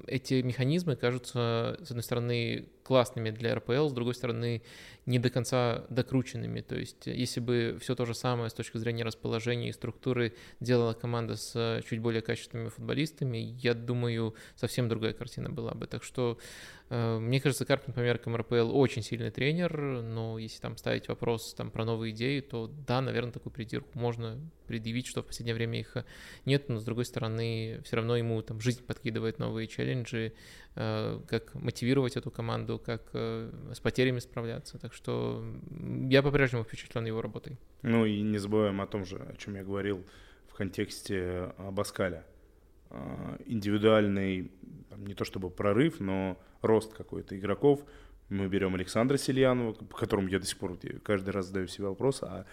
эти 0.08 0.42
механизмы 0.42 0.96
кажутся, 0.96 1.78
с 1.84 1.90
одной 1.90 2.04
стороны, 2.04 2.68
классными 2.86 3.32
для 3.32 3.56
РПЛ, 3.56 3.90
с 3.90 3.94
другой 3.94 4.14
стороны, 4.14 4.62
не 5.08 5.18
до 5.18 5.32
конца 5.32 5.86
докрученными. 5.90 6.62
То 6.62 6.76
есть, 6.76 7.08
если 7.08 7.40
бы 7.40 7.78
все 7.82 7.96
то 7.96 8.06
же 8.06 8.14
самое 8.14 8.50
с 8.50 8.54
точки 8.54 8.78
зрения 8.78 9.04
расположения 9.04 9.70
и 9.70 9.74
структуры 9.74 10.36
делала 10.60 10.94
команда 10.94 11.36
с 11.36 11.82
чуть 11.90 12.00
более 12.00 12.22
качественными 12.22 12.70
футболистами, 12.70 13.38
я 13.60 13.74
думаю, 13.74 14.36
совсем 14.56 14.88
другая 14.88 15.14
картина 15.14 15.50
была 15.50 15.74
бы. 15.74 15.88
Так 15.88 16.04
что 16.04 16.38
Э, 16.85 16.85
мне 16.90 17.42
кажется, 17.42 17.66
Карпин 17.66 17.94
по 17.94 18.00
меркам 18.00 18.36
РПЛ 18.36 18.78
очень 18.78 19.02
сильный 19.02 19.32
тренер, 19.32 20.04
но 20.04 20.38
если 20.38 20.62
там 20.62 20.78
ставить 20.78 21.08
вопрос 21.08 21.56
там, 21.56 21.72
про 21.72 21.84
новые 21.84 22.14
идеи, 22.14 22.42
то 22.42 22.68
да, 22.68 23.02
наверное, 23.02 23.32
такую 23.32 23.52
придирку 23.52 23.90
можно 23.98 24.40
предъявить, 24.68 25.08
что 25.08 25.24
в 25.24 25.26
последнее 25.26 25.56
время 25.56 25.80
их 25.80 25.98
нет, 26.46 26.70
но 26.70 26.80
с 26.80 26.84
другой 26.84 27.06
стороны, 27.06 27.82
все 27.84 27.96
равно 27.96 28.16
ему 28.18 28.40
там 28.44 28.62
жизнь 28.62 28.84
подкидывает 28.86 29.40
новые 29.40 29.68
челленджи, 29.68 30.34
э, 30.76 31.20
как 31.28 31.56
мотивировать 31.56 32.18
эту 32.18 32.30
команду, 32.30 32.78
как 32.78 33.10
э, 33.14 33.52
с 33.74 33.80
потерями 33.80 34.20
справляться. 34.20 34.78
Так 34.78 34.94
что 34.94 35.44
я 36.08 36.22
по-прежнему 36.22 36.64
впечатлен 36.64 37.06
его 37.06 37.20
работой. 37.20 37.58
Ну 37.82 38.06
и 38.06 38.22
не 38.22 38.38
забываем 38.38 38.80
о 38.80 38.86
том 38.86 39.06
же, 39.06 39.18
о 39.18 39.36
чем 39.38 39.56
я 39.56 39.64
говорил 39.64 40.06
в 40.48 40.54
контексте 40.54 41.52
Баскаля. 41.72 42.26
Индивидуальный, 43.46 44.52
не 44.96 45.16
то 45.16 45.26
чтобы 45.26 45.50
прорыв, 45.50 46.00
но 46.00 46.40
рост 46.66 46.94
какой-то 46.94 47.38
игроков. 47.38 47.82
Мы 48.30 48.48
берем 48.48 48.76
Александра 48.76 49.18
Сельянова, 49.18 49.74
по 49.74 49.98
которому 49.98 50.28
я 50.30 50.40
до 50.40 50.46
сих 50.46 50.58
пор 50.58 50.78
каждый 51.04 51.30
раз 51.30 51.48
задаю 51.48 51.68
себе 51.68 51.88
вопрос, 51.88 52.24
а 52.24 52.46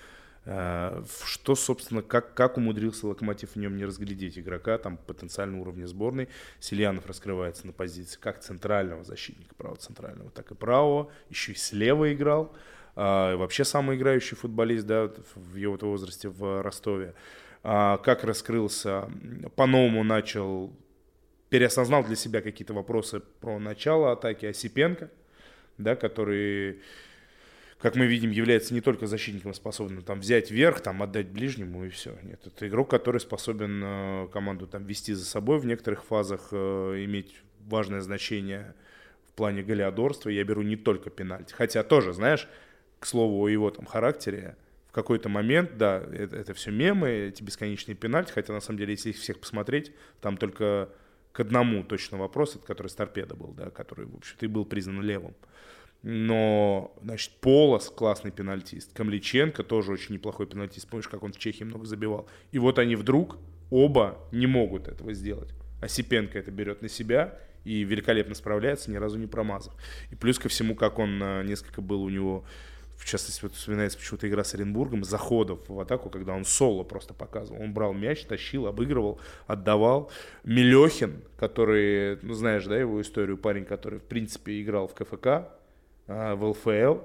э, 0.45 1.03
что, 1.25 1.55
собственно, 1.55 2.03
как, 2.03 2.35
как 2.35 2.59
умудрился 2.59 3.07
Локомотив 3.07 3.53
в 3.53 3.57
нем 3.57 3.77
не 3.77 3.87
разглядеть 3.87 4.39
игрока 4.39 4.77
там 4.77 4.99
потенциального 4.99 5.63
уровня 5.63 5.87
сборной. 5.87 6.29
Сельянов 6.61 7.07
раскрывается 7.07 7.67
на 7.67 7.73
позиции 7.73 8.19
как 8.21 8.41
центрального 8.41 9.03
защитника, 9.03 9.55
правого 9.55 9.79
центрального, 9.79 10.31
так 10.31 10.51
и 10.51 10.55
правого, 10.55 11.11
еще 11.31 11.53
и 11.53 11.57
слева 11.57 12.13
играл. 12.13 12.55
А, 12.95 13.37
вообще 13.37 13.65
самый 13.65 13.97
играющий 13.97 14.37
футболист 14.37 14.87
да, 14.87 15.11
в 15.35 15.57
его 15.57 15.79
возрасте 15.81 16.29
в 16.29 16.63
Ростове. 16.63 17.15
А, 17.63 17.99
как 17.99 18.25
раскрылся, 18.25 19.09
по-новому 19.57 20.03
начал 20.05 20.73
переосознал 21.53 22.03
для 22.03 22.17
себя 22.17 22.41
какие-то 22.41 22.73
вопросы 22.73 23.21
про 23.21 23.59
начало 23.59 24.13
атаки 24.13 24.47
Осипенко, 24.47 25.11
да, 25.77 25.97
который, 25.97 26.81
как 27.79 27.95
мы 27.95 28.07
видим, 28.07 28.31
является 28.31 28.73
не 28.73 28.81
только 28.81 29.07
защитником, 29.07 29.53
способным 29.53 30.03
там 30.03 30.21
взять 30.21 30.51
верх, 30.51 30.81
там 30.81 31.03
отдать 31.03 31.29
ближнему 31.29 31.85
и 31.85 31.91
все. 31.91 32.17
Нет, 32.23 32.41
это 32.47 32.67
игрок, 32.67 32.89
который 32.89 33.21
способен 33.21 33.83
э, 33.85 34.29
команду 34.33 34.67
там 34.67 34.87
вести 34.87 35.13
за 35.13 35.27
собой 35.27 35.59
в 35.59 35.67
некоторых 35.67 36.05
фазах, 36.05 36.49
э, 36.53 37.05
иметь 37.05 37.35
важное 37.67 38.01
значение 38.01 38.75
в 39.29 39.33
плане 39.35 39.63
голеодорства. 39.63 40.31
Я 40.31 40.45
беру 40.45 40.63
не 40.63 40.77
только 40.77 41.11
пенальти, 41.11 41.53
хотя 41.53 41.83
тоже, 41.83 42.15
знаешь, 42.15 42.49
к 42.99 43.05
слову 43.05 43.45
о 43.45 43.51
его 43.51 43.71
там 43.71 43.85
характере, 43.85 44.57
в 44.89 44.93
какой-то 44.93 45.29
момент, 45.29 45.77
да, 45.77 46.03
это, 46.15 46.35
это 46.35 46.55
все 46.55 46.71
мемы, 46.71 47.11
эти 47.11 47.43
бесконечные 47.43 47.95
пенальти, 47.95 48.33
хотя 48.33 48.55
на 48.55 48.61
самом 48.61 48.79
деле, 48.79 48.93
если 48.93 49.11
их 49.11 49.17
всех 49.17 49.39
посмотреть, 49.39 49.93
там 50.23 50.39
только 50.39 50.89
к 51.33 51.41
одному 51.41 51.83
точно 51.83 52.19
вопрос, 52.19 52.57
это 52.57 52.67
который 52.67 52.89
с 52.89 52.95
торпеда 52.95 53.35
был, 53.35 53.53
да, 53.53 53.71
который, 53.71 54.07
в 54.07 54.17
общем-то, 54.17 54.45
и 54.45 54.49
был 54.49 54.65
признан 54.65 55.03
левым. 55.03 55.35
Но, 56.03 56.95
значит, 57.03 57.33
Полос 57.41 57.89
классный 57.89 58.33
пенальтист, 58.33 58.93
Камличенко 58.93 59.63
тоже 59.63 59.93
очень 59.93 60.15
неплохой 60.15 60.47
пенальтист, 60.47 60.89
помнишь, 60.89 61.09
как 61.09 61.23
он 61.23 61.33
в 61.33 61.39
Чехии 61.39 61.65
много 61.65 61.87
забивал. 61.87 62.29
И 62.51 62.59
вот 62.59 62.79
они 62.79 62.97
вдруг 62.97 63.39
оба 63.71 64.19
не 64.33 64.47
могут 64.47 64.89
этого 64.89 65.15
сделать. 65.15 65.51
Осипенко 65.81 66.39
это 66.39 66.51
берет 66.51 66.83
на 66.83 66.89
себя 66.89 67.39
и 67.65 67.85
великолепно 67.85 68.35
справляется, 68.35 68.91
ни 68.91 68.97
разу 68.97 69.19
не 69.19 69.29
промазав. 69.29 69.75
И 70.11 70.17
плюс 70.17 70.39
ко 70.39 70.49
всему, 70.49 70.75
как 70.75 70.99
он 70.99 71.23
э, 71.23 71.45
несколько 71.45 71.81
был 71.81 72.03
у 72.03 72.09
него 72.09 72.45
в 72.97 73.05
частности, 73.05 73.43
вот 73.43 73.55
вспоминается 73.55 73.99
почему-то 73.99 74.29
игра 74.29 74.45
с 74.45 74.55
Оренбургом, 74.55 75.05
заходов 75.05 75.61
в 75.69 75.81
атаку, 75.81 76.09
когда 76.09 76.35
он 76.35 76.45
соло 76.45 76.85
просто 76.85 77.15
показывал. 77.15 77.61
Он 77.61 77.73
брал 77.75 77.93
мяч, 77.93 78.25
тащил, 78.25 78.67
обыгрывал, 78.67 79.21
отдавал. 79.47 80.11
Милехин, 80.45 81.23
который, 81.37 82.19
ну 82.23 82.35
знаешь, 82.35 82.65
да, 82.65 82.79
его 82.79 83.01
историю, 83.01 83.39
парень, 83.39 83.65
который, 83.65 83.99
в 83.99 84.05
принципе, 84.05 84.63
играл 84.63 84.87
в 84.87 84.95
КФК, 84.95 85.49
а, 86.07 86.37
в 86.37 86.45
ЛФЛ, 86.45 86.99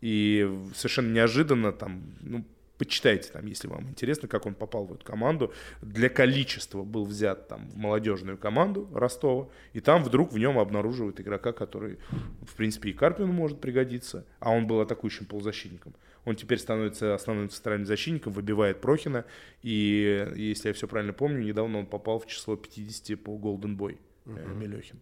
и 0.00 0.50
совершенно 0.74 1.12
неожиданно 1.12 1.72
там, 1.72 2.02
ну, 2.20 2.44
почитайте 2.78 3.30
там, 3.32 3.46
если 3.46 3.68
вам 3.68 3.88
интересно, 3.88 4.28
как 4.28 4.46
он 4.46 4.54
попал 4.54 4.86
в 4.86 4.92
эту 4.92 5.04
команду. 5.04 5.52
Для 5.82 6.08
количества 6.08 6.82
был 6.82 7.04
взят 7.04 7.48
там 7.48 7.68
в 7.68 7.76
молодежную 7.76 8.38
команду 8.38 8.88
Ростова, 8.92 9.48
и 9.72 9.80
там 9.80 10.02
вдруг 10.02 10.32
в 10.32 10.38
нем 10.38 10.58
обнаруживают 10.58 11.20
игрока, 11.20 11.52
который, 11.52 11.98
в 12.42 12.54
принципе, 12.54 12.90
и 12.90 12.92
Карпину 12.92 13.32
может 13.32 13.60
пригодиться, 13.60 14.26
а 14.40 14.50
он 14.50 14.66
был 14.66 14.80
атакующим 14.80 15.26
полузащитником. 15.26 15.94
Он 16.24 16.34
теперь 16.34 16.58
становится 16.58 17.14
основным 17.14 17.48
центральным 17.48 17.86
защитником, 17.86 18.32
выбивает 18.32 18.80
Прохина, 18.80 19.24
и, 19.62 20.32
если 20.34 20.68
я 20.68 20.74
все 20.74 20.88
правильно 20.88 21.12
помню, 21.12 21.42
недавно 21.42 21.78
он 21.78 21.86
попал 21.86 22.18
в 22.18 22.26
число 22.26 22.56
50 22.56 23.22
по 23.22 23.30
Golden 23.30 23.76
Boy, 23.76 23.96
uh-huh. 24.24 24.54
Мелехин. 24.56 24.98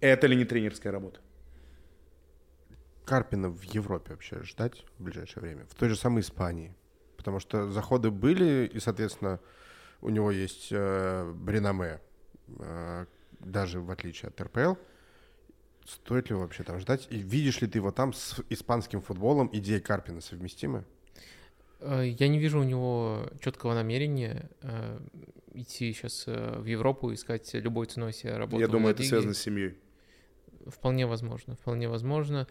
Это 0.00 0.26
ли 0.26 0.36
не 0.36 0.44
тренерская 0.44 0.92
работа? 0.92 1.20
Карпина 3.08 3.48
в 3.48 3.62
Европе 3.62 4.12
вообще 4.12 4.42
ждать 4.42 4.84
в 4.98 5.04
ближайшее 5.04 5.42
время? 5.42 5.66
В 5.66 5.74
той 5.74 5.88
же 5.88 5.96
самой 5.96 6.20
Испании? 6.20 6.74
Потому 7.16 7.40
что 7.40 7.70
заходы 7.70 8.10
были, 8.10 8.70
и, 8.72 8.78
соответственно, 8.80 9.40
у 10.02 10.10
него 10.10 10.30
есть 10.30 10.68
э, 10.70 11.32
Бреноме, 11.34 12.00
э, 12.58 13.06
даже 13.40 13.80
в 13.80 13.90
отличие 13.90 14.28
от 14.28 14.40
РПЛ. 14.40 14.74
Стоит 15.86 16.28
ли 16.28 16.34
его 16.34 16.42
вообще 16.42 16.64
там 16.64 16.78
ждать? 16.80 17.08
И 17.10 17.16
видишь 17.16 17.62
ли 17.62 17.66
ты 17.66 17.78
его 17.78 17.92
там 17.92 18.12
с 18.12 18.40
испанским 18.50 19.00
футболом? 19.00 19.48
Идея 19.54 19.80
Карпина 19.80 20.20
совместимы? 20.20 20.84
Э, 21.80 22.02
я 22.04 22.28
не 22.28 22.38
вижу 22.38 22.60
у 22.60 22.64
него 22.64 23.26
четкого 23.40 23.72
намерения 23.72 24.50
э, 24.60 25.00
идти 25.54 25.94
сейчас 25.94 26.24
э, 26.26 26.58
в 26.58 26.66
Европу, 26.66 27.12
искать 27.14 27.54
любой 27.54 27.86
ценой 27.86 28.12
себе 28.12 28.36
работу. 28.36 28.60
Я 28.60 28.68
думаю, 28.68 28.94
это 28.94 29.02
связано 29.02 29.32
с 29.32 29.38
семьей. 29.38 29.78
Вполне 30.66 31.06
возможно, 31.06 31.56
вполне 31.56 31.88
возможно. 31.88 32.46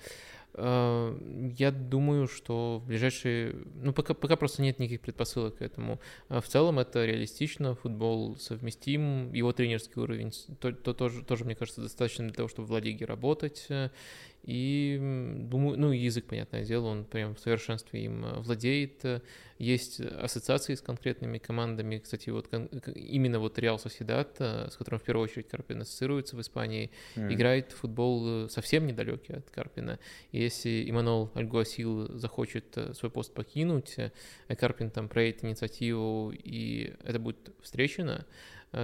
Э, 0.54 1.18
я 1.58 1.72
думаю, 1.72 2.28
что 2.28 2.82
в 2.84 2.88
ближайшие... 2.88 3.56
Ну, 3.82 3.94
пока, 3.94 4.14
пока 4.14 4.36
просто 4.36 4.62
нет 4.62 4.80
никаких 4.80 5.02
предпосылок 5.02 5.58
к 5.58 5.62
этому. 5.62 6.00
А 6.30 6.42
в 6.42 6.48
целом 6.48 6.80
это 6.80 7.06
реалистично, 7.06 7.76
футбол 7.76 8.38
совместим, 8.38 9.34
его 9.34 9.52
тренерский 9.54 10.02
уровень 10.02 10.32
то, 10.60 10.72
то 10.72 10.94
тоже, 10.94 11.24
тоже, 11.24 11.46
мне 11.46 11.56
кажется, 11.56 11.82
достаточно 11.82 12.26
для 12.26 12.34
того, 12.34 12.48
чтобы 12.48 12.68
в 12.68 12.72
Ла 12.72 12.80
Лиге 12.80 13.06
работать. 13.06 13.68
И 14.48 14.98
думаю, 15.50 15.78
ну, 15.78 15.92
язык, 15.92 16.26
понятное 16.26 16.64
дело, 16.64 16.88
он 16.88 17.04
прям 17.04 17.36
в 17.36 17.40
совершенстве 17.40 18.06
им 18.06 18.24
э, 18.24 18.40
владеет. 18.40 19.04
Есть 19.60 20.00
ассоциации 20.00 20.76
с 20.76 20.82
конкретными 20.82 21.38
командами. 21.38 21.98
Кстати, 21.98 22.30
вот 22.30 22.48
именно 22.96 23.40
вот 23.40 23.60
Реал 23.60 23.78
Соседат, 23.78 24.38
э, 24.40 24.70
с 24.72 24.78
которым 24.78 25.02
в 25.02 25.04
первую 25.04 25.26
очередь 25.26 25.50
Карпин 25.50 25.82
ассоциируется 25.82 26.38
в 26.38 26.42
Испании, 26.42 26.92
mm. 27.18 27.34
играет 27.34 27.74
в 27.74 27.76
футбол 27.76 28.46
э, 28.46 28.50
совсем 28.50 28.88
недалекий 28.88 29.36
от 29.36 29.50
Карпина. 29.50 30.00
И 30.32 30.42
если 30.42 30.90
Иманол 30.90 31.30
Альгуасил 31.34 32.18
захочет 32.18 32.78
свой 32.94 33.12
пост 33.12 33.34
покинуть, 33.34 33.98
Карпин 34.48 34.92
там 34.92 35.10
проявит 35.10 35.44
инициативу, 35.44 36.32
и 36.32 36.94
это 37.04 37.20
будет 37.20 37.50
встречено, 37.62 38.26
Э, 38.26 38.26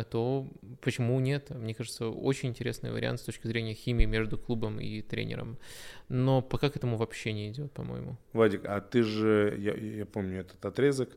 то 0.02 0.48
почему 0.82 1.20
нет? 1.20 1.52
Мне 1.52 1.76
кажется, 1.76 2.08
очень 2.10 2.50
интересный 2.50 2.92
вариант 2.92 3.20
с 3.20 3.24
точки 3.24 3.46
зрения 3.46 3.76
химии 3.76 4.06
между 4.06 4.40
клубом 4.40 4.80
и 4.80 5.02
тренером. 5.02 5.60
Но 6.10 6.42
пока 6.42 6.72
к 6.72 6.76
этому 6.76 6.98
вообще 6.98 7.34
не 7.34 7.50
идет, 7.50 7.72
по-моему. 7.72 8.18
Вадик, 8.34 8.66
а 8.66 8.82
ты 8.82 9.04
же, 9.04 9.56
я, 9.60 9.74
я 9.74 10.06
помню 10.08 10.40
этот 10.40 10.66
отрезок, 10.66 11.10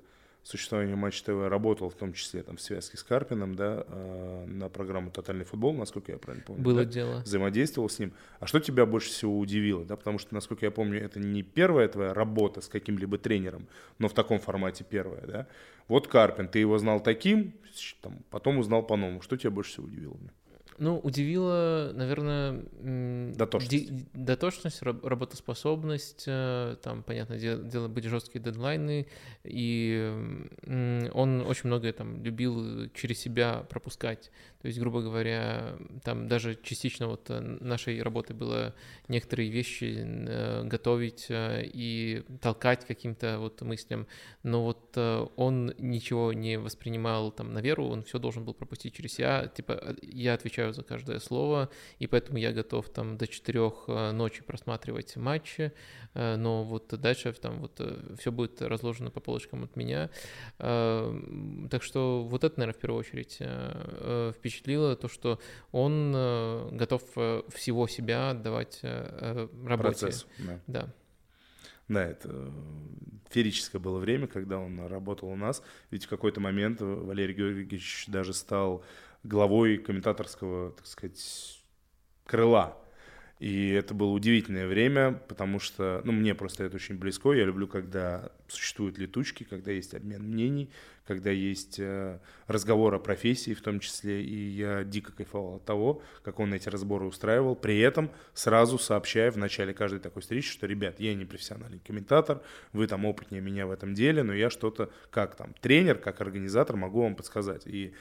существования 0.47 0.95
Матч 0.95 1.23
ТВ 1.23 1.49
работал 1.49 1.91
в 1.91 1.95
том 1.95 2.13
числе 2.13 2.43
там 2.43 2.57
в 2.57 2.61
связке 2.61 2.97
с 2.97 3.03
Карпином, 3.03 3.57
да, 3.57 3.85
э, 3.87 4.45
на 4.47 4.69
программу 4.69 5.11
«Тотальный 5.11 5.45
футбол», 5.45 5.75
насколько 5.75 6.13
я 6.13 6.19
правильно 6.19 6.45
помню. 6.47 6.63
Было 6.63 6.85
да? 6.85 6.93
дело. 6.93 7.21
Взаимодействовал 7.23 7.89
с 7.89 7.99
ним. 7.99 8.13
А 8.39 8.47
что 8.47 8.61
тебя 8.61 8.87
больше 8.87 9.09
всего 9.09 9.37
удивило, 9.37 9.85
да, 9.85 9.97
потому 9.97 10.19
что, 10.19 10.33
насколько 10.35 10.65
я 10.65 10.71
помню, 10.71 11.03
это 11.03 11.19
не 11.19 11.43
первая 11.43 11.89
твоя 11.89 12.15
работа 12.15 12.61
с 12.61 12.69
каким-либо 12.69 13.19
тренером, 13.19 13.67
но 13.99 14.09
в 14.09 14.15
таком 14.15 14.39
формате 14.39 14.85
первая, 14.89 15.27
да. 15.27 15.47
Вот 15.89 16.07
Карпин, 16.07 16.49
ты 16.49 16.61
его 16.61 16.79
знал 16.79 17.01
таким, 17.01 17.53
там, 18.01 18.21
потом 18.31 18.59
узнал 18.59 18.85
по-новому. 18.85 19.23
Что 19.23 19.37
тебя 19.37 19.51
больше 19.51 19.73
всего 19.73 19.87
удивило? 19.87 20.17
Ну, 20.79 20.99
удивило, 20.99 21.91
наверное, 21.95 22.63
дотошность, 23.35 23.71
ди- 23.71 24.07
дотошность 24.13 24.83
работоспособность, 24.83 26.25
э, 26.27 26.77
там, 26.83 27.03
понятное 27.03 27.39
дело, 27.39 27.89
были 27.89 28.09
жесткие 28.09 28.43
дедлайны, 28.45 29.07
и 29.45 30.13
он 31.13 31.41
очень 31.47 31.69
многое 31.69 31.93
там 31.93 32.23
любил 32.23 32.91
через 32.91 33.19
себя 33.19 33.67
пропускать. 33.71 34.31
То 34.61 34.69
есть, 34.69 34.79
грубо 34.79 35.01
говоря, 35.01 35.77
там 36.03 36.29
даже 36.29 36.59
частично 36.63 37.09
вот 37.09 37.31
э, 37.31 37.41
нашей 37.41 38.03
работы 38.03 38.35
было 38.35 38.75
некоторые 39.09 39.49
вещи 39.49 40.05
э, 40.05 40.65
готовить 40.65 41.27
и 41.31 42.23
толкать 42.43 42.85
каким-то 42.85 43.39
вот 43.39 43.63
мыслям, 43.63 44.07
но 44.43 44.65
вот 44.65 44.97
он 45.37 45.75
ничего 45.79 46.33
не 46.33 46.59
воспринимал 46.59 47.31
там 47.33 47.53
на 47.55 47.61
веру, 47.61 47.87
он 47.87 48.03
все 48.03 48.19
должен 48.19 48.45
был 48.45 48.53
пропустить 48.53 48.95
через 48.95 49.15
себя, 49.15 49.47
типа, 49.47 49.97
я 50.03 50.35
отвечаю 50.35 50.66
отвечаю 50.67 50.75
за 50.75 50.83
каждое 50.83 51.19
слово, 51.21 51.69
и 51.99 52.07
поэтому 52.07 52.39
я 52.39 52.53
готов 52.53 52.89
там 52.89 53.17
до 53.17 53.27
четырех 53.27 53.85
э, 53.89 54.13
ночи 54.13 54.43
просматривать 54.43 55.17
матчи, 55.17 55.73
э, 56.15 56.37
но 56.37 56.65
вот 56.65 56.89
дальше 57.01 57.33
там 57.33 57.61
вот 57.61 57.73
э, 57.79 58.17
все 58.19 58.31
будет 58.31 58.63
разложено 58.63 59.11
по 59.11 59.21
полочкам 59.21 59.65
от 59.65 59.77
меня. 59.77 60.11
Так 60.59 61.83
что 61.83 62.25
вот 62.25 62.45
это, 62.45 62.59
наверное, 62.59 62.79
в 62.79 62.81
первую 62.81 63.01
очередь 63.01 63.41
впечатлило, 64.37 64.97
то, 64.97 65.09
что 65.09 65.39
он 65.73 66.13
готов 66.73 67.03
всего 67.55 67.89
себя 67.89 68.31
отдавать 68.31 68.81
работе. 68.83 69.83
Процесс, 69.83 70.27
да. 70.39 70.61
да. 70.67 70.95
Да, 71.89 72.05
это 72.05 72.53
феерическое 73.31 73.81
было 73.81 73.99
время, 73.99 74.27
когда 74.27 74.59
он 74.59 74.87
работал 74.87 75.29
у 75.29 75.37
нас. 75.37 75.63
Ведь 75.91 76.07
в 76.07 76.09
какой-то 76.09 76.41
момент 76.41 76.81
Валерий 76.81 77.35
Георгиевич 77.35 78.07
даже 78.09 78.33
стал 78.33 78.85
главой 79.27 79.79
комментаторского, 79.79 80.73
так 80.73 80.87
сказать, 80.87 81.63
крыла. 82.25 82.77
И 83.39 83.69
это 83.73 83.93
было 83.93 84.13
удивительное 84.13 84.67
время, 84.67 85.13
потому 85.29 85.59
что, 85.59 86.01
ну, 86.05 86.13
мне 86.13 86.35
просто 86.35 86.65
это 86.65 86.77
очень 86.77 86.97
близко. 86.97 87.33
Я 87.33 87.45
люблю, 87.45 87.69
когда 87.69 88.31
существуют 88.49 88.97
летучки, 88.97 89.45
когда 89.45 89.73
есть 89.73 89.93
обмен 89.93 90.23
мнений, 90.23 90.71
когда 91.07 91.31
есть 91.31 91.79
э, 91.79 92.19
разговор 92.47 92.95
о 92.95 92.99
профессии 92.99 93.53
в 93.53 93.61
том 93.61 93.79
числе. 93.81 94.25
И 94.25 94.35
я 94.35 94.85
дико 94.85 95.13
кайфовал 95.13 95.57
от 95.57 95.67
того, 95.67 96.01
как 96.23 96.41
он 96.41 96.55
эти 96.55 96.71
разборы 96.71 97.05
устраивал. 97.05 97.57
При 97.57 97.79
этом 97.79 98.11
сразу 98.33 98.79
сообщая 98.79 99.31
в 99.31 99.37
начале 99.37 99.75
каждой 99.75 100.01
такой 100.01 100.23
встречи, 100.23 100.51
что, 100.51 100.67
ребят, 100.67 100.99
я 100.99 101.15
не 101.15 101.27
профессиональный 101.27 101.81
комментатор, 101.81 102.41
вы 102.73 102.87
там 102.87 103.05
опытнее 103.05 103.43
меня 103.43 103.67
в 103.67 103.71
этом 103.71 103.93
деле, 103.93 104.23
но 104.23 104.33
я 104.33 104.49
что-то 104.49 104.91
как 105.11 105.37
там 105.37 105.53
тренер, 105.61 105.99
как 105.99 106.23
организатор 106.23 106.77
могу 106.77 107.03
вам 107.03 107.15
подсказать. 107.15 107.67
И 107.67 107.93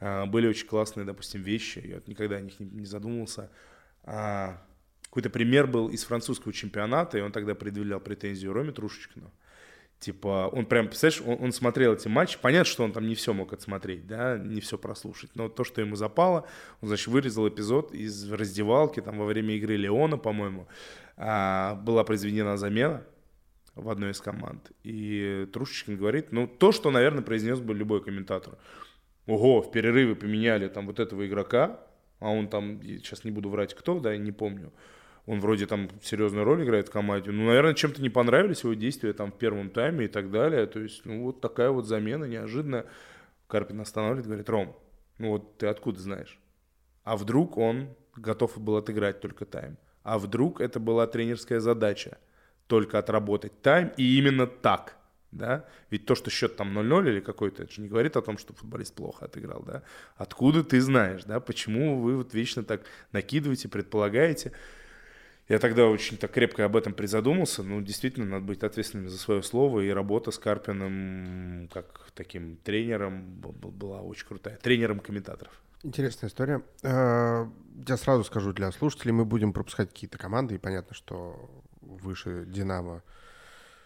были 0.00 0.46
очень 0.46 0.66
классные, 0.66 1.04
допустим, 1.04 1.42
вещи, 1.42 1.82
я 1.84 2.00
никогда 2.06 2.36
о 2.36 2.40
них 2.40 2.58
не, 2.60 2.66
не 2.66 2.86
задумывался. 2.86 3.50
А, 4.02 4.62
какой-то 5.04 5.30
пример 5.30 5.66
был 5.66 5.88
из 5.88 6.04
французского 6.04 6.52
чемпионата, 6.52 7.18
и 7.18 7.20
он 7.20 7.32
тогда 7.32 7.54
предъявлял 7.54 8.00
претензию 8.00 8.52
Роме 8.52 8.72
Трушечкину. 8.72 9.30
Типа, 10.00 10.50
он 10.52 10.66
прям, 10.66 10.88
представляешь, 10.88 11.22
он, 11.24 11.46
он 11.46 11.52
смотрел 11.52 11.94
эти 11.94 12.08
матчи, 12.08 12.36
понятно, 12.38 12.64
что 12.64 12.84
он 12.84 12.92
там 12.92 13.06
не 13.06 13.14
все 13.14 13.32
мог 13.32 13.52
отсмотреть, 13.52 14.06
да, 14.06 14.36
не 14.36 14.60
все 14.60 14.76
прослушать, 14.76 15.30
но 15.34 15.48
то, 15.48 15.64
что 15.64 15.80
ему 15.80 15.96
запало, 15.96 16.46
он, 16.80 16.88
значит, 16.88 17.06
вырезал 17.06 17.48
эпизод 17.48 17.94
из 17.94 18.30
раздевалки, 18.30 19.00
там, 19.00 19.18
во 19.18 19.24
время 19.24 19.54
игры 19.54 19.76
Леона, 19.76 20.18
по-моему, 20.18 20.66
а, 21.16 21.76
была 21.76 22.04
произведена 22.04 22.56
замена 22.56 23.04
в 23.76 23.88
одной 23.88 24.10
из 24.10 24.20
команд, 24.20 24.72
и 24.82 25.48
Трушечкин 25.52 25.96
говорит, 25.96 26.32
ну, 26.32 26.48
то, 26.48 26.72
что, 26.72 26.90
наверное, 26.90 27.22
произнес 27.22 27.60
бы 27.60 27.72
любой 27.72 28.02
комментатор– 28.02 28.58
ого, 29.26 29.62
в 29.62 29.70
перерыве 29.70 30.14
поменяли 30.14 30.68
там 30.68 30.86
вот 30.86 31.00
этого 31.00 31.26
игрока, 31.26 31.80
а 32.20 32.30
он 32.30 32.48
там, 32.48 32.80
сейчас 32.82 33.24
не 33.24 33.30
буду 33.30 33.48
врать 33.48 33.74
кто, 33.74 33.98
да, 34.00 34.16
не 34.16 34.32
помню, 34.32 34.72
он 35.26 35.40
вроде 35.40 35.66
там 35.66 35.88
серьезную 36.02 36.44
роль 36.44 36.64
играет 36.64 36.88
в 36.88 36.90
команде. 36.90 37.30
Ну, 37.30 37.46
наверное, 37.46 37.74
чем-то 37.74 38.02
не 38.02 38.10
понравились 38.10 38.62
его 38.62 38.74
действия 38.74 39.14
там 39.14 39.32
в 39.32 39.38
первом 39.38 39.70
тайме 39.70 40.04
и 40.04 40.08
так 40.08 40.30
далее. 40.30 40.66
То 40.66 40.80
есть, 40.80 41.06
ну, 41.06 41.22
вот 41.22 41.40
такая 41.40 41.70
вот 41.70 41.86
замена 41.86 42.24
неожиданно. 42.24 42.84
Карпин 43.46 43.80
останавливает, 43.80 44.26
говорит, 44.26 44.50
Ром, 44.50 44.76
ну 45.18 45.30
вот 45.30 45.56
ты 45.58 45.66
откуда 45.66 45.98
знаешь? 46.00 46.38
А 47.04 47.16
вдруг 47.16 47.56
он 47.56 47.88
готов 48.16 48.58
был 48.60 48.76
отыграть 48.76 49.20
только 49.20 49.46
тайм? 49.46 49.78
А 50.02 50.18
вдруг 50.18 50.60
это 50.60 50.78
была 50.78 51.06
тренерская 51.06 51.60
задача? 51.60 52.18
Только 52.66 52.98
отработать 52.98 53.62
тайм 53.62 53.92
и 53.96 54.18
именно 54.18 54.46
так– 54.46 54.96
да, 55.34 55.64
ведь 55.90 56.06
то, 56.06 56.14
что 56.14 56.30
счет 56.30 56.56
там 56.56 56.76
0-0 56.78 57.08
или 57.08 57.20
какой-то, 57.20 57.64
это 57.64 57.72
же 57.72 57.82
не 57.82 57.88
говорит 57.88 58.16
о 58.16 58.22
том, 58.22 58.38
что 58.38 58.54
футболист 58.54 58.94
плохо 58.94 59.26
отыграл, 59.26 59.62
да, 59.66 59.82
откуда 60.16 60.64
ты 60.64 60.80
знаешь, 60.80 61.24
да, 61.24 61.40
почему 61.40 62.00
вы 62.00 62.16
вот 62.16 62.34
вечно 62.34 62.62
так 62.62 62.82
накидываете, 63.12 63.68
предполагаете, 63.68 64.52
Я 65.46 65.58
тогда 65.58 65.86
очень 65.86 66.16
так 66.16 66.30
крепко 66.30 66.64
об 66.64 66.74
этом 66.74 66.94
призадумался. 66.94 67.62
Ну, 67.62 67.82
действительно, 67.82 68.24
надо 68.24 68.46
быть 68.46 68.62
ответственным 68.62 69.10
за 69.10 69.18
свое 69.18 69.42
слово. 69.42 69.80
И 69.80 69.90
работа 69.90 70.30
с 70.30 70.38
Карпиным 70.38 71.68
как 71.70 72.06
таким 72.14 72.56
тренером 72.56 73.42
была 73.42 74.00
очень 74.00 74.26
крутая. 74.26 74.56
Тренером 74.56 75.00
комментаторов. 75.00 75.52
Интересная 75.82 76.30
история. 76.30 76.62
Э, 76.82 77.44
я 77.86 77.96
сразу 77.98 78.24
скажу 78.24 78.54
для 78.54 78.72
слушателей, 78.72 79.12
мы 79.12 79.26
будем 79.26 79.52
пропускать 79.52 79.90
какие-то 79.90 80.16
команды, 80.16 80.54
и 80.54 80.58
понятно, 80.58 80.94
что 80.94 81.62
выше 81.82 82.46
«Динамо» 82.46 83.02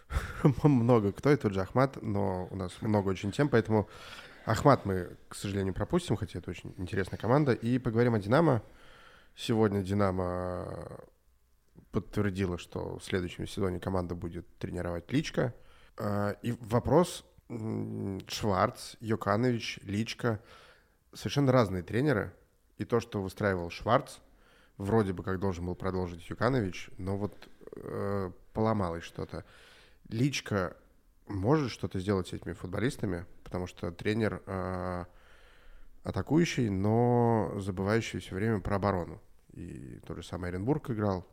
много 0.63 1.11
кто, 1.11 1.31
и 1.31 1.35
тот 1.35 1.53
же 1.53 1.61
Ахмат, 1.61 2.01
но 2.01 2.47
у 2.51 2.55
нас 2.55 2.81
много 2.81 3.09
очень 3.09 3.31
тем, 3.31 3.49
поэтому 3.49 3.87
Ахмат 4.45 4.85
мы, 4.85 5.17
к 5.27 5.35
сожалению, 5.35 5.73
пропустим, 5.73 6.15
хотя 6.15 6.39
это 6.39 6.49
очень 6.51 6.73
интересная 6.77 7.19
команда. 7.19 7.53
И 7.53 7.77
поговорим 7.77 8.15
о 8.15 8.19
«Динамо». 8.19 8.61
Сегодня 9.35 9.81
«Динамо» 9.81 10.99
подтвердила, 11.91 12.57
что 12.57 12.97
в 12.97 13.03
следующем 13.03 13.47
сезоне 13.47 13.79
команда 13.79 14.15
будет 14.15 14.47
тренировать 14.57 15.11
Личка. 15.11 15.53
И 16.41 16.55
вопрос 16.61 17.25
Шварц, 18.27 18.95
Йоканович, 18.99 19.79
Личка– 19.83 20.39
совершенно 21.13 21.51
разные 21.51 21.83
тренеры. 21.83 22.33
И 22.77 22.85
то, 22.85 22.99
что 22.99 23.21
выстраивал 23.21 23.69
Шварц, 23.69 24.17
вроде 24.77 25.13
бы 25.13 25.23
как 25.23 25.39
должен 25.39 25.65
был 25.65 25.75
продолжить 25.75 26.29
Юканович, 26.29 26.89
но 26.97 27.17
вот 27.17 27.49
э, 27.75 28.31
поломалось 28.53 29.03
что-то. 29.03 29.43
Личка 30.09 30.75
может 31.27 31.71
что-то 31.71 31.99
сделать 31.99 32.27
с 32.27 32.33
этими 32.33 32.53
футболистами, 32.53 33.25
потому 33.43 33.67
что 33.67 33.91
тренер 33.91 34.41
э, 34.45 35.05
атакующий, 36.03 36.69
но 36.69 37.53
забывающий 37.57 38.19
все 38.19 38.35
время 38.35 38.59
про 38.59 38.77
оборону. 38.77 39.21
И 39.53 39.99
тот 40.07 40.17
же 40.17 40.23
самый 40.23 40.49
Оренбург 40.49 40.89
играл 40.89 41.27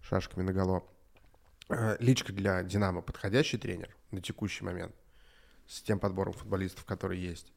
шашками 0.00 0.44
наголо. 0.44 0.84
Э, 1.68 1.96
Личка 1.98 2.32
для 2.32 2.62
«Динамо» 2.62 3.02
подходящий 3.02 3.58
тренер 3.58 3.94
на 4.12 4.20
текущий 4.20 4.64
момент 4.64 4.94
с 5.66 5.82
тем 5.82 5.98
подбором 5.98 6.32
футболистов, 6.32 6.84
который 6.84 7.18
есть. 7.18 7.52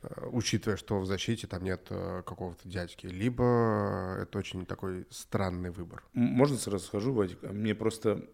Э, 0.00 0.28
учитывая, 0.30 0.76
что 0.76 1.00
в 1.00 1.06
защите 1.06 1.48
там 1.48 1.64
нет 1.64 1.88
какого-то 1.88 2.68
дядьки, 2.68 3.06
либо 3.06 4.18
это 4.20 4.38
очень 4.38 4.64
такой 4.64 5.08
странный 5.10 5.70
выбор. 5.70 6.04
Можно 6.12 6.56
сразу 6.56 6.86
скажу, 6.86 7.12
Вадик? 7.12 7.42
А 7.42 7.52
мне 7.52 7.74
просто 7.74 8.24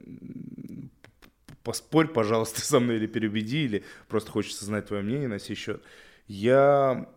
поспорь, 1.69 2.09
пожалуйста, 2.09 2.63
со 2.63 2.81
мной 2.81 2.97
или 2.97 3.07
переубеди, 3.07 3.65
или 3.65 3.85
просто 4.09 4.31
хочется 4.31 4.65
знать 4.65 4.87
твое 4.87 5.03
мнение 5.03 5.29
на 5.29 5.39
сей 5.39 5.55
счет. 5.55 5.83
Я 6.27 7.11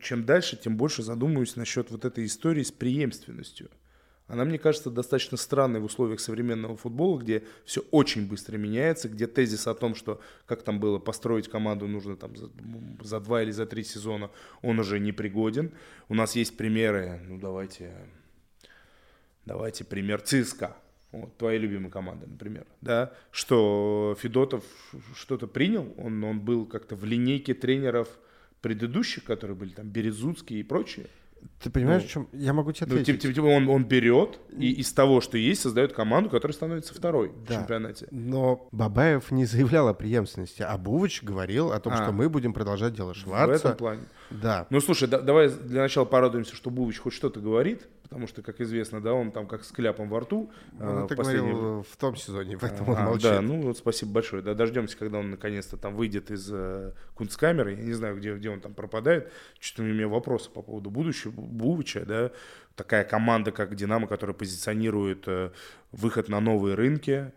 чем 0.00 0.24
дальше, 0.24 0.56
тем 0.56 0.78
больше 0.78 1.02
задумываюсь 1.02 1.54
насчет 1.54 1.90
вот 1.90 2.06
этой 2.06 2.24
истории 2.24 2.62
с 2.62 2.72
преемственностью 2.72 3.68
она, 4.28 4.44
мне 4.44 4.58
кажется, 4.58 4.90
достаточно 4.90 5.38
странной 5.38 5.80
в 5.80 5.84
условиях 5.84 6.20
современного 6.20 6.76
футбола, 6.76 7.18
где 7.18 7.44
все 7.64 7.80
очень 7.90 8.28
быстро 8.28 8.58
меняется, 8.58 9.08
где 9.08 9.26
тезис 9.26 9.66
о 9.66 9.74
том, 9.74 9.94
что 9.94 10.20
как 10.44 10.62
там 10.62 10.80
было 10.80 10.98
построить 10.98 11.48
команду 11.48 11.86
нужно 11.86 12.14
там 12.14 12.36
за, 12.36 12.50
за 13.02 13.20
два 13.20 13.42
или 13.42 13.50
за 13.50 13.64
три 13.64 13.84
сезона, 13.84 14.30
он 14.60 14.78
уже 14.78 15.00
не 15.00 15.12
пригоден. 15.12 15.72
У 16.08 16.14
нас 16.14 16.36
есть 16.36 16.58
примеры, 16.58 17.22
ну 17.26 17.38
давайте, 17.38 17.94
давайте 19.46 19.84
пример 19.84 20.20
ЦСКА. 20.20 20.76
Вот, 21.10 21.36
твоя 21.38 21.58
любимая 21.58 21.90
команда, 21.90 22.26
например, 22.26 22.66
да, 22.82 23.12
что 23.30 24.14
Федотов 24.20 24.62
что-то 25.14 25.46
принял, 25.46 25.94
он, 25.96 26.22
он 26.22 26.40
был 26.40 26.66
как-то 26.66 26.96
в 26.96 27.04
линейке 27.04 27.54
тренеров 27.54 28.08
предыдущих, 28.60 29.24
которые 29.24 29.56
были 29.56 29.70
там 29.70 29.88
Березуцкие 29.88 30.60
и 30.60 30.62
прочие. 30.62 31.06
Ты 31.62 31.70
понимаешь, 31.70 32.02
ну, 32.02 32.08
в 32.08 32.10
чем? 32.10 32.28
Я 32.32 32.52
могу 32.52 32.72
тебе 32.72 32.86
ответить. 32.86 33.14
Ну, 33.14 33.20
типа, 33.20 33.34
типа 33.34 33.44
он, 33.46 33.68
он 33.68 33.84
берет 33.84 34.38
и 34.56 34.72
из 34.72 34.92
того, 34.92 35.20
что 35.20 35.38
есть, 35.38 35.60
создает 35.60 35.92
команду, 35.92 36.30
которая 36.30 36.54
становится 36.54 36.94
второй 36.94 37.32
да, 37.46 37.54
в 37.54 37.58
чемпионате. 37.60 38.08
Но 38.10 38.68
Бабаев 38.72 39.30
не 39.30 39.44
заявлял 39.44 39.88
о 39.88 39.94
преемственности, 39.94 40.62
а 40.62 40.76
Бувыч 40.78 41.22
говорил 41.22 41.72
о 41.72 41.80
том, 41.80 41.92
а, 41.94 42.02
что 42.02 42.12
мы 42.12 42.28
будем 42.28 42.52
продолжать 42.52 42.94
делать 42.94 43.16
Шварца. 43.16 43.52
В 43.52 43.64
этом 43.66 43.76
плане. 43.76 44.02
Да. 44.30 44.66
Ну, 44.70 44.80
слушай, 44.80 45.08
да, 45.08 45.20
давай 45.20 45.48
для 45.48 45.82
начала 45.82 46.04
порадуемся, 46.04 46.54
что 46.54 46.70
Бувич 46.70 46.98
хоть 46.98 47.14
что-то 47.14 47.40
говорит, 47.40 47.88
потому 48.02 48.26
что, 48.26 48.42
как 48.42 48.60
известно, 48.60 49.00
да, 49.00 49.12
он 49.12 49.32
там 49.32 49.46
как 49.46 49.64
с 49.64 49.72
кляпом 49.72 50.08
во 50.08 50.20
рту. 50.20 50.50
Ну, 50.72 51.06
ты 51.06 51.16
последний... 51.16 51.50
говорил 51.50 51.82
в 51.82 51.96
том 51.96 52.16
сезоне, 52.16 52.56
в 52.56 52.64
этом 52.64 52.90
а, 52.90 52.92
он 52.92 53.04
молчит. 53.04 53.22
Да, 53.22 53.40
ну 53.40 53.60
вот 53.62 53.78
спасибо 53.78 54.12
большое. 54.12 54.42
Да, 54.42 54.54
дождемся, 54.54 54.96
когда 54.96 55.18
он 55.18 55.30
наконец-то 55.30 55.76
там 55.76 55.94
выйдет 55.94 56.30
из 56.30 56.48
э, 56.52 56.92
кунсткамеры. 57.14 57.74
Я 57.74 57.82
не 57.82 57.92
знаю, 57.92 58.16
где, 58.16 58.34
где 58.34 58.50
он 58.50 58.60
там 58.60 58.74
пропадает. 58.74 59.32
Что-то 59.60 59.82
у 59.82 59.86
меня 59.86 60.08
вопросы 60.08 60.50
по 60.50 60.62
поводу 60.62 60.90
будущего 60.90 61.32
Бувича, 61.32 62.04
да. 62.04 62.30
Такая 62.76 63.04
команда, 63.04 63.50
как 63.50 63.74
«Динамо», 63.74 64.06
которая 64.06 64.34
позиционирует 64.34 65.24
э, 65.26 65.50
выход 65.92 66.28
на 66.28 66.40
новые 66.40 66.76
рынки, 66.76 67.32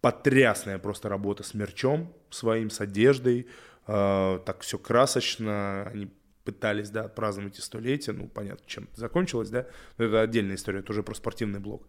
потрясная 0.00 0.78
просто 0.78 1.08
работа 1.08 1.42
с 1.42 1.54
мерчом 1.54 2.12
своим, 2.30 2.70
с 2.70 2.80
одеждой, 2.80 3.40
э, 3.40 3.73
так 3.86 4.60
все 4.60 4.78
красочно, 4.78 5.86
они 5.88 6.08
пытались, 6.44 6.90
да, 6.90 7.04
отпраздновать 7.04 7.58
и 7.58 7.62
столетие, 7.62 8.14
ну, 8.14 8.28
понятно, 8.28 8.64
чем 8.66 8.88
закончилось, 8.94 9.50
да, 9.50 9.66
но 9.98 10.04
это 10.04 10.20
отдельная 10.20 10.56
история, 10.56 10.80
это 10.80 10.92
уже 10.92 11.02
про 11.02 11.14
спортивный 11.14 11.60
блок. 11.60 11.86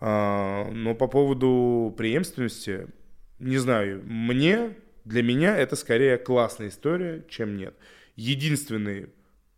А, 0.00 0.70
но 0.70 0.94
по 0.94 1.08
поводу 1.08 1.94
преемственности, 1.96 2.88
не 3.38 3.58
знаю, 3.58 4.02
мне, 4.04 4.76
для 5.04 5.22
меня 5.22 5.56
это 5.56 5.76
скорее 5.76 6.16
классная 6.16 6.68
история, 6.68 7.24
чем 7.28 7.56
нет. 7.56 7.74
Единственный 8.14 9.08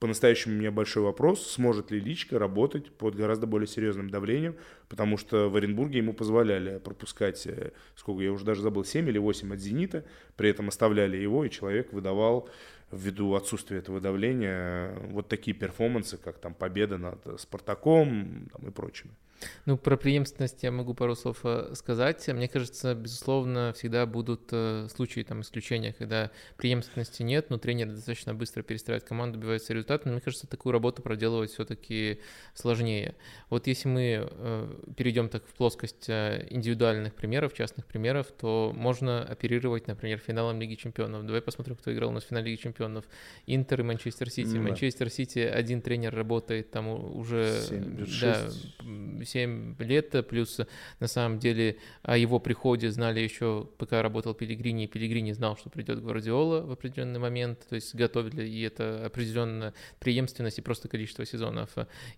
по-настоящему 0.00 0.54
у 0.54 0.58
меня 0.58 0.70
большой 0.70 1.02
вопрос, 1.02 1.46
сможет 1.52 1.90
ли 1.90 2.00
Личка 2.00 2.38
работать 2.38 2.90
под 2.90 3.14
гораздо 3.14 3.46
более 3.46 3.68
серьезным 3.68 4.08
давлением, 4.08 4.56
потому 4.88 5.18
что 5.18 5.50
в 5.50 5.56
Оренбурге 5.56 5.98
ему 5.98 6.14
позволяли 6.14 6.78
пропускать, 6.78 7.46
э, 7.46 7.72
сколько 7.94 8.22
я 8.22 8.32
уже 8.32 8.46
даже 8.46 8.62
забыл, 8.62 8.82
7 8.82 9.08
или 9.10 9.18
8 9.18 9.52
от 9.52 9.60
«Зенита», 9.60 10.04
при 10.36 10.48
этом 10.48 10.68
оставляли 10.68 11.18
его, 11.18 11.44
и 11.44 11.50
человек 11.50 11.92
выдавал 11.92 12.48
ввиду 12.90 13.34
отсутствия 13.34 13.78
этого 13.78 14.00
давления 14.00 14.98
вот 15.10 15.28
такие 15.28 15.54
перформансы, 15.54 16.16
как 16.16 16.38
там 16.38 16.54
победа 16.54 16.96
над 16.96 17.38
Спартаком 17.38 18.48
там, 18.52 18.68
и 18.68 18.70
прочими. 18.70 19.12
Ну, 19.66 19.76
про 19.76 19.96
преемственность 19.96 20.62
я 20.62 20.70
могу 20.70 20.94
пару 20.94 21.14
слов 21.14 21.40
э, 21.44 21.72
сказать. 21.74 22.26
Мне 22.28 22.48
кажется, 22.48 22.94
безусловно, 22.94 23.72
всегда 23.74 24.06
будут 24.06 24.48
э, 24.52 24.88
случаи, 24.94 25.22
там, 25.22 25.42
исключения, 25.42 25.92
когда 25.92 26.30
преемственности 26.56 27.22
нет, 27.22 27.50
но 27.50 27.58
тренер 27.58 27.88
достаточно 27.88 28.34
быстро 28.34 28.62
перестраивает 28.62 29.04
команду, 29.04 29.38
добивается 29.38 29.72
результата. 29.72 30.06
Но 30.06 30.12
мне 30.12 30.20
кажется, 30.20 30.46
такую 30.46 30.72
работу 30.72 31.02
проделывать 31.02 31.50
все-таки 31.50 32.20
сложнее. 32.54 33.14
Вот 33.48 33.66
если 33.66 33.88
мы 33.88 34.28
э, 34.30 34.92
перейдем 34.96 35.28
так 35.28 35.46
в 35.46 35.54
плоскость 35.54 36.08
индивидуальных 36.08 37.14
примеров, 37.14 37.54
частных 37.54 37.86
примеров, 37.86 38.28
то 38.32 38.72
можно 38.74 39.22
оперировать, 39.22 39.86
например, 39.86 40.18
финалом 40.18 40.60
Лиги 40.60 40.74
Чемпионов. 40.74 41.24
Давай 41.24 41.42
посмотрим, 41.42 41.76
кто 41.76 41.92
играл 41.92 42.10
у 42.10 42.12
нас 42.12 42.24
в 42.24 42.28
финале 42.28 42.50
Лиги 42.50 42.60
Чемпионов. 42.60 43.04
Интер 43.46 43.80
и 43.80 43.82
Манчестер 43.82 44.30
Сити. 44.30 44.56
Манчестер 44.56 45.10
Сити 45.10 45.38
один 45.38 45.82
тренер 45.82 46.14
работает 46.14 46.70
там 46.70 46.88
уже 46.88 47.60
7, 47.68 48.06
да, 48.20 48.50
7 49.30 49.76
лет, 49.78 50.26
плюс 50.28 50.60
на 50.98 51.06
самом 51.06 51.38
деле 51.38 51.76
о 52.02 52.16
его 52.16 52.38
приходе 52.38 52.90
знали 52.90 53.20
еще, 53.20 53.68
пока 53.78 54.02
работал 54.02 54.34
Пелигрини, 54.34 54.84
и 54.84 54.86
Пелигрини 54.86 55.32
знал, 55.32 55.56
что 55.56 55.70
придет 55.70 56.02
Гвардиола 56.02 56.62
в 56.62 56.72
определенный 56.72 57.20
момент, 57.20 57.66
то 57.68 57.76
есть 57.76 57.94
готовили, 57.94 58.46
и 58.46 58.62
это 58.62 59.06
определенная 59.06 59.74
преемственность 59.98 60.58
и 60.58 60.62
просто 60.62 60.88
количество 60.88 61.24
сезонов. 61.24 61.70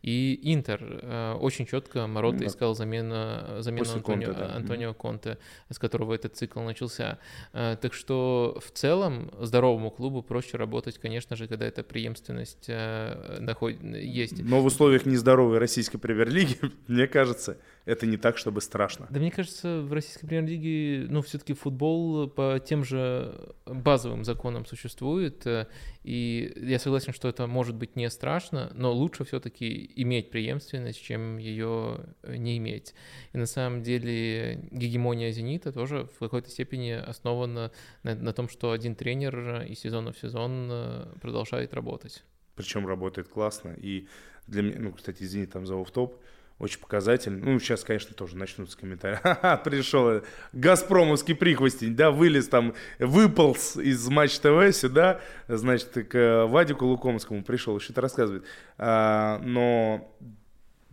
И 0.02 0.40
Интер 0.42 0.80
э, 0.82 1.34
очень 1.34 1.66
четко 1.66 2.06
Морота 2.06 2.38
да. 2.38 2.46
искал 2.46 2.74
замену, 2.74 3.62
замену 3.62 3.92
Антонио, 3.92 4.26
Конте, 4.26 4.32
да. 4.32 4.54
Антонио 4.56 4.94
Конте, 4.94 5.38
с 5.70 5.78
которого 5.78 6.14
этот 6.14 6.36
цикл 6.36 6.60
начался. 6.60 7.18
Э, 7.52 7.76
так 7.80 7.92
что 7.92 8.58
в 8.64 8.70
целом 8.70 9.30
здоровому 9.40 9.90
клубу 9.90 10.22
проще 10.22 10.56
работать, 10.56 10.98
конечно 10.98 11.36
же, 11.36 11.46
когда 11.46 11.66
эта 11.66 11.82
преемственность 11.82 12.66
э, 12.68 13.38
находит, 13.40 13.82
есть. 13.82 14.42
Но 14.42 14.60
в 14.60 14.66
условиях 14.66 15.06
нездоровой 15.06 15.58
российской 15.58 15.98
премьер-лиги 15.98 16.58
Мне 16.88 17.01
кажется, 17.06 17.58
это 17.84 18.06
не 18.06 18.16
так, 18.16 18.38
чтобы 18.38 18.60
страшно. 18.60 19.06
Да 19.10 19.18
мне 19.18 19.30
кажется, 19.30 19.80
в 19.80 19.92
российской 19.92 20.26
премьер-лиге, 20.26 21.06
ну, 21.08 21.22
все-таки 21.22 21.52
футбол 21.52 22.28
по 22.28 22.60
тем 22.64 22.84
же 22.84 23.54
базовым 23.66 24.24
законам 24.24 24.66
существует, 24.66 25.46
э, 25.46 25.66
и 26.04 26.52
я 26.56 26.78
согласен, 26.78 27.12
что 27.12 27.28
это 27.28 27.46
может 27.46 27.74
быть 27.74 27.96
не 27.96 28.08
страшно, 28.10 28.70
но 28.74 28.92
лучше 28.92 29.24
все-таки 29.24 29.90
иметь 29.96 30.30
преемственность, 30.30 31.02
чем 31.02 31.38
ее 31.38 32.06
не 32.26 32.58
иметь. 32.58 32.94
И 33.32 33.38
на 33.38 33.46
самом 33.46 33.82
деле 33.82 34.68
гегемония 34.70 35.30
«Зенита» 35.32 35.72
тоже 35.72 36.08
в 36.14 36.18
какой-то 36.18 36.50
степени 36.50 36.90
основана 36.90 37.72
на, 38.02 38.14
на 38.14 38.32
том, 38.32 38.48
что 38.48 38.72
один 38.72 38.94
тренер 38.94 39.62
из 39.62 39.80
сезона 39.80 40.12
в 40.12 40.18
сезон 40.18 40.68
э, 40.70 41.06
продолжает 41.20 41.74
работать. 41.74 42.24
Причем 42.54 42.86
работает 42.86 43.28
классно, 43.28 43.70
и 43.70 44.06
для 44.46 44.62
меня, 44.62 44.76
ну, 44.78 44.92
кстати, 44.92 45.22
извини, 45.22 45.46
там 45.46 45.66
за 45.66 45.82
топ 45.84 46.20
очень 46.62 46.78
показательно. 46.78 47.44
Ну, 47.44 47.58
сейчас, 47.58 47.82
конечно, 47.84 48.14
тоже 48.14 48.36
начнутся 48.36 48.78
комментарии. 48.78 49.16
Ха-ха, 49.22 49.56
пришел 49.58 50.22
Газпромовский 50.52 51.34
прихвостень, 51.34 51.96
да, 51.96 52.10
вылез 52.10 52.48
там, 52.48 52.74
выполз 52.98 53.76
из 53.76 54.08
Матч 54.08 54.38
ТВ 54.38 54.72
сюда, 54.72 55.20
значит, 55.48 56.06
к 56.08 56.46
Вадику 56.46 56.86
Лукомскому 56.86 57.42
пришел, 57.42 57.78
что-то 57.80 58.00
рассказывает. 58.00 58.44
А, 58.78 59.40
но 59.42 60.16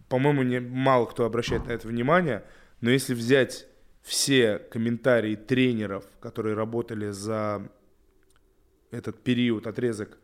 по-моему, 0.10 0.41
не, 0.41 0.60
мало 0.60 1.06
кто 1.06 1.24
обращает 1.26 1.68
на 1.68 1.72
это 1.72 1.88
внимание, 1.88 2.44
но 2.82 2.90
если 2.90 3.14
взять 3.14 3.68
все 4.02 4.58
комментарии 4.58 5.36
тренеров, 5.36 6.04
которые 6.20 6.56
работали 6.56 7.12
за 7.12 7.70
этот 8.90 9.22
период, 9.24 9.68
отрезок 9.68 10.18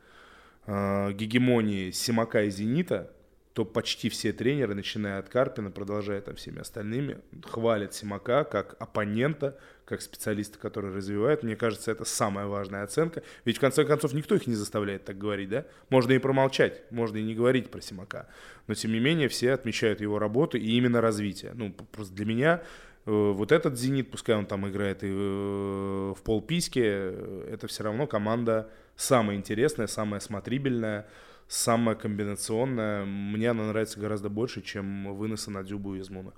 э, 0.65 1.11
гегемонии 1.13 1.91
Симака 1.91 2.43
и 2.43 2.49
Зенита, 2.49 3.14
то 3.55 3.63
почти 3.63 4.09
все 4.09 4.33
тренеры, 4.33 4.75
начиная 4.75 5.17
от 5.17 5.29
Карпина, 5.29 5.71
продолжая 5.71 6.19
там 6.19 6.35
всеми 6.35 6.59
остальными, 6.59 7.19
хвалят 7.41 7.93
Симака 7.93 8.43
как 8.43 8.75
оппонента, 8.79 9.57
как 9.85 10.01
специалиста, 10.01 10.59
который 10.59 10.93
развивает. 10.93 11.41
Мне 11.41 11.55
кажется, 11.55 11.89
это 11.89 12.03
самая 12.03 12.47
важная 12.47 12.83
оценка. 12.83 13.23
Ведь 13.45 13.55
в 13.55 13.61
конце 13.61 13.85
концов 13.85 14.11
никто 14.11 14.35
их 14.35 14.45
не 14.45 14.55
заставляет 14.55 15.05
так 15.05 15.17
говорить, 15.17 15.47
да? 15.47 15.65
Можно 15.89 16.11
и 16.11 16.17
промолчать, 16.17 16.81
можно 16.91 17.15
и 17.15 17.23
не 17.23 17.33
говорить 17.33 17.71
про 17.71 17.79
Симака. 17.79 18.27
Но 18.67 18.73
тем 18.73 18.91
не 18.91 18.99
менее 18.99 19.29
все 19.29 19.53
отмечают 19.53 20.01
его 20.01 20.19
работу 20.19 20.57
и 20.57 20.71
именно 20.71 20.99
развитие. 20.99 21.53
Ну, 21.55 21.71
просто 21.71 22.13
для 22.13 22.25
меня 22.25 22.61
э, 23.05 23.09
вот 23.09 23.53
этот 23.53 23.79
«Зенит», 23.79 24.11
пускай 24.11 24.35
он 24.35 24.47
там 24.47 24.67
играет 24.67 25.01
и 25.01 25.07
э, 25.09 26.13
в 26.13 26.21
полпиське, 26.25 26.83
э, 26.83 27.49
это 27.53 27.67
все 27.67 27.85
равно 27.85 28.05
команда 28.05 28.69
самая 28.97 29.37
интересная, 29.37 29.87
самая 29.87 30.19
смотрибельная, 30.19 31.07
самая 31.47 31.95
комбинационная. 31.95 33.05
Мне 33.05 33.51
она 33.51 33.67
нравится 33.67 33.99
гораздо 33.99 34.29
больше, 34.29 34.61
чем 34.61 35.15
выносы 35.15 35.51
на 35.51 35.63
Дюбу 35.63 35.95
из 35.95 36.09
Муна. 36.09 36.33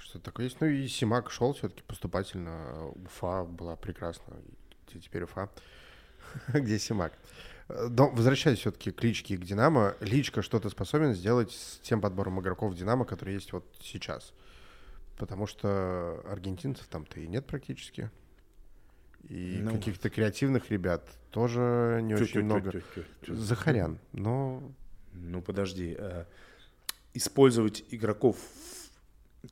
Что 0.00 0.18
такое 0.18 0.46
есть? 0.46 0.60
Ну 0.60 0.66
и 0.66 0.86
Симак 0.88 1.30
шел 1.30 1.52
все-таки 1.52 1.82
поступательно. 1.82 2.88
Уфа 3.04 3.44
была 3.44 3.76
прекрасна. 3.76 4.36
Теперь 4.86 5.24
Уфа. 5.24 5.50
Где 6.48 6.78
Симак? 6.78 7.12
Но 7.68 8.08
возвращаясь 8.08 8.60
все-таки 8.60 8.90
к 8.90 9.02
Личке 9.02 9.34
и 9.34 9.36
к 9.36 9.44
Динамо, 9.44 9.94
Личка 10.00 10.40
что-то 10.40 10.70
способен 10.70 11.12
сделать 11.12 11.52
с 11.52 11.78
тем 11.80 12.00
подбором 12.00 12.40
игроков 12.40 12.74
Динамо, 12.74 13.04
который 13.04 13.34
есть 13.34 13.52
вот 13.52 13.66
сейчас. 13.82 14.32
Потому 15.18 15.46
что 15.46 16.22
аргентинцев 16.26 16.86
там-то 16.86 17.20
и 17.20 17.26
нет 17.26 17.46
практически. 17.46 18.10
И 19.24 19.58
ну, 19.60 19.72
каких-то 19.72 20.10
креативных 20.10 20.70
ребят 20.70 21.08
тоже 21.30 22.00
не 22.02 22.16
тю, 22.16 22.22
очень 22.22 22.32
тю, 22.32 22.44
много. 22.44 22.72
Тю, 22.72 22.80
тю, 22.80 22.86
тю, 22.94 23.04
тю. 23.26 23.34
Захарян, 23.34 23.98
но... 24.12 24.62
Ну, 25.12 25.42
подожди. 25.42 25.96
Э, 25.98 26.24
использовать 27.14 27.84
игроков... 27.90 28.36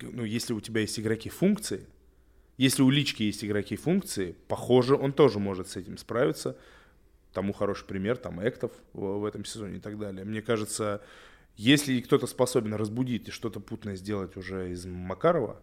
Ну, 0.01 0.25
если 0.25 0.53
у 0.53 0.61
тебя 0.61 0.81
есть 0.81 0.99
игроки 0.99 1.29
функции, 1.29 1.87
если 2.57 2.83
у 2.83 2.91
Лички 2.91 3.23
есть 3.23 3.45
игроки 3.45 3.77
функции, 3.77 4.35
похоже, 4.49 4.97
он 4.97 5.13
тоже 5.13 5.39
может 5.39 5.69
с 5.69 5.77
этим 5.77 5.99
справиться. 5.99 6.57
Тому 7.33 7.53
хороший 7.53 7.85
пример, 7.85 8.17
там, 8.17 8.41
Эктов 8.41 8.73
в, 8.95 9.19
в 9.19 9.25
этом 9.27 9.45
сезоне 9.45 9.77
и 9.77 9.81
так 9.81 9.99
далее. 9.99 10.25
Мне 10.25 10.41
кажется, 10.41 11.03
если 11.57 12.01
кто-то 12.01 12.27
способен 12.27 12.75
разбудить 12.75 13.29
и 13.29 13.31
что-то 13.31 13.61
путное 13.61 13.97
сделать 13.97 14.37
уже 14.37 14.73
из 14.73 14.87
Макарова, 14.87 15.61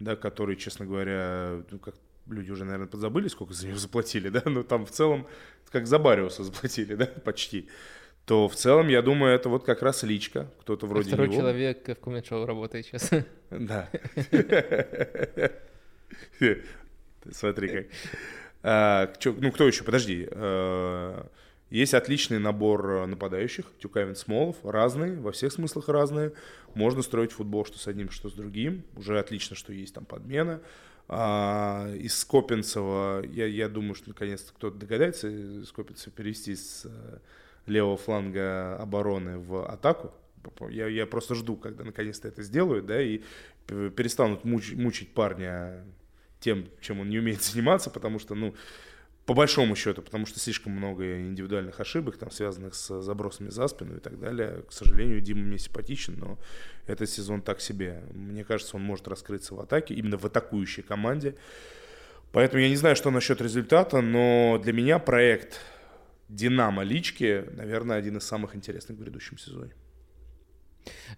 да, 0.00 0.16
который, 0.16 0.56
честно 0.56 0.86
говоря, 0.86 1.62
ну, 1.70 1.78
как 1.78 1.94
люди 2.26 2.50
уже, 2.50 2.64
наверное, 2.64 2.88
подзабыли, 2.88 3.28
сколько 3.28 3.54
за 3.54 3.66
него 3.66 3.78
заплатили, 3.78 4.28
да, 4.28 4.42
но 4.44 4.62
там 4.62 4.86
в 4.86 4.90
целом, 4.90 5.26
как 5.70 5.86
за 5.86 5.98
Бариуса 5.98 6.44
заплатили, 6.44 6.94
да, 6.96 7.06
почти, 7.06 7.68
то 8.24 8.48
в 8.48 8.54
целом, 8.54 8.88
я 8.88 9.02
думаю, 9.02 9.34
это 9.34 9.48
вот 9.48 9.64
как 9.64 9.82
раз 9.82 10.02
личка, 10.04 10.48
кто-то 10.60 10.86
вроде 10.86 11.08
Второй 11.08 11.28
него. 11.28 11.40
человек 11.40 11.88
в 11.88 11.94
коммент-шоу 11.96 12.46
работает 12.46 12.86
сейчас. 12.86 13.10
Да. 13.50 13.90
Смотри 17.30 17.68
как. 17.68 17.86
А, 18.62 19.12
ну, 19.24 19.52
кто 19.52 19.66
еще? 19.66 19.84
Подожди. 19.84 20.26
А, 20.30 21.28
есть 21.68 21.94
отличный 21.94 22.38
набор 22.38 23.06
нападающих, 23.06 23.66
Тюкавин 23.78 24.14
Смолов, 24.14 24.56
разные, 24.62 25.18
во 25.18 25.32
всех 25.32 25.52
смыслах 25.52 25.88
разные. 25.88 26.32
Можно 26.74 27.02
строить 27.02 27.32
футбол 27.32 27.64
что 27.64 27.78
с 27.78 27.86
одним, 27.88 28.10
что 28.10 28.28
с 28.30 28.34
другим. 28.34 28.84
Уже 28.96 29.18
отлично, 29.18 29.56
что 29.56 29.72
есть 29.72 29.94
там 29.94 30.04
подмена. 30.04 30.60
Из 31.08 32.18
Скопинцева, 32.18 33.22
я, 33.26 33.46
я 33.46 33.68
думаю, 33.68 33.94
что 33.94 34.10
наконец-то 34.10 34.52
кто-то 34.54 34.78
догадается 34.78 35.64
Скопинцева 35.66 36.14
перевести 36.14 36.56
с 36.56 36.86
э, 36.86 37.18
левого 37.66 37.96
фланга 37.96 38.76
обороны 38.76 39.38
в 39.38 39.66
атаку. 39.66 40.12
Я, 40.70 40.86
я 40.86 41.06
просто 41.06 41.34
жду, 41.34 41.56
когда 41.56 41.84
наконец-то 41.84 42.28
это 42.28 42.42
сделают, 42.42 42.86
да, 42.86 43.02
и 43.02 43.20
перестанут 43.66 44.44
муч, 44.44 44.72
мучить 44.72 45.12
парня 45.12 45.84
тем, 46.40 46.66
чем 46.80 47.00
он 47.00 47.10
не 47.10 47.18
умеет 47.18 47.42
заниматься, 47.42 47.90
потому 47.90 48.18
что, 48.18 48.34
ну, 48.34 48.54
по 49.26 49.34
большому 49.34 49.76
счету, 49.76 50.02
потому 50.02 50.26
что 50.26 50.40
слишком 50.40 50.72
много 50.72 51.20
индивидуальных 51.20 51.78
ошибок, 51.78 52.16
там, 52.16 52.30
связанных 52.30 52.74
с 52.74 53.02
забросами 53.02 53.50
за 53.50 53.68
спину 53.68 53.96
и 53.96 54.00
так 54.00 54.18
далее. 54.18 54.64
К 54.68 54.72
сожалению, 54.72 55.20
Дима 55.20 55.42
мне 55.42 55.58
симпатичен, 55.58 56.18
но 56.18 56.38
этот 56.86 57.08
сезон 57.08 57.40
так 57.40 57.60
себе. 57.60 58.02
Мне 58.12 58.44
кажется, 58.44 58.76
он 58.76 58.82
может 58.82 59.06
раскрыться 59.06 59.54
в 59.54 59.60
атаке, 59.60 59.94
именно 59.94 60.18
в 60.18 60.24
атакующей 60.24 60.82
команде. 60.82 61.36
Поэтому 62.32 62.62
я 62.62 62.68
не 62.68 62.76
знаю, 62.76 62.96
что 62.96 63.10
насчет 63.10 63.40
результата, 63.40 64.00
но 64.00 64.58
для 64.62 64.72
меня 64.72 64.98
проект 64.98 65.60
«Динамо 66.28 66.82
Лички», 66.82 67.44
наверное, 67.52 67.98
один 67.98 68.16
из 68.16 68.24
самых 68.24 68.56
интересных 68.56 68.98
в 68.98 69.02
грядущем 69.02 69.38
сезоне. 69.38 69.72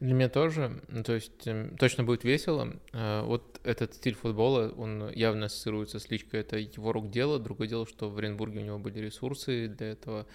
Для 0.00 0.14
меня 0.14 0.28
тоже, 0.28 0.80
ну, 0.88 1.02
то 1.02 1.14
есть 1.14 1.46
эм, 1.46 1.76
точно 1.76 2.04
будет 2.04 2.24
весело. 2.24 2.74
Э, 2.92 3.22
вот 3.24 3.60
этот 3.64 3.94
стиль 3.94 4.14
футбола, 4.14 4.72
он 4.76 5.10
явно 5.12 5.46
ассоциируется 5.46 5.98
с 5.98 6.10
личкой, 6.10 6.40
это 6.40 6.58
его 6.58 6.92
рук 6.92 7.10
дело. 7.10 7.38
Другое 7.38 7.68
дело, 7.68 7.86
что 7.86 8.10
в 8.10 8.18
Оренбурге 8.18 8.60
у 8.60 8.62
него 8.62 8.78
были 8.78 8.98
ресурсы 9.00 9.68
для 9.68 9.92
этого. 9.92 10.26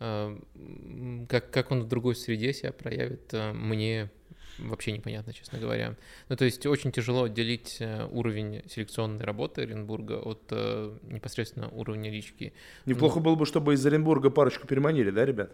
Э, 0.00 0.38
как, 1.28 1.50
как 1.50 1.70
он 1.70 1.82
в 1.82 1.88
другой 1.88 2.16
среде 2.16 2.52
себя 2.52 2.72
проявит, 2.72 3.32
э, 3.32 3.52
мне 3.52 4.10
вообще 4.58 4.92
непонятно, 4.92 5.32
честно 5.32 5.58
говоря. 5.58 5.94
Ну, 6.28 6.36
то 6.36 6.44
есть 6.44 6.66
очень 6.66 6.90
тяжело 6.90 7.24
отделить 7.24 7.80
уровень 8.10 8.62
селекционной 8.68 9.24
работы 9.24 9.62
Оренбурга 9.62 10.14
от 10.14 10.50
непосредственно 11.02 11.68
уровня 11.68 12.10
лички. 12.10 12.52
Неплохо 12.84 13.18
ну, 13.18 13.24
было 13.24 13.34
бы, 13.36 13.46
чтобы 13.46 13.74
из 13.74 13.86
Оренбурга 13.86 14.30
парочку 14.30 14.66
переманили, 14.66 15.10
да, 15.10 15.24
ребят? 15.24 15.52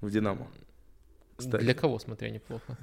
В 0.00 0.12
«Динамо». 0.12 0.48
Кстати. 1.36 1.62
Для 1.62 1.74
кого, 1.74 1.98
смотря 1.98 2.30
неплохо? 2.30 2.76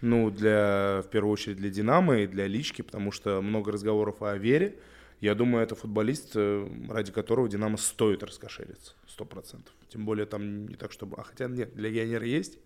Ну, 0.00 0.30
для, 0.30 1.02
в 1.04 1.10
первую 1.10 1.32
очередь 1.32 1.56
для 1.56 1.70
«Динамо» 1.70 2.18
и 2.18 2.26
для 2.26 2.46
лички, 2.46 2.82
потому 2.82 3.10
что 3.10 3.42
много 3.42 3.72
разговоров 3.72 4.22
о 4.22 4.36
вере. 4.36 4.76
Я 5.20 5.34
думаю, 5.34 5.64
это 5.64 5.74
футболист, 5.74 6.32
э, 6.36 6.68
ради 6.88 7.10
которого 7.10 7.48
«Динамо» 7.48 7.76
стоит 7.76 8.22
раскошелиться, 8.22 8.94
сто 9.08 9.24
процентов. 9.24 9.74
Тем 9.88 10.04
более 10.04 10.26
там 10.26 10.68
не 10.68 10.76
так, 10.76 10.92
чтобы... 10.92 11.16
А 11.16 11.24
хотя 11.24 11.48
нет, 11.48 11.74
легионеры 11.74 12.26
есть. 12.26 12.58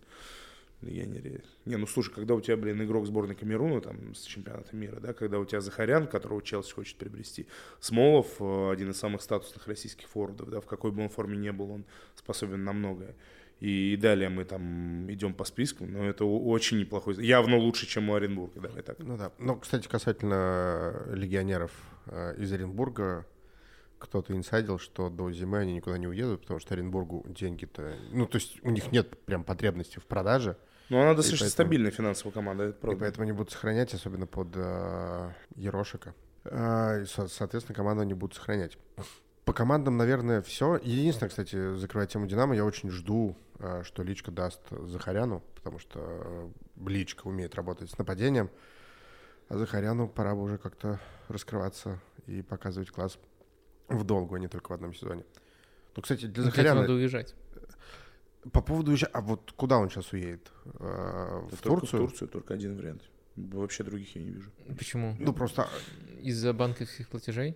Легионеры... 0.83 1.43
Не, 1.65 1.77
ну 1.77 1.87
слушай, 1.87 2.13
когда 2.13 2.35
у 2.35 2.43
тебя, 2.43 2.59
блин, 2.59 2.83
игрок 2.83 3.07
сборной 3.07 3.35
Камеруна, 3.35 3.81
там, 3.81 4.15
с 4.15 4.25
чемпионата 4.25 4.77
мира, 4.77 5.01
да, 5.01 5.15
когда 5.15 5.39
у 5.39 5.47
тебя 5.47 5.63
Захарян, 5.63 6.07
которого 6.07 6.43
Челси 6.43 6.73
хочет 6.75 6.97
приобрести, 6.99 7.47
Смолов, 7.81 8.29
э, 8.41 8.71
один 8.71 8.91
из 8.91 8.99
самых 8.99 9.23
статусных 9.23 9.67
российских 9.67 10.09
форвардов, 10.09 10.51
да, 10.51 10.61
в 10.61 10.67
какой 10.67 10.91
бы 10.91 11.03
он 11.03 11.09
форме 11.09 11.39
не 11.39 11.53
был, 11.53 11.71
он 11.71 11.85
способен 12.15 12.65
на 12.65 12.75
многое. 12.75 13.15
И 13.63 13.97
далее 13.97 14.29
мы 14.29 14.45
там 14.45 15.09
идем 15.13 15.35
по 15.35 15.45
списку, 15.45 15.87
но 15.87 16.05
это 16.05 16.25
очень 16.25 16.81
неплохой, 16.81 17.15
явно 17.25 17.57
лучше, 17.59 17.87
чем 17.87 18.11
у 18.11 18.15
Оренбурга, 18.15 18.61
давай 18.61 18.83
так. 18.83 18.99
Ну 18.99 19.17
да. 19.17 19.31
Ну, 19.39 19.55
кстати, 19.55 19.87
касательно 19.87 21.07
легионеров 21.13 21.71
э, 22.07 22.35
из 22.39 22.53
Оренбурга, 22.53 23.25
кто-то 24.01 24.37
инсайдил, 24.37 24.81
что 24.81 25.11
до 25.11 25.31
зимы 25.31 25.59
они 25.59 25.75
никуда 25.75 25.97
не 25.97 26.09
уедут, 26.09 26.41
потому 26.41 26.59
что 26.59 26.75
Оренбургу 26.75 27.25
деньги-то... 27.29 27.95
Ну, 28.11 28.27
то 28.27 28.39
есть 28.39 28.59
у 28.65 28.71
них 28.71 28.91
нет 28.91 29.17
прям 29.27 29.45
потребности 29.45 30.01
в 30.01 30.07
продаже. 30.07 30.57
Ну, 30.89 31.01
она 31.01 31.15
достаточно 31.15 31.45
поэтому, 31.45 31.51
стабильная 31.51 31.91
финансовая 31.93 32.33
команда, 32.33 32.65
это 32.65 32.81
правда. 32.81 32.97
И 32.97 33.01
поэтому 33.01 33.23
они 33.23 33.33
будут 33.33 33.53
сохранять, 33.53 33.95
особенно 33.95 34.27
под 34.27 34.49
э, 34.57 35.31
Ерошика. 35.55 36.17
Э, 36.43 37.03
и, 37.03 37.05
соответственно, 37.07 37.77
команду 37.77 38.03
они 38.03 38.15
будут 38.15 38.35
сохранять. 38.35 38.77
По 39.53 39.57
командам, 39.57 39.99
наверное, 39.99 40.41
все. 40.41 40.81
Единственное, 40.83 41.29
кстати, 41.29 41.77
закрывая 41.77 42.07
тему 42.07 42.27
Динамо, 42.27 42.57
я 42.57 42.65
очень 42.65 42.89
жду, 42.89 43.37
э, 43.59 43.83
что 43.85 44.03
Личка 44.03 44.31
даст 44.31 44.63
Захаряну, 44.71 45.43
потому 45.57 45.79
что 45.79 46.01
э, 46.01 46.49
Личка 46.89 47.27
умеет 47.27 47.55
работать 47.55 47.91
с 47.91 47.99
нападением. 47.99 48.49
А 49.51 49.59
Захаряну 49.59 50.09
пора 50.09 50.35
бы 50.35 50.41
уже 50.41 50.57
как-то 50.57 50.99
раскрываться 51.29 52.01
и 52.27 52.41
показывать 52.41 52.91
класс 52.91 53.19
в 53.89 54.05
долгу, 54.05 54.37
а 54.37 54.39
не 54.39 54.49
только 54.49 54.71
в 54.71 54.73
одном 54.73 54.95
сезоне. 54.95 55.27
Ну, 55.97 56.01
кстати, 56.01 56.25
для 56.25 56.45
Захаряна... 56.45 56.81
надо 56.81 56.95
уезжать. 56.95 57.35
По 58.53 58.63
поводу 58.63 58.93
уезжать... 58.93 59.11
А 59.13 59.21
вот 59.21 59.53
куда 59.55 59.77
он 59.77 59.91
сейчас 59.91 60.15
уедет? 60.15 60.51
Э, 60.81 61.47
в 61.51 61.61
только 61.61 61.81
Турцию? 61.81 62.07
В 62.07 62.09
Турцию 62.09 62.29
только 62.29 62.55
один 62.55 62.75
вариант. 62.75 63.03
Вообще 63.37 63.85
других 63.85 64.17
я 64.17 64.23
не 64.23 64.31
вижу. 64.31 64.51
Почему? 64.79 65.15
Ну, 65.19 65.35
просто... 65.35 65.69
Из-за 66.23 66.55
банковских 66.55 67.11
платежей? 67.11 67.55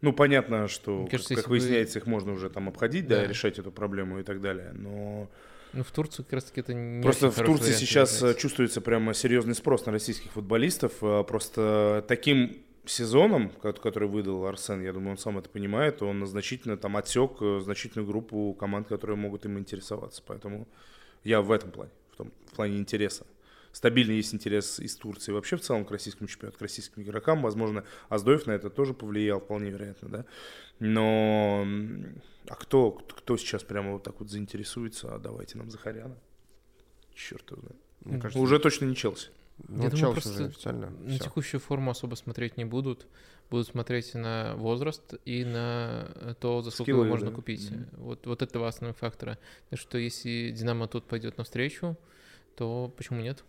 Ну, 0.00 0.12
понятно, 0.12 0.66
что, 0.68 1.06
кажется, 1.10 1.34
как, 1.34 1.44
как 1.44 1.50
выясняется, 1.50 1.98
вы... 1.98 2.02
их 2.02 2.06
можно 2.06 2.32
уже 2.32 2.48
там 2.48 2.68
обходить, 2.68 3.06
да. 3.06 3.20
да, 3.20 3.26
решать 3.26 3.58
эту 3.58 3.70
проблему 3.70 4.20
и 4.20 4.22
так 4.22 4.40
далее, 4.40 4.72
но... 4.72 5.28
Ну, 5.72 5.84
в 5.84 5.92
Турции 5.92 6.22
как 6.22 6.32
раз-таки 6.32 6.60
это 6.60 6.74
не 6.74 7.02
Просто 7.02 7.30
в 7.30 7.36
Турции 7.36 7.72
сейчас 7.72 8.16
является. 8.16 8.40
чувствуется 8.40 8.80
прямо 8.80 9.14
серьезный 9.14 9.54
спрос 9.54 9.86
на 9.86 9.92
российских 9.92 10.32
футболистов. 10.32 10.94
А 11.00 11.22
просто 11.22 12.04
таким 12.08 12.56
сезоном, 12.86 13.50
который 13.50 14.08
выдал 14.08 14.46
Арсен, 14.46 14.82
я 14.82 14.92
думаю, 14.92 15.12
он 15.12 15.18
сам 15.18 15.38
это 15.38 15.48
понимает, 15.48 16.02
он 16.02 16.26
значительно 16.26 16.76
там 16.76 16.96
отсек 16.96 17.40
э, 17.40 17.60
значительную 17.62 18.06
группу 18.06 18.52
команд, 18.58 18.88
которые 18.88 19.16
могут 19.16 19.44
им 19.44 19.58
интересоваться. 19.58 20.22
Поэтому 20.26 20.66
я 21.22 21.40
в 21.40 21.52
этом 21.52 21.70
плане, 21.70 21.92
в, 22.12 22.16
том, 22.16 22.32
в 22.46 22.56
плане 22.56 22.78
интереса. 22.78 23.24
Стабильно 23.72 24.12
есть 24.12 24.34
интерес 24.34 24.80
из 24.80 24.96
Турции 24.96 25.32
вообще 25.32 25.56
в 25.56 25.60
целом 25.60 25.84
к 25.84 25.90
российскому 25.90 26.28
чемпионату, 26.28 26.58
к 26.58 26.62
российским 26.62 27.02
игрокам. 27.02 27.42
Возможно, 27.42 27.84
Аздоев 28.08 28.46
на 28.46 28.52
это 28.52 28.70
тоже 28.70 28.94
повлиял, 28.94 29.40
вполне 29.40 29.70
вероятно, 29.70 30.08
да. 30.08 30.24
Но 30.78 31.66
а 32.48 32.54
кто, 32.54 32.92
кто 32.92 33.36
сейчас 33.36 33.62
прямо 33.62 33.92
вот 33.92 34.02
так 34.02 34.18
вот 34.20 34.30
заинтересуется, 34.30 35.14
а 35.14 35.18
давайте 35.18 35.58
нам 35.58 35.70
Захаряна? 35.70 36.16
Черт 37.14 37.50
его 37.50 37.60
знает. 37.60 37.80
Мне 38.00 38.18
кажется, 38.18 38.40
уже 38.40 38.58
точно 38.58 38.86
не 38.86 38.96
Челси. 38.96 39.28
Ну, 39.68 39.82
Я 39.82 39.90
думаю, 39.90 40.12
просто 40.12 40.46
официально. 40.46 40.90
На 40.90 41.10
все. 41.10 41.18
текущую 41.18 41.60
форму 41.60 41.90
особо 41.90 42.14
смотреть 42.14 42.56
не 42.56 42.64
будут. 42.64 43.06
Будут 43.50 43.68
смотреть 43.68 44.14
на 44.14 44.54
возраст 44.56 45.14
и 45.24 45.44
на 45.44 46.36
то, 46.40 46.62
за 46.62 46.70
сколько 46.70 46.92
его 46.92 47.04
можно 47.04 47.30
да? 47.30 47.36
купить. 47.36 47.70
Mm-hmm. 47.70 47.96
Вот, 47.98 48.26
вот 48.26 48.42
это 48.42 48.52
два 48.54 48.68
основных 48.68 48.96
фактора. 48.96 49.38
Так 49.68 49.78
что 49.78 49.98
если 49.98 50.50
Динамо 50.50 50.88
тут 50.88 51.04
пойдет 51.06 51.36
навстречу, 51.36 51.98
то 52.56 52.92
почему 52.96 53.20
нет? 53.20 53.44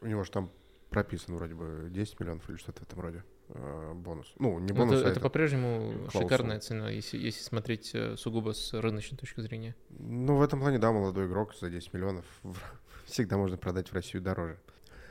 У 0.00 0.06
него 0.06 0.24
же 0.24 0.30
там 0.30 0.50
прописан 0.90 1.34
вроде 1.34 1.54
бы 1.54 1.88
10 1.90 2.20
миллионов 2.20 2.48
или 2.48 2.56
что-то 2.56 2.80
в 2.80 2.82
этом 2.84 3.00
роде 3.00 3.24
э, 3.50 3.92
бонус. 3.94 4.32
Ну, 4.38 4.58
не 4.58 4.72
бонус, 4.72 4.94
это, 4.94 5.00
а 5.06 5.10
это, 5.10 5.10
это 5.10 5.20
по-прежнему 5.20 6.08
шикарная 6.10 6.60
цена, 6.60 6.90
если, 6.90 7.18
если 7.18 7.42
смотреть 7.42 7.94
э, 7.94 8.16
сугубо 8.16 8.52
с 8.52 8.72
рыночной 8.72 9.18
точки 9.18 9.40
зрения. 9.40 9.76
Ну, 9.90 10.36
в 10.36 10.42
этом 10.42 10.60
плане, 10.60 10.78
да, 10.78 10.92
молодой 10.92 11.26
игрок 11.26 11.54
за 11.54 11.68
10 11.70 11.92
миллионов 11.92 12.24
всегда 13.04 13.36
можно 13.36 13.56
продать 13.56 13.88
в 13.88 13.94
Россию 13.94 14.22
дороже. 14.22 14.58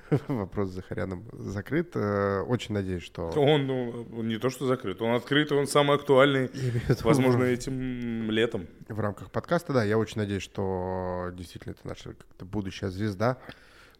вопрос 0.28 0.70
с 0.70 0.74
Захаряном 0.74 1.26
закрыт. 1.34 1.96
Э, 1.96 2.42
очень 2.42 2.74
надеюсь, 2.74 3.04
что... 3.04 3.30
Он, 3.36 3.68
ну, 3.68 4.08
он 4.18 4.28
не 4.28 4.38
то, 4.38 4.50
что 4.50 4.66
закрыт, 4.66 5.02
он 5.02 5.16
открыт, 5.16 5.52
он 5.52 5.68
самый 5.68 5.98
актуальный, 5.98 6.50
возможно, 7.02 7.44
этим 7.44 8.30
летом. 8.32 8.68
В 8.88 9.00
рамках 9.00 9.32
подкаста, 9.32 9.74
да, 9.74 9.84
я 9.84 9.98
очень 9.98 10.18
надеюсь, 10.18 10.44
что 10.44 11.32
действительно 11.34 11.74
это 11.74 11.88
наша 11.88 12.16
будущая 12.40 12.90
звезда, 12.90 13.38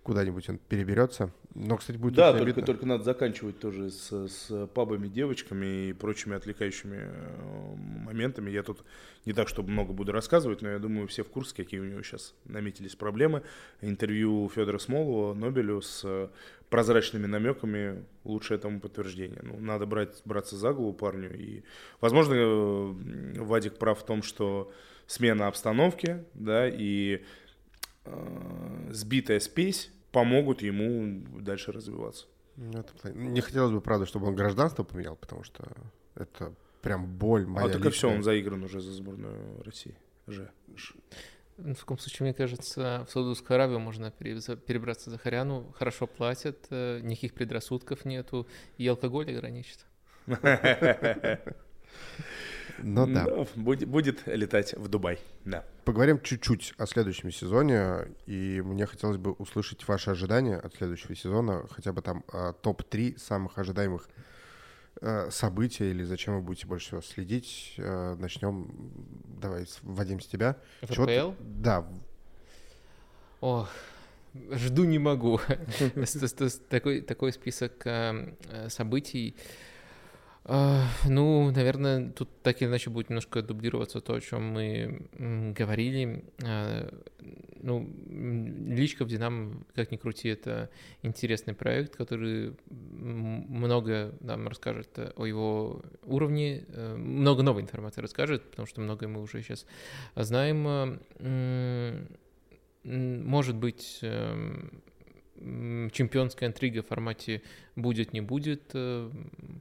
куда-нибудь 0.08 0.48
он 0.48 0.58
переберется. 0.58 1.32
Но, 1.54 1.76
кстати, 1.76 1.98
будет 1.98 2.16
Да, 2.16 2.32
только, 2.32 2.62
только 2.62 2.86
надо 2.86 3.04
заканчивать 3.04 3.60
тоже 3.60 3.92
с, 3.92 4.10
с 4.10 4.68
пабами, 4.68 5.10
девочками 5.10 5.90
и 5.90 5.94
прочими 5.94 6.34
отвлекающими 6.38 6.98
э, 7.02 7.76
моментами. 8.06 8.50
Я 8.50 8.64
тут 8.64 8.86
не 9.26 9.34
так, 9.34 9.50
чтобы 9.50 9.70
много 9.70 9.92
буду 9.92 10.14
рассказывать, 10.14 10.62
но 10.62 10.70
я 10.70 10.80
думаю, 10.80 11.10
все 11.10 11.26
в 11.26 11.28
курсе, 11.28 11.54
какие 11.54 11.82
у 11.82 11.84
него 11.84 12.02
сейчас 12.04 12.34
наметились 12.46 12.96
проблемы. 12.96 13.44
Интервью 13.82 14.50
Федора 14.56 14.78
Смолова 14.78 15.34
Нобелю 15.34 15.82
с 15.82 16.30
прозрачными 16.70 17.26
намеками 17.26 18.06
лучше 18.24 18.54
этому 18.54 18.80
подтверждение. 18.80 19.42
Ну, 19.44 19.60
надо 19.60 19.86
брать, 19.86 20.22
браться 20.24 20.56
за 20.56 20.72
голову 20.72 20.94
парню. 20.94 21.38
И, 21.38 21.64
возможно, 22.00 22.34
э, 22.34 22.94
Вадик 23.40 23.78
прав 23.78 24.00
в 24.00 24.06
том, 24.06 24.24
что 24.24 24.72
смена 25.06 25.48
обстановки, 25.48 26.24
да, 26.34 26.66
и 26.70 27.26
э, 28.06 28.90
сбитая 28.92 29.42
спесь 29.42 29.92
помогут 30.18 30.64
ему 30.64 31.24
дальше 31.40 31.72
развиваться. 31.72 32.26
Ну, 32.56 32.84
не 33.14 33.42
хотелось 33.42 33.72
бы, 33.72 33.82
правда, 33.82 34.08
чтобы 34.08 34.26
он 34.26 34.36
гражданство 34.36 34.84
поменял, 34.84 35.16
потому 35.16 35.44
что 35.44 35.64
это 36.16 36.56
прям 36.82 37.06
боль 37.06 37.46
моя. 37.46 37.68
А 37.68 37.70
так 37.70 37.86
и 37.86 37.90
все, 37.92 38.10
он 38.10 38.24
заигран 38.24 38.64
уже 38.64 38.82
за 38.82 38.92
сборную 38.94 39.62
России. 39.64 39.96
Же. 40.26 40.50
Ну, 41.58 41.76
в 41.76 41.80
таком 41.80 42.00
случае, 42.00 42.26
мне 42.26 42.34
кажется, 42.34 43.06
в 43.08 43.12
Саудовскую 43.12 43.56
Аравию 43.56 43.80
можно 43.80 44.10
перебраться 44.10 45.12
за 45.12 45.20
Харяну. 45.20 45.72
Хорошо 45.78 46.08
платят, 46.08 46.66
э, 46.72 47.00
никаких 47.04 47.36
предрассудков 47.36 48.04
нету, 48.04 48.48
и 48.80 48.88
алкоголь 48.88 49.30
ограничит. 49.30 49.86
Ну 52.80 53.08
да. 53.08 53.46
Будет, 53.56 53.88
будет 53.88 54.28
летать 54.28 54.74
в 54.74 54.88
Дубай, 54.88 55.20
да. 55.46 55.64
Поговорим 55.86 56.20
чуть-чуть 56.22 56.74
о 56.78 56.86
следующем 56.86 57.32
сезоне, 57.32 58.10
и 58.26 58.62
мне 58.62 58.86
хотелось 58.86 59.18
бы 59.18 59.32
услышать 59.32 59.88
ваши 59.88 60.10
ожидания 60.10 60.58
от 60.58 60.76
следующего 60.76 61.16
сезона, 61.16 61.66
хотя 61.70 61.94
бы 61.94 62.02
там 62.02 62.24
а, 62.32 62.54
топ-3 62.54 63.18
самых 63.18 63.58
ожидаемых 63.58 64.10
а, 65.02 65.30
события, 65.32 65.90
или 65.90 66.04
зачем 66.04 66.36
вы 66.36 66.42
будете 66.42 66.68
больше 66.68 66.88
всего 66.88 67.02
следить. 67.02 67.76
А, 67.78 68.16
Начнем, 68.16 68.68
давай, 69.40 69.66
Вадим, 69.82 70.20
с 70.20 70.28
тебя. 70.28 70.58
ФПЛ? 70.82 71.32
Да. 71.40 71.88
Ох, 73.40 73.70
жду 74.52 74.84
не 74.84 75.00
могу. 75.00 75.40
такой, 76.70 77.02
такой 77.02 77.32
список 77.32 77.88
событий. 78.68 79.36
Ну, 80.48 81.52
наверное, 81.52 82.10
тут 82.12 82.30
так 82.42 82.62
или 82.62 82.70
иначе 82.70 82.90
будет 82.90 83.10
немножко 83.10 83.42
дублироваться 83.42 84.00
то, 84.00 84.14
о 84.14 84.22
чем 84.22 84.54
мы 84.54 85.54
говорили. 85.54 86.24
А, 86.42 86.90
ну, 87.62 87.90
личка 88.08 89.04
в 89.04 89.10
Динамо, 89.10 89.56
как 89.76 89.92
ни 89.92 89.98
крути, 89.98 90.30
это 90.30 90.70
интересный 91.02 91.54
проект, 91.54 91.98
который 91.98 92.56
много 92.70 94.16
нам 94.22 94.48
расскажет 94.48 94.98
о 95.16 95.26
его 95.26 95.82
уровне, 96.06 96.66
э, 96.70 96.96
много 96.96 97.44
новой 97.44 97.62
информации 97.62 98.02
расскажет, 98.02 98.50
потому 98.50 98.68
что 98.68 98.80
многое 98.80 99.10
мы 99.10 99.22
уже 99.22 99.42
сейчас 99.42 99.66
знаем. 100.16 101.00
Может 102.84 103.56
быть, 103.58 104.00
эм, 104.02 104.82
чемпионская 105.92 106.50
интрига 106.50 106.84
в 106.84 106.88
формате 106.88 107.42
будет, 107.76 108.14
не 108.14 108.22
будет, 108.22 108.72
э, 108.74 109.12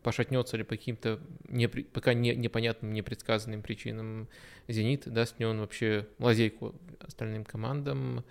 пошатнется 0.03 0.57
ли 0.57 0.65
по 0.65 0.77
каким-то 0.77 1.21
не, 1.49 1.69
пока 1.69 2.15
не, 2.15 2.35
непонятным, 2.35 2.93
непредсказанным 2.93 3.63
причинам 3.63 4.29
«Зенит», 4.69 5.09
даст 5.09 5.39
ли 5.39 5.47
он 5.47 5.61
вообще 5.61 6.07
лазейку 6.19 6.75
остальным 7.01 7.45
командам, 7.45 8.25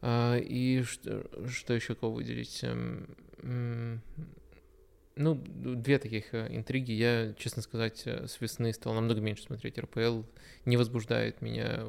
а, 0.00 0.36
и 0.36 0.82
что, 0.82 1.26
что 1.48 1.74
еще 1.74 1.94
кого 1.94 2.14
выделить? 2.14 2.60
Эм, 2.62 4.02
ну, 5.16 5.34
две 5.34 5.98
таких 5.98 6.32
э, 6.32 6.46
интриги. 6.50 6.92
Я, 6.92 7.34
честно 7.36 7.62
сказать, 7.62 8.02
э, 8.04 8.28
с 8.28 8.40
весны 8.40 8.72
стал 8.72 8.94
намного 8.94 9.20
меньше 9.20 9.42
смотреть 9.42 9.78
РПЛ. 9.78 10.22
Не 10.64 10.76
возбуждает 10.76 11.42
меня. 11.42 11.84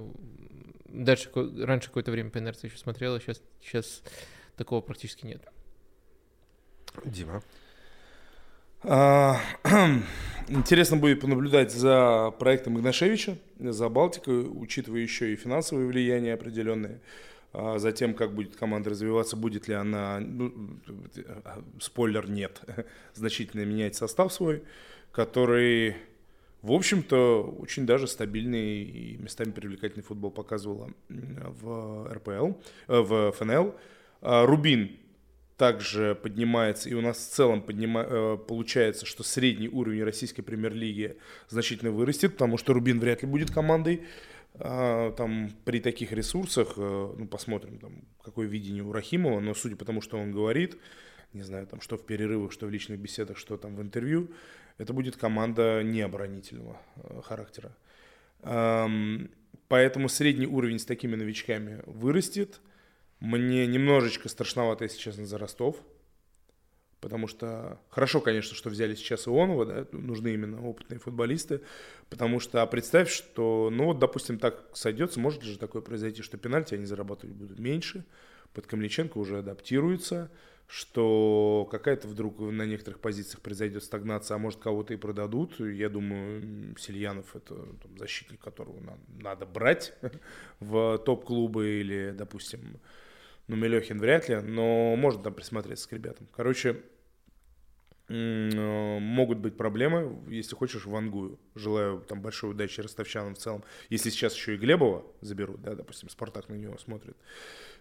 Дальше, 0.86 1.30
раньше 1.36 1.90
какое-то 1.90 2.12
время 2.12 2.32
по 2.32 2.40
инерции 2.40 2.68
еще 2.68 2.78
смотрел, 2.78 3.20
сейчас, 3.20 3.42
сейчас 3.62 4.04
такого 4.60 4.82
практически 4.82 5.26
нет. 5.26 5.42
Дима. 7.06 7.42
А, 8.82 9.40
интересно 10.50 10.98
будет 10.98 11.22
понаблюдать 11.22 11.72
за 11.72 12.34
проектом 12.40 12.78
Игнашевича, 12.78 13.38
за 13.58 13.90
Балтикой, 13.90 14.46
учитывая 14.50 15.00
еще 15.00 15.32
и 15.32 15.38
финансовые 15.38 15.88
влияния 15.88 16.34
определенные, 16.34 17.00
а, 17.54 17.80
за 17.80 17.94
тем, 17.94 18.14
как 18.14 18.36
будет 18.36 18.58
команда 18.58 18.90
развиваться, 18.90 19.38
будет 19.38 19.70
ли 19.70 19.76
она, 19.76 20.20
ну, 20.20 20.54
спойлер, 21.80 22.30
нет, 22.30 22.62
значительно 23.14 23.64
менять 23.64 23.96
состав 23.96 24.34
свой, 24.34 24.64
который, 25.14 25.96
в 26.62 26.74
общем-то, 26.74 27.44
очень 27.60 27.86
даже 27.86 28.08
стабильный 28.08 28.84
и 28.84 29.18
местами 29.18 29.52
привлекательный 29.52 30.04
футбол 30.04 30.32
показывала 30.32 30.90
в 31.08 32.14
РПЛ, 32.14 32.52
э, 32.90 33.00
в 33.00 33.32
ФНЛ. 33.32 33.74
А, 34.22 34.46
Рубин 34.46 34.98
также 35.58 36.16
поднимается, 36.16 36.90
и 36.90 36.94
у 36.94 37.02
нас 37.02 37.18
в 37.18 37.32
целом 37.32 37.62
поднима, 37.62 38.06
э, 38.08 38.38
получается, 38.48 39.06
что 39.06 39.24
средний 39.24 39.68
уровень 39.68 40.04
российской 40.04 40.42
премьер-лиги 40.42 41.18
значительно 41.50 41.92
вырастет, 41.92 42.34
потому 42.34 42.58
что 42.58 42.74
Рубин 42.74 43.00
вряд 43.02 43.24
ли 43.24 43.28
будет 43.28 43.52
командой 43.52 44.04
а, 44.56 45.12
там 45.12 45.52
при 45.66 45.82
таких 45.82 46.14
ресурсах, 46.14 46.76
э, 46.78 47.14
ну 47.18 47.28
посмотрим, 47.28 47.78
там, 47.78 48.06
какое 48.24 48.48
видение 48.48 48.84
у 48.84 48.94
Рахимова, 48.94 49.42
но 49.42 49.54
судя 49.54 49.76
по 49.76 49.84
тому, 49.84 50.00
что 50.00 50.18
он 50.18 50.32
говорит, 50.32 50.78
не 51.34 51.44
знаю, 51.44 51.68
там, 51.68 51.82
что 51.82 51.98
в 51.98 52.06
перерывах, 52.06 52.54
что 52.54 52.66
в 52.66 52.70
личных 52.70 52.98
беседах, 52.98 53.38
что 53.38 53.58
там 53.58 53.76
в 53.76 53.82
интервью, 53.82 54.32
это 54.78 54.94
будет 54.94 55.18
команда 55.18 55.84
необоронительного 55.84 56.82
э, 56.96 57.22
характера. 57.22 57.76
Поэтому 59.68 60.08
средний 60.08 60.48
уровень 60.48 60.80
с 60.80 60.86
такими 60.86 61.18
новичками 61.18 61.82
вырастет– 61.86 62.62
мне 63.20 63.68
немножечко 63.68 64.30
страшновато, 64.30 64.86
если 64.86 64.98
честно, 64.98 65.26
за 65.26 65.38
Ростов. 65.38 65.78
Потому 67.02 67.28
что 67.28 67.80
хорошо, 67.90 68.20
конечно, 68.20 68.56
что 68.56 68.70
взяли 68.70 68.94
сейчас 68.94 69.28
Ионова, 69.28 69.66
да, 69.66 69.88
нужны 69.94 70.34
именно 70.34 70.62
опытные 70.66 71.00
футболисты. 71.00 71.62
Потому 72.10 72.42
что 72.42 72.62
а 72.62 72.68
представь, 72.68 73.10
что, 73.10 73.70
ну 73.72 73.86
вот, 73.86 74.00
допустим, 74.00 74.38
так 74.38 74.66
сойдется, 74.74 75.20
может 75.20 75.44
же 75.44 75.58
такое 75.58 75.82
произойти, 75.82 76.22
что 76.22 76.38
пенальти 76.38 76.76
они 76.76 76.86
зарабатывать 76.86 77.36
будут 77.36 77.60
меньше, 77.60 78.06
под 78.54 78.68
Камличенко 78.68 79.18
уже 79.18 79.38
адаптируется, 79.38 80.30
что 80.68 81.68
какая-то 81.72 82.08
вдруг 82.08 82.40
на 82.40 82.66
некоторых 82.66 83.00
позициях 83.00 83.42
произойдет 83.42 83.84
стагнация, 83.84 84.36
а 84.36 84.38
может 84.38 84.60
кого-то 84.60 84.94
и 84.94 84.98
продадут. 84.98 85.60
Я 85.60 85.88
думаю, 85.88 86.76
Сильянов 86.78 87.36
это 87.36 87.56
там, 87.56 87.98
защитник, 87.98 88.42
которого 88.42 88.78
надо 89.08 89.46
брать 89.46 89.94
в 90.60 90.98
топ-клубы 91.00 91.80
или, 91.80 92.14
допустим, 92.16 92.80
ну, 93.50 93.56
Мелехин 93.56 94.00
вряд 94.00 94.30
ли, 94.30 94.36
но 94.42 94.96
можно 94.96 95.24
там 95.24 95.34
присмотреться 95.34 95.90
к 95.90 95.94
ребятам. 95.94 96.28
Короче, 96.36 96.84
э, 98.08 99.00
могут 99.00 99.40
быть 99.40 99.58
проблемы, 99.58 100.22
если 100.28 100.56
хочешь, 100.56 100.86
вангую. 100.86 101.40
Желаю 101.56 102.00
там 102.02 102.22
большой 102.22 102.52
удачи 102.52 102.80
ростовчанам 102.80 103.34
в 103.34 103.40
целом. 103.40 103.64
Если 103.90 104.12
сейчас 104.12 104.36
еще 104.36 104.54
и 104.54 104.58
Глебова 104.58 105.04
заберут, 105.22 105.64
да, 105.64 105.74
допустим, 105.74 106.10
Спартак 106.10 106.48
на 106.50 106.54
него 106.54 106.78
смотрит, 106.78 107.18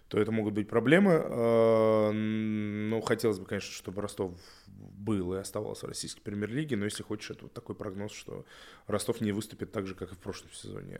то 0.07 0.19
это 0.19 0.31
могут 0.31 0.55
быть 0.55 0.67
проблемы. 0.67 1.11
Э, 1.23 2.11
ну, 2.13 2.99
хотелось 3.01 3.37
бы, 3.37 3.45
конечно, 3.45 3.71
чтобы 3.71 4.01
Ростов 4.01 4.33
был 4.65 5.35
и 5.35 5.37
оставался 5.37 5.85
в 5.85 5.89
российской 5.89 6.21
премьер-лиге, 6.21 6.77
но 6.77 6.85
если 6.85 7.03
хочешь, 7.03 7.29
это 7.29 7.43
вот 7.43 7.53
такой 7.53 7.75
прогноз, 7.75 8.11
что 8.11 8.43
Ростов 8.87 9.21
не 9.21 9.33
выступит 9.33 9.71
так 9.71 9.85
же, 9.85 9.93
как 9.93 10.13
и 10.13 10.15
в 10.15 10.19
прошлом 10.19 10.51
сезоне. 10.51 10.99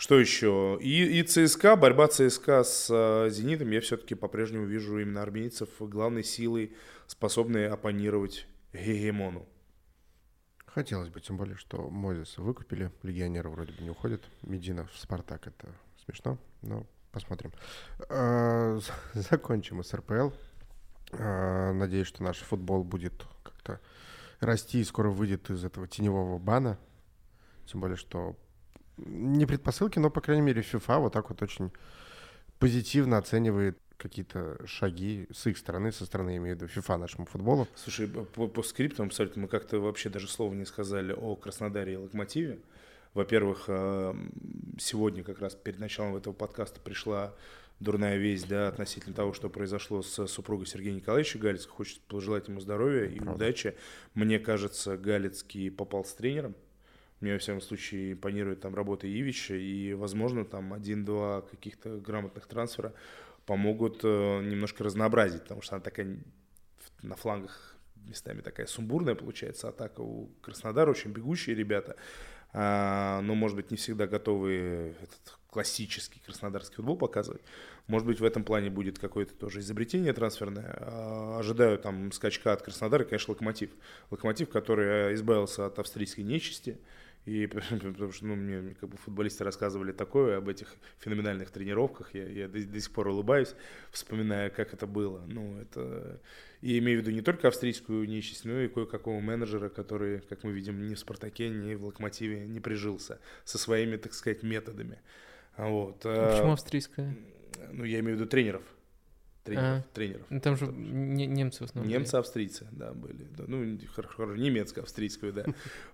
Что 0.00 0.18
еще? 0.18 0.78
И, 0.80 1.20
и 1.20 1.22
ЦСКА, 1.22 1.76
борьба 1.76 2.08
ЦСКА 2.08 2.64
с 2.64 2.88
э, 2.88 3.28
«Зенитом», 3.28 3.68
я 3.68 3.82
все-таки 3.82 4.14
по-прежнему 4.14 4.64
вижу 4.64 4.98
именно 4.98 5.20
армейцев 5.20 5.68
главной 5.78 6.24
силой, 6.24 6.74
способной 7.06 7.68
оппонировать 7.68 8.46
гегемону. 8.72 9.46
Хотелось 10.64 11.10
бы, 11.10 11.20
тем 11.20 11.36
более, 11.36 11.58
что 11.58 11.90
Мозеса 11.90 12.40
выкупили, 12.40 12.90
легионеры 13.02 13.50
вроде 13.50 13.74
бы 13.74 13.82
не 13.82 13.90
уходят. 13.90 14.22
Медина 14.40 14.86
в 14.86 14.98
«Спартак»— 14.98 15.46
это 15.48 15.68
смешно, 16.02 16.38
но 16.62 16.86
посмотрим. 17.12 17.52
А, 18.08 18.78
закончим 19.12 19.84
с 19.84 19.92
РПЛ. 19.92 20.30
А, 21.12 21.74
надеюсь, 21.74 22.06
что 22.06 22.22
наш 22.22 22.38
футбол 22.38 22.84
будет 22.84 23.26
как-то 23.42 23.78
расти 24.40 24.80
и 24.80 24.84
скоро 24.84 25.10
выйдет 25.10 25.50
из 25.50 25.62
этого 25.62 25.86
теневого 25.86 26.38
бана. 26.38 26.78
Тем 27.66 27.82
более, 27.82 27.98
что 27.98 28.34
не 29.06 29.46
предпосылки, 29.46 29.98
но, 29.98 30.10
по 30.10 30.20
крайней 30.20 30.42
мере, 30.42 30.62
FIFA 30.62 31.00
вот 31.00 31.12
так 31.12 31.30
вот 31.30 31.42
очень 31.42 31.70
позитивно 32.58 33.18
оценивает 33.18 33.78
какие-то 33.96 34.58
шаги 34.66 35.28
с 35.30 35.46
их 35.46 35.58
стороны, 35.58 35.92
со 35.92 36.06
стороны, 36.06 36.30
я 36.30 36.36
имею 36.38 36.56
в 36.56 36.62
виду, 36.62 36.72
FIFA 36.72 36.96
нашему 36.96 37.26
футболу. 37.26 37.68
Слушай, 37.74 38.08
по, 38.08 38.48
по 38.48 38.62
скриптам 38.62 39.06
абсолютно 39.06 39.42
мы 39.42 39.48
как-то 39.48 39.78
вообще 39.78 40.08
даже 40.08 40.28
слова 40.28 40.54
не 40.54 40.64
сказали 40.64 41.12
о 41.12 41.36
Краснодаре 41.36 41.94
и 41.94 41.96
Локомотиве. 41.96 42.58
Во-первых, 43.12 43.64
э, 43.66 44.14
сегодня 44.78 45.22
как 45.22 45.40
раз 45.40 45.54
перед 45.54 45.80
началом 45.80 46.16
этого 46.16 46.32
подкаста 46.32 46.80
пришла 46.80 47.34
дурная 47.80 48.16
весть, 48.16 48.46
да, 48.46 48.68
относительно 48.68 49.14
того, 49.14 49.32
что 49.32 49.48
произошло 49.48 50.02
с 50.02 50.26
супругой 50.26 50.66
Сергея 50.66 50.94
Николаевича 50.94 51.38
Галицкого. 51.38 51.76
Хочется 51.76 52.00
пожелать 52.06 52.48
ему 52.48 52.60
здоровья 52.60 53.06
и 53.06 53.16
Правда. 53.16 53.34
удачи. 53.34 53.76
Мне 54.14 54.38
кажется, 54.38 54.96
Галицкий 54.96 55.70
попал 55.70 56.04
с 56.04 56.12
тренером. 56.14 56.54
Мне, 57.20 57.34
во 57.34 57.38
всяком 57.38 57.60
случае, 57.60 58.12
импонирует 58.12 58.60
там 58.60 58.74
работа 58.74 59.06
Ивича, 59.06 59.54
и, 59.54 59.92
возможно, 59.92 60.44
там 60.44 60.72
один-два 60.72 61.42
каких-то 61.42 61.98
грамотных 61.98 62.46
трансфера 62.46 62.94
помогут 63.44 64.00
э, 64.04 64.42
немножко 64.42 64.84
разнообразить, 64.84 65.42
потому 65.42 65.60
что 65.60 65.76
она 65.76 65.82
такая 65.82 66.18
на 67.02 67.16
флангах 67.16 67.76
местами 68.06 68.40
такая 68.40 68.66
сумбурная 68.66 69.14
получается 69.14 69.68
атака 69.68 70.00
у 70.00 70.30
Краснодара, 70.40 70.90
очень 70.90 71.12
бегущие 71.12 71.54
ребята, 71.54 71.96
а, 72.52 73.20
но, 73.22 73.34
может 73.34 73.56
быть, 73.56 73.70
не 73.70 73.76
всегда 73.76 74.06
готовы 74.06 74.94
этот 75.00 75.38
классический 75.48 76.20
краснодарский 76.20 76.76
футбол 76.76 76.96
показывать. 76.96 77.42
Может 77.86 78.06
быть, 78.06 78.20
в 78.20 78.24
этом 78.24 78.44
плане 78.44 78.70
будет 78.70 78.98
какое-то 78.98 79.34
тоже 79.34 79.60
изобретение 79.60 80.12
трансферное. 80.12 80.76
А, 80.80 81.38
ожидаю 81.38 81.78
там 81.78 82.10
скачка 82.12 82.52
от 82.52 82.62
Краснодара, 82.62 83.04
конечно, 83.04 83.32
Локомотив. 83.32 83.70
Локомотив, 84.10 84.48
который 84.48 85.14
избавился 85.14 85.66
от 85.66 85.78
австрийской 85.78 86.24
нечисти, 86.24 86.78
и 87.26 87.46
потому 87.46 88.12
что 88.12 88.26
ну, 88.26 88.34
мне 88.34 88.74
как 88.74 88.88
бы 88.88 88.96
футболисты 88.96 89.44
рассказывали 89.44 89.92
такое 89.92 90.38
об 90.38 90.48
этих 90.48 90.74
феноменальных 90.98 91.50
тренировках. 91.50 92.14
Я, 92.14 92.26
я 92.28 92.48
до, 92.48 92.64
до 92.64 92.80
сих 92.80 92.90
пор 92.92 93.08
улыбаюсь, 93.08 93.54
вспоминая, 93.90 94.50
как 94.50 94.72
это 94.74 94.86
было. 94.86 95.24
Ну, 95.26 95.58
это... 95.60 96.20
И 96.60 96.78
имею 96.78 96.98
в 96.98 97.02
виду 97.02 97.10
не 97.10 97.22
только 97.22 97.48
австрийскую 97.48 98.06
нечисть, 98.06 98.44
но 98.44 98.60
и 98.60 98.68
кое-какого 98.68 99.20
менеджера, 99.20 99.68
который, 99.68 100.20
как 100.20 100.44
мы 100.44 100.52
видим, 100.52 100.86
ни 100.86 100.94
в 100.94 100.98
«Спартаке», 100.98 101.48
ни 101.48 101.74
в 101.74 101.84
«Локомотиве» 101.84 102.46
не 102.46 102.60
прижился 102.60 103.18
со 103.44 103.56
своими, 103.58 103.96
так 103.96 104.12
сказать, 104.12 104.42
методами. 104.42 104.98
Вот. 105.56 106.02
А 106.04 106.32
почему 106.32 106.52
австрийская? 106.52 107.16
Ну, 107.72 107.84
я 107.84 108.00
имею 108.00 108.16
в 108.16 108.20
виду 108.20 108.28
тренеров 108.28 108.62
тренеров. 109.44 109.84
А, 109.84 109.94
тренеров. 109.94 110.26
Ну, 110.30 110.40
там 110.40 110.56
же 110.56 110.66
не, 110.66 111.26
немцы 111.26 111.64
в 111.64 111.66
основном. 111.66 111.90
Немцы, 111.90 112.14
австрийцы, 112.14 112.66
да, 112.72 112.92
были. 112.92 113.24
Да, 113.36 113.44
ну, 113.46 113.78
хорошо, 113.94 114.26
немецко-австрийскую, 114.34 115.32
да. 115.32 115.44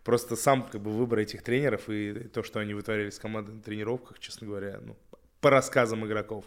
Просто 0.04 0.36
сам 0.36 0.62
как 0.64 0.80
бы 0.80 0.90
выбор 0.90 1.20
этих 1.20 1.42
тренеров 1.42 1.88
и 1.88 2.28
то, 2.32 2.42
что 2.42 2.60
они 2.60 2.74
вытворяли 2.74 3.10
с 3.10 3.18
командой 3.18 3.52
на 3.52 3.62
тренировках, 3.62 4.18
честно 4.18 4.46
говоря, 4.46 4.80
ну, 4.82 4.96
по 5.40 5.50
рассказам 5.50 6.04
игроков, 6.06 6.44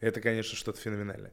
это, 0.00 0.20
конечно, 0.20 0.56
что-то 0.56 0.80
феноменальное. 0.80 1.32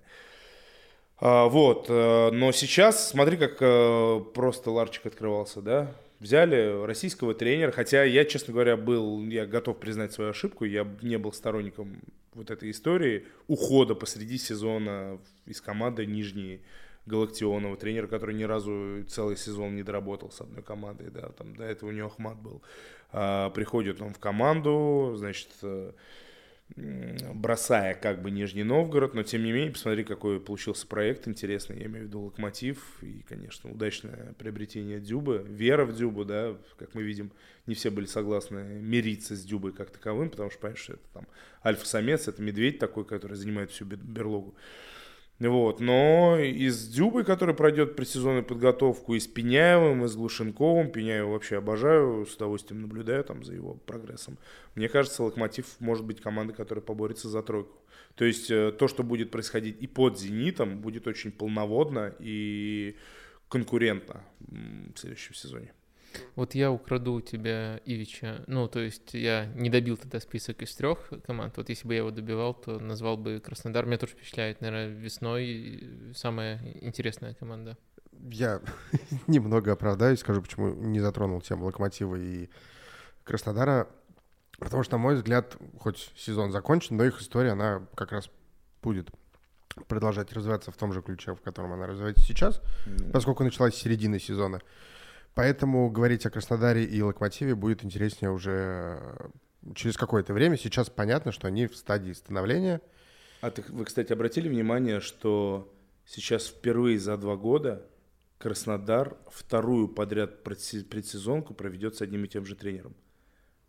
А, 1.17 1.45
вот, 1.45 1.85
э, 1.89 2.31
но 2.31 2.51
сейчас, 2.51 3.09
смотри, 3.09 3.37
как 3.37 3.57
э, 3.61 4.19
просто 4.33 4.69
ларчик 4.71 5.05
открывался, 5.05 5.61
да, 5.61 5.91
взяли 6.19 6.85
российского 6.85 7.33
тренера, 7.33 7.71
хотя 7.71 8.03
я, 8.03 8.25
честно 8.25 8.53
говоря, 8.53 8.75
был, 8.75 9.23
я 9.25 9.45
готов 9.45 9.79
признать 9.79 10.11
свою 10.11 10.31
ошибку, 10.31 10.65
я 10.65 10.85
не 11.01 11.17
был 11.17 11.31
сторонником 11.31 12.01
вот 12.35 12.51
этой 12.51 12.69
истории 12.71 13.25
ухода 13.47 13.95
посреди 13.95 14.37
сезона 14.37 15.19
из 15.45 15.61
команды 15.61 16.05
Нижней 16.05 16.61
Галактионова, 17.05 17.77
тренера, 17.77 18.07
который 18.07 18.35
ни 18.35 18.43
разу 18.43 19.03
целый 19.07 19.37
сезон 19.37 19.75
не 19.75 19.83
доработал 19.83 20.31
с 20.31 20.41
одной 20.41 20.63
командой, 20.63 21.09
да, 21.11 21.29
там 21.29 21.55
до 21.55 21.63
этого 21.63 21.89
у 21.89 21.91
него 21.91 22.07
Ахмат 22.07 22.37
был. 22.37 22.61
А, 23.11 23.49
приходит 23.51 24.01
он 24.01 24.13
в 24.13 24.19
команду, 24.19 25.13
значит, 25.15 25.49
э, 25.61 25.91
бросая 26.75 27.93
как 27.93 28.21
бы 28.21 28.31
Нижний 28.31 28.63
Новгород, 28.63 29.13
но 29.13 29.23
тем 29.23 29.43
не 29.43 29.51
менее, 29.51 29.71
посмотри, 29.71 30.03
какой 30.03 30.39
получился 30.39 30.87
проект 30.87 31.27
интересный, 31.27 31.79
я 31.79 31.85
имею 31.85 32.05
в 32.05 32.07
виду 32.07 32.21
Локомотив 32.21 32.79
и, 33.01 33.23
конечно, 33.29 33.71
удачное 33.71 34.33
приобретение 34.37 34.99
Дюбы, 34.99 35.45
вера 35.47 35.85
в 35.85 35.95
Дюбу, 35.95 36.25
да, 36.25 36.57
как 36.77 36.93
мы 36.95 37.03
видим, 37.03 37.31
не 37.67 37.75
все 37.75 37.91
были 37.91 38.05
согласны 38.05 38.79
мириться 38.81 39.35
с 39.35 39.43
Дюбой 39.43 39.73
как 39.73 39.91
таковым, 39.91 40.29
потому 40.29 40.49
что, 40.49 40.59
понимаешь, 40.59 40.89
это 40.89 41.07
там 41.13 41.27
альфа-самец, 41.63 42.27
это 42.27 42.41
медведь 42.41 42.79
такой, 42.79 43.05
который 43.05 43.37
занимает 43.37 43.71
всю 43.71 43.85
берлогу. 43.85 44.55
Вот, 45.39 45.81
но 45.81 46.37
и 46.39 46.69
с 46.69 46.87
Дюбой, 46.87 47.25
который 47.25 47.53
пройдет 47.53 47.97
предсезонную 47.97 48.45
подготовку, 48.45 49.15
и 49.15 49.19
с 49.19 49.27
Пеняевым, 49.27 50.05
и 50.05 50.07
с 50.07 50.15
Глушенковым, 50.15 50.89
Пеняева 50.89 51.31
вообще 51.31 51.57
обожаю, 51.57 52.25
с 52.25 52.35
удовольствием 52.35 52.81
наблюдаю 52.81 53.21
там 53.25 53.43
за 53.43 53.53
его 53.53 53.73
прогрессом. 53.73 54.37
Мне 54.75 54.87
кажется, 54.87 55.23
Локомотив 55.23 55.65
может 55.79 56.05
быть 56.05 56.21
командой, 56.21 56.53
которая 56.53 56.83
поборется 56.83 57.27
за 57.27 57.43
тройку. 57.43 57.77
То 58.15 58.23
есть 58.23 58.49
э, 58.49 58.71
то, 58.71 58.87
что 58.87 59.03
будет 59.03 59.29
происходить 59.29 59.81
и 59.81 59.87
под 59.87 60.17
«Зенитом», 60.17 60.79
будет 60.79 61.05
очень 61.05 61.33
полноводно 61.33 62.15
и 62.19 62.95
конкурентно 63.49 64.23
в 64.39 64.97
следующем 64.97 65.33
сезоне. 65.33 65.73
Вот 66.35 66.55
я 66.55 66.71
украду 66.71 67.13
у 67.13 67.21
тебя 67.21 67.79
Ивича. 67.85 68.43
Ну, 68.47 68.67
то 68.67 68.79
есть 68.79 69.13
я 69.13 69.45
не 69.55 69.69
добил 69.69 69.97
тогда 69.97 70.19
список 70.19 70.61
из 70.61 70.75
трех 70.75 71.09
команд. 71.25 71.57
Вот 71.57 71.69
если 71.69 71.87
бы 71.87 71.93
я 71.93 71.99
его 71.99 72.11
добивал, 72.11 72.53
то 72.53 72.79
назвал 72.79 73.17
бы 73.17 73.41
Краснодар. 73.43 73.85
Меня 73.85 73.97
тоже 73.97 74.13
впечатляет, 74.13 74.61
наверное, 74.61 74.87
весной 74.87 76.13
самая 76.15 76.61
интересная 76.81 77.33
команда. 77.33 77.77
Я 78.11 78.61
немного 79.27 79.71
оправдаюсь, 79.71 80.19
скажу, 80.19 80.41
почему 80.41 80.73
не 80.73 80.99
затронул 80.99 81.41
тему 81.41 81.65
Локомотива 81.65 82.15
и 82.15 82.49
Краснодара. 83.23 83.87
Потому 84.59 84.83
что, 84.83 84.93
на 84.93 84.99
мой 84.99 85.15
взгляд, 85.15 85.57
хоть 85.79 86.11
сезон 86.15 86.51
закончен, 86.51 86.95
но 86.95 87.03
их 87.03 87.19
история, 87.21 87.51
она 87.51 87.85
как 87.95 88.11
раз 88.11 88.29
будет 88.81 89.09
продолжать 89.87 90.31
развиваться 90.31 90.71
в 90.71 90.77
том 90.77 90.93
же 90.93 91.01
ключе, 91.01 91.35
в 91.35 91.41
котором 91.41 91.73
она 91.73 91.87
развивается 91.87 92.23
сейчас, 92.23 92.61
поскольку 93.11 93.43
началась 93.43 93.75
середина 93.75 94.19
сезона. 94.19 94.61
Поэтому 95.35 95.89
говорить 95.91 96.25
о 96.25 96.29
Краснодаре 96.29 96.85
и 96.85 97.01
Локомотиве 97.01 97.55
будет 97.55 97.83
интереснее 97.83 98.31
уже 98.31 98.99
э, 99.01 99.29
через 99.75 99.97
какое-то 99.97 100.33
время. 100.33 100.57
Сейчас 100.57 100.89
понятно, 100.89 101.33
что 101.33 101.47
они 101.47 101.67
в 101.67 101.75
стадии 101.75 102.13
становления. 102.13 102.81
А 103.41 103.51
ты, 103.51 103.61
вы, 103.67 103.83
кстати, 103.83 104.13
обратили 104.13 104.47
внимание, 104.47 105.01
что 105.01 105.75
сейчас 106.05 106.47
впервые 106.47 106.97
за 106.99 107.17
два 107.17 107.35
года 107.35 107.85
Краснодар 108.37 109.17
вторую 109.27 109.89
подряд 109.89 110.43
предсезонку 110.43 111.53
проведет 111.53 111.95
с 111.95 112.01
одним 112.01 112.25
и 112.25 112.27
тем 112.29 112.45
же 112.45 112.55
тренером. 112.55 112.95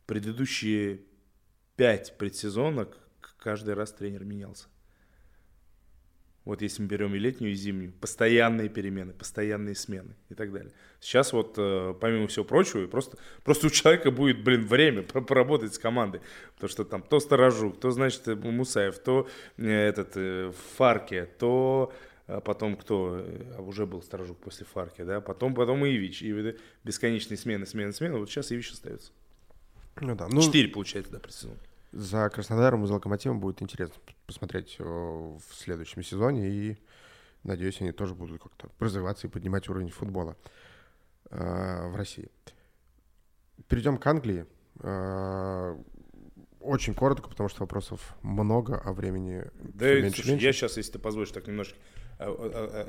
Предыдущие 0.06 1.02
пять 1.74 2.16
предсезонок 2.16 2.96
каждый 3.38 3.74
раз 3.74 3.92
тренер 3.92 4.24
менялся. 4.24 4.66
Вот 6.46 6.62
если 6.62 6.80
мы 6.80 6.88
берем 6.88 7.12
и 7.12 7.18
летнюю, 7.18 7.52
и 7.52 7.56
зимнюю, 7.56 7.92
постоянные 7.92 8.68
перемены, 8.68 9.12
постоянные 9.12 9.74
смены 9.74 10.14
и 10.28 10.34
так 10.34 10.52
далее. 10.52 10.72
Сейчас 11.00 11.32
вот, 11.32 11.56
э, 11.58 11.92
помимо 12.00 12.28
всего 12.28 12.44
прочего, 12.44 12.86
просто, 12.86 13.18
просто 13.42 13.66
у 13.66 13.70
человека 13.70 14.12
будет, 14.12 14.44
блин, 14.44 14.64
время 14.64 15.02
поработать 15.02 15.74
с 15.74 15.78
командой. 15.78 16.20
Потому 16.54 16.70
что 16.70 16.84
там 16.84 17.02
то 17.02 17.18
Сторожук, 17.18 17.80
то, 17.80 17.90
значит, 17.90 18.28
Мусаев, 18.28 18.96
то 19.00 19.28
э, 19.56 19.68
этот 19.68 20.12
э, 20.14 20.52
Фарке, 20.76 21.26
то 21.26 21.92
потом 22.44 22.76
кто, 22.76 23.24
а 23.56 23.62
уже 23.62 23.84
был 23.84 24.00
Сторожук 24.00 24.38
после 24.38 24.66
Фарки, 24.66 25.02
да, 25.02 25.20
потом, 25.20 25.52
потом 25.52 25.84
Ивич, 25.84 26.22
и 26.22 26.56
бесконечные 26.84 27.38
смены, 27.38 27.66
смены, 27.66 27.92
смены, 27.92 28.18
вот 28.18 28.30
сейчас 28.30 28.52
Ивич 28.52 28.70
остается. 28.70 29.10
Ну 30.00 30.14
да. 30.14 30.28
Ну, 30.28 30.40
Четыре, 30.42 30.68
получается, 30.68 31.12
да, 31.12 31.18
предсезон. 31.18 31.56
За 31.96 32.28
Краснодаром 32.28 32.84
и 32.84 32.86
за 32.86 32.94
Локомотивом 32.94 33.40
будет 33.40 33.62
интересно 33.62 33.94
посмотреть 34.26 34.76
э, 34.78 34.84
в 34.84 35.54
следующем 35.54 36.02
сезоне. 36.02 36.50
И 36.50 36.76
надеюсь, 37.42 37.80
они 37.80 37.90
тоже 37.92 38.14
будут 38.14 38.42
как-то 38.42 38.68
развиваться 38.78 39.26
и 39.26 39.30
поднимать 39.30 39.66
уровень 39.70 39.88
футбола 39.88 40.36
э, 41.30 41.88
в 41.88 41.96
России. 41.96 42.28
Перейдем 43.68 43.96
к 43.96 44.06
Англии. 44.06 44.44
Э, 44.80 45.74
очень 46.60 46.92
коротко, 46.92 47.30
потому 47.30 47.48
что 47.48 47.60
вопросов 47.62 48.14
много, 48.20 48.78
а 48.84 48.92
времени 48.92 49.44
да, 49.58 49.94
меньше, 49.94 50.16
слушай, 50.16 50.30
меньше. 50.32 50.44
я 50.44 50.52
сейчас, 50.52 50.76
если 50.76 50.92
ты 50.92 50.98
позволишь, 50.98 51.30
так 51.30 51.46
немножко 51.46 51.78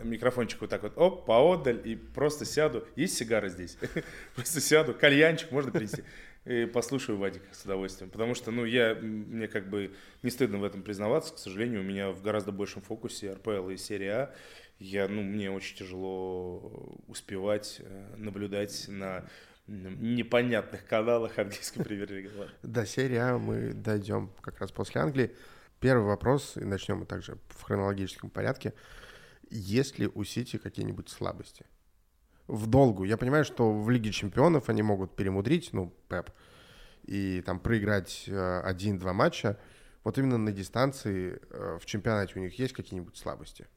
микрофончик 0.04 0.62
вот 0.62 0.70
так 0.70 0.84
вот, 0.84 0.98
оп, 0.98 1.26
поодаль, 1.26 1.82
и 1.84 1.96
просто 1.96 2.46
сяду. 2.46 2.86
Есть 2.96 3.18
сигара 3.18 3.50
здесь? 3.50 3.78
Просто 4.36 4.62
сяду, 4.62 4.94
кальянчик 4.94 5.52
можно 5.52 5.72
принести. 5.72 6.04
И 6.48 6.66
послушаю 6.66 7.18
Вадик 7.18 7.42
с 7.52 7.66
удовольствием. 7.66 8.10
Потому 8.10 8.34
что, 8.34 8.52
ну, 8.52 8.64
я, 8.64 8.96
мне 8.96 9.50
как 9.50 9.70
бы 9.70 9.94
не 10.24 10.30
стыдно 10.30 10.60
в 10.60 10.64
этом 10.64 10.82
признаваться, 10.82 11.34
к 11.34 11.40
сожалению, 11.40 11.82
у 11.82 11.84
меня 11.84 12.12
в 12.12 12.22
гораздо 12.22 12.54
большем 12.54 12.82
фокусе 12.82 13.34
РПЛ 13.34 13.70
и 13.70 13.78
серия 13.78 14.12
А. 14.14 14.36
Я, 14.80 15.10
ну, 15.10 15.24
мне 15.24 15.52
очень 15.52 15.76
тяжело 15.76 16.96
успевать 17.08 17.82
наблюдать 18.16 18.86
на 18.88 19.28
непонятных 19.68 20.86
каналах 20.86 21.38
английской 21.38 21.84
премьер-лиги. 21.84 22.32
До 22.64 22.86
серии 22.86 23.18
А 23.18 23.38
мы 23.38 23.74
дойдем 23.74 24.32
как 24.40 24.60
раз 24.60 24.72
после 24.72 25.02
Англии. 25.02 25.36
Первый 25.82 26.06
вопрос, 26.06 26.56
и 26.56 26.64
начнем 26.64 27.00
мы 27.00 27.06
также 27.06 27.38
в 27.50 27.62
хронологическом 27.64 28.30
порядке. 28.30 28.74
Есть 29.50 30.00
ли 30.00 30.08
у 30.08 30.24
Сити 30.24 30.58
какие-нибудь 30.58 31.10
слабости? 31.10 31.66
В 32.48 32.66
долгу. 32.68 33.04
Я 33.04 33.18
понимаю, 33.18 33.44
что 33.44 33.74
в 33.74 33.90
Лиге 33.90 34.12
Чемпионов 34.12 34.70
они 34.70 34.82
могут 34.82 35.16
перемудрить, 35.16 35.74
ну, 35.74 35.94
Пеп, 36.08 36.30
и 37.04 37.42
там 37.42 37.60
проиграть 37.60 38.24
э, 38.28 38.62
один-два 38.62 39.12
матча. 39.12 39.60
Вот 40.06 40.18
именно 40.18 40.38
на 40.38 40.54
дистанции 40.54 41.42
э, 41.50 41.78
в 41.82 41.86
чемпионате 41.86 42.34
у 42.36 42.40
них 42.40 42.58
есть 42.58 42.74
какие-нибудь 42.74 43.18
слабости? 43.18 43.68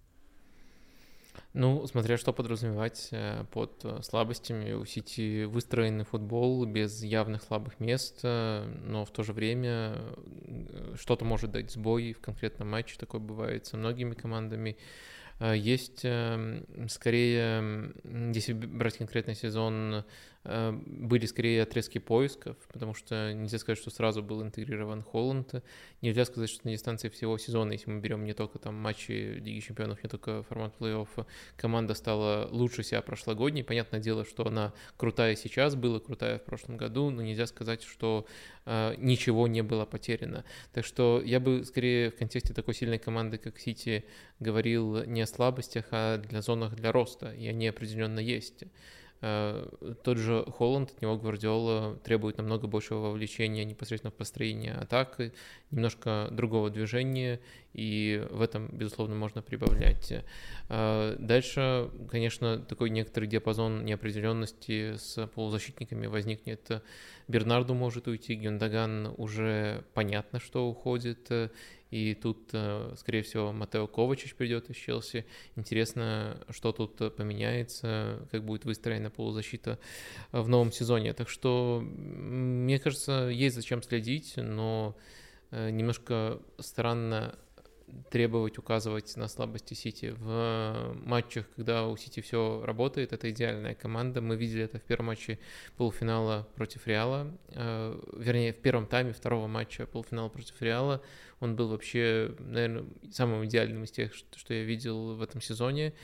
Ну, 1.52 1.84
смотря 1.88 2.16
что 2.16 2.32
подразумевать 2.32 3.08
э, 3.10 3.44
под 3.50 3.84
слабостями. 4.02 4.72
У 4.72 4.84
Сити 4.84 5.44
выстроенный 5.46 6.04
футбол 6.04 6.64
без 6.64 7.02
явных 7.02 7.42
слабых 7.42 7.80
мест, 7.80 8.22
но 8.22 9.04
в 9.04 9.10
то 9.10 9.24
же 9.24 9.32
время 9.32 9.96
что-то 10.94 11.24
может 11.24 11.50
дать 11.50 11.72
сбой 11.72 12.12
в 12.12 12.20
конкретном 12.20 12.70
матче. 12.70 12.96
Такое 12.98 13.20
бывает 13.20 13.66
со 13.66 13.76
многими 13.76 14.14
командами. 14.14 14.76
Есть 15.40 16.00
эм, 16.04 16.66
скорее, 16.90 17.92
если 18.34 18.52
брать 18.52 18.98
конкретный 18.98 19.34
сезон, 19.34 20.04
Э, 20.39 20.39
были 20.42 21.26
скорее 21.26 21.62
отрезки 21.62 21.98
поисков, 21.98 22.56
потому 22.72 22.94
что 22.94 23.34
нельзя 23.34 23.58
сказать, 23.58 23.78
что 23.78 23.90
сразу 23.90 24.22
был 24.22 24.42
интегрирован 24.42 25.02
Холланд. 25.02 25.62
Нельзя 26.00 26.24
сказать, 26.24 26.48
что 26.48 26.66
на 26.66 26.72
дистанции 26.72 27.10
всего 27.10 27.36
сезона, 27.36 27.72
если 27.72 27.90
мы 27.90 28.00
берем 28.00 28.24
не 28.24 28.32
только 28.32 28.58
там 28.58 28.74
матчи 28.74 29.12
Лиги 29.38 29.60
Чемпионов, 29.60 30.02
не 30.02 30.08
только 30.08 30.42
формат 30.44 30.74
плей-оффа, 30.78 31.26
команда 31.56 31.92
стала 31.92 32.48
лучше 32.50 32.82
себя 32.82 33.02
прошлогодней. 33.02 33.62
Понятное 33.62 34.00
дело, 34.00 34.24
что 34.24 34.46
она 34.46 34.72
крутая 34.96 35.36
сейчас, 35.36 35.74
была 35.74 36.00
крутая 36.00 36.38
в 36.38 36.44
прошлом 36.44 36.78
году, 36.78 37.10
но 37.10 37.20
нельзя 37.20 37.46
сказать, 37.46 37.82
что 37.82 38.26
э, 38.64 38.94
ничего 38.96 39.46
не 39.46 39.62
было 39.62 39.84
потеряно. 39.84 40.44
Так 40.72 40.86
что 40.86 41.20
я 41.22 41.38
бы 41.38 41.64
скорее 41.66 42.10
в 42.10 42.16
контексте 42.16 42.54
такой 42.54 42.72
сильной 42.72 42.98
команды, 42.98 43.36
как 43.36 43.58
Сити, 43.58 44.06
говорил 44.38 45.04
не 45.04 45.20
о 45.20 45.26
слабостях, 45.26 45.88
а 45.90 46.16
для 46.16 46.40
зонах 46.40 46.74
для 46.76 46.92
роста, 46.92 47.30
и 47.34 47.46
они 47.46 47.68
определенно 47.68 48.20
есть. 48.20 48.64
Э, 49.22 49.66
тот 50.02 50.16
же 50.16 50.44
Холланд, 50.46 50.90
от 50.92 51.02
него 51.02 51.16
Гвардиола 51.16 51.96
требует 52.04 52.38
намного 52.38 52.66
большего 52.66 53.00
вовлечения 53.00 53.64
непосредственно 53.64 54.10
в 54.10 54.14
построение 54.14 54.72
атак, 54.72 55.20
немножко 55.70 56.28
другого 56.30 56.70
движения, 56.70 57.40
и 57.74 58.26
в 58.30 58.40
этом, 58.40 58.68
безусловно, 58.72 59.14
можно 59.14 59.42
прибавлять. 59.42 60.12
Э, 60.68 61.16
дальше, 61.18 61.90
конечно, 62.10 62.58
такой 62.58 62.90
некоторый 62.90 63.26
диапазон 63.26 63.84
неопределенности 63.84 64.96
с 64.96 65.26
полузащитниками 65.26 66.06
возникнет. 66.06 66.82
Бернарду 67.28 67.74
может 67.74 68.08
уйти, 68.08 68.34
Гюндаган 68.34 69.14
уже 69.18 69.84
понятно, 69.94 70.40
что 70.40 70.68
уходит, 70.68 71.30
и 71.90 72.14
тут, 72.14 72.50
э, 72.52 72.94
скорее 72.96 73.22
всего, 73.22 73.52
Матео 73.52 73.86
Ковачич 73.86 74.34
придет 74.34 74.70
из 74.70 74.76
Челси. 74.76 75.26
Интересно, 75.56 76.38
что 76.50 76.72
тут 76.72 77.16
поменяется, 77.16 78.26
как 78.30 78.44
будет 78.44 78.64
выстроена 78.64 79.10
полузащита 79.10 79.78
в 80.32 80.48
новом 80.48 80.72
сезоне. 80.72 81.12
Так 81.14 81.28
что, 81.28 81.80
мне 81.82 82.78
кажется, 82.78 83.28
есть 83.28 83.56
зачем 83.56 83.82
следить, 83.82 84.34
но 84.36 84.96
э, 85.50 85.70
немножко 85.70 86.40
странно 86.58 87.34
требовать, 88.10 88.58
указывать 88.58 89.16
на 89.16 89.28
слабости 89.28 89.74
Сити. 89.74 90.14
В 90.18 90.94
матчах, 91.04 91.46
когда 91.56 91.86
у 91.86 91.96
Сити 91.96 92.20
все 92.20 92.62
работает, 92.64 93.12
это 93.12 93.30
идеальная 93.30 93.74
команда. 93.74 94.20
Мы 94.20 94.36
видели 94.36 94.62
это 94.64 94.78
в 94.78 94.82
первом 94.82 95.06
матче 95.06 95.38
полуфинала 95.76 96.48
против 96.54 96.86
Реала. 96.86 97.30
Э, 97.48 97.98
вернее, 98.16 98.52
в 98.52 98.58
первом 98.58 98.86
тайме 98.86 99.12
второго 99.12 99.46
матча 99.46 99.86
полуфинала 99.86 100.28
против 100.28 100.60
Реала. 100.62 101.02
Он 101.40 101.56
был 101.56 101.68
вообще, 101.68 102.34
наверное, 102.38 102.84
самым 103.10 103.44
идеальным 103.46 103.84
из 103.84 103.90
тех, 103.90 104.14
что 104.14 104.54
я 104.54 104.62
видел 104.62 105.14
в 105.14 105.22
этом 105.22 105.40
сезоне. 105.40 105.94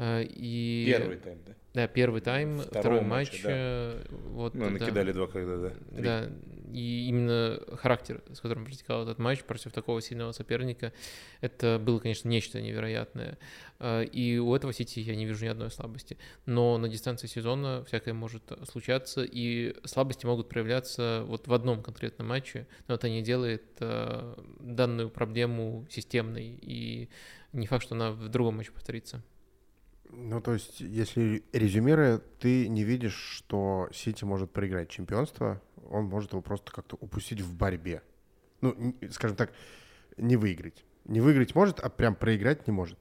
Э, 0.00 0.24
и... 0.24 0.86
Первый 0.96 1.18
тайм, 1.18 1.38
да? 1.46 1.52
Да, 1.74 1.86
первый 1.86 2.20
тайм, 2.22 2.58
Второго 2.60 2.80
второй 2.80 3.00
матч. 3.02 3.32
Матча, 3.32 4.02
да. 4.08 4.16
Вот, 4.30 4.54
ну, 4.54 4.70
накидали 4.70 5.12
два 5.12 5.26
когда, 5.26 5.58
да. 5.58 5.70
Три. 5.70 6.02
Да, 6.02 6.30
и 6.72 7.06
именно 7.08 7.60
характер, 7.76 8.22
с 8.32 8.40
которым 8.40 8.64
протекал 8.64 9.02
этот 9.02 9.18
матч 9.18 9.42
против 9.42 9.72
такого 9.72 10.00
сильного 10.00 10.32
соперника, 10.32 10.94
это 11.42 11.78
было, 11.78 11.98
конечно, 11.98 12.28
нечто 12.30 12.62
невероятное. 12.62 13.36
Э, 13.78 14.02
и 14.04 14.38
у 14.38 14.54
этого 14.54 14.72
Сити 14.72 15.00
я 15.00 15.14
не 15.14 15.26
вижу 15.26 15.44
ни 15.44 15.48
одной 15.48 15.70
слабости. 15.70 16.16
Но 16.46 16.78
на 16.78 16.88
дистанции 16.88 17.26
сезона 17.26 17.84
всякое 17.84 18.14
может 18.14 18.42
случаться, 18.70 19.22
и 19.22 19.76
слабости 19.84 20.24
могут 20.24 20.48
проявляться 20.48 21.24
вот 21.26 21.46
в 21.46 21.52
одном 21.52 21.82
конкретном 21.82 22.28
матче, 22.28 22.66
но 22.88 22.94
это 22.94 23.10
не 23.10 23.20
делает 23.20 23.64
э, 23.80 24.34
данную 24.60 25.10
проблему 25.10 25.86
системной, 25.90 26.58
и 26.62 27.10
не 27.52 27.66
факт, 27.66 27.84
что 27.84 27.94
она 27.94 28.12
в 28.12 28.30
другом 28.30 28.56
матче 28.56 28.72
повторится. 28.72 29.22
Ну, 30.12 30.40
то 30.40 30.54
есть, 30.54 30.80
если 30.80 31.44
резюмируя, 31.52 32.18
ты 32.38 32.68
не 32.68 32.84
видишь, 32.84 33.14
что 33.14 33.88
Сити 33.92 34.24
может 34.24 34.50
проиграть 34.50 34.88
чемпионство, 34.88 35.62
он 35.88 36.04
может 36.04 36.32
его 36.32 36.42
просто 36.42 36.72
как-то 36.72 36.96
упустить 37.00 37.40
в 37.40 37.56
борьбе. 37.56 38.02
Ну, 38.60 38.94
скажем 39.10 39.36
так, 39.36 39.52
не 40.16 40.36
выиграть. 40.36 40.84
Не 41.04 41.20
выиграть 41.20 41.54
может, 41.54 41.80
а 41.80 41.88
прям 41.88 42.14
проиграть 42.14 42.66
не 42.66 42.72
может. 42.72 42.98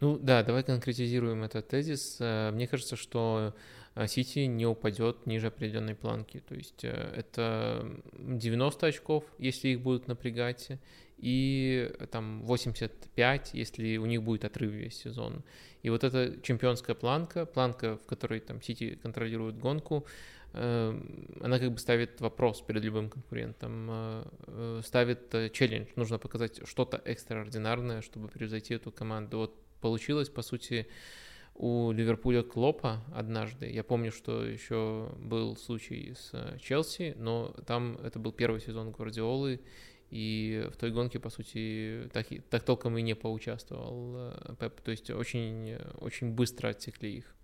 Ну 0.00 0.18
да, 0.18 0.42
давай 0.42 0.62
конкретизируем 0.62 1.42
этот 1.42 1.68
тезис. 1.68 2.18
Э, 2.20 2.50
мне 2.50 2.68
кажется, 2.68 2.96
что 2.96 3.54
э, 3.94 4.06
Сити 4.06 4.40
не 4.40 4.66
упадет 4.66 5.26
ниже 5.26 5.46
определенной 5.46 5.94
планки. 5.94 6.42
То 6.46 6.54
есть 6.54 6.84
э, 6.84 6.90
это 6.90 8.02
90 8.12 8.86
очков, 8.86 9.24
если 9.38 9.68
их 9.68 9.80
будут 9.80 10.06
напрягать, 10.06 10.68
и 11.18 11.92
там 12.10 12.42
85, 12.42 13.50
если 13.54 13.96
у 13.96 14.06
них 14.06 14.22
будет 14.22 14.44
отрыв 14.44 14.70
весь 14.70 14.96
сезон. 14.96 15.42
И 15.82 15.90
вот 15.90 16.04
эта 16.04 16.40
чемпионская 16.42 16.94
планка, 16.94 17.46
планка, 17.46 17.96
в 17.96 18.06
которой 18.06 18.40
там 18.40 18.60
Сити 18.60 18.98
контролирует 19.02 19.58
гонку, 19.58 20.06
э, 20.52 21.00
она 21.40 21.58
как 21.58 21.72
бы 21.72 21.78
ставит 21.78 22.20
вопрос 22.20 22.60
перед 22.60 22.82
любым 22.82 23.08
конкурентом, 23.08 23.88
э, 23.90 24.24
э, 24.46 24.80
ставит 24.84 25.52
челлендж. 25.52 25.86
Нужно 25.96 26.18
показать 26.18 26.66
что-то 26.66 27.00
экстраординарное, 27.04 28.02
чтобы 28.02 28.28
превзойти 28.28 28.74
эту 28.74 28.92
команду. 28.92 29.38
Вот 29.38 29.54
получилось, 29.80 30.28
по 30.28 30.42
сути, 30.42 30.86
у 31.54 31.92
Ливерпуля 31.92 32.42
Клопа 32.42 33.02
однажды. 33.14 33.70
Я 33.70 33.82
помню, 33.82 34.12
что 34.12 34.44
еще 34.44 35.10
был 35.18 35.56
случай 35.56 36.14
с 36.14 36.58
Челси, 36.60 37.14
но 37.16 37.54
там 37.66 37.96
это 38.04 38.18
был 38.18 38.32
первый 38.32 38.60
сезон 38.60 38.90
Гвардиолы, 38.90 39.60
и 40.10 40.68
в 40.72 40.76
той 40.76 40.90
гонке, 40.92 41.18
по 41.18 41.30
сути, 41.30 42.08
так, 42.12 42.26
так 42.48 42.62
толком 42.62 42.96
и 42.96 43.02
не 43.02 43.14
поучаствовал 43.14 44.14
э, 44.16 44.54
Пеп. 44.60 44.80
То 44.80 44.90
есть 44.90 45.10
очень, 45.10 45.76
очень 45.98 46.30
быстро 46.30 46.68
отсекли 46.68 47.16
их. 47.16 47.34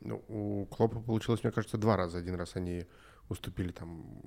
Ну, 0.00 0.22
у 0.28 0.66
Клопа 0.66 1.00
получилось, 1.00 1.42
мне 1.42 1.52
кажется, 1.52 1.76
два 1.76 1.96
раза. 1.96 2.18
Один 2.18 2.36
раз 2.36 2.54
они 2.54 2.86
уступили 3.28 3.72
там 3.72 4.22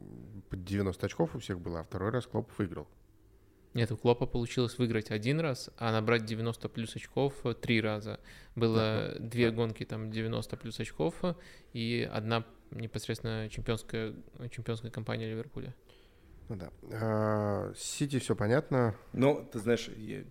под 0.49 0.64
90 0.64 1.06
очков 1.06 1.35
у 1.35 1.39
всех 1.39 1.60
было, 1.60 1.80
а 1.80 1.84
второй 1.84 2.11
раз 2.11 2.27
Клоп 2.27 2.52
выиграл. 2.57 2.88
Нет, 3.73 3.89
у 3.91 3.98
Клопа 3.98 4.26
получилось 4.26 4.77
выиграть 4.77 5.11
один 5.11 5.39
раз, 5.39 5.69
а 5.77 5.93
набрать 5.93 6.26
90 6.26 6.68
плюс 6.68 6.95
очков 6.98 7.41
три 7.61 7.80
раза. 7.80 8.19
Было 8.56 9.14
да, 9.14 9.19
две 9.19 9.49
да. 9.49 9.56
гонки 9.56 9.85
там 9.85 10.11
90 10.11 10.57
плюс 10.57 10.80
очков 10.80 11.15
и 11.72 12.10
одна 12.11 12.45
непосредственно 12.72 13.49
чемпионская, 13.49 14.14
чемпионская 14.52 14.91
кампания 14.91 15.30
Ливерпуля. 15.30 15.73
Ну 16.52 16.57
да. 16.57 16.69
А, 16.91 17.72
Сити 17.78 18.19
все 18.19 18.36
понятно. 18.36 18.94
Ну, 19.14 19.48
ты 19.53 19.60
знаешь, 19.60 19.90
я 19.95 20.23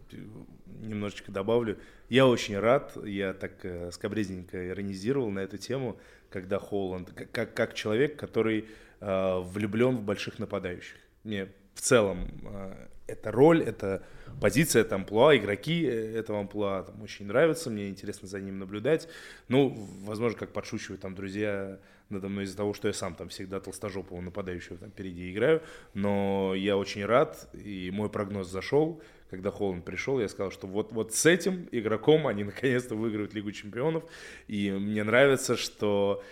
немножечко 0.83 1.33
добавлю. 1.33 1.79
Я 2.11 2.27
очень 2.27 2.59
рад, 2.59 2.95
я 3.07 3.33
так 3.33 3.65
э, 3.65 3.91
скобрезненько 3.91 4.69
иронизировал 4.69 5.31
на 5.31 5.39
эту 5.39 5.57
тему, 5.57 5.97
когда 6.29 6.59
Холланд, 6.59 7.11
как, 7.33 7.55
как 7.55 7.73
человек, 7.73 8.17
который 8.17 8.69
э, 9.01 9.39
влюблен 9.41 9.97
в 9.97 10.03
больших 10.03 10.39
нападающих. 10.39 10.99
Мне 11.25 11.49
в 11.73 11.81
целом 11.81 12.29
э, 12.45 12.89
эта 13.07 13.33
роль, 13.33 13.63
это 13.63 14.03
позиция, 14.43 14.83
это 14.83 14.97
амплуа, 14.97 15.35
игроки 15.35 15.87
э, 15.87 16.19
этого 16.19 16.41
амплуа 16.41 16.83
там, 16.83 17.01
очень 17.01 17.25
нравятся, 17.29 17.71
мне 17.71 17.89
интересно 17.89 18.29
за 18.29 18.41
ним 18.41 18.59
наблюдать. 18.59 19.09
Ну, 19.49 19.71
возможно, 20.03 20.39
как 20.39 20.53
подшучивают 20.53 21.01
там 21.01 21.15
друзья 21.15 21.79
надо 22.11 22.29
мной 22.29 22.45
из-за 22.45 22.57
того, 22.57 22.75
что 22.75 22.89
я 22.89 22.95
сам 22.95 23.15
там 23.15 23.29
всегда 23.29 23.61
толстожопого 23.61 24.21
нападающего 24.21 24.77
там 24.77 24.91
впереди 24.91 25.31
играю, 25.31 25.63
но 25.95 26.55
я 26.55 26.77
очень 26.77 27.05
рад, 27.05 27.49
и 27.55 27.91
мой 27.93 28.11
прогноз 28.11 28.49
зашел, 28.49 29.03
когда 29.31 29.51
Холланд 29.51 29.85
пришел, 29.85 30.21
я 30.21 30.29
сказал, 30.29 30.51
что 30.51 30.67
вот, 30.67 30.93
вот 30.93 31.15
с 31.15 31.25
этим 31.25 31.69
игроком 31.71 32.27
они 32.27 32.45
наконец-то 32.45 32.95
выиграют 32.97 33.33
Лигу 33.33 33.53
Чемпионов, 33.53 34.05
и 34.49 34.71
мне 34.71 35.05
нравится, 35.05 35.57
что 35.57 36.23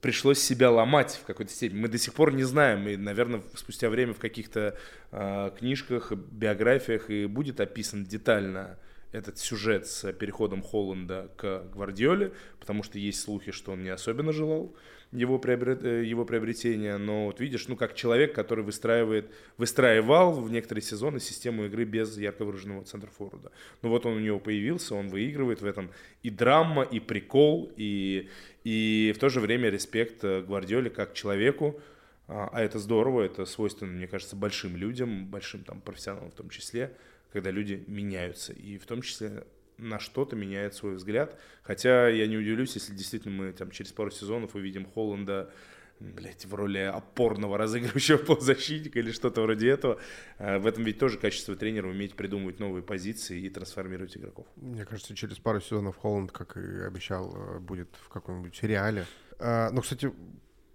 пришлось 0.00 0.38
себя 0.38 0.70
ломать 0.70 1.18
в 1.22 1.26
какой-то 1.26 1.52
степени. 1.52 1.80
Мы 1.80 1.88
до 1.88 1.98
сих 1.98 2.14
пор 2.14 2.32
не 2.32 2.44
знаем, 2.44 2.86
и, 2.88 2.96
наверное, 2.96 3.42
спустя 3.54 3.90
время 3.90 4.14
в 4.14 4.18
каких-то 4.18 4.78
э, 5.10 5.50
книжках, 5.58 6.12
биографиях 6.12 7.10
и 7.10 7.26
будет 7.26 7.60
описан 7.60 8.04
детально 8.04 8.78
этот 9.12 9.38
сюжет 9.38 9.86
с 9.86 10.12
переходом 10.12 10.62
Холланда 10.62 11.30
к 11.36 11.64
Гвардиоле, 11.72 12.32
потому 12.60 12.82
что 12.82 12.98
есть 12.98 13.20
слухи, 13.20 13.52
что 13.52 13.72
он 13.72 13.82
не 13.82 13.90
особенно 13.90 14.32
желал 14.32 14.74
его, 15.12 15.38
приобрет, 15.38 15.84
э, 15.84 16.04
его 16.04 16.24
приобретения, 16.24 16.96
но 16.98 17.26
вот 17.26 17.40
видишь, 17.40 17.68
ну 17.68 17.76
как 17.76 17.94
человек, 17.94 18.34
который 18.34 18.62
выстраивает, 18.62 19.30
выстраивал 19.56 20.32
в 20.32 20.50
некоторые 20.50 20.82
сезоны 20.82 21.18
систему 21.20 21.64
игры 21.64 21.84
без 21.84 22.18
ярко 22.18 22.44
выраженного 22.44 22.84
центра 22.84 23.10
форварда. 23.10 23.50
Ну 23.82 23.88
вот 23.88 24.04
он 24.04 24.14
у 24.14 24.20
него 24.20 24.38
появился, 24.38 24.94
он 24.94 25.08
выигрывает 25.08 25.62
в 25.62 25.66
этом. 25.66 25.90
И 26.22 26.30
драма, 26.30 26.82
и 26.82 27.00
прикол, 27.00 27.72
и, 27.76 28.28
и 28.64 29.12
в 29.16 29.18
то 29.18 29.28
же 29.28 29.40
время 29.40 29.70
респект 29.70 30.22
э, 30.24 30.42
Гвардиоле 30.42 30.90
как 30.90 31.14
человеку, 31.14 31.80
а, 32.26 32.50
а 32.52 32.60
это 32.60 32.78
здорово, 32.78 33.22
это 33.22 33.46
свойственно, 33.46 33.92
мне 33.92 34.06
кажется, 34.06 34.36
большим 34.36 34.76
людям, 34.76 35.26
большим 35.26 35.64
там 35.64 35.80
профессионалам 35.80 36.30
в 36.30 36.34
том 36.34 36.50
числе, 36.50 36.94
когда 37.32 37.50
люди 37.50 37.84
меняются, 37.86 38.52
и 38.52 38.78
в 38.78 38.86
том 38.86 39.02
числе 39.02 39.44
на 39.76 39.98
что-то 39.98 40.36
меняет 40.36 40.74
свой 40.74 40.96
взгляд. 40.96 41.38
Хотя 41.62 42.08
я 42.08 42.26
не 42.26 42.36
удивлюсь, 42.36 42.74
если 42.74 42.94
действительно 42.94 43.34
мы 43.34 43.52
там 43.52 43.70
через 43.70 43.92
пару 43.92 44.10
сезонов 44.10 44.54
увидим 44.54 44.84
Холланда 44.84 45.52
блядь, 46.00 46.44
в 46.46 46.54
роли 46.54 46.78
опорного 46.78 47.58
разыгрывающего 47.58 48.18
полузащитника 48.24 48.98
или 48.98 49.12
что-то 49.12 49.42
вроде 49.42 49.68
этого. 49.68 49.98
А, 50.38 50.58
в 50.58 50.66
этом 50.66 50.84
ведь 50.84 50.98
тоже 50.98 51.18
качество 51.18 51.56
тренера 51.56 51.88
уметь 51.88 52.14
придумывать 52.14 52.60
новые 52.60 52.82
позиции 52.82 53.40
и 53.40 53.50
трансформировать 53.50 54.16
игроков. 54.16 54.46
Мне 54.56 54.84
кажется, 54.84 55.14
через 55.14 55.38
пару 55.38 55.60
сезонов 55.60 55.96
Холланд, 55.96 56.32
как 56.32 56.56
и 56.56 56.82
обещал, 56.82 57.34
э, 57.34 57.58
будет 57.58 57.88
в 58.00 58.08
каком-нибудь 58.08 58.54
сериале. 58.56 59.06
А, 59.38 59.70
ну, 59.70 59.82
кстати, 59.82 60.12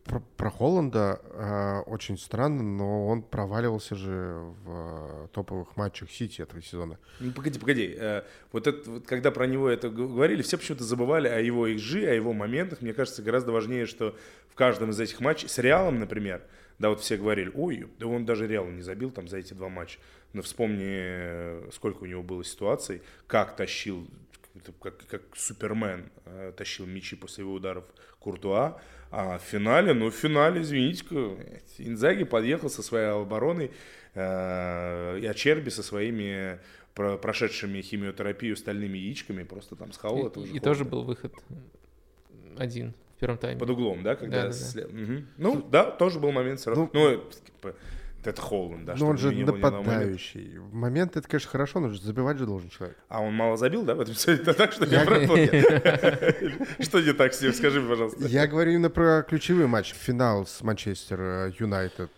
про, 0.04 0.20
про 0.20 0.50
Холланда 0.50 1.22
э, 1.24 1.80
очень 1.90 2.18
странно, 2.18 2.62
но 2.62 3.08
он 3.08 3.22
проваливался 3.22 3.96
же 3.96 4.36
в 4.64 5.26
э, 5.26 5.28
топовых 5.32 5.78
матчах 5.78 6.12
Сити 6.12 6.42
этого 6.42 6.62
сезона. 6.62 7.00
Ну, 7.20 7.32
погоди, 7.32 7.60
погоди. 7.60 7.96
Э, 7.98 8.24
вот, 8.52 8.68
это, 8.68 8.90
вот 8.90 9.08
когда 9.08 9.32
про 9.32 9.48
него 9.48 9.70
это 9.70 9.90
говорили, 9.90 10.42
все 10.42 10.58
почему-то 10.58 10.84
забывали 10.84 11.28
о 11.28 11.40
его 11.40 11.68
XG, 11.68 12.08
о 12.08 12.14
его 12.14 12.34
моментах. 12.34 12.82
Мне 12.82 12.94
кажется, 12.94 13.22
гораздо 13.22 13.52
важнее, 13.52 13.86
что 13.86 14.16
в 14.50 14.56
каждом 14.56 14.90
из 14.90 15.00
этих 15.00 15.20
матчей, 15.22 15.48
с 15.48 15.58
Реалом, 15.58 16.00
например, 16.00 16.42
да, 16.80 16.90
вот 16.90 17.00
все 17.00 17.18
говорили, 17.18 17.52
ой, 17.54 17.88
да 17.98 18.08
он 18.08 18.26
даже 18.26 18.46
Реал 18.46 18.66
не 18.66 18.82
забил 18.82 19.10
там 19.12 19.28
за 19.28 19.38
эти 19.38 19.54
два 19.54 19.70
матча. 19.70 20.00
Но 20.34 20.42
вспомни, 20.42 20.84
э, 20.86 21.70
сколько 21.72 22.04
у 22.04 22.06
него 22.06 22.24
было 22.24 22.44
ситуаций, 22.44 23.02
как 23.28 23.56
тащил, 23.56 24.08
как, 24.82 25.06
как 25.08 25.22
Супермен 25.36 26.10
э, 26.26 26.52
тащил 26.58 26.86
мячи 26.86 27.16
после 27.16 27.44
его 27.44 27.54
ударов 27.54 27.86
Куртуа, 28.20 28.82
а 29.16 29.38
в 29.38 29.44
финале, 29.44 29.94
ну 29.94 30.10
в 30.10 30.16
финале, 30.16 30.64
извините, 30.64 31.06
Инзаги 31.78 32.24
подъехал 32.24 32.68
со 32.72 32.82
своей 32.82 33.10
обороной, 33.10 33.70
э, 34.16 35.20
и 35.20 35.26
Ачерби 35.28 35.70
со 35.70 35.84
своими 35.84 36.60
про, 36.96 37.18
прошедшими 37.18 37.80
химиотерапию 37.82 38.58
стальными 38.58 38.98
яичками 38.98 39.44
просто 39.44 39.76
там 39.76 39.92
схавал 39.92 40.26
это 40.26 40.40
уже. 40.40 40.54
И 40.54 40.60
тоже 40.60 40.84
был 40.84 41.04
выход 41.04 41.32
один 42.58 42.96
в 43.16 43.20
первом 43.20 43.38
тайме. 43.38 43.60
Под 43.60 43.70
углом, 43.70 44.02
да? 44.02 44.16
Когда 44.16 44.48
да, 44.48 44.50
да, 44.50 44.82
да. 44.82 44.88
Угу. 44.88 45.24
Ну, 45.38 45.68
да, 45.70 45.92
тоже 45.92 46.20
был 46.20 46.32
момент 46.32 46.60
все 46.60 46.72
равно. 46.72 46.90
Ну, 46.92 47.12
ну 47.12 47.18
типа, 47.46 47.76
это 48.28 48.42
Холланд, 48.42 48.86
да? 48.86 48.96
Но 48.98 49.08
он 49.08 49.18
же 49.18 49.32
нападающий. 49.32 50.58
В 50.58 50.74
момент 50.74 51.16
это, 51.18 51.28
конечно, 51.28 51.50
хорошо, 51.50 51.80
но 51.80 51.94
забивать 51.94 52.38
же 52.38 52.46
должен 52.46 52.70
человек. 52.70 52.98
А 53.10 53.22
он 53.22 53.34
мало 53.34 53.58
забил, 53.58 53.84
да, 53.84 53.96
в 53.96 54.02
этом 54.02 54.16
это 54.28 54.54
так, 54.54 54.72
что 54.72 54.86
я 54.86 55.04
Что 56.80 57.00
не 57.00 57.14
так 57.14 57.34
с 57.34 57.42
ним, 57.42 57.54
скажи, 57.54 57.82
пожалуйста. 57.82 58.26
Я 58.26 58.48
говорю 58.48 58.72
именно 58.72 58.90
про 58.90 59.24
ключевой 59.24 59.68
матч, 59.68 59.94
финал 59.94 60.46
с 60.46 60.62
Манчестер 60.62 61.20
э, 61.22 61.52
Юнайтед 61.60 62.12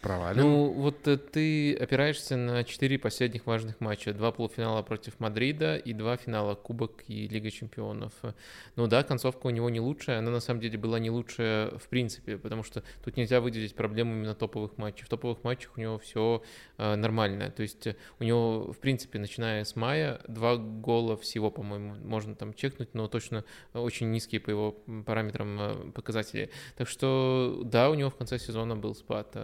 э, 0.00 0.02
провален. 0.02 0.42
Ну, 0.42 0.70
вот 0.72 1.06
э, 1.06 1.16
ты 1.16 1.74
опираешься 1.74 2.36
на 2.36 2.64
четыре 2.64 2.98
последних 2.98 3.46
важных 3.46 3.80
матча. 3.80 4.12
Два 4.12 4.32
полуфинала 4.32 4.82
против 4.82 5.18
Мадрида 5.20 5.76
и 5.76 5.92
два 5.92 6.16
финала 6.16 6.54
Кубок 6.54 7.04
и 7.08 7.28
Лига 7.28 7.50
Чемпионов. 7.50 8.12
Ну 8.76 8.86
да, 8.86 9.02
концовка 9.02 9.46
у 9.46 9.50
него 9.50 9.70
не 9.70 9.80
лучшая. 9.80 10.18
Она 10.18 10.30
на 10.30 10.40
самом 10.40 10.60
деле 10.60 10.78
была 10.78 10.98
не 10.98 11.10
лучшая 11.10 11.70
в 11.78 11.88
принципе, 11.88 12.38
потому 12.38 12.62
что 12.62 12.82
тут 13.04 13.16
нельзя 13.16 13.40
выделить 13.40 13.74
проблему 13.74 14.14
именно 14.14 14.34
топовых 14.34 14.78
матчей. 14.78 15.04
В 15.04 15.08
топовых 15.08 15.44
матчах 15.44 15.72
у 15.76 15.80
него 15.80 15.98
все 15.98 16.42
э, 16.78 16.94
нормально. 16.96 17.50
То 17.50 17.62
есть 17.62 17.88
у 18.18 18.24
него, 18.24 18.72
в 18.72 18.78
принципе, 18.78 19.18
начиная 19.18 19.64
с 19.64 19.76
мая, 19.76 20.20
два 20.28 20.56
гола 20.56 21.16
всего, 21.16 21.50
по-моему, 21.50 21.94
можно 22.04 22.34
там 22.34 22.54
чекнуть, 22.54 22.94
но 22.94 23.08
точно 23.08 23.44
очень 23.74 24.10
низкие 24.10 24.40
по 24.40 24.50
его 24.50 24.72
параметрам 25.06 25.60
э, 25.60 25.90
показатели. 25.92 26.50
Так 26.76 26.88
что 26.88 27.60
да, 27.64 27.90
у 27.90 27.94
него 27.94 28.10
в 28.10 28.16
конце 28.16 28.38
сезона 28.38 28.76
был 28.76 28.94
спад. 28.94 29.36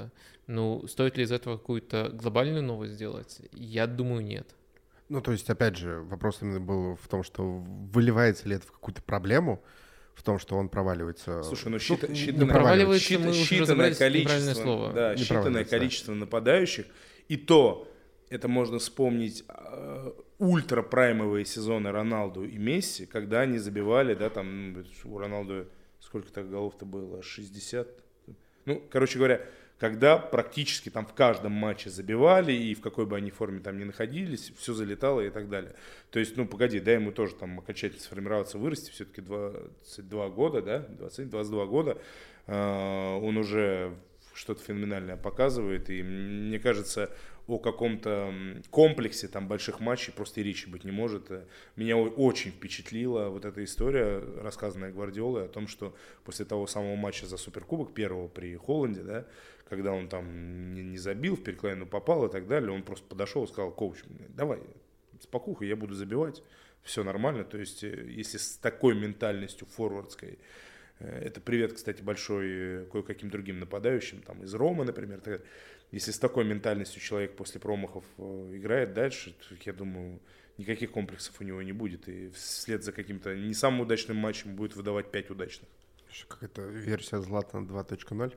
Ну, 0.46 0.86
стоит 0.86 1.16
ли 1.16 1.24
из 1.24 1.32
этого 1.32 1.56
какую-то 1.56 2.10
глобальную 2.12 2.62
новость 2.62 2.94
сделать? 2.94 3.40
Я 3.52 3.86
думаю, 3.86 4.24
нет. 4.24 4.54
Ну, 5.08 5.20
то 5.20 5.32
есть, 5.32 5.48
опять 5.50 5.76
же, 5.76 6.00
вопрос 6.00 6.38
именно 6.40 6.60
был 6.60 6.96
в 6.96 7.08
том, 7.08 7.22
что 7.22 7.42
выливается 7.42 8.48
ли 8.48 8.56
это 8.56 8.66
в 8.66 8.72
какую-то 8.72 9.02
проблему, 9.02 9.62
в 10.14 10.22
том, 10.22 10.38
что 10.38 10.56
он 10.56 10.68
проваливается. 10.68 11.42
Слушай, 11.42 11.68
ну, 11.68 11.78
счит, 11.78 12.02
ну, 12.02 12.14
считанное, 12.14 12.48
проваливается, 12.48 13.06
счит, 13.06 13.20
мы 13.20 13.30
считанное 13.32 13.94
количество, 13.94 14.54
слово. 14.54 14.92
Да, 14.92 15.14
не 15.14 15.22
считанное 15.22 15.64
количество 15.64 16.14
да. 16.14 16.20
нападающих, 16.20 16.86
и 17.28 17.36
то 17.36 17.88
это 18.30 18.48
можно 18.48 18.78
вспомнить 18.78 19.44
э, 19.48 20.12
ультрапраймовые 20.38 21.44
сезоны 21.44 21.92
Роналду 21.92 22.44
и 22.44 22.56
Месси, 22.56 23.06
когда 23.06 23.42
они 23.42 23.58
забивали, 23.58 24.14
да, 24.14 24.30
там 24.30 24.84
у 25.04 25.18
Роналду 25.18 25.66
сколько-то 26.00 26.42
голов-то 26.42 26.84
было, 26.84 27.22
60. 27.22 27.88
Ну, 28.64 28.82
короче 28.90 29.18
говоря, 29.18 29.42
когда 29.78 30.16
практически 30.16 30.88
там 30.88 31.06
в 31.06 31.12
каждом 31.12 31.52
матче 31.52 31.90
забивали, 31.90 32.52
и 32.52 32.74
в 32.74 32.80
какой 32.80 33.04
бы 33.06 33.16
они 33.16 33.30
форме 33.30 33.60
там 33.60 33.78
ни 33.78 33.84
находились, 33.84 34.52
все 34.56 34.72
залетало 34.72 35.20
и 35.20 35.30
так 35.30 35.48
далее. 35.48 35.74
То 36.10 36.18
есть, 36.18 36.36
ну, 36.36 36.46
погоди, 36.46 36.80
дай 36.80 36.94
ему 36.94 37.12
тоже 37.12 37.34
там 37.34 37.58
окончательно 37.58 38.00
сформироваться, 38.00 38.58
вырасти, 38.58 38.90
все-таки 38.90 39.20
22 39.20 40.28
года, 40.30 40.62
да, 40.62 40.86
20-22 40.98 41.66
года, 41.66 41.98
э, 42.46 43.18
он 43.22 43.36
уже 43.36 43.94
что-то 44.32 44.62
феноменальное 44.62 45.16
показывает, 45.16 45.90
и 45.90 46.02
мне 46.02 46.58
кажется, 46.58 47.10
о 47.46 47.58
каком-то 47.58 48.34
комплексе 48.70 49.28
там 49.28 49.46
больших 49.46 49.80
матчей 49.80 50.12
просто 50.12 50.40
и 50.40 50.42
речи 50.42 50.68
быть 50.68 50.84
не 50.84 50.90
может. 50.90 51.30
Меня 51.76 51.96
очень 51.96 52.50
впечатлила 52.50 53.28
вот 53.28 53.44
эта 53.44 53.62
история, 53.62 54.22
рассказанная 54.42 54.90
Гвардиолой, 54.90 55.44
о 55.44 55.48
том, 55.48 55.68
что 55.68 55.94
после 56.24 56.44
того 56.44 56.66
самого 56.66 56.96
матча 56.96 57.26
за 57.26 57.36
Суперкубок, 57.36 57.94
первого 57.94 58.26
при 58.28 58.56
Холланде, 58.56 59.02
да, 59.02 59.26
когда 59.68 59.92
он 59.92 60.08
там 60.08 60.74
не, 60.74 60.82
не 60.82 60.98
забил, 60.98 61.36
в 61.36 61.42
перекладину 61.42 61.86
попал 61.86 62.26
и 62.26 62.30
так 62.30 62.46
далее, 62.46 62.70
он 62.70 62.82
просто 62.82 63.06
подошел 63.06 63.44
и 63.44 63.48
сказал, 63.48 63.72
коуч, 63.72 63.98
давай, 64.28 64.60
спокуха, 65.20 65.64
я 65.64 65.76
буду 65.76 65.94
забивать, 65.94 66.42
все 66.82 67.02
нормально. 67.02 67.44
То 67.44 67.58
есть, 67.58 67.82
э, 67.82 68.06
если 68.08 68.38
с 68.38 68.56
такой 68.56 68.94
ментальностью 68.94 69.66
форвардской, 69.66 70.38
э, 71.00 71.18
это 71.24 71.40
привет, 71.40 71.72
кстати, 71.72 72.02
большой 72.02 72.46
э, 72.48 72.86
кое-каким 72.92 73.30
другим 73.30 73.58
нападающим, 73.58 74.22
там 74.22 74.42
из 74.44 74.54
Ромы, 74.54 74.84
например, 74.84 75.20
так, 75.20 75.42
если 75.90 76.12
с 76.12 76.18
такой 76.18 76.44
ментальностью 76.44 77.00
человек 77.00 77.36
после 77.36 77.60
промахов 77.60 78.04
играет 78.18 78.92
дальше, 78.92 79.36
то, 79.48 79.54
я 79.64 79.72
думаю, 79.72 80.20
никаких 80.58 80.92
комплексов 80.92 81.40
у 81.40 81.44
него 81.44 81.62
не 81.62 81.72
будет, 81.72 82.08
и 82.08 82.28
вслед 82.30 82.82
за 82.82 82.92
каким-то 82.92 83.34
не 83.36 83.54
самым 83.54 83.80
удачным 83.80 84.16
матчем 84.16 84.56
будет 84.56 84.74
выдавать 84.76 85.10
5 85.10 85.30
удачных. 85.30 85.68
Какая-то 86.28 86.62
версия 86.62 87.20
Златана 87.20 87.66
2.0? 87.66 88.34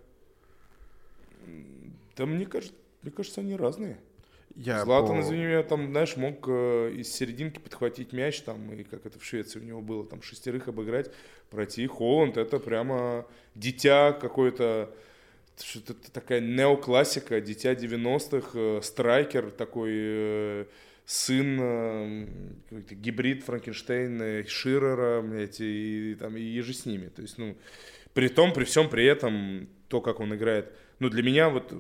Да 2.16 2.26
мне 2.26 2.46
кажется, 2.46 2.76
мне 3.02 3.12
кажется, 3.12 3.42
они 3.42 3.56
разные. 3.56 3.98
Я 4.56 4.84
Златан, 4.84 5.18
по... 5.18 5.22
извини 5.22 5.46
меня, 5.46 5.64
там, 5.64 5.92
знаешь, 5.92 6.18
мог 6.18 6.46
э, 6.48 6.92
из 6.98 7.12
серединки 7.14 7.60
подхватить 7.60 8.12
мяч, 8.14 8.42
там, 8.42 8.74
и 8.74 8.84
как 8.84 9.06
это 9.06 9.20
в 9.20 9.24
Швеции 9.24 9.60
у 9.60 9.64
него 9.64 9.82
было, 9.82 10.06
там, 10.06 10.22
шестерых 10.22 10.68
обыграть, 10.68 11.12
пройти. 11.50 11.86
Холланд, 11.88 12.36
это 12.38 12.60
прямо 12.60 13.26
дитя 13.56 14.12
какое-то, 14.12 14.94
что-то 15.62 15.94
такая 16.12 16.42
неоклассика, 16.42 17.40
дитя 17.40 17.74
90-х, 17.74 18.50
э, 18.54 18.80
страйкер 18.82 19.52
такой, 19.52 19.92
э, 19.94 20.66
сын, 21.06 21.58
э, 21.60 22.28
гибрид 22.92 23.44
Франкенштейна, 23.44 24.46
Ширера, 24.48 25.22
блядь, 25.22 25.60
и, 25.60 26.12
и, 26.12 26.16
там, 26.16 26.38
и 26.38 26.42
еже 26.42 26.74
с 26.74 26.86
ними. 26.86 27.08
То 27.08 27.22
есть, 27.22 27.38
ну, 27.38 27.56
при 28.14 28.28
том, 28.28 28.54
при 28.54 28.64
всем 28.64 28.90
при 28.90 29.06
этом 29.06 29.70
то, 29.88 30.02
как 30.02 30.20
он 30.20 30.36
играет. 30.36 30.72
Ну, 31.00 31.10
для 31.10 31.24
меня 31.24 31.50
вот 31.50 31.74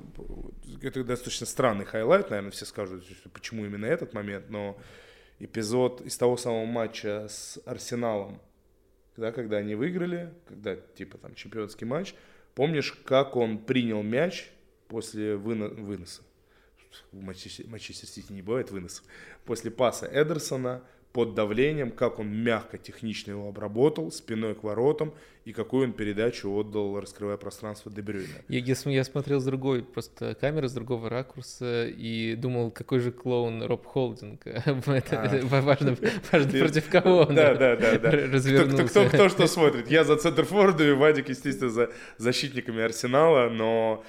это 0.81 1.03
достаточно 1.03 1.45
странный 1.45 1.85
хайлайт, 1.85 2.29
наверное, 2.29 2.51
все 2.51 2.65
скажут, 2.65 3.03
почему 3.33 3.65
именно 3.65 3.85
этот 3.85 4.13
момент, 4.13 4.49
но 4.49 4.77
эпизод 5.39 6.01
из 6.01 6.17
того 6.17 6.37
самого 6.37 6.65
матча 6.65 7.27
с 7.29 7.61
Арсеналом, 7.65 8.41
да, 9.17 9.31
когда 9.33 9.57
они 9.57 9.75
выиграли, 9.75 10.33
когда 10.47 10.75
типа 10.75 11.17
там 11.17 11.35
чемпионский 11.35 11.85
матч, 11.85 12.15
помнишь, 12.55 12.93
как 13.05 13.35
он 13.35 13.57
принял 13.57 14.01
мяч 14.03 14.49
после 14.87 15.35
выно- 15.35 15.69
выноса? 15.69 16.21
В 17.11 17.21
Манчестер 17.21 18.07
Сити 18.07 18.31
не 18.31 18.41
бывает 18.41 18.71
выносов. 18.71 19.03
После 19.45 19.69
паса 19.69 20.07
Эдерсона, 20.07 20.81
под 21.11 21.33
давлением, 21.33 21.91
как 21.91 22.19
он 22.19 22.29
мягко, 22.29 22.77
технично 22.77 23.31
его 23.31 23.49
обработал, 23.49 24.11
спиной 24.11 24.53
к 24.53 24.63
воротам, 24.63 25.13
и 25.43 25.53
какую 25.53 25.87
он 25.87 25.93
передачу 25.93 26.51
отдал, 26.51 26.99
раскрывая 26.99 27.37
пространство 27.37 27.91
Дебрюйна. 27.91 28.35
Я, 28.47 28.59
я, 28.59 28.75
я 28.85 29.03
смотрел 29.03 29.39
с 29.39 29.45
другой 29.45 29.83
просто 29.83 30.35
камеры, 30.39 30.69
с 30.69 30.73
другого 30.73 31.09
ракурса, 31.09 31.87
и 31.87 32.35
думал, 32.35 32.69
какой 32.69 32.99
же 32.99 33.11
клоун 33.11 33.63
Роб 33.63 33.85
Холдинг. 33.87 34.41
Это 34.45 34.69
а. 35.11 35.39
важно, 35.61 35.95
против 35.95 36.89
кого 36.89 37.21
он 37.21 37.33
да, 37.33 37.55
да, 37.55 37.75
да, 37.75 38.11
развернулся. 38.11 39.09
Кто, 39.09 39.29
что 39.29 39.47
смотрит. 39.47 39.89
Я 39.89 40.03
за 40.03 40.17
Центрфордами, 40.17 40.91
Вадик, 40.91 41.29
естественно, 41.29 41.71
за 41.71 41.89
защитниками 42.17 42.83
Арсенала, 42.83 43.49
но 43.49 44.03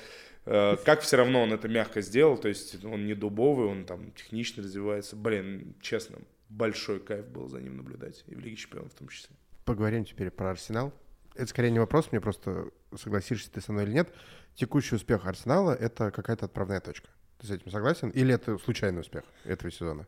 э, 0.45 0.77
как 0.85 1.01
все 1.01 1.17
равно 1.17 1.43
он 1.43 1.55
это 1.55 1.69
мягко 1.69 2.03
сделал, 2.03 2.37
то 2.37 2.49
есть 2.49 2.85
он 2.85 3.07
не 3.07 3.15
дубовый, 3.15 3.67
он 3.69 3.87
там 3.87 4.11
технично 4.13 4.63
развивается. 4.63 5.17
Блин, 5.17 5.75
честно, 5.81 6.19
большой 6.51 7.01
кайф 7.01 7.27
был 7.29 7.49
за 7.49 7.61
ним 7.61 7.79
наблюдать, 7.79 8.25
и 8.27 8.35
в 8.35 8.41
Лиге 8.41 8.57
Чемпионов 8.57 8.93
в 8.93 8.97
том 8.97 9.09
числе. 9.09 9.35
Поговорим 9.65 10.05
теперь 10.05 10.31
про 10.31 10.51
Арсенал. 10.51 10.93
Это 11.35 11.47
скорее 11.47 11.71
не 11.71 11.79
вопрос, 11.79 12.11
мне 12.11 12.21
просто 12.21 12.71
согласишься 12.97 13.51
ты 13.51 13.61
со 13.61 13.73
мной 13.73 13.85
или 13.85 13.93
нет. 13.93 14.13
Текущий 14.55 14.97
успех 14.97 15.27
Арсенала— 15.27 15.73
это 15.81 16.11
какая-то 16.11 16.47
отправная 16.47 16.81
точка. 16.81 17.09
Ты 17.39 17.47
с 17.47 17.51
этим 17.51 17.71
согласен? 17.71 18.11
Или 18.11 18.35
это 18.35 18.59
случайный 18.59 19.01
успех 19.01 19.25
этого 19.45 19.71
сезона? 19.71 20.07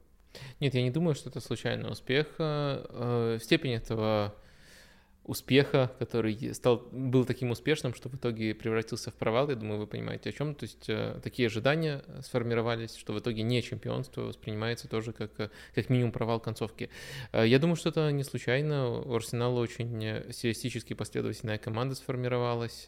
Нет, 0.61 0.75
я 0.75 0.83
не 0.83 0.91
думаю, 0.91 1.15
что 1.15 1.31
это 1.31 1.41
случайный 1.41 1.91
успех. 1.91 2.27
Э, 2.39 3.39
степень 3.41 3.75
этого 3.75 4.35
успеха, 5.25 5.93
который 6.01 6.53
стал, 6.53 6.89
был 6.91 7.25
таким 7.25 7.51
успешным, 7.53 7.95
что 7.95 8.09
в 8.09 8.15
итоге 8.17 8.55
превратился 8.55 9.11
в 9.11 9.15
провал. 9.15 9.49
Я 9.51 9.57
думаю, 9.57 9.79
вы 9.79 9.87
понимаете 9.87 10.31
о 10.31 10.33
чем. 10.33 10.55
То 10.55 10.65
есть 10.65 10.89
э, 10.89 11.21
такие 11.23 11.47
ожидания 11.47 12.03
сформировались, 12.23 12.97
что 12.97 13.13
в 13.13 13.21
итоге 13.21 13.43
не 13.43 13.63
чемпионство 13.63 14.23
воспринимается 14.23 14.89
тоже 14.89 15.13
как, 15.13 15.31
э, 15.39 15.51
как 15.75 15.91
минимум 15.91 16.11
провал 16.11 16.41
концовки. 16.41 16.91
Э, 17.33 17.47
я 17.47 17.61
думаю, 17.61 17.77
что 17.77 17.91
это 17.91 18.11
не 18.11 18.25
случайно. 18.25 18.91
У 18.91 19.15
Арсенала 19.15 19.61
очень 19.61 20.25
стилистически 20.33 20.95
последовательная 20.95 21.59
команда 21.59 21.95
сформировалась. 21.95 22.87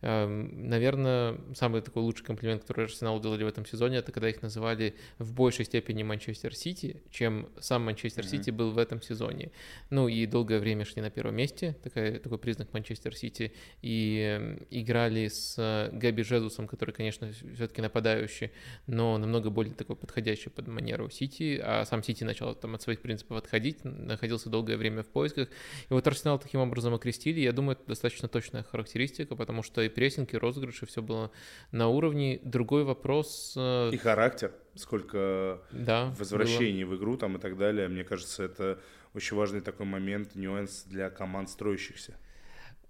Эм, 0.00 0.68
наверное, 0.68 1.38
самый 1.54 1.80
такой 1.82 2.02
лучший 2.02 2.24
комплимент, 2.24 2.62
который 2.62 2.86
Арсеналу 2.86 3.20
делали 3.20 3.44
в 3.44 3.48
этом 3.48 3.64
сезоне, 3.64 3.98
это 3.98 4.10
когда 4.10 4.28
их 4.28 4.42
называли 4.42 4.96
в 5.18 5.32
большей 5.32 5.64
степени 5.64 6.02
Манчестер 6.02 6.54
Сити, 6.54 7.02
чем 7.10 7.48
сам 7.60 7.84
Манчестер 7.84 8.26
Сити 8.26 8.50
mm-hmm. 8.50 8.52
был 8.52 8.70
в 8.72 8.78
этом 8.78 9.00
сезоне. 9.00 9.52
Ну 9.90 10.08
и 10.08 10.26
долгое 10.26 10.58
время 10.58 10.84
шли 10.84 11.02
на 11.02 11.10
первом 11.10 11.36
месте 11.36 11.67
такой, 11.72 12.18
такой 12.18 12.38
признак 12.38 12.72
Манчестер 12.72 13.14
Сити, 13.16 13.52
и 13.82 14.56
играли 14.70 15.28
с 15.28 15.54
э, 15.58 15.90
Габи 15.92 16.22
Жезусом, 16.22 16.66
который, 16.66 16.92
конечно, 16.92 17.30
все-таки 17.32 17.82
нападающий, 17.82 18.50
но 18.86 19.18
намного 19.18 19.50
более 19.50 19.74
такой 19.74 19.96
подходящий 19.96 20.50
под 20.50 20.68
манеру 20.68 21.10
Сити, 21.10 21.60
а 21.62 21.84
сам 21.84 22.02
Сити 22.02 22.24
начал 22.24 22.54
там 22.54 22.74
от 22.74 22.82
своих 22.82 23.00
принципов 23.00 23.38
отходить, 23.38 23.84
находился 23.84 24.50
долгое 24.50 24.76
время 24.76 25.02
в 25.02 25.08
поисках, 25.08 25.48
и 25.88 25.92
вот 25.92 26.06
Арсенал 26.06 26.38
таким 26.38 26.60
образом 26.60 26.94
окрестили, 26.94 27.40
я 27.40 27.52
думаю, 27.52 27.76
это 27.76 27.86
достаточно 27.86 28.28
точная 28.28 28.62
характеристика, 28.62 29.36
потому 29.36 29.62
что 29.62 29.82
и 29.82 29.88
прессинг, 29.88 30.34
и 30.34 30.38
розыгрыш, 30.38 30.82
и 30.82 30.86
все 30.86 31.02
было 31.02 31.30
на 31.72 31.88
уровне. 31.88 32.40
Другой 32.42 32.84
вопрос... 32.84 33.54
Э, 33.56 33.90
и 33.92 33.96
характер, 33.96 34.52
сколько 34.74 35.62
да, 35.72 36.14
возвращений 36.18 36.84
было. 36.84 36.94
в 36.94 36.98
игру 36.98 37.16
там 37.16 37.36
и 37.36 37.40
так 37.40 37.56
далее, 37.56 37.88
мне 37.88 38.04
кажется, 38.04 38.44
это 38.44 38.80
очень 39.14 39.36
важный 39.36 39.60
такой 39.60 39.86
момент, 39.86 40.34
нюанс 40.34 40.84
для 40.84 41.10
команд 41.10 41.50
строящихся. 41.50 42.16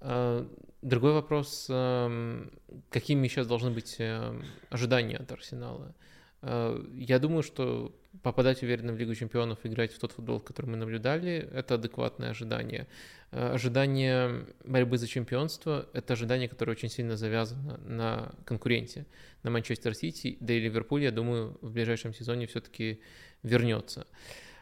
А, 0.00 0.46
другой 0.82 1.12
вопрос, 1.12 1.66
эм, 1.68 2.50
какими 2.90 3.26
сейчас 3.28 3.46
должны 3.46 3.70
быть 3.70 3.96
эм, 3.98 4.44
ожидания 4.70 5.16
от 5.16 5.30
Арсенала? 5.32 5.94
А, 6.40 6.80
я 6.94 7.18
думаю, 7.18 7.42
что 7.42 7.94
попадать 8.22 8.62
уверенно 8.62 8.92
в 8.92 8.98
Лигу 8.98 9.14
чемпионов, 9.14 9.58
играть 9.64 9.92
в 9.92 9.98
тот 9.98 10.12
футбол, 10.12 10.40
который 10.40 10.66
мы 10.66 10.76
наблюдали, 10.76 11.48
это 11.52 11.74
адекватное 11.74 12.30
ожидание. 12.30 12.86
А, 13.32 13.52
ожидание 13.54 14.46
борьбы 14.64 14.98
за 14.98 15.08
чемпионство– 15.08 15.88
это 15.92 16.12
ожидание, 16.12 16.48
которое 16.48 16.72
очень 16.72 16.90
сильно 16.90 17.16
завязано 17.16 17.78
на 17.78 18.32
конкуренте, 18.44 19.06
на 19.42 19.50
Манчестер 19.50 19.94
Сити, 19.94 20.36
да 20.40 20.54
и 20.54 20.60
Ливерпуль, 20.60 21.02
я 21.02 21.10
думаю, 21.10 21.58
в 21.60 21.72
ближайшем 21.72 22.14
сезоне 22.14 22.46
все-таки 22.46 23.00
вернется. 23.42 24.06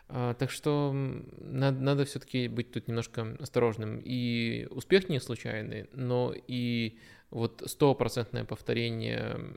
А, 0.09 0.35
так 0.35 0.51
что 0.51 0.93
надо, 0.93 1.81
надо 1.81 2.05
все-таки 2.05 2.49
быть 2.49 2.71
тут 2.71 2.89
немножко 2.89 3.37
осторожным. 3.41 4.01
И 4.05 4.67
успех 4.71 5.09
не 5.09 5.21
случайный, 5.21 5.89
но 5.93 6.33
и 6.47 6.99
вот 7.31 7.63
стопроцентное 7.67 8.45
повторение 8.45 9.57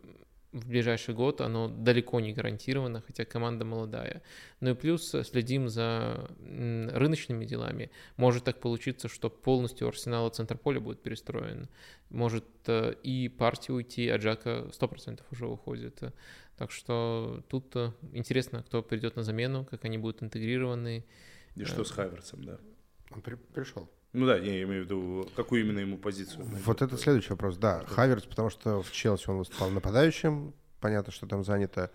в 0.52 0.68
ближайший 0.68 1.14
год, 1.14 1.42
оно 1.42 1.68
далеко 1.68 2.20
не 2.20 2.34
гарантировано, 2.34 3.04
хотя 3.06 3.24
команда 3.24 3.66
молодая. 3.66 4.24
Ну 4.62 4.72
и 4.72 4.74
плюс 4.74 5.16
следим 5.24 5.70
за 5.70 6.28
рыночными 6.40 7.46
делами. 7.46 7.92
Может 8.18 8.46
так 8.46 8.60
получиться, 8.60 9.08
что 9.08 9.30
полностью 9.30 9.88
арсенал 9.88 10.30
центр 10.30 10.58
поля 10.58 10.80
будет 10.80 11.04
перестроен. 11.04 11.70
Может 12.10 12.46
э, 12.66 12.96
и 13.04 13.30
партия 13.30 13.74
уйти, 13.74 14.10
а 14.10 14.18
Джака 14.18 14.70
100% 14.72 15.22
уже 15.32 15.46
уходит. 15.46 16.02
Так 16.60 16.72
что 16.72 17.42
тут 17.48 17.74
э, 17.78 17.94
интересно, 18.12 18.64
кто 18.64 18.84
придет 18.84 19.16
на 19.16 19.24
замену, 19.24 19.64
как 19.64 19.86
они 19.86 19.98
будут 19.98 20.22
интегрированы. 20.22 21.06
И 21.56 21.64
что 21.64 21.86
с 21.86 21.92
Хайверсом, 21.92 22.44
да? 22.44 22.58
Он 23.12 23.22
при, 23.22 23.36
пришел. 23.36 23.90
Ну 24.12 24.26
да, 24.26 24.36
я 24.36 24.62
имею 24.64 24.82
в 24.82 24.86
виду, 24.86 25.30
какую 25.38 25.62
именно 25.62 25.80
ему 25.80 25.98
позицию. 25.98 26.44
Вот 26.66 26.82
это 26.82 26.98
следующий 26.98 27.30
вопрос, 27.30 27.56
да. 27.56 27.86
Хаверс, 27.86 28.24
потому 28.26 28.50
что 28.50 28.82
в 28.82 28.92
Челси 28.92 29.30
он 29.30 29.38
выступал 29.38 29.70
нападающим, 29.70 30.54
понятно, 30.82 31.14
что 31.14 31.28
там 31.28 31.46
занято 31.46 31.92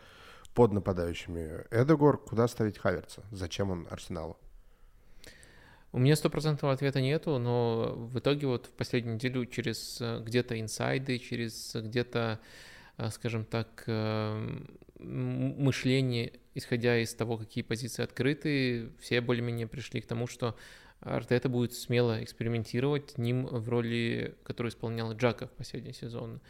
под 0.55 0.73
нападающими. 0.73 1.67
Эдегор, 1.71 2.17
куда 2.17 2.49
ставить 2.49 2.79
Хаверца? 2.79 3.23
Зачем 3.33 3.71
он 3.71 3.87
Арсеналу? 3.91 4.39
У 5.93 5.99
меня 5.99 6.17
стопроцентного 6.17 6.73
ответа 6.73 7.03
нету, 7.03 7.39
но 7.39 7.93
в 7.95 8.19
итоге 8.19 8.47
вот 8.47 8.65
в 8.65 8.71
последнюю 8.71 9.17
неделю 9.17 9.45
через 9.45 10.01
э, 10.01 10.23
где-то 10.25 10.59
инсайды, 10.59 11.19
через 11.19 11.75
где-то 11.75 12.41
Э, 12.41 12.65
скажем 13.11 13.45
так, 13.45 13.85
э, 13.87 14.61
мышление, 14.99 16.33
исходя 16.55 16.99
из 16.99 17.15
того, 17.15 17.37
какие 17.37 17.63
позиции 17.65 18.03
открыты, 18.03 18.91
все 19.01 19.21
более-менее 19.21 19.67
пришли 19.67 20.01
к 20.01 20.07
тому, 20.07 20.27
что 20.27 20.57
Артета 21.01 21.49
будет 21.49 21.75
смело 21.75 22.23
экспериментировать 22.23 23.19
ним 23.19 23.47
в 23.47 23.69
роли, 23.69 24.35
которую 24.43 24.71
исполнял 24.71 25.13
Джака 25.15 25.49
в 25.49 25.53
последний 25.53 25.93
сезон. 25.93 26.41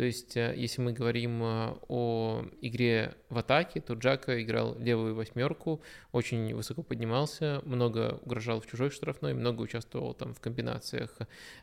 То 0.00 0.06
есть, 0.06 0.34
э, 0.34 0.54
если 0.56 0.80
мы 0.80 0.94
говорим 0.94 1.42
э, 1.42 1.74
о 1.88 2.46
игре 2.62 3.16
в 3.28 3.36
атаке, 3.36 3.82
то 3.82 3.92
Джака 3.92 4.42
играл 4.42 4.74
левую 4.78 5.14
восьмерку, 5.14 5.82
очень 6.10 6.54
высоко 6.54 6.82
поднимался, 6.82 7.60
много 7.66 8.18
угрожал 8.22 8.62
в 8.62 8.66
чужой 8.66 8.88
штрафной, 8.88 9.34
много 9.34 9.60
участвовал 9.60 10.14
там 10.14 10.32
в 10.32 10.40
комбинациях 10.40 11.14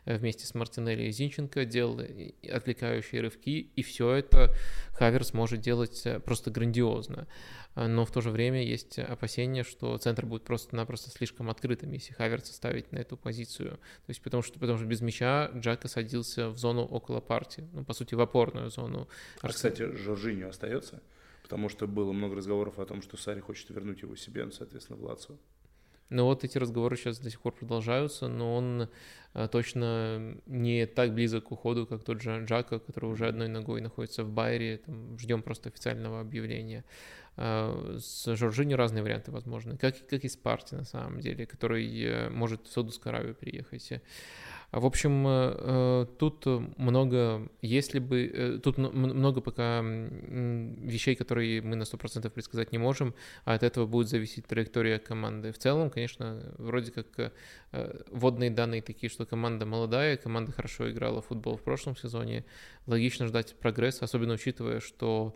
э, 0.04 0.16
вместе 0.18 0.46
с 0.46 0.54
Мартинелли 0.54 1.06
и 1.06 1.10
Зинченко, 1.10 1.64
делал 1.64 2.00
отвлекающие 2.48 3.22
рывки, 3.22 3.72
и 3.74 3.82
все 3.82 4.12
это 4.12 4.54
Хаверс 4.90 5.34
может 5.34 5.60
делать 5.60 6.06
просто 6.24 6.52
грандиозно. 6.52 7.26
Но 7.86 8.04
в 8.04 8.10
то 8.10 8.20
же 8.20 8.30
время 8.30 8.64
есть 8.64 8.98
опасения, 8.98 9.62
что 9.62 9.96
центр 9.98 10.26
будет 10.26 10.42
просто-напросто 10.42 11.10
слишком 11.10 11.48
открытым, 11.48 11.92
если 11.92 12.12
Хаверца 12.12 12.52
ставить 12.52 12.90
на 12.90 12.98
эту 12.98 13.16
позицию. 13.16 13.72
То 13.72 14.10
есть 14.10 14.20
потому 14.20 14.42
что, 14.42 14.58
потому 14.58 14.78
что 14.78 14.86
без 14.86 15.00
мяча 15.00 15.48
Джака 15.54 15.86
садился 15.86 16.50
в 16.50 16.58
зону 16.58 16.82
около 16.82 17.20
партии, 17.20 17.68
ну, 17.72 17.84
по 17.84 17.92
сути, 17.92 18.16
в 18.16 18.20
опорную 18.28 18.70
зону. 18.70 19.08
А, 19.40 19.48
кстати, 19.48 19.82
Жоржиньо 19.82 20.48
остается? 20.48 21.00
Потому 21.42 21.68
что 21.70 21.86
было 21.86 22.12
много 22.12 22.36
разговоров 22.36 22.78
о 22.78 22.84
том, 22.84 23.00
что 23.02 23.16
Сари 23.16 23.40
хочет 23.40 23.70
вернуть 23.70 24.02
его 24.02 24.16
себе, 24.16 24.44
ну, 24.44 24.52
соответственно, 24.52 24.98
в 24.98 25.02
Лацо. 25.02 25.38
Ну 26.10 26.24
вот 26.24 26.44
эти 26.44 26.56
разговоры 26.58 26.96
сейчас 26.96 27.18
до 27.18 27.30
сих 27.30 27.40
пор 27.40 27.52
продолжаются, 27.52 28.28
но 28.28 28.56
он 28.56 28.88
а, 29.34 29.48
точно 29.48 30.36
не 30.46 30.86
так 30.86 31.12
близок 31.12 31.44
к 31.44 31.52
уходу, 31.52 31.86
как 31.86 32.02
тот 32.02 32.22
же 32.22 32.44
Джака, 32.44 32.78
который 32.78 33.10
уже 33.10 33.28
одной 33.28 33.48
ногой 33.48 33.80
находится 33.80 34.24
в 34.24 34.30
Байере. 34.30 34.78
Там, 34.78 35.18
ждем 35.18 35.42
просто 35.42 35.68
официального 35.68 36.20
объявления. 36.20 36.84
С 37.36 38.34
Жоржини 38.34 38.74
разные 38.74 39.02
варианты 39.02 39.30
возможны, 39.30 39.76
как, 39.76 39.94
как 40.08 40.24
и 40.24 40.28
с 40.28 40.36
Парти 40.36 40.74
на 40.74 40.84
самом 40.84 41.20
деле, 41.20 41.46
который 41.46 42.30
может 42.30 42.66
в 42.66 42.72
Саудовскую 42.72 43.14
Аравию 43.14 43.34
приехать. 43.34 44.02
В 44.70 44.84
общем, 44.84 45.26
э, 45.26 45.54
э, 45.56 46.06
тут 46.18 46.44
много, 46.76 47.48
если 47.62 48.00
бы, 48.00 48.26
э, 48.26 48.58
тут 48.58 48.76
много 48.76 49.40
пока 49.40 49.80
вещей, 49.80 51.14
которые 51.14 51.62
мы 51.62 51.74
на 51.74 51.84
100% 51.84 52.28
предсказать 52.34 52.70
не 52.70 52.78
можем, 52.78 53.14
а 53.46 53.54
от 53.54 53.62
этого 53.62 53.86
будет 53.86 54.08
зависеть 54.08 54.46
траектория 54.46 54.98
команды. 54.98 55.52
В 55.52 55.58
целом, 55.58 55.88
конечно, 55.88 56.52
вроде 56.58 56.92
как 56.92 57.32
водные 58.10 58.50
данные 58.50 58.82
такие, 58.82 59.08
что 59.10 59.24
команда 59.24 59.64
молодая, 59.64 60.16
команда 60.18 60.52
хорошо 60.52 60.90
играла 60.90 61.22
в 61.22 61.26
футбол 61.26 61.56
в 61.56 61.62
прошлом 61.62 61.96
сезоне, 61.96 62.44
логично 62.86 63.26
ждать 63.26 63.54
прогресса, 63.58 64.04
особенно 64.04 64.34
учитывая, 64.34 64.80
что 64.80 65.34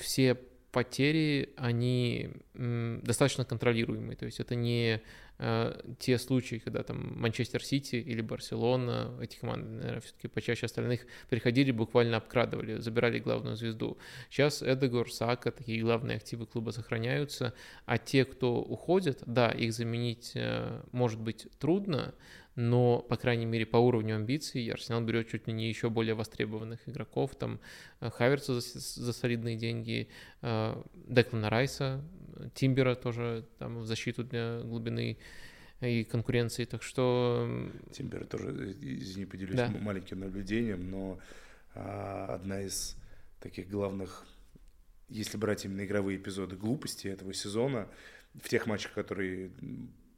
все 0.00 0.38
потери, 0.74 1.50
они 1.56 2.30
достаточно 2.52 3.44
контролируемые. 3.44 4.16
То 4.16 4.26
есть 4.26 4.40
это 4.40 4.56
не 4.56 5.00
э, 5.38 5.80
те 6.00 6.18
случаи, 6.18 6.56
когда 6.56 6.82
там 6.82 7.20
Манчестер 7.20 7.62
Сити 7.64 7.96
или 7.96 8.20
Барселона, 8.20 9.16
эти 9.22 9.36
команды, 9.38 9.68
наверное, 9.68 10.00
все-таки 10.00 10.26
почаще 10.26 10.66
остальных 10.66 11.06
приходили, 11.30 11.70
буквально 11.70 12.16
обкрадывали, 12.16 12.80
забирали 12.80 13.20
главную 13.20 13.54
звезду. 13.54 13.98
Сейчас 14.30 14.64
Эдегор, 14.64 15.12
Сака, 15.12 15.52
такие 15.52 15.80
главные 15.80 16.16
активы 16.16 16.44
клуба 16.46 16.72
сохраняются, 16.72 17.54
а 17.86 17.96
те, 17.96 18.24
кто 18.24 18.60
уходят, 18.60 19.22
да, 19.26 19.50
их 19.50 19.72
заменить 19.72 20.32
э, 20.34 20.80
может 20.90 21.20
быть 21.20 21.46
трудно, 21.60 22.14
но, 22.56 23.00
по 23.00 23.16
крайней 23.16 23.46
мере, 23.46 23.66
по 23.66 23.78
уровню 23.78 24.16
амбиций 24.16 24.68
Арсенал 24.68 25.02
берет 25.02 25.28
чуть 25.28 25.46
ли 25.46 25.52
не 25.52 25.68
еще 25.68 25.90
более 25.90 26.14
востребованных 26.14 26.88
игроков, 26.88 27.34
там 27.34 27.60
э, 28.00 28.10
Хаверца 28.10 28.60
за, 28.60 28.78
за 28.78 29.12
солидные 29.12 29.56
деньги, 29.56 30.08
э, 30.42 30.82
Деклана 31.08 31.50
Райса, 31.50 32.02
Тимбера 32.54 32.94
тоже 32.94 33.46
там 33.58 33.78
в 33.78 33.86
защиту 33.86 34.24
для 34.24 34.60
глубины 34.60 35.18
и 35.80 36.04
конкуренции, 36.04 36.64
так 36.64 36.82
что... 36.82 37.70
Тимбер 37.92 38.26
тоже, 38.26 38.76
извини, 38.80 39.26
поделюсь 39.26 39.56
да. 39.56 39.68
маленьким 39.80 40.20
наблюдением, 40.20 40.90
но 40.90 41.18
а, 41.74 42.26
одна 42.34 42.62
из 42.62 42.96
таких 43.40 43.68
главных, 43.68 44.24
если 45.08 45.36
брать 45.36 45.64
именно 45.64 45.84
игровые 45.84 46.18
эпизоды 46.18 46.56
глупости 46.56 47.08
этого 47.08 47.34
сезона, 47.34 47.88
в 48.34 48.48
тех 48.48 48.66
матчах, 48.66 48.92
которые 48.92 49.50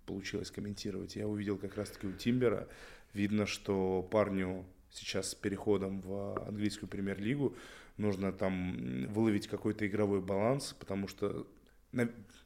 получилось 0.06 0.50
комментировать, 0.50 1.16
я 1.16 1.26
увидел 1.26 1.58
как 1.58 1.76
раз-таки 1.76 2.06
у 2.06 2.12
Тимбера, 2.12 2.68
видно, 3.12 3.46
что 3.46 4.02
парню 4.10 4.64
сейчас 4.90 5.30
с 5.30 5.34
переходом 5.34 6.00
в 6.00 6.46
английскую 6.46 6.88
премьер-лигу 6.88 7.56
нужно 7.96 8.32
там 8.32 9.06
выловить 9.08 9.48
какой-то 9.48 9.86
игровой 9.86 10.20
баланс, 10.20 10.74
потому 10.78 11.08
что 11.08 11.46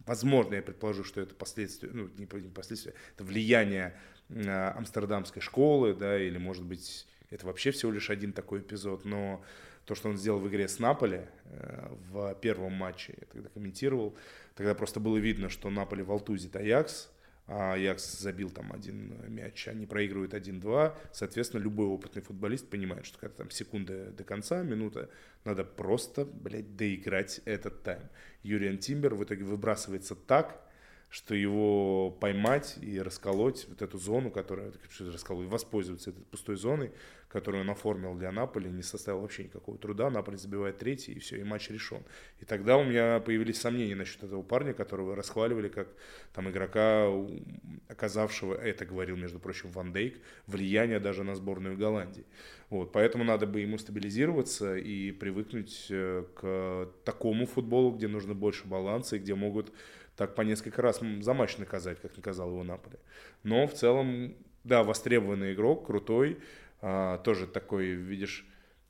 возможно, 0.07 0.55
я 0.55 0.63
предположу, 0.63 1.05
что 1.05 1.21
это 1.21 1.35
последствия, 1.35 1.91
ну, 1.93 2.09
не 2.17 2.27
последствия, 2.27 2.95
это 3.15 3.25
влияние 3.25 3.99
амстердамской 4.29 5.43
школы, 5.43 5.95
да, 5.95 6.21
или, 6.21 6.39
может 6.39 6.65
быть, 6.65 7.07
это 7.31 7.47
вообще 7.47 7.71
всего 7.71 7.93
лишь 7.93 8.11
один 8.11 8.33
такой 8.33 8.61
эпизод, 8.61 9.05
но 9.05 9.45
то, 9.85 9.95
что 9.95 10.09
он 10.09 10.17
сделал 10.17 10.39
в 10.39 10.49
игре 10.49 10.69
с 10.69 10.79
Наполи 10.79 11.23
э, 11.47 11.89
в 12.11 12.35
первом 12.37 12.75
матче, 12.75 13.15
я 13.21 13.27
тогда 13.27 13.49
комментировал, 13.49 14.17
тогда 14.55 14.75
просто 14.75 15.01
было 15.01 15.17
видно, 15.17 15.49
что 15.49 15.71
Наполи 15.71 16.03
волтузит 16.03 16.55
Аякс, 16.55 17.07
а 17.07 17.20
Аякс 17.51 18.21
забил 18.21 18.49
там 18.51 18.73
один 18.73 19.13
мяч, 19.29 19.67
они 19.67 19.85
проигрывают 19.85 20.35
1-2, 20.35 20.95
соответственно, 21.13 21.61
любой 21.61 21.87
опытный 21.87 22.23
футболист 22.23 22.71
понимает, 22.71 23.05
что 23.05 23.19
когда 23.19 23.35
там 23.39 23.51
секунда 23.51 24.13
до 24.13 24.23
конца, 24.23 24.63
минута, 24.63 25.11
надо 25.45 25.65
просто, 25.65 26.25
блядь, 26.25 26.77
доиграть 26.77 27.41
этот 27.47 27.83
тайм. 27.83 28.03
Юриан 28.45 28.79
Тимбер 28.79 29.17
в 29.17 29.25
итоге 29.25 29.43
выбрасывается 29.43 30.15
так, 30.15 30.65
что 31.11 31.35
его 31.35 32.13
поймать 32.13 32.79
и 32.81 33.01
расколоть 33.01 33.67
вот 33.69 33.83
эту 33.83 33.99
зону, 33.99 34.31
которая 34.31 34.73
расколоть, 35.01 35.49
воспользоваться 35.49 36.11
этой 36.11 36.23
пустой 36.23 36.57
зоной, 36.57 36.93
которую 37.29 37.63
он 37.63 37.71
оформил 37.71 38.15
для 38.15 38.31
Наполи, 38.31 38.71
не 38.71 38.83
составил 38.83 39.21
вообще 39.21 39.45
никакого 39.45 39.77
труда. 39.77 40.09
Наполи 40.09 40.37
забивает 40.37 40.79
третий, 40.79 41.13
и 41.13 41.19
все, 41.19 41.41
и 41.41 41.43
матч 41.43 41.69
решен. 41.69 42.03
И 42.39 42.45
тогда 42.45 42.77
у 42.77 42.85
меня 42.85 43.19
появились 43.21 43.61
сомнения 43.61 43.97
насчет 43.97 44.23
этого 44.23 44.43
парня, 44.43 44.73
которого 44.73 45.17
расхваливали 45.17 45.69
как 45.69 45.89
там 46.33 46.49
игрока, 46.49 47.09
оказавшего, 47.89 48.55
это 48.55 48.87
говорил, 48.87 49.17
между 49.17 49.41
прочим, 49.41 49.71
Ван 49.71 49.93
Дейк, 49.93 50.21
влияние 50.47 51.01
даже 51.01 51.25
на 51.25 51.35
сборную 51.35 51.77
Голландии. 51.77 52.25
Вот, 52.69 52.93
поэтому 52.93 53.25
надо 53.25 53.49
бы 53.49 53.61
ему 53.61 53.79
стабилизироваться 53.79 54.77
и 54.77 55.11
привыкнуть 55.11 55.87
э, 55.91 56.25
к 56.37 56.89
такому 57.05 57.47
футболу, 57.47 57.91
где 57.91 58.07
нужно 58.07 58.35
больше 58.35 58.69
баланса 58.69 59.17
и 59.17 59.19
где 59.19 59.35
могут 59.35 59.73
так 60.21 60.35
по 60.35 60.43
несколько 60.43 60.83
раз 60.83 61.01
за 61.23 61.33
матч 61.33 61.57
наказать, 61.57 61.99
как 62.03 62.15
наказал 62.15 62.51
его 62.51 62.63
Наполе. 62.63 62.99
Но 63.43 63.67
в 63.67 63.73
целом, 63.73 64.35
да, 64.65 64.85
востребованный 64.85 65.55
игрок, 65.55 65.87
крутой, 65.87 66.41
а, 66.83 67.17
тоже 67.17 67.47
такой, 67.47 67.93
видишь, 67.93 68.47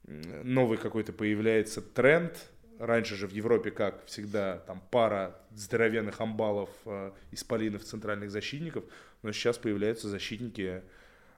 новый 0.08 0.76
какой-то 0.76 1.12
появляется 1.12 1.82
тренд. 1.82 2.36
Раньше 2.80 3.14
же 3.14 3.28
в 3.28 3.30
Европе, 3.30 3.70
как 3.70 4.04
всегда, 4.06 4.58
там 4.66 4.82
пара 4.90 5.40
здоровенных 5.54 6.20
амбалов, 6.20 6.70
а, 6.84 7.14
исполинов, 7.30 7.84
центральных 7.84 8.32
защитников, 8.32 8.82
но 9.22 9.30
сейчас 9.30 9.56
появляются 9.56 10.08
защитники, 10.08 10.82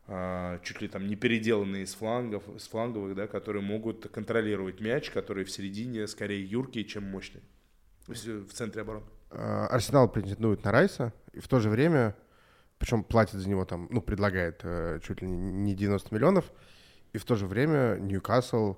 а, 0.06 0.58
чуть 0.64 0.80
ли 0.80 0.88
там 0.88 1.06
не 1.06 1.16
переделанные 1.16 1.82
из 1.82 1.92
флангов, 1.92 2.44
с 2.56 2.66
фланговых, 2.66 3.14
да, 3.14 3.26
которые 3.26 3.62
могут 3.62 4.08
контролировать 4.08 4.80
мяч, 4.80 5.10
которые 5.10 5.44
в 5.44 5.50
середине 5.50 6.06
скорее 6.06 6.42
юркие, 6.42 6.86
чем 6.86 7.04
мощные 7.04 7.42
в 8.06 8.52
центре 8.54 8.80
обороны. 8.80 9.06
Э, 9.32 9.66
Арсенал 9.70 10.08
претендует 10.08 10.64
на 10.64 10.72
Райса, 10.72 11.12
и 11.32 11.40
в 11.40 11.48
то 11.48 11.58
же 11.58 11.70
время, 11.70 12.14
причем 12.78 13.02
платит 13.02 13.40
за 13.40 13.48
него 13.48 13.64
там, 13.64 13.88
ну, 13.90 14.02
предлагает 14.02 14.60
э, 14.62 15.00
чуть 15.02 15.22
ли 15.22 15.28
не 15.28 15.74
90 15.74 16.14
миллионов, 16.14 16.52
и 17.12 17.18
в 17.18 17.24
то 17.24 17.34
же 17.34 17.46
время 17.46 17.96
Ньюкасл 17.98 18.76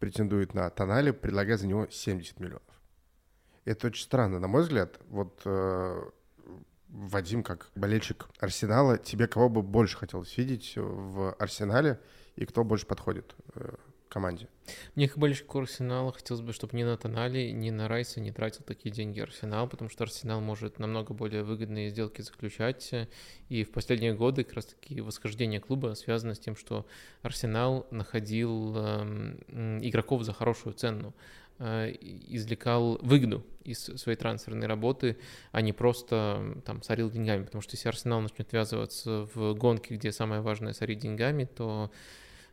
претендует 0.00 0.52
на 0.54 0.68
Тонали, 0.70 1.12
предлагая 1.12 1.56
за 1.56 1.66
него 1.66 1.86
70 1.88 2.40
миллионов. 2.40 2.62
Это 3.64 3.86
очень 3.86 4.02
странно, 4.02 4.40
на 4.40 4.48
мой 4.48 4.62
взгляд. 4.62 4.98
Вот 5.08 5.40
э, 5.44 6.02
Вадим, 6.88 7.42
как 7.42 7.70
болельщик 7.76 8.26
Арсенала, 8.40 8.98
тебе 8.98 9.28
кого 9.28 9.48
бы 9.48 9.62
больше 9.62 9.96
хотелось 9.96 10.36
видеть 10.36 10.74
в 10.76 11.32
Арсенале 11.34 12.00
и 12.36 12.44
кто 12.46 12.64
больше 12.64 12.86
подходит 12.86 13.34
команде. 14.14 14.46
Мне 14.94 15.08
как 15.08 15.18
болельщику 15.18 15.58
Арсенала 15.58 16.12
хотелось 16.12 16.40
бы, 16.40 16.52
чтобы 16.52 16.76
ни 16.76 16.84
на 16.84 16.96
Тонали, 16.96 17.50
ни 17.50 17.70
на 17.70 17.88
Райса 17.88 18.20
не 18.20 18.30
тратил 18.30 18.62
такие 18.64 18.94
деньги 18.94 19.18
Арсенал, 19.18 19.68
потому 19.68 19.90
что 19.90 20.04
Арсенал 20.04 20.40
может 20.40 20.78
намного 20.78 21.12
более 21.12 21.42
выгодные 21.42 21.90
сделки 21.90 22.22
заключать. 22.22 22.94
И 23.48 23.64
в 23.64 23.72
последние 23.72 24.14
годы 24.14 24.44
как 24.44 24.54
раз-таки 24.54 25.00
восхождение 25.00 25.60
клуба 25.60 25.94
связано 25.94 26.36
с 26.36 26.38
тем, 26.38 26.54
что 26.54 26.86
Арсенал 27.22 27.88
находил 27.90 28.74
э, 28.76 29.80
игроков 29.82 30.22
за 30.22 30.32
хорошую 30.32 30.74
цену 30.74 31.12
э, 31.58 31.90
извлекал 32.00 32.98
выгоду 33.02 33.44
из 33.64 33.80
своей 33.80 34.16
трансферной 34.16 34.68
работы, 34.68 35.18
а 35.50 35.60
не 35.60 35.72
просто 35.72 36.62
там 36.64 36.82
сорил 36.82 37.10
деньгами, 37.10 37.44
потому 37.44 37.62
что 37.62 37.74
если 37.74 37.88
Арсенал 37.88 38.20
начнет 38.20 38.52
ввязываться 38.52 39.28
в 39.34 39.54
гонки, 39.54 39.94
где 39.94 40.12
самое 40.12 40.40
важное 40.40 40.72
сорить 40.72 41.00
деньгами, 41.00 41.46
то 41.46 41.90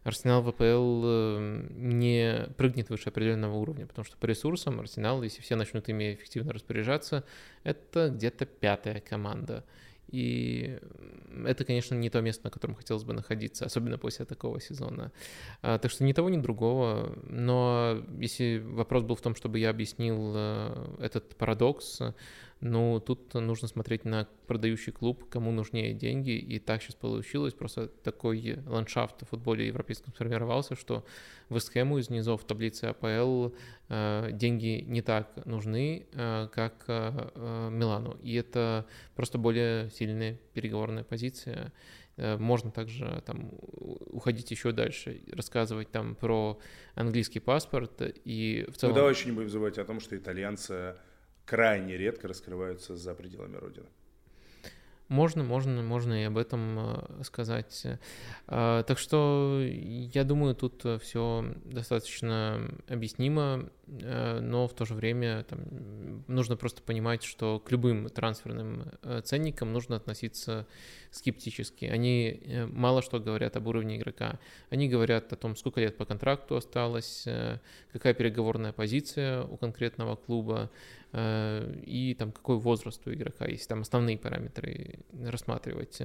Арсенал 0.03 0.41
ВПЛ 0.41 1.01
э, 1.05 1.67
не 1.75 2.47
прыгнет 2.57 2.89
выше 2.89 3.09
определенного 3.09 3.55
уровня, 3.55 3.85
потому 3.85 4.05
что 4.05 4.17
по 4.17 4.25
ресурсам 4.25 4.79
Арсенал, 4.79 5.21
если 5.21 5.41
все 5.41 5.55
начнут 5.55 5.87
ими 5.89 6.13
эффективно 6.15 6.53
распоряжаться, 6.53 7.23
это 7.63 8.09
где-то 8.09 8.45
пятая 8.45 8.99
команда. 8.99 9.63
И 10.11 10.77
это, 11.45 11.63
конечно, 11.63 11.95
не 11.95 12.09
то 12.09 12.19
место, 12.21 12.45
на 12.45 12.51
котором 12.51 12.75
хотелось 12.75 13.03
бы 13.03 13.13
находиться, 13.13 13.65
особенно 13.65 13.97
после 13.97 14.25
такого 14.25 14.59
сезона. 14.59 15.11
А, 15.61 15.77
так 15.77 15.89
что 15.89 16.03
ни 16.03 16.11
того, 16.11 16.29
ни 16.29 16.37
другого. 16.37 17.17
Но 17.29 18.03
если 18.19 18.57
вопрос 18.59 19.03
был 19.03 19.15
в 19.15 19.21
том, 19.21 19.35
чтобы 19.35 19.59
я 19.59 19.69
объяснил 19.69 20.33
э, 20.35 20.95
этот 20.99 21.35
парадокс, 21.37 22.01
ну, 22.61 22.99
тут 22.99 23.33
нужно 23.33 23.67
смотреть 23.67 24.05
на 24.05 24.27
продающий 24.45 24.91
клуб, 24.91 25.27
кому 25.29 25.51
нужнее 25.51 25.93
деньги, 25.93 26.37
и 26.37 26.59
так 26.59 26.81
сейчас 26.81 26.93
получилось. 26.93 27.55
Просто 27.55 27.87
такой 27.87 28.59
ландшафт 28.67 29.23
в 29.23 29.29
футболе 29.29 29.65
европейском 29.67 30.13
сформировался, 30.13 30.75
что 30.75 31.03
Вестхэму 31.49 31.97
из 31.97 32.11
низов 32.11 32.43
таблицы 32.45 32.85
АПЛ 32.85 33.55
э, 33.89 34.29
деньги 34.31 34.85
не 34.87 35.01
так 35.01 35.43
нужны, 35.45 36.05
э, 36.13 36.49
как 36.53 36.85
э, 36.87 37.69
Милану. 37.71 38.17
И 38.21 38.35
это 38.35 38.85
просто 39.15 39.39
более 39.39 39.89
сильная 39.89 40.39
переговорная 40.53 41.03
позиция. 41.03 41.73
Э, 42.17 42.37
можно 42.37 42.69
также 42.69 43.23
там 43.25 43.49
уходить 43.59 44.51
еще 44.51 44.71
дальше, 44.71 45.23
рассказывать 45.31 45.89
там 45.89 46.13
про 46.13 46.59
английский 46.93 47.39
паспорт 47.39 48.01
и 48.23 48.67
в 48.69 48.77
целом... 48.77 48.93
Ну 48.93 48.99
давай 48.99 49.13
еще 49.13 49.25
не 49.25 49.31
будем 49.31 49.49
забывать 49.49 49.79
о 49.79 49.85
том, 49.85 49.99
что 49.99 50.15
итальянцы 50.15 50.95
крайне 51.51 51.97
редко 51.97 52.29
раскрываются 52.29 52.95
за 52.95 53.13
пределами 53.13 53.57
Родины. 53.57 53.87
Можно, 55.09 55.43
можно, 55.43 55.81
можно 55.81 56.21
и 56.21 56.23
об 56.23 56.37
этом 56.37 56.79
э, 56.79 57.23
сказать. 57.25 57.85
А, 58.47 58.83
так 58.83 58.97
что 58.97 59.59
я 59.61 60.23
думаю, 60.23 60.55
тут 60.55 60.85
все 61.01 61.53
достаточно 61.65 62.61
объяснимо, 62.87 63.69
э, 63.87 64.39
но 64.39 64.69
в 64.69 64.73
то 64.73 64.85
же 64.85 64.93
время 64.93 65.43
там, 65.43 65.59
нужно 66.27 66.55
просто 66.55 66.81
понимать, 66.81 67.23
что 67.23 67.59
к 67.59 67.69
любым 67.71 68.07
трансферным 68.07 68.85
э, 69.03 69.19
ценникам 69.25 69.73
нужно 69.73 69.97
относиться 69.97 70.65
скептически. 71.09 71.83
Они 71.83 72.41
мало 72.71 73.01
что 73.01 73.19
говорят 73.19 73.57
об 73.57 73.67
уровне 73.67 73.97
игрока. 73.97 74.39
Они 74.69 74.87
говорят 74.87 75.33
о 75.33 75.35
том, 75.35 75.57
сколько 75.57 75.81
лет 75.81 75.97
по 75.97 76.05
контракту 76.05 76.55
осталось, 76.55 77.27
какая 77.91 78.13
переговорная 78.13 78.71
позиция 78.71 79.43
у 79.43 79.57
конкретного 79.57 80.15
клуба, 80.15 80.69
Э, 80.69 81.00
и 81.13 82.15
там 82.17 82.31
какой 82.31 82.57
возраст 82.57 83.05
у 83.05 83.13
игрока, 83.13 83.45
если 83.45 83.67
там 83.67 83.81
основные 83.81 84.17
параметры 84.17 84.99
рассматривать. 85.23 86.01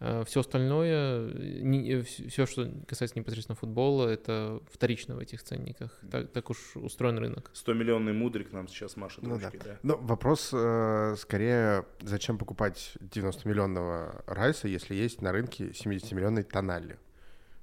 Э, 0.00 0.24
все 0.26 0.40
остальное, 0.40 2.02
все, 2.04 2.46
что 2.46 2.70
касается 2.88 3.18
непосредственно 3.18 3.54
футбола, 3.54 4.08
это 4.08 4.62
вторично 4.72 5.14
в 5.14 5.18
этих 5.18 5.42
ценниках. 5.42 5.98
Так, 6.10 6.32
так 6.32 6.48
уж 6.48 6.76
устроен 6.76 7.18
рынок. 7.18 7.50
100-миллионный 7.54 8.14
мудрик 8.14 8.52
нам 8.52 8.66
сейчас 8.66 8.96
машет 8.96 9.22
ну, 9.22 9.34
ручки, 9.34 9.58
да. 9.58 9.64
да. 9.64 9.78
Но 9.82 9.96
вопрос 9.98 10.50
э, 10.54 11.16
скорее, 11.18 11.84
зачем 12.00 12.38
покупать 12.38 12.94
90-миллионного 13.00 14.24
Райса, 14.26 14.68
если 14.68 14.94
есть 14.94 15.20
на 15.20 15.32
рынке 15.32 15.68
70-миллионный 15.68 16.44
Тоналли? 16.44 16.98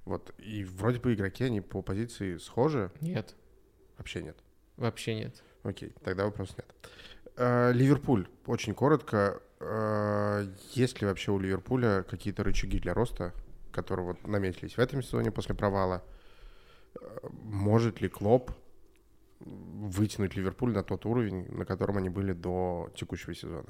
Вот, 0.06 0.34
и 0.38 0.64
вроде 0.64 1.00
бы 1.00 1.16
игроки, 1.16 1.44
они 1.44 1.60
по 1.60 1.82
позиции 1.82 2.38
схожи. 2.38 2.92
Нет. 3.02 3.36
Вообще 3.98 4.22
нет. 4.22 4.38
Вообще 4.78 5.16
нет. 5.16 5.44
Окей, 5.68 5.92
тогда 6.02 6.24
вопрос 6.24 6.56
нет. 6.58 6.66
Э, 7.36 7.74
Ливерпуль, 7.74 8.28
очень 8.46 8.74
коротко. 8.74 9.42
Э, 9.60 10.48
есть 10.72 11.02
ли 11.02 11.08
вообще 11.08 11.32
у 11.32 11.40
Ливерпуля 11.40 12.04
какие-то 12.04 12.44
рычаги 12.44 12.80
для 12.80 12.94
роста, 12.94 13.34
которые 13.74 14.06
вот 14.06 14.26
наметились 14.26 14.78
в 14.78 14.80
этом 14.80 15.04
сезоне 15.04 15.32
после 15.32 15.56
провала? 15.56 16.04
Э, 16.96 17.00
может 17.44 18.00
ли 18.00 18.08
Клоп 18.08 18.52
вытянуть 19.42 20.36
Ливерпуль 20.36 20.72
на 20.72 20.84
тот 20.84 21.06
уровень, 21.06 21.52
на 21.52 21.66
котором 21.66 21.98
они 21.98 22.10
были 22.10 22.32
до 22.32 22.90
текущего 22.96 23.36
сезона? 23.36 23.68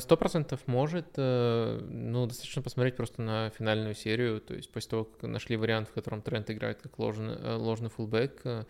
Сто 0.00 0.16
процентов 0.16 0.66
может. 0.66 1.18
Ну, 1.18 2.26
достаточно 2.26 2.62
посмотреть 2.62 2.96
просто 2.96 3.20
на 3.20 3.50
финальную 3.50 3.94
серию. 3.94 4.40
То 4.40 4.54
есть 4.54 4.72
после 4.72 4.90
того, 4.90 5.04
как 5.04 5.28
нашли 5.28 5.58
вариант, 5.58 5.88
в 5.90 5.92
котором 5.92 6.22
Трент 6.22 6.50
играет 6.50 6.80
как 6.80 6.98
ложный, 6.98 7.56
ложный 7.56 7.90
фулбэк, 7.90 8.66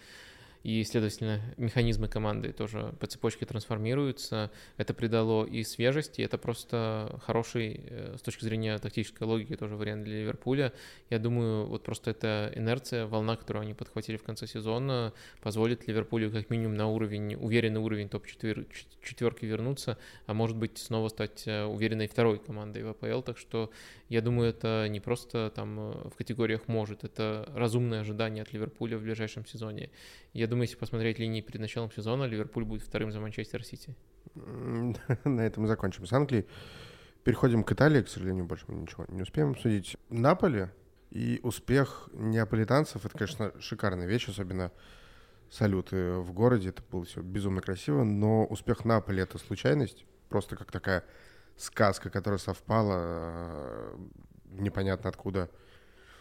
и, 0.62 0.83
следовательно, 0.85 1.41
механизмы 1.57 2.09
команды 2.09 2.53
тоже 2.53 2.95
по 2.99 3.07
цепочке 3.07 3.47
трансформируются. 3.47 4.51
Это 4.77 4.95
придало 4.95 5.45
и 5.45 5.62
свежести, 5.62 6.23
это 6.23 6.39
просто 6.39 7.20
хороший 7.24 7.81
э, 7.85 8.16
с 8.19 8.23
точки 8.23 8.45
зрения 8.45 8.78
тактической 8.78 9.27
логики 9.27 9.57
тоже 9.57 9.77
вариант 9.77 10.05
для 10.05 10.20
Ливерпуля. 10.20 10.73
Я 11.11 11.19
думаю, 11.19 11.66
вот 11.66 11.85
просто 11.85 12.11
эта 12.11 12.53
инерция, 12.55 13.07
волна, 13.07 13.37
которую 13.37 13.62
они 13.62 13.74
подхватили 13.74 14.16
в 14.16 14.23
конце 14.23 14.47
сезона, 14.47 15.12
позволит 15.41 15.87
Ливерпулю 15.87 16.31
как 16.31 16.51
минимум 16.51 16.74
на 16.74 16.89
уровень, 16.89 17.37
уверенный 17.37 17.81
уровень 17.81 18.09
топ-четверки 18.09 19.45
вернуться, 19.45 19.99
а 20.27 20.35
может 20.35 20.57
быть 20.57 20.78
снова 20.78 21.09
стать 21.09 21.47
э, 21.47 21.65
уверенной 21.65 22.09
второй 22.09 22.39
командой 22.39 22.83
в 22.83 22.89
АПЛ. 22.89 23.23
Так 23.23 23.39
что 23.39 23.70
я 24.09 24.20
думаю, 24.20 24.51
это 24.51 24.87
не 24.89 25.01
просто 25.01 25.51
там 25.55 25.78
э, 25.78 26.09
в 26.09 26.16
категориях 26.16 26.69
может, 26.69 27.05
это 27.05 27.51
разумное 27.55 28.01
ожидание 28.01 28.43
от 28.43 28.53
Ливерпуля 28.53 28.99
в 28.99 29.03
ближайшем 29.03 29.45
сезоне. 29.47 29.91
Я 30.36 30.46
думаю, 30.46 30.64
если 30.64 30.76
посмотреть 30.76 31.18
линии 31.18 31.40
перед 31.40 31.62
началом 31.62 31.90
сезона, 31.90 32.24
Ливерпуль 32.24 32.66
будет 32.66 32.82
вторым 32.82 33.10
за 33.10 33.20
Манчестер 33.20 33.64
Сити. 33.64 33.96
На 35.24 35.40
этом 35.40 35.66
закончим 35.66 36.04
с 36.04 36.12
Англией. 36.12 36.46
Переходим 37.24 37.64
к 37.64 37.72
Италии, 37.72 38.02
к 38.02 38.08
сожалению, 38.08 38.44
больше 38.44 38.66
мы 38.68 38.74
ничего 38.74 39.06
не 39.08 39.22
успеем 39.22 39.52
обсудить. 39.52 39.96
Наполе 40.10 40.74
и 41.10 41.40
успех 41.42 42.10
неаполитанцев— 42.12 43.02
это, 43.06 43.16
конечно, 43.16 43.52
шикарная 43.58 44.06
вещь, 44.06 44.28
особенно 44.28 44.72
салюты 45.50 46.16
в 46.16 46.30
городе. 46.34 46.68
Это 46.68 46.82
было 46.82 47.06
все 47.06 47.22
безумно 47.22 47.62
красиво, 47.62 48.04
но 48.04 48.44
успех 48.44 48.84
Наполи— 48.84 49.22
это 49.22 49.38
случайность, 49.38 50.04
просто 50.28 50.54
как 50.54 50.70
такая 50.70 51.02
сказка, 51.56 52.10
которая 52.10 52.38
совпала, 52.38 52.98
э, 52.98 53.98
непонятно 54.50 55.08
откуда 55.08 55.48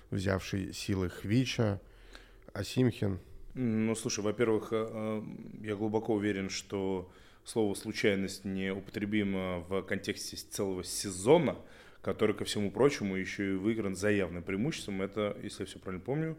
взявший 0.10 0.72
силы 0.72 1.10
Хвича, 1.10 1.82
Асимхин— 2.54 3.20
ну, 3.56 3.96
слушай, 3.96 4.20
во-первых, 4.20 4.70
э, 4.72 4.88
э, 4.90 5.22
я 5.62 5.76
глубоко 5.76 6.14
уверен, 6.14 6.50
что 6.50 7.10
слово 7.46 7.74
«случайность» 7.74 8.44
не 8.44 8.72
употребимо 8.72 9.60
в 9.70 9.82
контексте 9.84 10.36
целого 10.36 10.84
сезона, 10.84 11.58
который, 12.02 12.36
ко 12.36 12.44
всему 12.44 12.70
прочему, 12.70 13.16
еще 13.16 13.54
и 13.54 13.56
выигран 13.56 13.96
за 13.96 14.12
явным 14.12 14.44
преимуществом. 14.44 15.02
Это, 15.02 15.38
если 15.42 15.64
я 15.64 15.68
все 15.68 15.80
правильно 15.80 16.04
помню, 16.04 16.38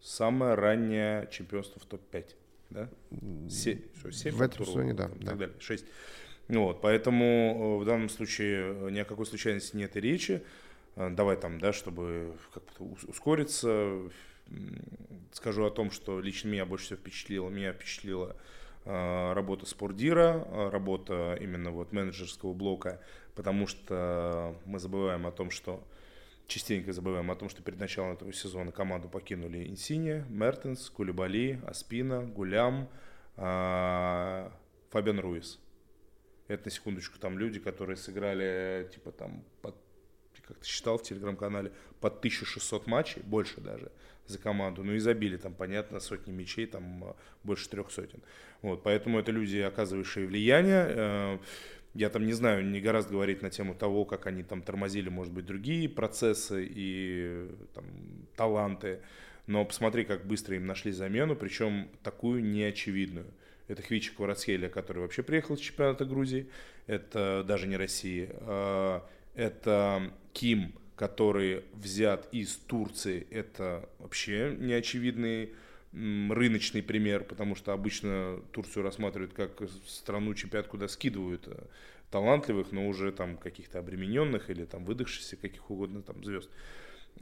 самое 0.00 0.54
раннее 0.54 1.28
чемпионство 1.30 1.80
в 1.80 1.86
топ-5. 1.86 2.26
Да? 2.70 2.88
Се, 3.48 3.80
что, 3.98 4.10
7 4.10 4.34
в 4.34 4.42
этом 4.42 4.66
сезоне, 4.66 4.94
да. 4.94 5.10
И 5.20 5.24
так 5.24 5.38
далее. 5.38 5.54
6. 5.60 5.84
Вот, 6.48 6.80
поэтому 6.80 7.78
э, 7.78 7.82
в 7.82 7.86
данном 7.86 8.08
случае 8.08 8.90
ни 8.90 8.98
о 8.98 9.04
какой 9.04 9.26
случайности 9.26 9.76
нет 9.76 9.96
и 9.96 10.00
речи. 10.00 10.42
Давай 10.96 11.38
там, 11.38 11.58
да, 11.58 11.72
чтобы 11.72 12.36
как-то 12.52 12.84
ускориться, 13.08 14.10
скажу 15.32 15.64
о 15.64 15.70
том, 15.70 15.90
что 15.90 16.20
лично 16.20 16.48
меня 16.48 16.66
больше 16.66 16.86
всего 16.86 16.98
впечатлило. 16.98 17.48
Меня 17.48 17.72
впечатлила 17.72 18.36
э, 18.84 19.32
работа 19.32 19.66
спордира, 19.66 20.44
э, 20.46 20.68
работа 20.70 21.36
именно 21.40 21.70
вот 21.70 21.92
менеджерского 21.92 22.52
блока, 22.52 23.00
потому 23.34 23.66
что 23.66 24.56
мы 24.64 24.78
забываем 24.78 25.26
о 25.26 25.32
том, 25.32 25.50
что 25.50 25.82
частенько 26.46 26.92
забываем 26.92 27.30
о 27.30 27.36
том, 27.36 27.48
что 27.48 27.62
перед 27.62 27.78
началом 27.78 28.12
этого 28.12 28.32
сезона 28.32 28.72
команду 28.72 29.08
покинули 29.08 29.66
Инсини, 29.68 30.24
Мертенс, 30.28 30.90
Кулибали, 30.90 31.60
Аспина, 31.66 32.22
Гулям, 32.22 32.88
э, 33.36 34.50
Фабиан 34.90 35.20
Руис. 35.20 35.58
Это 36.48 36.66
на 36.66 36.70
секундочку 36.70 37.18
там 37.18 37.38
люди, 37.38 37.58
которые 37.58 37.96
сыграли 37.96 38.88
типа 38.92 39.12
там 39.12 39.44
под 39.62 39.76
как 40.46 40.58
ты 40.58 40.66
считал 40.66 40.98
в 40.98 41.02
телеграм-канале, 41.02 41.72
под 42.00 42.18
1600 42.18 42.86
матчей, 42.88 43.22
больше 43.22 43.60
даже 43.60 43.92
за 44.26 44.38
команду. 44.38 44.84
Ну 44.84 44.92
и 44.94 44.98
забили 44.98 45.36
там, 45.36 45.54
понятно, 45.54 46.00
сотни 46.00 46.32
мячей, 46.32 46.66
там 46.66 47.04
а, 47.04 47.16
больше 47.42 47.68
трех 47.68 47.90
сотен. 47.90 48.20
Вот, 48.62 48.82
поэтому 48.82 49.18
это 49.18 49.32
люди, 49.32 49.58
оказывающие 49.58 50.26
влияние. 50.26 50.86
Э, 50.88 51.38
я 51.94 52.08
там 52.08 52.26
не 52.26 52.32
знаю, 52.32 52.64
не 52.64 52.80
гораздо 52.80 53.12
говорить 53.12 53.42
на 53.42 53.50
тему 53.50 53.74
того, 53.74 54.04
как 54.04 54.26
они 54.26 54.42
там 54.42 54.62
тормозили, 54.62 55.08
может 55.08 55.32
быть, 55.32 55.44
другие 55.44 55.88
процессы 55.88 56.66
и 56.68 57.48
там, 57.74 57.84
таланты. 58.36 59.00
Но 59.46 59.64
посмотри, 59.64 60.04
как 60.04 60.26
быстро 60.26 60.56
им 60.56 60.66
нашли 60.66 60.92
замену, 60.92 61.36
причем 61.36 61.88
такую 62.02 62.44
неочевидную. 62.44 63.26
Это 63.68 63.82
Хвича 63.82 64.12
Кварацхелия, 64.14 64.68
который 64.68 65.02
вообще 65.02 65.22
приехал 65.22 65.56
с 65.56 65.60
чемпионата 65.60 66.04
Грузии. 66.04 66.48
Это 66.86 67.44
даже 67.46 67.66
не 67.66 67.76
России. 67.76 68.28
А, 68.32 69.06
это 69.34 70.12
Ким, 70.32 70.74
который 71.02 71.64
взят 71.72 72.28
из 72.30 72.54
Турции, 72.54 73.26
это 73.32 73.88
вообще 73.98 74.54
неочевидный 74.56 75.52
рыночный 75.92 76.80
пример, 76.80 77.24
потому 77.24 77.56
что 77.56 77.72
обычно 77.72 78.38
Турцию 78.52 78.84
рассматривают 78.84 79.32
как 79.32 79.50
страну 79.84 80.32
чемпионат, 80.34 80.68
куда 80.68 80.86
скидывают 80.86 81.48
э, 81.48 81.56
талантливых, 82.12 82.70
но 82.70 82.86
уже 82.86 83.10
там 83.10 83.36
каких-то 83.36 83.80
обремененных 83.80 84.48
или 84.48 84.64
там 84.64 84.84
выдохшихся 84.84 85.34
каких 85.34 85.68
угодно 85.72 86.02
там 86.02 86.22
звезд. 86.22 86.48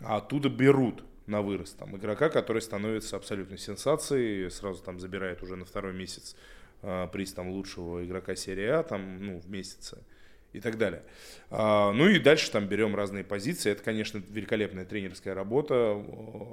А 0.03 0.19
оттуда 0.19 0.51
берут 0.51 1.03
на 1.27 1.41
вырост 1.41 1.79
там 1.79 1.97
игрока, 1.97 2.29
который 2.29 2.61
становится 2.61 3.17
абсолютной 3.17 3.57
сенсацией, 3.57 4.51
сразу 4.51 4.83
там 4.83 5.01
забирает 5.01 5.43
уже 5.43 5.57
на 5.57 5.65
второй 5.65 5.95
месяц 5.95 6.37
э, 6.83 7.09
приз 7.11 7.33
там 7.33 7.49
лучшего 7.49 8.05
игрока 8.05 8.37
серии 8.37 8.67
А 8.67 8.83
там, 8.83 9.25
ну, 9.25 9.39
в 9.39 9.49
месяце 9.49 10.05
и 10.53 10.61
так 10.61 10.79
далее. 10.79 11.03
А, 11.51 11.93
ну 11.93 12.09
и 12.09 12.19
дальше 12.19 12.51
там 12.51 12.67
берем 12.67 12.95
разные 12.95 13.25
позиции. 13.25 13.71
Это, 13.71 13.83
конечно, 13.83 14.23
великолепная 14.29 14.85
тренерская 14.85 15.35
работа, 15.35 16.03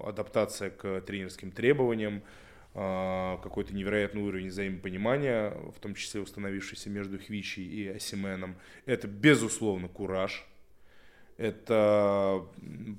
адаптация 0.05 0.69
к 0.69 1.01
тренерским 1.01 1.51
требованиям, 1.51 2.21
а, 2.73 3.37
какой-то 3.37 3.73
невероятный 3.73 4.21
уровень 4.21 4.49
взаимопонимания, 4.49 5.51
в 5.75 5.79
том 5.79 5.95
числе 5.95 6.21
установившийся 6.21 6.89
между 6.89 7.17
Хвичи 7.17 7.61
и 7.61 7.87
Асименом. 7.87 8.55
Это, 8.85 9.07
безусловно, 9.07 9.87
кураж. 9.87 10.45
Это 11.37 12.45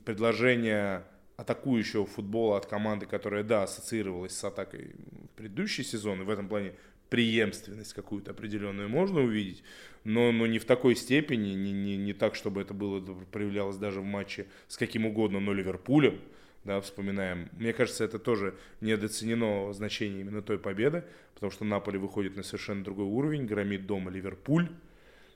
предложение 0.05 1.05
атакующего 1.37 2.05
футбола 2.05 2.57
от 2.57 2.67
команды, 2.67 3.07
которая, 3.07 3.45
да, 3.45 3.63
ассоциировалась 3.63 4.37
с 4.37 4.43
атакой 4.43 4.97
в 5.33 5.37
предыдущий 5.37 5.85
сезон, 5.85 6.23
и 6.23 6.25
в 6.25 6.31
этом 6.31 6.49
плане 6.49 6.73
преемственность 7.09 7.95
какую-то 7.95 8.33
определенную 8.33 8.89
можно 8.89 9.21
увидеть, 9.21 9.63
но, 10.05 10.33
но 10.33 10.47
не 10.47 10.59
в 10.59 10.65
такой 10.65 10.95
степени, 10.95 11.55
не, 11.55 11.73
не, 11.73 11.97
не 11.97 12.13
так, 12.13 12.35
чтобы 12.35 12.61
это 12.61 12.75
было 12.75 13.01
проявлялось 13.33 13.77
даже 13.77 14.01
в 14.01 14.05
матче 14.05 14.47
с 14.69 14.77
каким 14.77 15.07
угодно, 15.07 15.41
но 15.41 15.53
Ливерпулем, 15.53 16.21
да, 16.65 16.81
вспоминаем. 16.81 17.49
Мне 17.53 17.73
кажется, 17.73 18.05
это 18.05 18.19
тоже 18.19 18.55
недооценено 18.81 19.73
значение 19.73 20.21
именно 20.21 20.43
той 20.43 20.59
победы, 20.59 21.05
потому 21.35 21.51
что 21.51 21.65
Наполи 21.65 21.99
выходит 21.99 22.37
на 22.37 22.43
совершенно 22.43 22.85
другой 22.85 23.07
уровень, 23.07 23.47
громит 23.47 23.87
дома 23.87 24.11
Ливерпуль, 24.11 24.69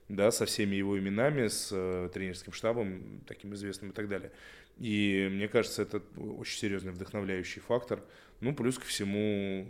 да, 0.08 0.30
со 0.30 0.44
всеми 0.46 0.76
его 0.76 0.98
именами, 0.98 1.48
с 1.48 1.70
э, 1.72 2.10
тренерским 2.12 2.52
штабом, 2.52 3.22
таким 3.26 3.54
известным 3.54 3.90
и 3.90 3.94
так 3.94 4.08
далее. 4.08 4.30
И 4.78 5.28
мне 5.30 5.48
кажется, 5.48 5.82
это 5.82 6.02
очень 6.16 6.58
серьезный 6.58 6.92
вдохновляющий 6.92 7.60
фактор. 7.60 8.02
Ну, 8.42 8.52
плюс 8.56 8.76
ко 8.76 8.84
всему 8.84 9.68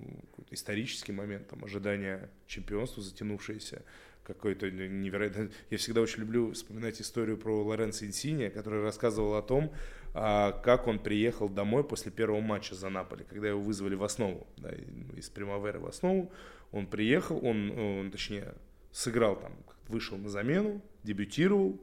исторический 0.50 1.12
момент, 1.12 1.46
там, 1.46 1.62
ожидание 1.62 2.30
чемпионства 2.46 3.02
затянувшееся, 3.02 3.82
какой-то 4.24 4.70
невероятно... 4.70 5.50
Я 5.68 5.76
всегда 5.76 6.00
очень 6.00 6.20
люблю 6.20 6.52
вспоминать 6.52 6.98
историю 6.98 7.36
про 7.36 7.62
Лоренцо 7.62 8.06
Инсини, 8.06 8.48
который 8.48 8.82
рассказывал 8.82 9.34
о 9.34 9.42
том, 9.42 9.74
а, 10.14 10.52
как 10.52 10.86
он 10.86 11.00
приехал 11.00 11.50
домой 11.50 11.84
после 11.84 12.10
первого 12.10 12.40
матча 12.40 12.74
за 12.74 12.88
Наполи, 12.88 13.24
когда 13.24 13.48
его 13.48 13.60
вызвали 13.60 13.94
в 13.94 14.04
основу, 14.04 14.46
да, 14.56 14.70
из 15.18 15.28
Примаверы 15.28 15.78
в 15.78 15.86
основу. 15.86 16.32
Он 16.70 16.86
приехал, 16.86 17.44
он, 17.44 17.78
он 17.78 18.10
точнее, 18.10 18.54
сыграл 18.90 19.36
там, 19.36 19.52
вышел 19.88 20.16
на 20.16 20.30
замену, 20.30 20.80
дебютировал, 21.02 21.78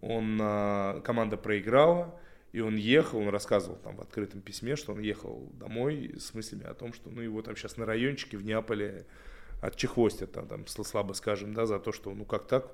он, 0.00 0.38
а, 0.40 1.00
команда 1.00 1.36
проиграла, 1.36 2.20
и 2.52 2.60
он 2.60 2.76
ехал, 2.76 3.18
он 3.18 3.28
рассказывал 3.28 3.76
там 3.76 3.96
в 3.96 4.00
открытом 4.00 4.40
письме, 4.40 4.76
что 4.76 4.92
он 4.92 5.00
ехал 5.00 5.48
домой 5.52 6.14
с 6.18 6.34
мыслями 6.34 6.64
о 6.64 6.74
том, 6.74 6.92
что 6.92 7.10
ну 7.10 7.20
его 7.20 7.42
там 7.42 7.56
сейчас 7.56 7.76
на 7.76 7.86
райончике 7.86 8.36
в 8.36 8.44
Неаполе 8.44 9.06
от 9.60 9.76
чехвостят, 9.76 10.32
там, 10.32 10.48
там 10.48 10.66
слабо 10.66 11.12
скажем, 11.12 11.54
да, 11.54 11.66
за 11.66 11.78
то, 11.78 11.92
что 11.92 12.12
ну 12.12 12.24
как 12.24 12.46
так. 12.46 12.72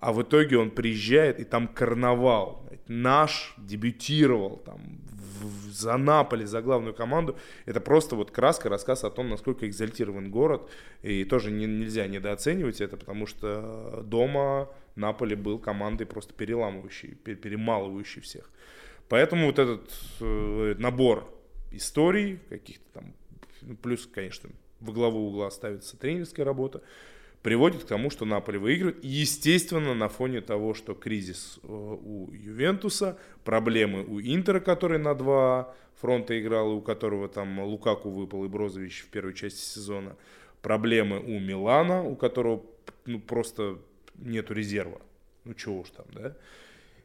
А 0.00 0.12
в 0.12 0.22
итоге 0.22 0.58
он 0.58 0.70
приезжает, 0.70 1.40
и 1.40 1.44
там 1.44 1.66
карнавал. 1.66 2.68
Наш 2.86 3.54
дебютировал 3.58 4.58
там 4.58 5.00
в, 5.10 5.72
за 5.72 5.96
Наполи, 5.96 6.44
за 6.44 6.62
главную 6.62 6.94
команду. 6.94 7.36
Это 7.66 7.80
просто 7.80 8.14
вот 8.14 8.30
краска, 8.30 8.68
рассказ 8.68 9.02
о 9.02 9.10
том, 9.10 9.28
насколько 9.28 9.66
экзальтирован 9.66 10.30
город. 10.30 10.70
И 11.02 11.24
тоже 11.24 11.50
не, 11.50 11.66
нельзя 11.66 12.06
недооценивать 12.06 12.80
это, 12.80 12.96
потому 12.96 13.26
что 13.26 14.04
дома 14.06 14.68
Наполи 14.94 15.34
был 15.34 15.58
командой 15.58 16.06
просто 16.06 16.32
переламывающей, 16.32 17.14
перемалывающей 17.14 18.22
всех. 18.22 18.50
Поэтому 19.08 19.46
вот 19.46 19.58
этот 19.58 19.90
э, 20.20 20.74
набор 20.78 21.32
историй, 21.70 22.38
каких-то 22.48 22.84
там, 22.92 23.14
ну, 23.62 23.76
плюс, 23.76 24.06
конечно, 24.06 24.50
во 24.80 24.92
главу 24.92 25.28
угла 25.28 25.50
ставится 25.50 25.96
тренерская 25.96 26.44
работа, 26.44 26.82
приводит 27.42 27.84
к 27.84 27.86
тому, 27.86 28.10
что 28.10 28.24
Наполе 28.24 28.58
выигрывает. 28.58 29.02
естественно, 29.02 29.94
на 29.94 30.08
фоне 30.08 30.40
того, 30.40 30.74
что 30.74 30.94
кризис 30.94 31.58
э, 31.62 31.66
у 31.68 32.30
Ювентуса, 32.32 33.18
проблемы 33.44 34.04
у 34.04 34.20
Интера, 34.20 34.60
который 34.60 34.98
на 34.98 35.14
два 35.14 35.74
фронта 36.00 36.38
играл, 36.40 36.72
и 36.72 36.74
у 36.74 36.80
которого 36.80 37.28
там 37.28 37.60
Лукаку 37.60 38.10
выпал 38.10 38.44
и 38.44 38.48
Брозович 38.48 39.02
в 39.02 39.08
первой 39.08 39.34
части 39.34 39.60
сезона, 39.60 40.16
проблемы 40.62 41.20
у 41.20 41.38
Милана, 41.38 42.02
у 42.02 42.16
которого 42.16 42.64
ну, 43.06 43.20
просто 43.20 43.78
нету 44.16 44.54
резерва. 44.54 45.00
Ну, 45.44 45.54
чего 45.54 45.80
уж 45.80 45.90
там, 45.90 46.06
да? 46.12 46.36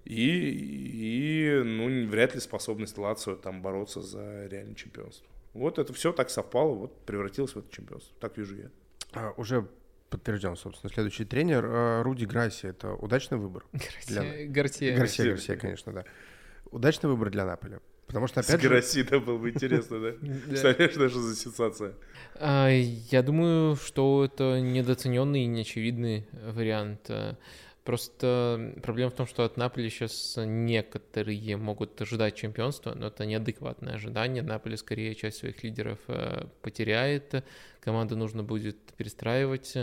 И, 0.05 1.59
и 1.59 1.63
ну, 1.63 2.07
вряд 2.09 2.35
ли 2.35 2.41
способность 2.41 2.97
Лацио 2.97 3.35
там 3.35 3.61
бороться 3.61 4.01
за 4.01 4.47
реальное 4.47 4.75
чемпионство. 4.75 5.25
Вот 5.53 5.80
это 5.80 5.93
все 5.93 6.11
так 6.11 6.30
совпало, 6.30 6.73
вот 6.73 7.05
превратилось 7.05 7.53
в 7.53 7.59
это 7.59 7.71
чемпионство. 7.71 8.13
Так 8.19 8.38
вижу 8.38 8.55
я. 8.55 8.69
А, 9.13 9.34
уже 9.38 9.67
подтвержден, 10.09 10.55
собственно, 10.55 10.91
следующий 10.91 11.25
тренер. 11.25 11.65
А, 11.65 12.03
Руди 12.03 12.25
Грасси, 12.25 12.67
это 12.67 12.93
удачный 12.93 13.38
выбор? 13.38 13.65
Гарсия, 13.71 14.47
Гарсия. 14.47 14.97
Гарсия, 14.97 15.25
Гарсия, 15.31 15.57
конечно, 15.57 15.93
да. 15.93 16.05
Удачный 16.71 17.09
выбор 17.09 17.30
для 17.30 17.45
Наполя. 17.45 17.80
Потому 18.07 18.27
что, 18.27 18.41
опять 18.41 18.61
С 18.61 18.63
Гарсия, 18.63 19.03
да, 19.05 19.19
было 19.19 19.38
бы 19.38 19.49
интересно, 19.49 19.99
да? 20.01 20.11
Представляешь, 20.47 20.95
даже 20.95 21.19
за 21.19 21.35
сенсация? 21.35 21.93
А, 22.35 22.69
я 22.69 23.23
думаю, 23.23 23.75
что 23.75 24.25
это 24.25 24.59
недооцененный 24.59 25.43
и 25.43 25.47
неочевидный 25.47 26.27
вариант. 26.31 27.09
Просто 27.84 28.76
проблема 28.81 29.11
в 29.11 29.14
том, 29.14 29.27
что 29.27 29.43
от 29.43 29.57
Наполи 29.57 29.89
сейчас 29.89 30.35
некоторые 30.38 31.57
могут 31.57 32.01
ожидать 32.01 32.35
чемпионства, 32.35 32.93
но 32.95 33.07
это 33.07 33.26
неадекватное 33.26 33.95
ожидание. 33.95 34.41
Наполи 34.41 34.77
скорее 34.77 35.14
часть 35.15 35.39
своих 35.39 35.64
лидеров 35.64 35.99
э, 36.07 36.45
потеряет, 36.61 37.43
команду 37.81 38.15
нужно 38.15 38.41
будет 38.41 38.77
перестраивать, 38.95 39.73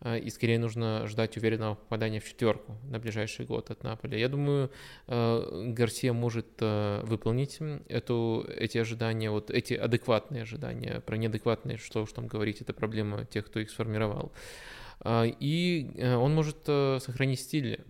э, 0.00 0.18
и 0.18 0.30
скорее 0.30 0.58
нужно 0.58 1.06
ждать 1.06 1.36
уверенного 1.36 1.76
попадания 1.76 2.18
в 2.18 2.24
четверку 2.24 2.76
на 2.90 2.98
ближайший 2.98 3.46
год 3.46 3.70
от 3.70 3.84
Наполи. 3.84 4.18
Я 4.18 4.28
думаю, 4.28 4.72
э, 5.06 5.72
Гарсия 5.76 6.12
может 6.12 6.48
выполнить 6.58 7.58
эту, 7.88 8.44
эти 8.48 8.78
ожидания, 8.78 9.30
вот 9.30 9.52
эти 9.52 9.74
адекватные 9.74 10.42
ожидания. 10.42 11.00
Про 11.06 11.18
неадекватные, 11.18 11.78
что 11.78 12.02
уж 12.02 12.12
там 12.12 12.26
говорить, 12.26 12.62
это 12.62 12.72
проблема 12.72 13.26
тех, 13.26 13.46
кто 13.46 13.60
их 13.60 13.70
сформировал. 13.70 14.32
А, 15.00 15.24
и 15.24 15.90
э, 15.96 16.14
он 16.14 16.34
может 16.34 16.56
э, 16.66 16.98
сохранить 17.00 17.40
стиль 17.40 17.80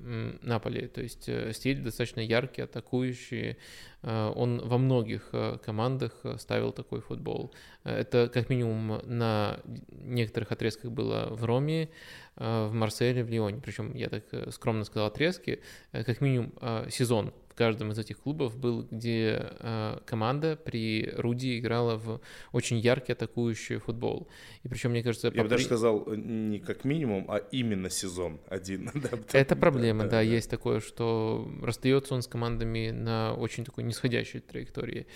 Наполи, 0.42 0.88
то 0.88 1.02
есть 1.02 1.28
э, 1.28 1.52
стиль 1.52 1.80
достаточно 1.80 2.20
яркий, 2.20 2.62
атакующий. 2.62 3.56
Он 4.02 4.60
во 4.62 4.76
многих 4.76 5.30
командах 5.64 6.12
ставил 6.36 6.72
такой 6.72 7.00
футбол. 7.00 7.54
Это 7.84 8.28
как 8.28 8.50
минимум 8.50 9.00
на 9.04 9.60
некоторых 9.88 10.52
отрезках 10.52 10.90
было 10.90 11.28
в 11.30 11.42
Роме, 11.46 11.88
в 12.36 12.70
Марселе, 12.70 13.24
в 13.24 13.30
Лионе. 13.30 13.62
Причем 13.64 13.94
я 13.94 14.10
так 14.10 14.24
скромно 14.52 14.84
сказал 14.84 15.06
отрезки. 15.06 15.62
Как 15.92 16.20
минимум 16.20 16.52
сезон 16.90 17.32
в 17.54 17.56
каждом 17.56 17.92
из 17.92 17.98
этих 18.00 18.18
клубов 18.18 18.56
был, 18.56 18.82
где 18.90 19.52
э, 19.60 19.98
команда 20.06 20.56
при 20.56 21.08
Руди 21.16 21.60
играла 21.60 21.96
в 21.96 22.20
очень 22.50 22.78
яркий 22.78 23.12
атакующий 23.12 23.78
футбол. 23.78 24.26
И 24.64 24.68
причем, 24.68 24.90
мне 24.90 25.04
кажется... 25.04 25.30
Я 25.32 25.44
бы 25.44 25.48
даже 25.48 25.64
сказал, 25.64 26.02
э, 26.08 26.16
не 26.16 26.58
как 26.58 26.84
минимум, 26.84 27.26
а 27.28 27.36
именно 27.52 27.90
сезон 27.90 28.40
один. 28.48 28.90
Это 29.32 29.54
проблема, 29.54 30.02
да, 30.02 30.10
да, 30.10 30.16
да, 30.16 30.20
есть 30.22 30.50
такое, 30.50 30.80
что 30.80 31.48
расстается 31.62 32.14
он 32.14 32.22
с 32.22 32.26
командами 32.26 32.90
на 32.90 33.34
очень 33.34 33.64
такой 33.64 33.84
нисходящей 33.84 34.40
траектории. 34.40 35.06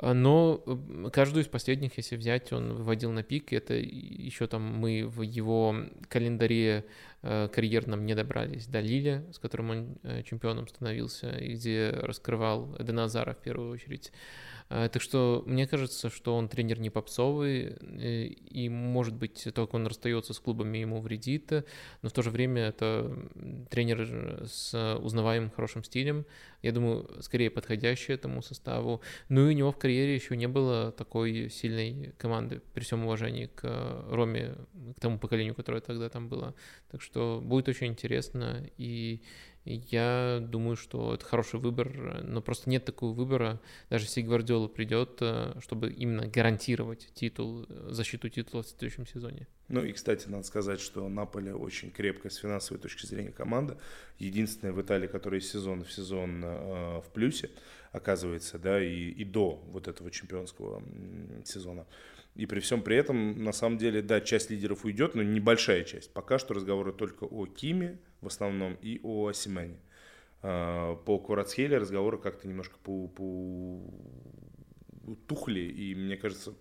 Но 0.00 0.62
э, 0.66 1.10
каждую 1.12 1.44
из 1.44 1.48
последних, 1.48 1.96
если 1.96 2.16
взять, 2.16 2.52
он 2.52 2.74
выводил 2.74 3.12
на 3.12 3.22
пик, 3.22 3.52
это 3.52 3.74
еще 3.74 4.46
там 4.46 4.62
мы 4.62 5.06
в 5.06 5.22
его 5.22 5.74
календаре 6.08 6.84
Э, 7.22 7.48
карьерном 7.52 8.06
не 8.06 8.14
добрались 8.14 8.66
до 8.66 8.80
Лиля, 8.80 9.22
с 9.30 9.38
которым 9.38 9.70
он 9.70 9.96
э, 10.04 10.22
чемпионом 10.22 10.66
становился, 10.68 11.30
и 11.30 11.52
где 11.52 11.90
раскрывал 11.90 12.74
Эдена 12.78 13.04
Азара 13.04 13.34
в 13.34 13.42
первую 13.42 13.70
очередь. 13.70 14.10
Э, 14.70 14.88
так 14.90 15.02
что 15.02 15.42
мне 15.46 15.66
кажется, 15.66 16.08
что 16.08 16.36
он 16.36 16.48
тренер 16.48 16.80
не 16.80 16.90
попсовый, 16.90 17.76
и 18.50 18.68
может 18.68 19.14
быть 19.14 19.48
то, 19.52 19.66
как 19.66 19.74
он 19.74 19.86
расстается 19.86 20.32
с 20.32 20.38
клубами, 20.38 20.78
ему 20.78 21.00
вредит, 21.00 21.50
но 22.02 22.08
в 22.08 22.12
то 22.12 22.22
же 22.22 22.30
время 22.30 22.62
это 22.62 23.12
тренер 23.68 24.46
с 24.46 24.96
узнаваемым 25.00 25.50
хорошим 25.50 25.84
стилем, 25.84 26.24
я 26.62 26.72
думаю, 26.72 27.10
скорее 27.20 27.50
подходящий 27.50 28.12
этому 28.12 28.42
составу. 28.42 29.00
Ну 29.28 29.46
и 29.46 29.54
у 29.54 29.56
него 29.56 29.72
в 29.72 29.78
карьере 29.78 30.14
еще 30.14 30.36
не 30.36 30.46
было 30.46 30.92
такой 30.92 31.50
сильной 31.50 32.12
команды, 32.18 32.60
при 32.74 32.82
всем 32.82 33.04
уважении 33.04 33.46
к 33.46 34.04
Роме, 34.08 34.54
к 34.96 35.00
тому 35.00 35.18
поколению, 35.18 35.54
которое 35.54 35.80
тогда 35.80 36.08
там 36.08 36.28
было. 36.28 36.54
Так 36.90 37.02
что 37.02 37.40
будет 37.42 37.68
очень 37.68 37.88
интересно, 37.88 38.64
и 38.76 39.22
я 39.64 40.38
думаю, 40.40 40.76
что 40.76 41.14
это 41.14 41.24
хороший 41.24 41.60
выбор, 41.60 42.22
но 42.24 42.40
просто 42.40 42.70
нет 42.70 42.84
такого 42.84 43.12
выбора, 43.12 43.60
даже 43.90 44.06
если 44.06 44.22
Гвардиола 44.22 44.68
придет, 44.68 45.18
э, 45.20 45.58
чтобы 45.60 45.92
именно 45.92 46.26
гарантировать 46.26 47.10
титул, 47.14 47.66
э, 47.68 47.88
защиту 47.90 48.28
титула 48.30 48.62
в 48.62 48.68
следующем 48.68 49.06
сезоне. 49.06 49.46
Ну 49.68 49.84
и, 49.84 49.92
кстати, 49.92 50.28
надо 50.28 50.44
сказать, 50.44 50.80
что 50.80 51.08
Наполе 51.08 51.54
очень 51.54 51.90
крепкая 51.90 52.30
с 52.30 52.36
финансовой 52.36 52.80
точки 52.80 53.06
зрения 53.06 53.32
команда. 53.32 53.78
Единственная 54.18 54.72
в 54.72 54.80
Италии, 54.80 55.06
которая 55.06 55.40
из 55.40 55.50
сезона 55.50 55.84
в 55.84 55.92
сезон 55.92 56.42
э, 56.42 57.00
в 57.00 57.10
плюсе, 57.12 57.50
оказывается, 57.92 58.58
да, 58.58 58.82
и, 58.82 59.10
и 59.10 59.24
до 59.24 59.62
вот 59.72 59.88
этого 59.88 60.10
чемпионского 60.10 60.82
сезона. 61.44 61.86
И 62.34 62.46
при 62.46 62.60
всем 62.60 62.82
при 62.82 62.96
этом, 62.96 63.42
на 63.42 63.52
самом 63.52 63.78
деле, 63.78 64.02
да, 64.02 64.20
часть 64.20 64.50
лидеров 64.50 64.84
уйдет, 64.84 65.14
но 65.14 65.22
небольшая 65.22 65.84
часть. 65.84 66.12
Пока 66.12 66.38
что 66.38 66.54
разговоры 66.54 66.92
только 66.92 67.24
о 67.24 67.46
Киме 67.46 67.98
в 68.20 68.28
основном 68.28 68.74
и 68.80 69.00
о 69.02 69.28
Осимене. 69.28 69.80
А, 70.42 70.94
по 70.96 71.18
Кварацхеле 71.18 71.78
разговоры 71.78 72.18
как-то 72.18 72.46
немножко 72.46 72.78
по, 72.78 73.08
по 73.08 73.82
тухли, 75.26 75.60
и 75.60 75.94
мне 75.94 76.16
кажется, 76.16 76.54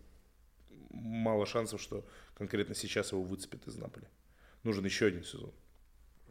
мало 0.89 1.45
шансов, 1.45 1.79
что 1.81 2.05
конкретно 2.33 2.73
сейчас 2.73 3.11
его 3.11 3.21
выцепят 3.21 3.67
из 3.67 3.77
Наполи. 3.77 4.07
Нужен 4.63 4.83
еще 4.85 5.05
один 5.05 5.23
сезон. 5.23 5.53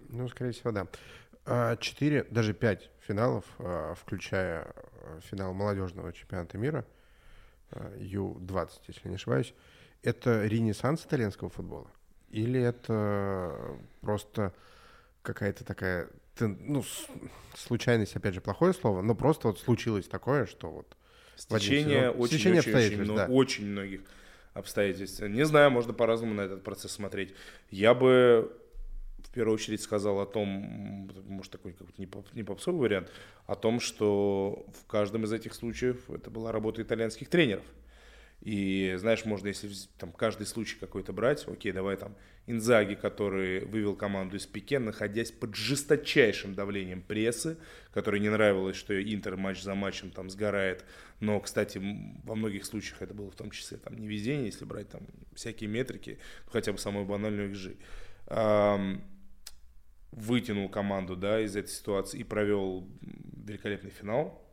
Ну, 0.09 0.29
скорее 0.29 0.53
всего, 0.53 0.73
да. 0.73 0.89
А, 1.45 1.77
четыре, 1.77 2.25
даже 2.25 2.55
пять 2.55 2.91
финалов, 3.07 3.45
а, 3.61 3.95
включая 3.95 4.75
финал 5.21 5.55
молодежного 5.55 6.13
чемпионата 6.13 6.59
мира– 6.59 6.85
Ю-20, 7.99 8.71
если 8.89 9.09
не 9.09 9.15
ошибаюсь, 9.17 9.55
это 10.03 10.47
ренессанс 10.47 11.05
итальянского 11.05 11.51
футбола? 11.51 11.91
Или 12.31 12.61
это 12.61 13.79
просто 14.01 14.53
какая-то 15.23 15.65
такая, 15.65 16.09
ну, 16.41 16.85
случайность, 17.57 18.17
опять 18.17 18.35
же, 18.35 18.41
плохое 18.41 18.73
слово, 18.73 19.03
но 19.03 19.15
просто 19.15 19.49
вот 19.49 19.59
случилось 19.59 20.07
такое, 20.09 20.47
что 20.47 20.71
вот... 20.71 20.97
Стечение 21.37 22.11
очень, 22.11 22.39
Стечение 22.39 22.61
очень, 22.61 23.03
очень, 23.03 23.17
да. 23.17 23.27
очень 23.27 23.67
многих 23.67 24.01
обстоятельств. 24.55 25.21
Не 25.21 25.45
знаю, 25.45 25.71
можно 25.71 25.93
по-разному 25.93 26.35
на 26.35 26.41
этот 26.43 26.65
процесс 26.65 26.91
смотреть. 26.91 27.33
Я 27.71 27.95
бы 27.95 28.53
в 29.25 29.31
первую 29.31 29.55
очередь 29.55 29.81
сказал 29.83 30.21
о 30.21 30.27
том, 30.27 31.11
может 31.27 31.53
такой 31.53 31.73
какой-то 31.73 32.01
не 32.35 32.43
попсовый 32.43 32.81
вариант, 32.81 33.11
о 33.47 33.55
том, 33.55 33.81
что 33.81 34.67
в 34.83 34.87
каждом 34.87 35.25
из 35.25 35.33
этих 35.33 35.55
случаев 35.55 36.11
это 36.11 36.31
была 36.31 36.53
работа 36.53 36.83
итальянских 36.83 37.29
тренеров. 37.29 37.65
И 38.41 38.95
знаешь, 38.99 39.25
можно, 39.25 39.49
если 39.49 39.69
там 39.99 40.13
каждый 40.13 40.47
случай 40.47 40.77
какой-то 40.79 41.13
брать, 41.13 41.47
окей, 41.49 41.73
давай 41.73 41.97
там 41.97 42.15
Инзаги, 42.47 42.95
который 42.95 43.65
вывел 43.65 43.97
команду 43.97 44.37
из 44.37 44.47
пике, 44.47 44.79
находясь 44.79 45.33
под 45.33 45.57
жесточайшим 45.57 46.55
давлением 46.55 47.03
прессы, 47.03 47.59
которой 47.93 48.21
не 48.21 48.29
нравилось, 48.29 48.77
что 48.77 48.99
Интер 49.03 49.37
матч 49.37 49.61
за 49.63 49.75
матчем 49.75 50.11
там 50.11 50.31
сгорает. 50.31 50.85
Но, 51.19 51.41
кстати, 51.41 51.83
во 52.25 52.37
многих 52.37 52.65
случаях 52.65 53.03
это 53.03 53.13
было 53.13 53.31
в 53.31 53.35
том 53.35 53.51
числе 53.51 53.77
там 53.77 53.99
не 53.99 54.07
везение, 54.07 54.47
если 54.47 54.65
брать 54.65 54.89
там 54.89 55.03
всякие 55.35 55.69
метрики, 55.69 56.19
хотя 56.47 56.73
бы 56.73 56.79
самую 56.79 57.07
банальную 57.07 57.51
XG. 57.51 57.77
Вытянул 60.13 60.69
команду 60.69 61.17
да, 61.17 61.41
из 61.41 61.57
этой 61.57 61.69
ситуации 61.69 62.21
и 62.21 62.25
провел 62.25 62.89
великолепный 63.47 63.91
финал. 63.91 64.45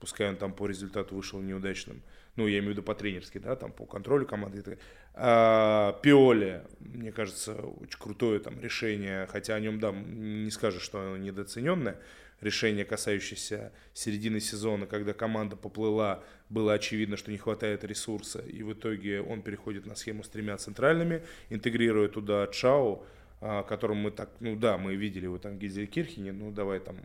Пускай 0.00 0.28
он 0.28 0.36
там 0.36 0.52
по 0.52 0.66
результату 0.66 1.16
вышел 1.16 1.40
неудачным 1.40 2.02
ну, 2.38 2.46
я 2.46 2.58
имею 2.60 2.66
в 2.66 2.72
виду 2.74 2.82
по-тренерски, 2.84 3.38
да, 3.38 3.56
там, 3.56 3.72
по 3.72 3.84
контролю 3.84 4.24
команды. 4.24 4.78
А, 5.12 5.98
Пиоли, 6.02 6.62
мне 6.78 7.10
кажется, 7.10 7.54
очень 7.54 7.98
крутое 7.98 8.38
там 8.38 8.60
решение, 8.60 9.26
хотя 9.26 9.56
о 9.56 9.60
нем, 9.60 9.80
да, 9.80 9.90
не 9.90 10.50
скажешь, 10.52 10.82
что 10.82 11.00
оно 11.00 11.16
недооцененное, 11.16 11.96
решение, 12.40 12.84
касающееся 12.84 13.72
середины 13.92 14.38
сезона, 14.38 14.86
когда 14.86 15.14
команда 15.14 15.56
поплыла, 15.56 16.22
было 16.48 16.74
очевидно, 16.74 17.16
что 17.16 17.32
не 17.32 17.38
хватает 17.38 17.82
ресурса, 17.82 18.38
и 18.38 18.62
в 18.62 18.72
итоге 18.72 19.20
он 19.20 19.42
переходит 19.42 19.84
на 19.84 19.96
схему 19.96 20.22
с 20.22 20.28
тремя 20.28 20.56
центральными, 20.58 21.24
интегрируя 21.50 22.06
туда 22.06 22.46
Чао, 22.46 23.04
которым 23.40 23.98
мы 23.98 24.10
так, 24.10 24.30
ну 24.40 24.56
да, 24.56 24.78
мы 24.78 24.96
видели 24.96 25.24
его 25.24 25.38
там 25.38 25.56
в 25.56 25.58
Гизелькирхене, 25.58 26.32
ну 26.32 26.50
давай 26.50 26.80
там 26.80 26.96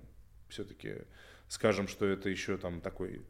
все-таки 0.49 0.95
скажем, 1.47 1.87
что 1.87 2.05
это 2.05 2.29
еще 2.29 2.57
там 2.57 2.81
такой 2.81 3.21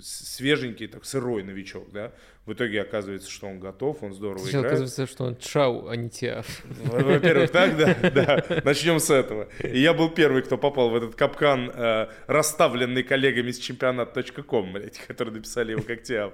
свеженький, 0.00 0.86
так, 0.86 1.04
сырой 1.04 1.42
новичок, 1.42 1.90
да, 1.92 2.12
в 2.44 2.52
итоге 2.52 2.82
оказывается, 2.82 3.30
что 3.30 3.46
он 3.46 3.58
готов, 3.58 4.02
он 4.02 4.12
здорово 4.12 4.48
играет. 4.48 4.66
оказывается, 4.66 5.06
что 5.06 5.24
он 5.24 5.36
чау, 5.36 5.88
а 5.88 5.96
не 5.96 6.10
тиа. 6.10 6.42
Во-первых, 6.84 7.50
так, 7.50 7.76
да, 7.76 7.94
да, 8.10 8.62
начнем 8.64 8.98
с 8.98 9.10
этого. 9.10 9.48
И 9.60 9.80
я 9.80 9.94
был 9.94 10.10
первый, 10.10 10.42
кто 10.42 10.58
попал 10.58 10.90
в 10.90 10.96
этот 10.96 11.14
капкан, 11.14 11.70
э, 11.74 12.08
расставленный 12.26 13.02
коллегами 13.02 13.50
с 13.50 13.58
чемпионат.ком, 13.58 14.72
блядь, 14.72 14.98
которые 15.06 15.34
написали 15.34 15.72
его 15.72 15.82
как 15.82 16.02
тиа. 16.02 16.32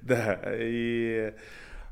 Да, 0.00 0.40
и 0.56 1.30
э, 1.30 1.32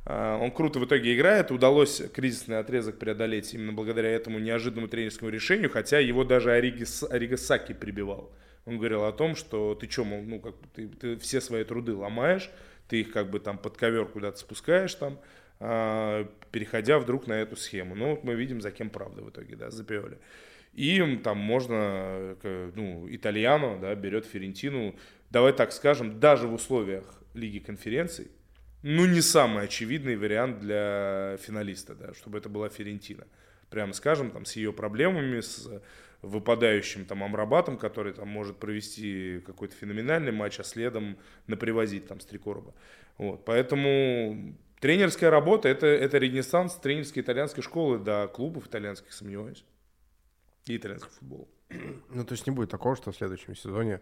он 0.09 0.51
круто 0.53 0.79
в 0.79 0.87
итоге 0.87 1.15
играет, 1.15 1.51
удалось 1.51 2.03
кризисный 2.15 2.59
отрезок 2.59 2.99
преодолеть 2.99 3.53
именно 3.53 3.75
благодаря 3.75 4.09
этому 4.09 4.39
неожиданному 4.39 4.89
тренерскому 4.89 5.31
решению, 5.31 5.69
хотя 5.69 5.99
его 5.99 6.25
даже 6.25 6.51
Орига 6.53 7.37
Саки 7.37 7.75
прибивал. 7.75 8.33
Он 8.65 8.79
говорил 8.79 9.05
о 9.05 9.13
том, 9.13 9.35
что 9.35 9.75
ты 9.75 9.91
что, 9.91 10.05
мол, 10.05 10.23
ну, 10.23 10.41
как 10.41 10.55
бы 10.59 10.67
ты, 10.75 10.89
ты 10.89 11.17
все 11.19 11.41
свои 11.41 11.65
труды 11.65 11.95
ломаешь, 11.95 12.51
ты 12.89 13.01
их 13.01 13.13
как 13.13 13.31
бы 13.31 13.39
там 13.39 13.59
под 13.59 13.77
ковер 13.77 14.07
куда-то 14.07 14.39
спускаешь 14.39 14.95
там, 14.95 15.19
а, 15.61 16.27
переходя 16.53 16.99
вдруг 16.99 17.27
на 17.27 17.35
эту 17.35 17.57
схему. 17.57 17.95
Ну, 17.95 18.11
вот 18.11 18.25
мы 18.25 18.35
видим, 18.35 18.61
за 18.61 18.71
кем 18.71 18.91
правда 18.91 19.23
в 19.23 19.31
итоге, 19.31 19.57
да, 19.57 19.71
за 19.71 19.85
Пиоли. 19.85 20.19
И 20.73 21.21
там 21.25 21.39
можно, 21.39 22.37
ну, 22.43 23.07
Итальяно, 23.11 23.79
да, 23.79 23.95
берет 23.95 24.25
Ферентину, 24.27 24.95
давай 25.31 25.53
так 25.53 25.73
скажем, 25.73 26.21
даже 26.21 26.47
в 26.47 26.55
условиях 26.55 27.05
Лиги 27.35 27.59
конференций, 27.59 28.31
ну, 28.83 29.07
не 29.07 29.21
самый 29.21 29.65
очевидный 29.65 30.17
вариант 30.17 30.61
для 30.61 31.37
финалиста, 31.41 31.95
да, 31.95 32.15
чтобы 32.15 32.39
это 32.39 32.49
была 32.49 32.69
Ферентина. 32.69 33.27
Прямо 33.71 33.93
скажем, 33.93 34.31
там, 34.31 34.45
с 34.45 34.57
ее 34.57 34.73
проблемами, 34.73 35.41
с 35.41 35.69
выпадающим 36.23 37.05
там 37.05 37.23
Амрабатом, 37.23 37.79
который 37.79 38.13
там 38.13 38.29
может 38.29 38.57
провести 38.59 39.41
какой-то 39.47 39.75
феноменальный 39.75 40.33
матч, 40.33 40.59
а 40.59 40.65
следом 40.65 41.17
напривозить 41.47 42.07
там 42.09 42.21
Стрекороба. 42.21 42.75
Вот, 43.19 43.45
поэтому 43.45 44.55
тренерская 44.81 45.31
работа 45.31 45.69
это, 45.69 45.87
это 45.87 46.19
ренессанс 46.19 46.75
тренерской 46.75 47.23
итальянской 47.23 47.63
школы, 47.63 47.99
да, 47.99 48.27
клубов 48.27 48.67
итальянских, 48.67 49.13
сомневаюсь, 49.13 49.65
и 50.67 50.77
итальянского 50.77 51.13
футбола. 51.13 51.47
Ну, 52.11 52.25
то 52.25 52.33
есть 52.33 52.47
не 52.47 52.53
будет 52.53 52.71
такого, 52.71 52.97
что 52.97 53.13
в 53.13 53.17
следующем 53.17 53.55
сезоне 53.55 54.01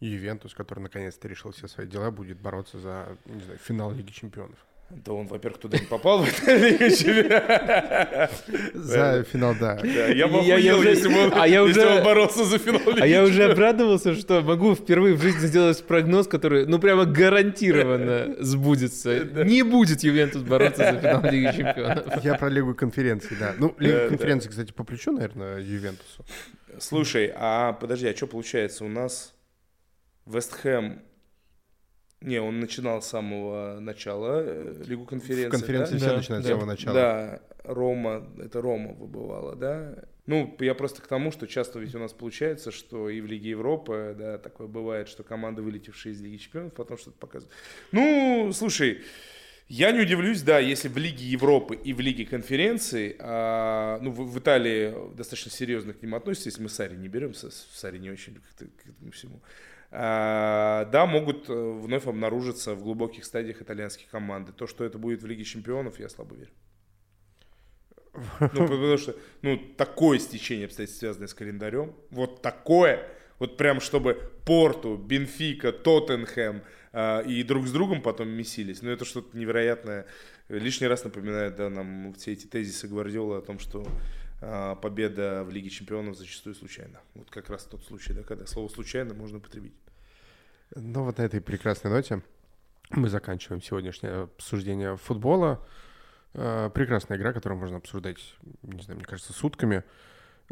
Ювентус, 0.00 0.54
который 0.54 0.80
наконец-то 0.80 1.28
решил 1.28 1.52
все 1.52 1.68
свои 1.68 1.86
дела, 1.86 2.10
будет 2.10 2.38
бороться 2.40 2.78
за, 2.78 3.16
не 3.26 3.40
знаю, 3.40 3.58
финал 3.58 3.92
Лиги 3.92 4.10
Чемпионов. 4.10 4.58
Да 4.90 5.12
он, 5.12 5.26
во-первых, 5.26 5.60
туда 5.60 5.76
не 5.76 5.84
попал, 5.84 6.22
в 6.24 6.48
Лигу 6.48 7.28
За 8.74 9.22
финал, 9.24 9.54
да. 9.60 9.78
Я 9.84 10.28
бы 10.28 10.38
охуел, 10.38 10.82
если 10.82 11.08
бы 11.08 11.30
а 11.34 11.46
я 11.46 11.62
уже 11.62 12.02
боролся 12.02 12.44
за 12.44 12.58
финал 12.58 12.80
А 12.98 13.06
я 13.06 13.22
уже 13.22 13.50
обрадовался, 13.50 14.14
что 14.14 14.40
могу 14.40 14.74
впервые 14.74 15.14
в 15.14 15.20
жизни 15.20 15.46
сделать 15.46 15.84
прогноз, 15.84 16.26
который, 16.26 16.64
ну, 16.66 16.78
прямо 16.78 17.04
гарантированно 17.04 18.36
сбудется. 18.38 19.24
Не 19.44 19.62
будет 19.62 20.02
Ювентус 20.02 20.42
бороться 20.42 20.92
за 20.92 21.00
финал 21.00 21.22
Лиги 21.30 21.54
Чемпионов. 21.54 22.24
Я 22.24 22.36
про 22.36 22.48
Лигу 22.48 22.74
конференции, 22.74 23.36
да. 23.38 23.54
Ну, 23.58 23.74
Лига 23.78 24.08
конференции, 24.08 24.48
кстати, 24.48 24.72
по 24.72 24.84
плечу, 24.84 25.12
наверное, 25.12 25.58
Ювентусу. 25.58 26.24
Слушай, 26.78 27.30
а 27.34 27.74
подожди, 27.74 28.06
а 28.06 28.16
что 28.16 28.26
получается 28.26 28.84
у 28.84 28.88
нас? 28.88 29.34
Вест 30.28 30.52
Хэм 30.54 31.02
не, 32.20 32.40
он 32.40 32.58
начинал 32.58 33.00
с 33.00 33.06
самого 33.06 33.78
начала 33.78 34.42
э, 34.42 34.82
Лигу 34.86 35.04
конференции. 35.04 35.48
В 35.48 35.50
конференции 35.50 35.92
да? 35.92 35.98
все 35.98 36.08
да, 36.08 36.16
начинают 36.16 36.44
да. 36.44 36.48
с 36.48 36.52
самого 36.52 36.66
начала. 36.66 36.94
Да, 36.94 37.40
Рома, 37.62 38.28
это 38.38 38.60
Рома 38.60 38.92
выбывала, 38.92 39.54
да. 39.54 40.04
Ну, 40.26 40.54
я 40.58 40.74
просто 40.74 41.00
к 41.00 41.06
тому, 41.06 41.30
что 41.30 41.46
часто 41.46 41.78
ведь 41.78 41.94
у 41.94 41.98
нас 42.00 42.12
получается, 42.12 42.72
что 42.72 43.08
и 43.08 43.20
в 43.20 43.26
Лиге 43.26 43.50
Европы, 43.50 44.16
да, 44.18 44.36
такое 44.38 44.66
бывает, 44.66 45.08
что 45.08 45.22
команды, 45.22 45.62
вылетевшие 45.62 46.12
из 46.12 46.20
Лиги 46.20 46.36
Чемпионов, 46.38 46.74
потом 46.74 46.98
что-то 46.98 47.16
показывают. 47.18 47.54
Ну, 47.92 48.50
слушай, 48.52 49.02
я 49.68 49.92
не 49.92 50.00
удивлюсь, 50.00 50.42
да, 50.42 50.58
если 50.58 50.88
в 50.88 50.96
Лиге 50.96 51.24
Европы 51.24 51.76
и 51.76 51.92
в 51.92 52.00
Лиге 52.00 52.26
конференции, 52.26 53.16
а, 53.20 54.00
ну, 54.02 54.10
в, 54.10 54.32
в 54.32 54.38
Италии 54.38 55.14
достаточно 55.14 55.52
серьезно 55.52 55.92
к 55.92 56.02
ним 56.02 56.14
относятся, 56.16 56.48
если 56.48 56.62
мы 56.62 56.68
Сари 56.68 56.96
не 56.96 57.08
берем, 57.08 57.32
Сари 57.34 57.98
не 57.98 58.10
очень 58.10 58.34
к, 58.34 58.58
к 58.58 58.88
этому 58.88 59.12
всему. 59.12 59.40
А, 59.90 60.84
да, 60.86 61.06
могут 61.06 61.48
э, 61.48 61.52
вновь 61.52 62.06
обнаружиться 62.06 62.74
в 62.74 62.82
глубоких 62.82 63.24
стадиях 63.24 63.62
итальянских 63.62 64.08
команды. 64.10 64.52
То, 64.52 64.66
что 64.66 64.84
это 64.84 64.98
будет 64.98 65.22
в 65.22 65.26
Лиге 65.26 65.44
Чемпионов, 65.44 65.98
я 65.98 66.08
слабо 66.08 66.34
верю. 66.34 66.50
Ну, 68.40 68.66
потому 68.66 68.98
что, 68.98 69.14
ну, 69.42 69.58
такое 69.76 70.18
стечение 70.18 70.66
обстоятельств, 70.66 71.00
связанное 71.00 71.28
с 71.28 71.34
календарем, 71.34 71.94
вот 72.10 72.42
такое, 72.42 73.08
вот 73.38 73.56
прям 73.56 73.80
чтобы 73.80 74.30
Порту, 74.44 74.96
Бенфика, 74.96 75.72
Тоттенхэм 75.72 76.62
э, 76.92 77.24
и 77.26 77.42
друг 77.42 77.66
с 77.66 77.72
другом 77.72 78.02
потом 78.02 78.28
месились, 78.28 78.82
ну, 78.82 78.90
это 78.90 79.04
что-то 79.04 79.36
невероятное. 79.36 80.06
Лишний 80.48 80.86
раз 80.86 81.04
напоминает, 81.04 81.56
да, 81.56 81.70
нам 81.70 82.12
все 82.14 82.32
эти 82.32 82.46
тезисы 82.46 82.88
Гвардиола 82.88 83.38
о 83.38 83.42
том, 83.42 83.58
что 83.58 83.86
победа 84.40 85.44
в 85.44 85.50
Лиге 85.50 85.70
Чемпионов 85.70 86.16
зачастую 86.16 86.54
случайно. 86.54 87.00
Вот 87.14 87.30
как 87.30 87.50
раз 87.50 87.64
тот 87.64 87.84
случай, 87.84 88.12
да, 88.12 88.22
когда 88.22 88.46
слово 88.46 88.68
«случайно» 88.68 89.14
можно 89.14 89.38
употребить. 89.38 89.74
Ну 90.74 91.04
вот 91.04 91.18
на 91.18 91.22
этой 91.22 91.40
прекрасной 91.40 91.90
ноте 91.90 92.22
мы 92.90 93.08
заканчиваем 93.08 93.62
сегодняшнее 93.62 94.22
обсуждение 94.22 94.96
футбола. 94.96 95.66
А, 96.34 96.70
прекрасная 96.70 97.18
игра, 97.18 97.32
которую 97.32 97.58
можно 97.58 97.78
обсуждать, 97.78 98.18
не 98.62 98.82
знаю, 98.82 98.98
мне 98.98 99.06
кажется, 99.06 99.32
сутками. 99.32 99.82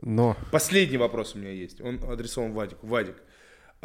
Но... 0.03 0.37
Последний 0.51 0.99
вопрос 0.99 1.35
у 1.35 1.39
меня 1.39 1.53
есть. 1.53 1.81
Он 1.81 2.03
адресован 2.11 2.53
Вадику. 2.53 2.87
Вадик, 2.87 3.17
а 3.17 3.23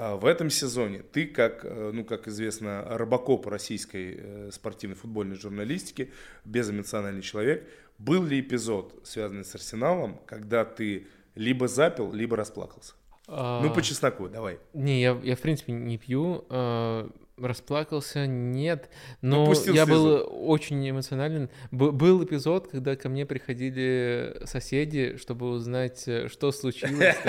в 0.01 0.25
этом 0.25 0.49
сезоне 0.49 1.03
ты, 1.03 1.27
как, 1.27 1.63
э, 1.63 1.91
ну, 1.93 2.03
как 2.03 2.27
известно, 2.27 2.83
робокоп 2.89 3.45
российской 3.47 4.15
э, 4.17 4.49
спортивной 4.51 4.95
футбольной 4.97 5.35
журналистики, 5.35 6.11
безэмоциональный 6.43 7.21
человек, 7.21 7.69
был 7.99 8.23
ли 8.23 8.39
эпизод, 8.39 8.99
связанный 9.03 9.45
с 9.45 9.53
Арсеналом, 9.53 10.19
когда 10.25 10.65
ты 10.65 11.07
либо 11.35 11.67
запил, 11.67 12.11
либо 12.11 12.35
расплакался? 12.35 12.93
А... 13.27 13.61
Ну, 13.61 13.71
по 13.73 13.81
чесноку, 13.81 14.27
давай. 14.27 14.57
Не, 14.73 15.01
я, 15.01 15.19
я 15.23 15.35
в 15.35 15.39
принципе 15.39 15.71
не 15.71 15.97
пью. 15.97 16.45
А, 16.49 17.07
расплакался, 17.43 18.25
нет. 18.27 18.89
Но 19.21 19.43
Упустил 19.43 19.73
я 19.73 19.85
слезу. 19.85 20.01
был 20.03 20.29
очень 20.49 20.89
эмоционален. 20.89 21.49
Б- 21.71 21.91
был 21.91 22.23
эпизод, 22.23 22.67
когда 22.67 22.95
ко 22.95 23.09
мне 23.09 23.25
приходили 23.25 24.41
соседи, 24.45 25.17
чтобы 25.17 25.49
узнать, 25.49 26.03
э, 26.07 26.27
что 26.29 26.51
случилось. 26.51 27.15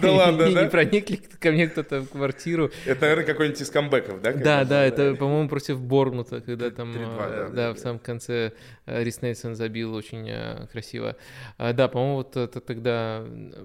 Да 0.00 0.12
ладно, 0.12 0.44
Не 0.46 0.68
проникли 0.68 1.16
ко 1.16 1.50
мне 1.52 1.68
кто-то 1.68 2.02
в 2.02 2.08
квартиру. 2.10 2.70
Это, 2.84 3.02
наверное, 3.02 3.24
какой-нибудь 3.24 3.60
из 3.60 3.70
камбэков, 3.70 4.20
да? 4.22 4.32
Да, 4.32 4.64
да, 4.64 4.84
это, 4.84 5.14
по-моему, 5.14 5.48
против 5.48 5.80
Бормута, 5.80 6.40
когда 6.40 6.70
там, 6.70 6.92
э, 6.96 7.50
да, 7.52 7.72
в 7.72 7.78
самом 7.78 7.98
конце 7.98 8.52
э, 8.86 9.02
Рис 9.02 9.22
Нельсон 9.22 9.54
забил 9.54 9.94
очень 9.94 10.66
красиво. 10.70 11.16
А, 11.58 11.72
да, 11.72 11.88
по-моему, 11.88 12.16
вот 12.16 12.36
это 12.36 12.60
тогда 12.60 13.24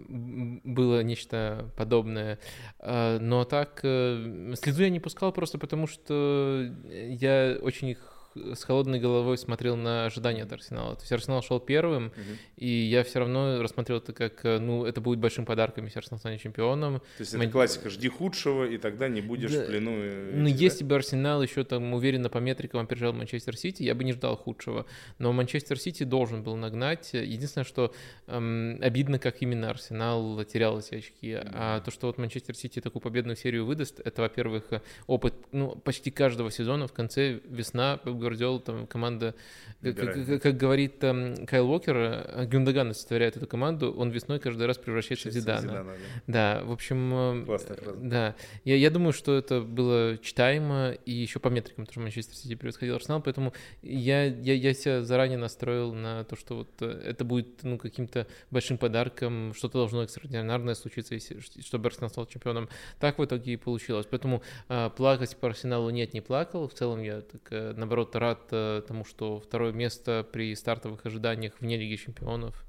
было 0.10 1.02
нечто 1.04 1.70
подобное. 1.78 2.40
А, 2.80 3.20
но 3.20 3.44
так, 3.46 3.80
слезу 3.82 4.84
я 4.84 4.90
не 4.90 5.00
пускал 5.00 5.32
просто 5.32 5.58
потому, 5.58 5.81
потому 5.82 5.88
что 5.88 6.70
я 6.92 7.58
очень 7.62 7.90
их 7.90 8.11
с 8.36 8.64
холодной 8.64 9.00
головой 9.00 9.38
смотрел 9.38 9.76
на 9.76 10.06
ожидания 10.06 10.44
от 10.44 10.52
Арсенала. 10.52 10.96
То 10.96 11.02
есть 11.02 11.12
Арсенал 11.12 11.42
шел 11.42 11.60
первым, 11.60 12.08
угу. 12.08 12.38
и 12.58 12.68
я 12.68 13.04
все 13.04 13.20
равно 13.20 13.62
рассмотрел 13.62 13.98
это 13.98 14.14
как, 14.14 14.46
э, 14.46 14.60
ну, 14.60 14.86
это 14.86 15.02
будет 15.02 15.20
большим 15.20 15.46
подарком, 15.46 15.86
если 15.86 16.00
Арсенал 16.00 16.20
станет 16.20 16.42
чемпионом. 16.42 17.00
То 17.00 17.06
есть 17.20 17.34
это 17.34 17.48
классика, 17.50 17.90
жди 17.90 18.08
худшего, 18.08 18.66
и 18.66 18.78
тогда 18.78 19.08
не 19.08 19.22
будешь 19.22 19.52
да. 19.52 19.64
в 19.64 19.68
плену. 19.68 19.92
Ну, 19.92 20.48
если 20.48 20.84
бы 20.84 20.96
Арсенал 20.96 21.44
еще 21.44 21.64
там 21.64 21.94
уверенно 21.94 22.30
по 22.30 22.38
метрикам 22.38 22.82
опережал 22.82 23.14
Манчестер 23.14 23.58
Сити, 23.58 23.84
я 23.84 23.96
бы 23.96 24.04
не 24.04 24.14
ждал 24.14 24.36
худшего. 24.38 24.86
Но 25.20 25.34
Манчестер 25.34 25.80
Сити 25.80 26.04
должен 26.04 26.44
был 26.44 26.56
нагнать. 26.56 27.10
Единственное, 27.14 27.66
что 27.66 27.94
эм, 28.28 28.80
обидно, 28.82 29.20
как 29.20 29.42
именно 29.42 29.70
Арсенал 29.70 30.44
терял 30.46 30.80
эти 30.80 30.96
очки. 30.96 31.32
Mm-hmm. 31.32 31.52
А 31.54 31.82
то, 31.82 31.92
что 31.92 32.08
вот 32.08 32.18
Манчестер 32.18 32.56
Сити 32.56 32.80
такую 32.80 33.02
победную 33.02 33.36
серию 33.36 33.66
выдаст, 33.66 34.00
это, 34.00 34.22
во-первых, 34.22 34.66
опыт 35.08 35.34
ну, 35.52 35.76
почти 35.76 36.12
каждого 36.12 36.52
сезона 36.52 36.88
в 36.88 36.94
конце 36.94 37.40
весна 37.46 38.00
Гвардиола, 38.22 38.60
там 38.60 38.88
команда, 38.88 39.36
как, 39.82 39.96
как, 39.96 40.42
как 40.42 40.58
говорит 40.58 41.00
там, 41.00 41.46
Кайл 41.46 41.70
Уокер, 41.70 41.96
э, 41.98 42.46
Гюндаган 42.46 42.88
олицетворяет 42.88 43.38
эту 43.38 43.48
команду, 43.48 43.94
он 43.94 44.10
весной 44.12 44.40
каждый 44.40 44.68
раз 44.68 44.78
превращается 44.78 45.30
в 45.30 45.32
Зидана. 45.32 45.62
Зидана 45.62 45.94
да. 46.28 46.60
да, 46.60 46.64
в 46.64 46.72
общем, 46.72 47.46
э, 47.46 47.96
да. 47.98 48.36
Я, 48.64 48.76
я 48.76 48.90
думаю, 48.90 49.14
что 49.14 49.36
это 49.36 49.62
было 49.62 50.18
читаемо, 50.18 50.92
и 51.06 51.12
еще 51.12 51.40
по 51.40 51.50
метрикам 51.50 51.86
тоже 51.86 52.00
Манчестер 52.00 52.36
Сити 52.36 52.56
превосходил 52.56 52.96
Арсенал, 52.96 53.22
поэтому 53.22 53.54
я, 53.82 54.26
я, 54.26 54.54
я 54.54 54.74
себя 54.74 55.04
заранее 55.04 55.38
настроил 55.38 55.94
на 55.94 56.24
то, 56.24 56.36
что 56.36 56.58
вот 56.58 56.70
э, 56.82 57.02
это 57.06 57.26
будет 57.26 57.64
ну, 57.64 57.78
каким-то 57.78 58.28
большим 58.50 58.78
подарком, 58.78 59.54
что-то 59.54 59.80
должно 59.80 60.04
экстраординарное 60.04 60.76
случиться, 60.76 61.16
если, 61.16 61.40
чтобы 61.40 61.88
Арсенал 61.88 62.10
стал 62.10 62.26
чемпионом. 62.26 62.70
Так 63.00 63.20
в 63.20 63.26
итоге 63.26 63.54
и 63.54 63.58
получилось. 63.58 64.08
Поэтому 64.10 64.42
э, 64.70 64.90
плакать 64.96 65.36
по 65.38 65.48
Арсеналу 65.50 65.90
нет, 65.90 66.14
не 66.14 66.22
плакал. 66.22 66.68
В 66.68 66.74
целом 66.74 67.02
я, 67.02 67.22
так, 67.22 67.42
э, 67.52 67.74
наоборот, 67.76 68.11
рад 68.20 68.48
э, 68.52 68.82
тому, 68.88 69.06
что 69.06 69.40
второе 69.40 69.72
место 69.72 70.26
при 70.32 70.56
стартовых 70.56 71.06
ожиданиях 71.06 71.54
вне 71.60 71.78
Лиги 71.78 71.96
Чемпионов. 71.96 72.64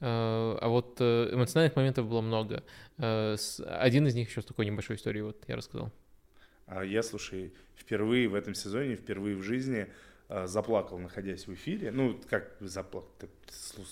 Э, 0.00 0.56
а 0.60 0.68
вот 0.68 0.96
э, 1.00 1.30
эмоциональных 1.32 1.76
моментов 1.76 2.08
было 2.08 2.20
много. 2.20 2.62
Один 2.96 4.06
из 4.06 4.14
них 4.14 4.28
еще 4.28 4.42
с 4.42 4.44
такой 4.44 4.66
небольшой 4.66 4.96
историей, 4.96 5.22
вот 5.22 5.42
я 5.48 5.56
рассказал. 5.56 5.90
А 6.66 6.84
я, 6.84 7.02
слушай, 7.02 7.52
впервые 7.76 8.28
в 8.28 8.34
этом 8.34 8.54
сезоне, 8.54 8.96
впервые 8.96 9.36
в 9.36 9.42
жизни 9.42 9.88
заплакал, 10.44 10.98
находясь 10.98 11.46
в 11.46 11.52
эфире. 11.52 11.90
Ну, 11.90 12.18
как 12.30 12.56
заплакал, 12.60 13.10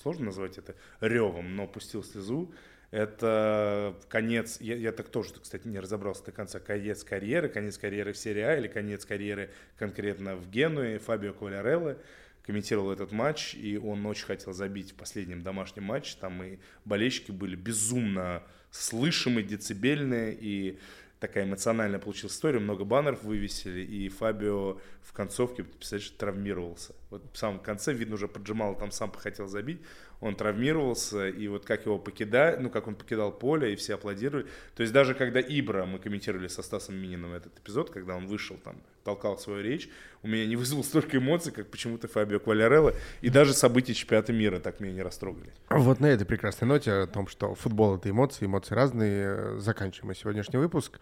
сложно 0.03 0.27
назвать 0.27 0.57
это 0.57 0.75
ревом, 1.01 1.57
но 1.57 1.67
пустил 1.67 2.03
слезу. 2.03 2.53
Это 2.91 3.95
конец, 4.09 4.61
я, 4.61 4.75
я 4.75 4.91
так 4.91 5.09
тоже, 5.11 5.31
кстати, 5.41 5.67
не 5.69 5.79
разобрался 5.79 6.25
до 6.25 6.33
конца, 6.33 6.59
конец 6.59 7.05
карьеры, 7.05 7.49
конец 7.49 7.79
карьеры 7.79 8.13
в 8.13 8.19
серии 8.19 8.43
А 8.43 8.57
или 8.57 8.67
конец 8.67 9.05
карьеры 9.05 9.51
конкретно 9.79 10.35
в 10.35 10.51
Генуе. 10.51 10.99
Фабио 10.99 11.33
Квалярелло 11.33 11.97
комментировал 12.45 12.91
этот 12.91 13.13
матч, 13.13 13.55
и 13.55 13.79
он 13.79 14.05
очень 14.07 14.27
хотел 14.27 14.53
забить 14.53 14.91
в 14.91 14.95
последнем 14.95 15.43
домашнем 15.43 15.85
матче. 15.85 16.17
Там 16.21 16.43
и 16.43 16.59
болельщики 16.85 17.31
были 17.31 17.55
безумно 17.55 18.43
слышимые, 18.73 19.47
децибельные, 19.47 20.37
и 20.41 20.81
такая 21.21 21.45
эмоциональная 21.45 22.01
получилась 22.01 22.35
история, 22.35 22.59
много 22.59 22.85
баннеров 22.85 23.23
вывесили, 23.23 23.83
и 23.83 24.09
Фабио 24.09 24.81
в 25.03 25.13
концовке, 25.13 25.63
представляешь, 25.63 26.11
травмировался. 26.11 26.95
Вот 27.11 27.23
в 27.33 27.37
самом 27.37 27.61
конце, 27.61 27.93
видно, 27.93 28.15
уже 28.15 28.27
поджимал, 28.27 28.77
там 28.77 28.91
сам 28.91 29.13
хотел 29.13 29.47
забить, 29.47 29.81
он 30.21 30.37
травмировался, 30.37 31.29
и 31.29 31.49
вот 31.49 31.65
как 31.65 31.87
его 31.87 31.99
покидать, 31.99 32.61
ну, 32.61 32.71
как 32.71 32.87
он 32.87 32.95
покидал 32.95 33.33
поле, 33.33 33.73
и 33.73 33.77
все 33.77 33.95
аплодировали. 33.95 34.47
То 34.75 34.83
есть 34.83 34.93
даже 34.93 35.15
когда 35.15 35.41
Ибра, 35.41 35.87
мы 35.87 35.99
комментировали 35.99 36.49
со 36.49 36.63
Стасом 36.63 36.97
Мининым 36.97 37.33
этот 37.33 37.59
эпизод, 37.59 37.91
когда 37.91 38.17
он 38.17 38.27
вышел 38.27 38.57
там, 38.63 38.77
толкал 39.03 39.39
свою 39.39 39.63
речь, 39.63 39.89
у 40.23 40.29
меня 40.29 40.47
не 40.47 40.57
вызвал 40.57 40.85
столько 40.85 41.17
эмоций, 41.17 41.53
как 41.53 41.71
почему-то 41.71 42.07
Фабио 42.09 42.39
Квалярелло, 42.39 42.95
и 43.23 43.31
даже 43.31 43.55
события 43.55 43.95
чемпионата 43.95 44.33
мира 44.33 44.61
так 44.61 44.81
меня 44.81 44.93
не 44.93 45.03
растрогали. 45.03 45.53
Вот 45.71 46.01
на 46.01 46.07
этой 46.07 46.27
прекрасной 46.27 46.69
ноте 46.69 46.93
о 46.93 47.07
том, 47.07 47.27
что 47.27 47.55
футбол— 47.55 47.97
это 47.97 48.11
эмоции, 48.11 48.45
эмоции 48.45 48.75
разные, 48.75 49.59
заканчиваем 49.59 50.15
сегодняшний 50.15 50.59
выпуск. 50.59 51.01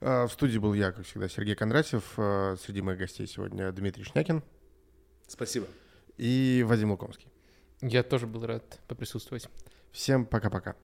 А, 0.00 0.26
в 0.26 0.32
студии 0.32 0.58
был 0.58 0.74
я, 0.74 0.92
как 0.92 1.04
всегда, 1.04 1.28
Сергей 1.28 1.56
Кондратьев. 1.56 2.04
А, 2.16 2.56
среди 2.56 2.80
моих 2.82 2.98
гостей 2.98 3.26
сегодня 3.26 3.72
Дмитрий 3.72 4.04
Шнякин. 4.04 4.42
Спасибо. 5.26 5.66
И 6.18 6.64
Вадим 6.66 6.90
Лукомский. 6.90 7.31
Я 7.82 8.04
тоже 8.04 8.28
был 8.28 8.46
рад 8.46 8.80
поприсутствовать. 8.86 9.48
Всем 9.90 10.24
пока-пока. 10.24 10.76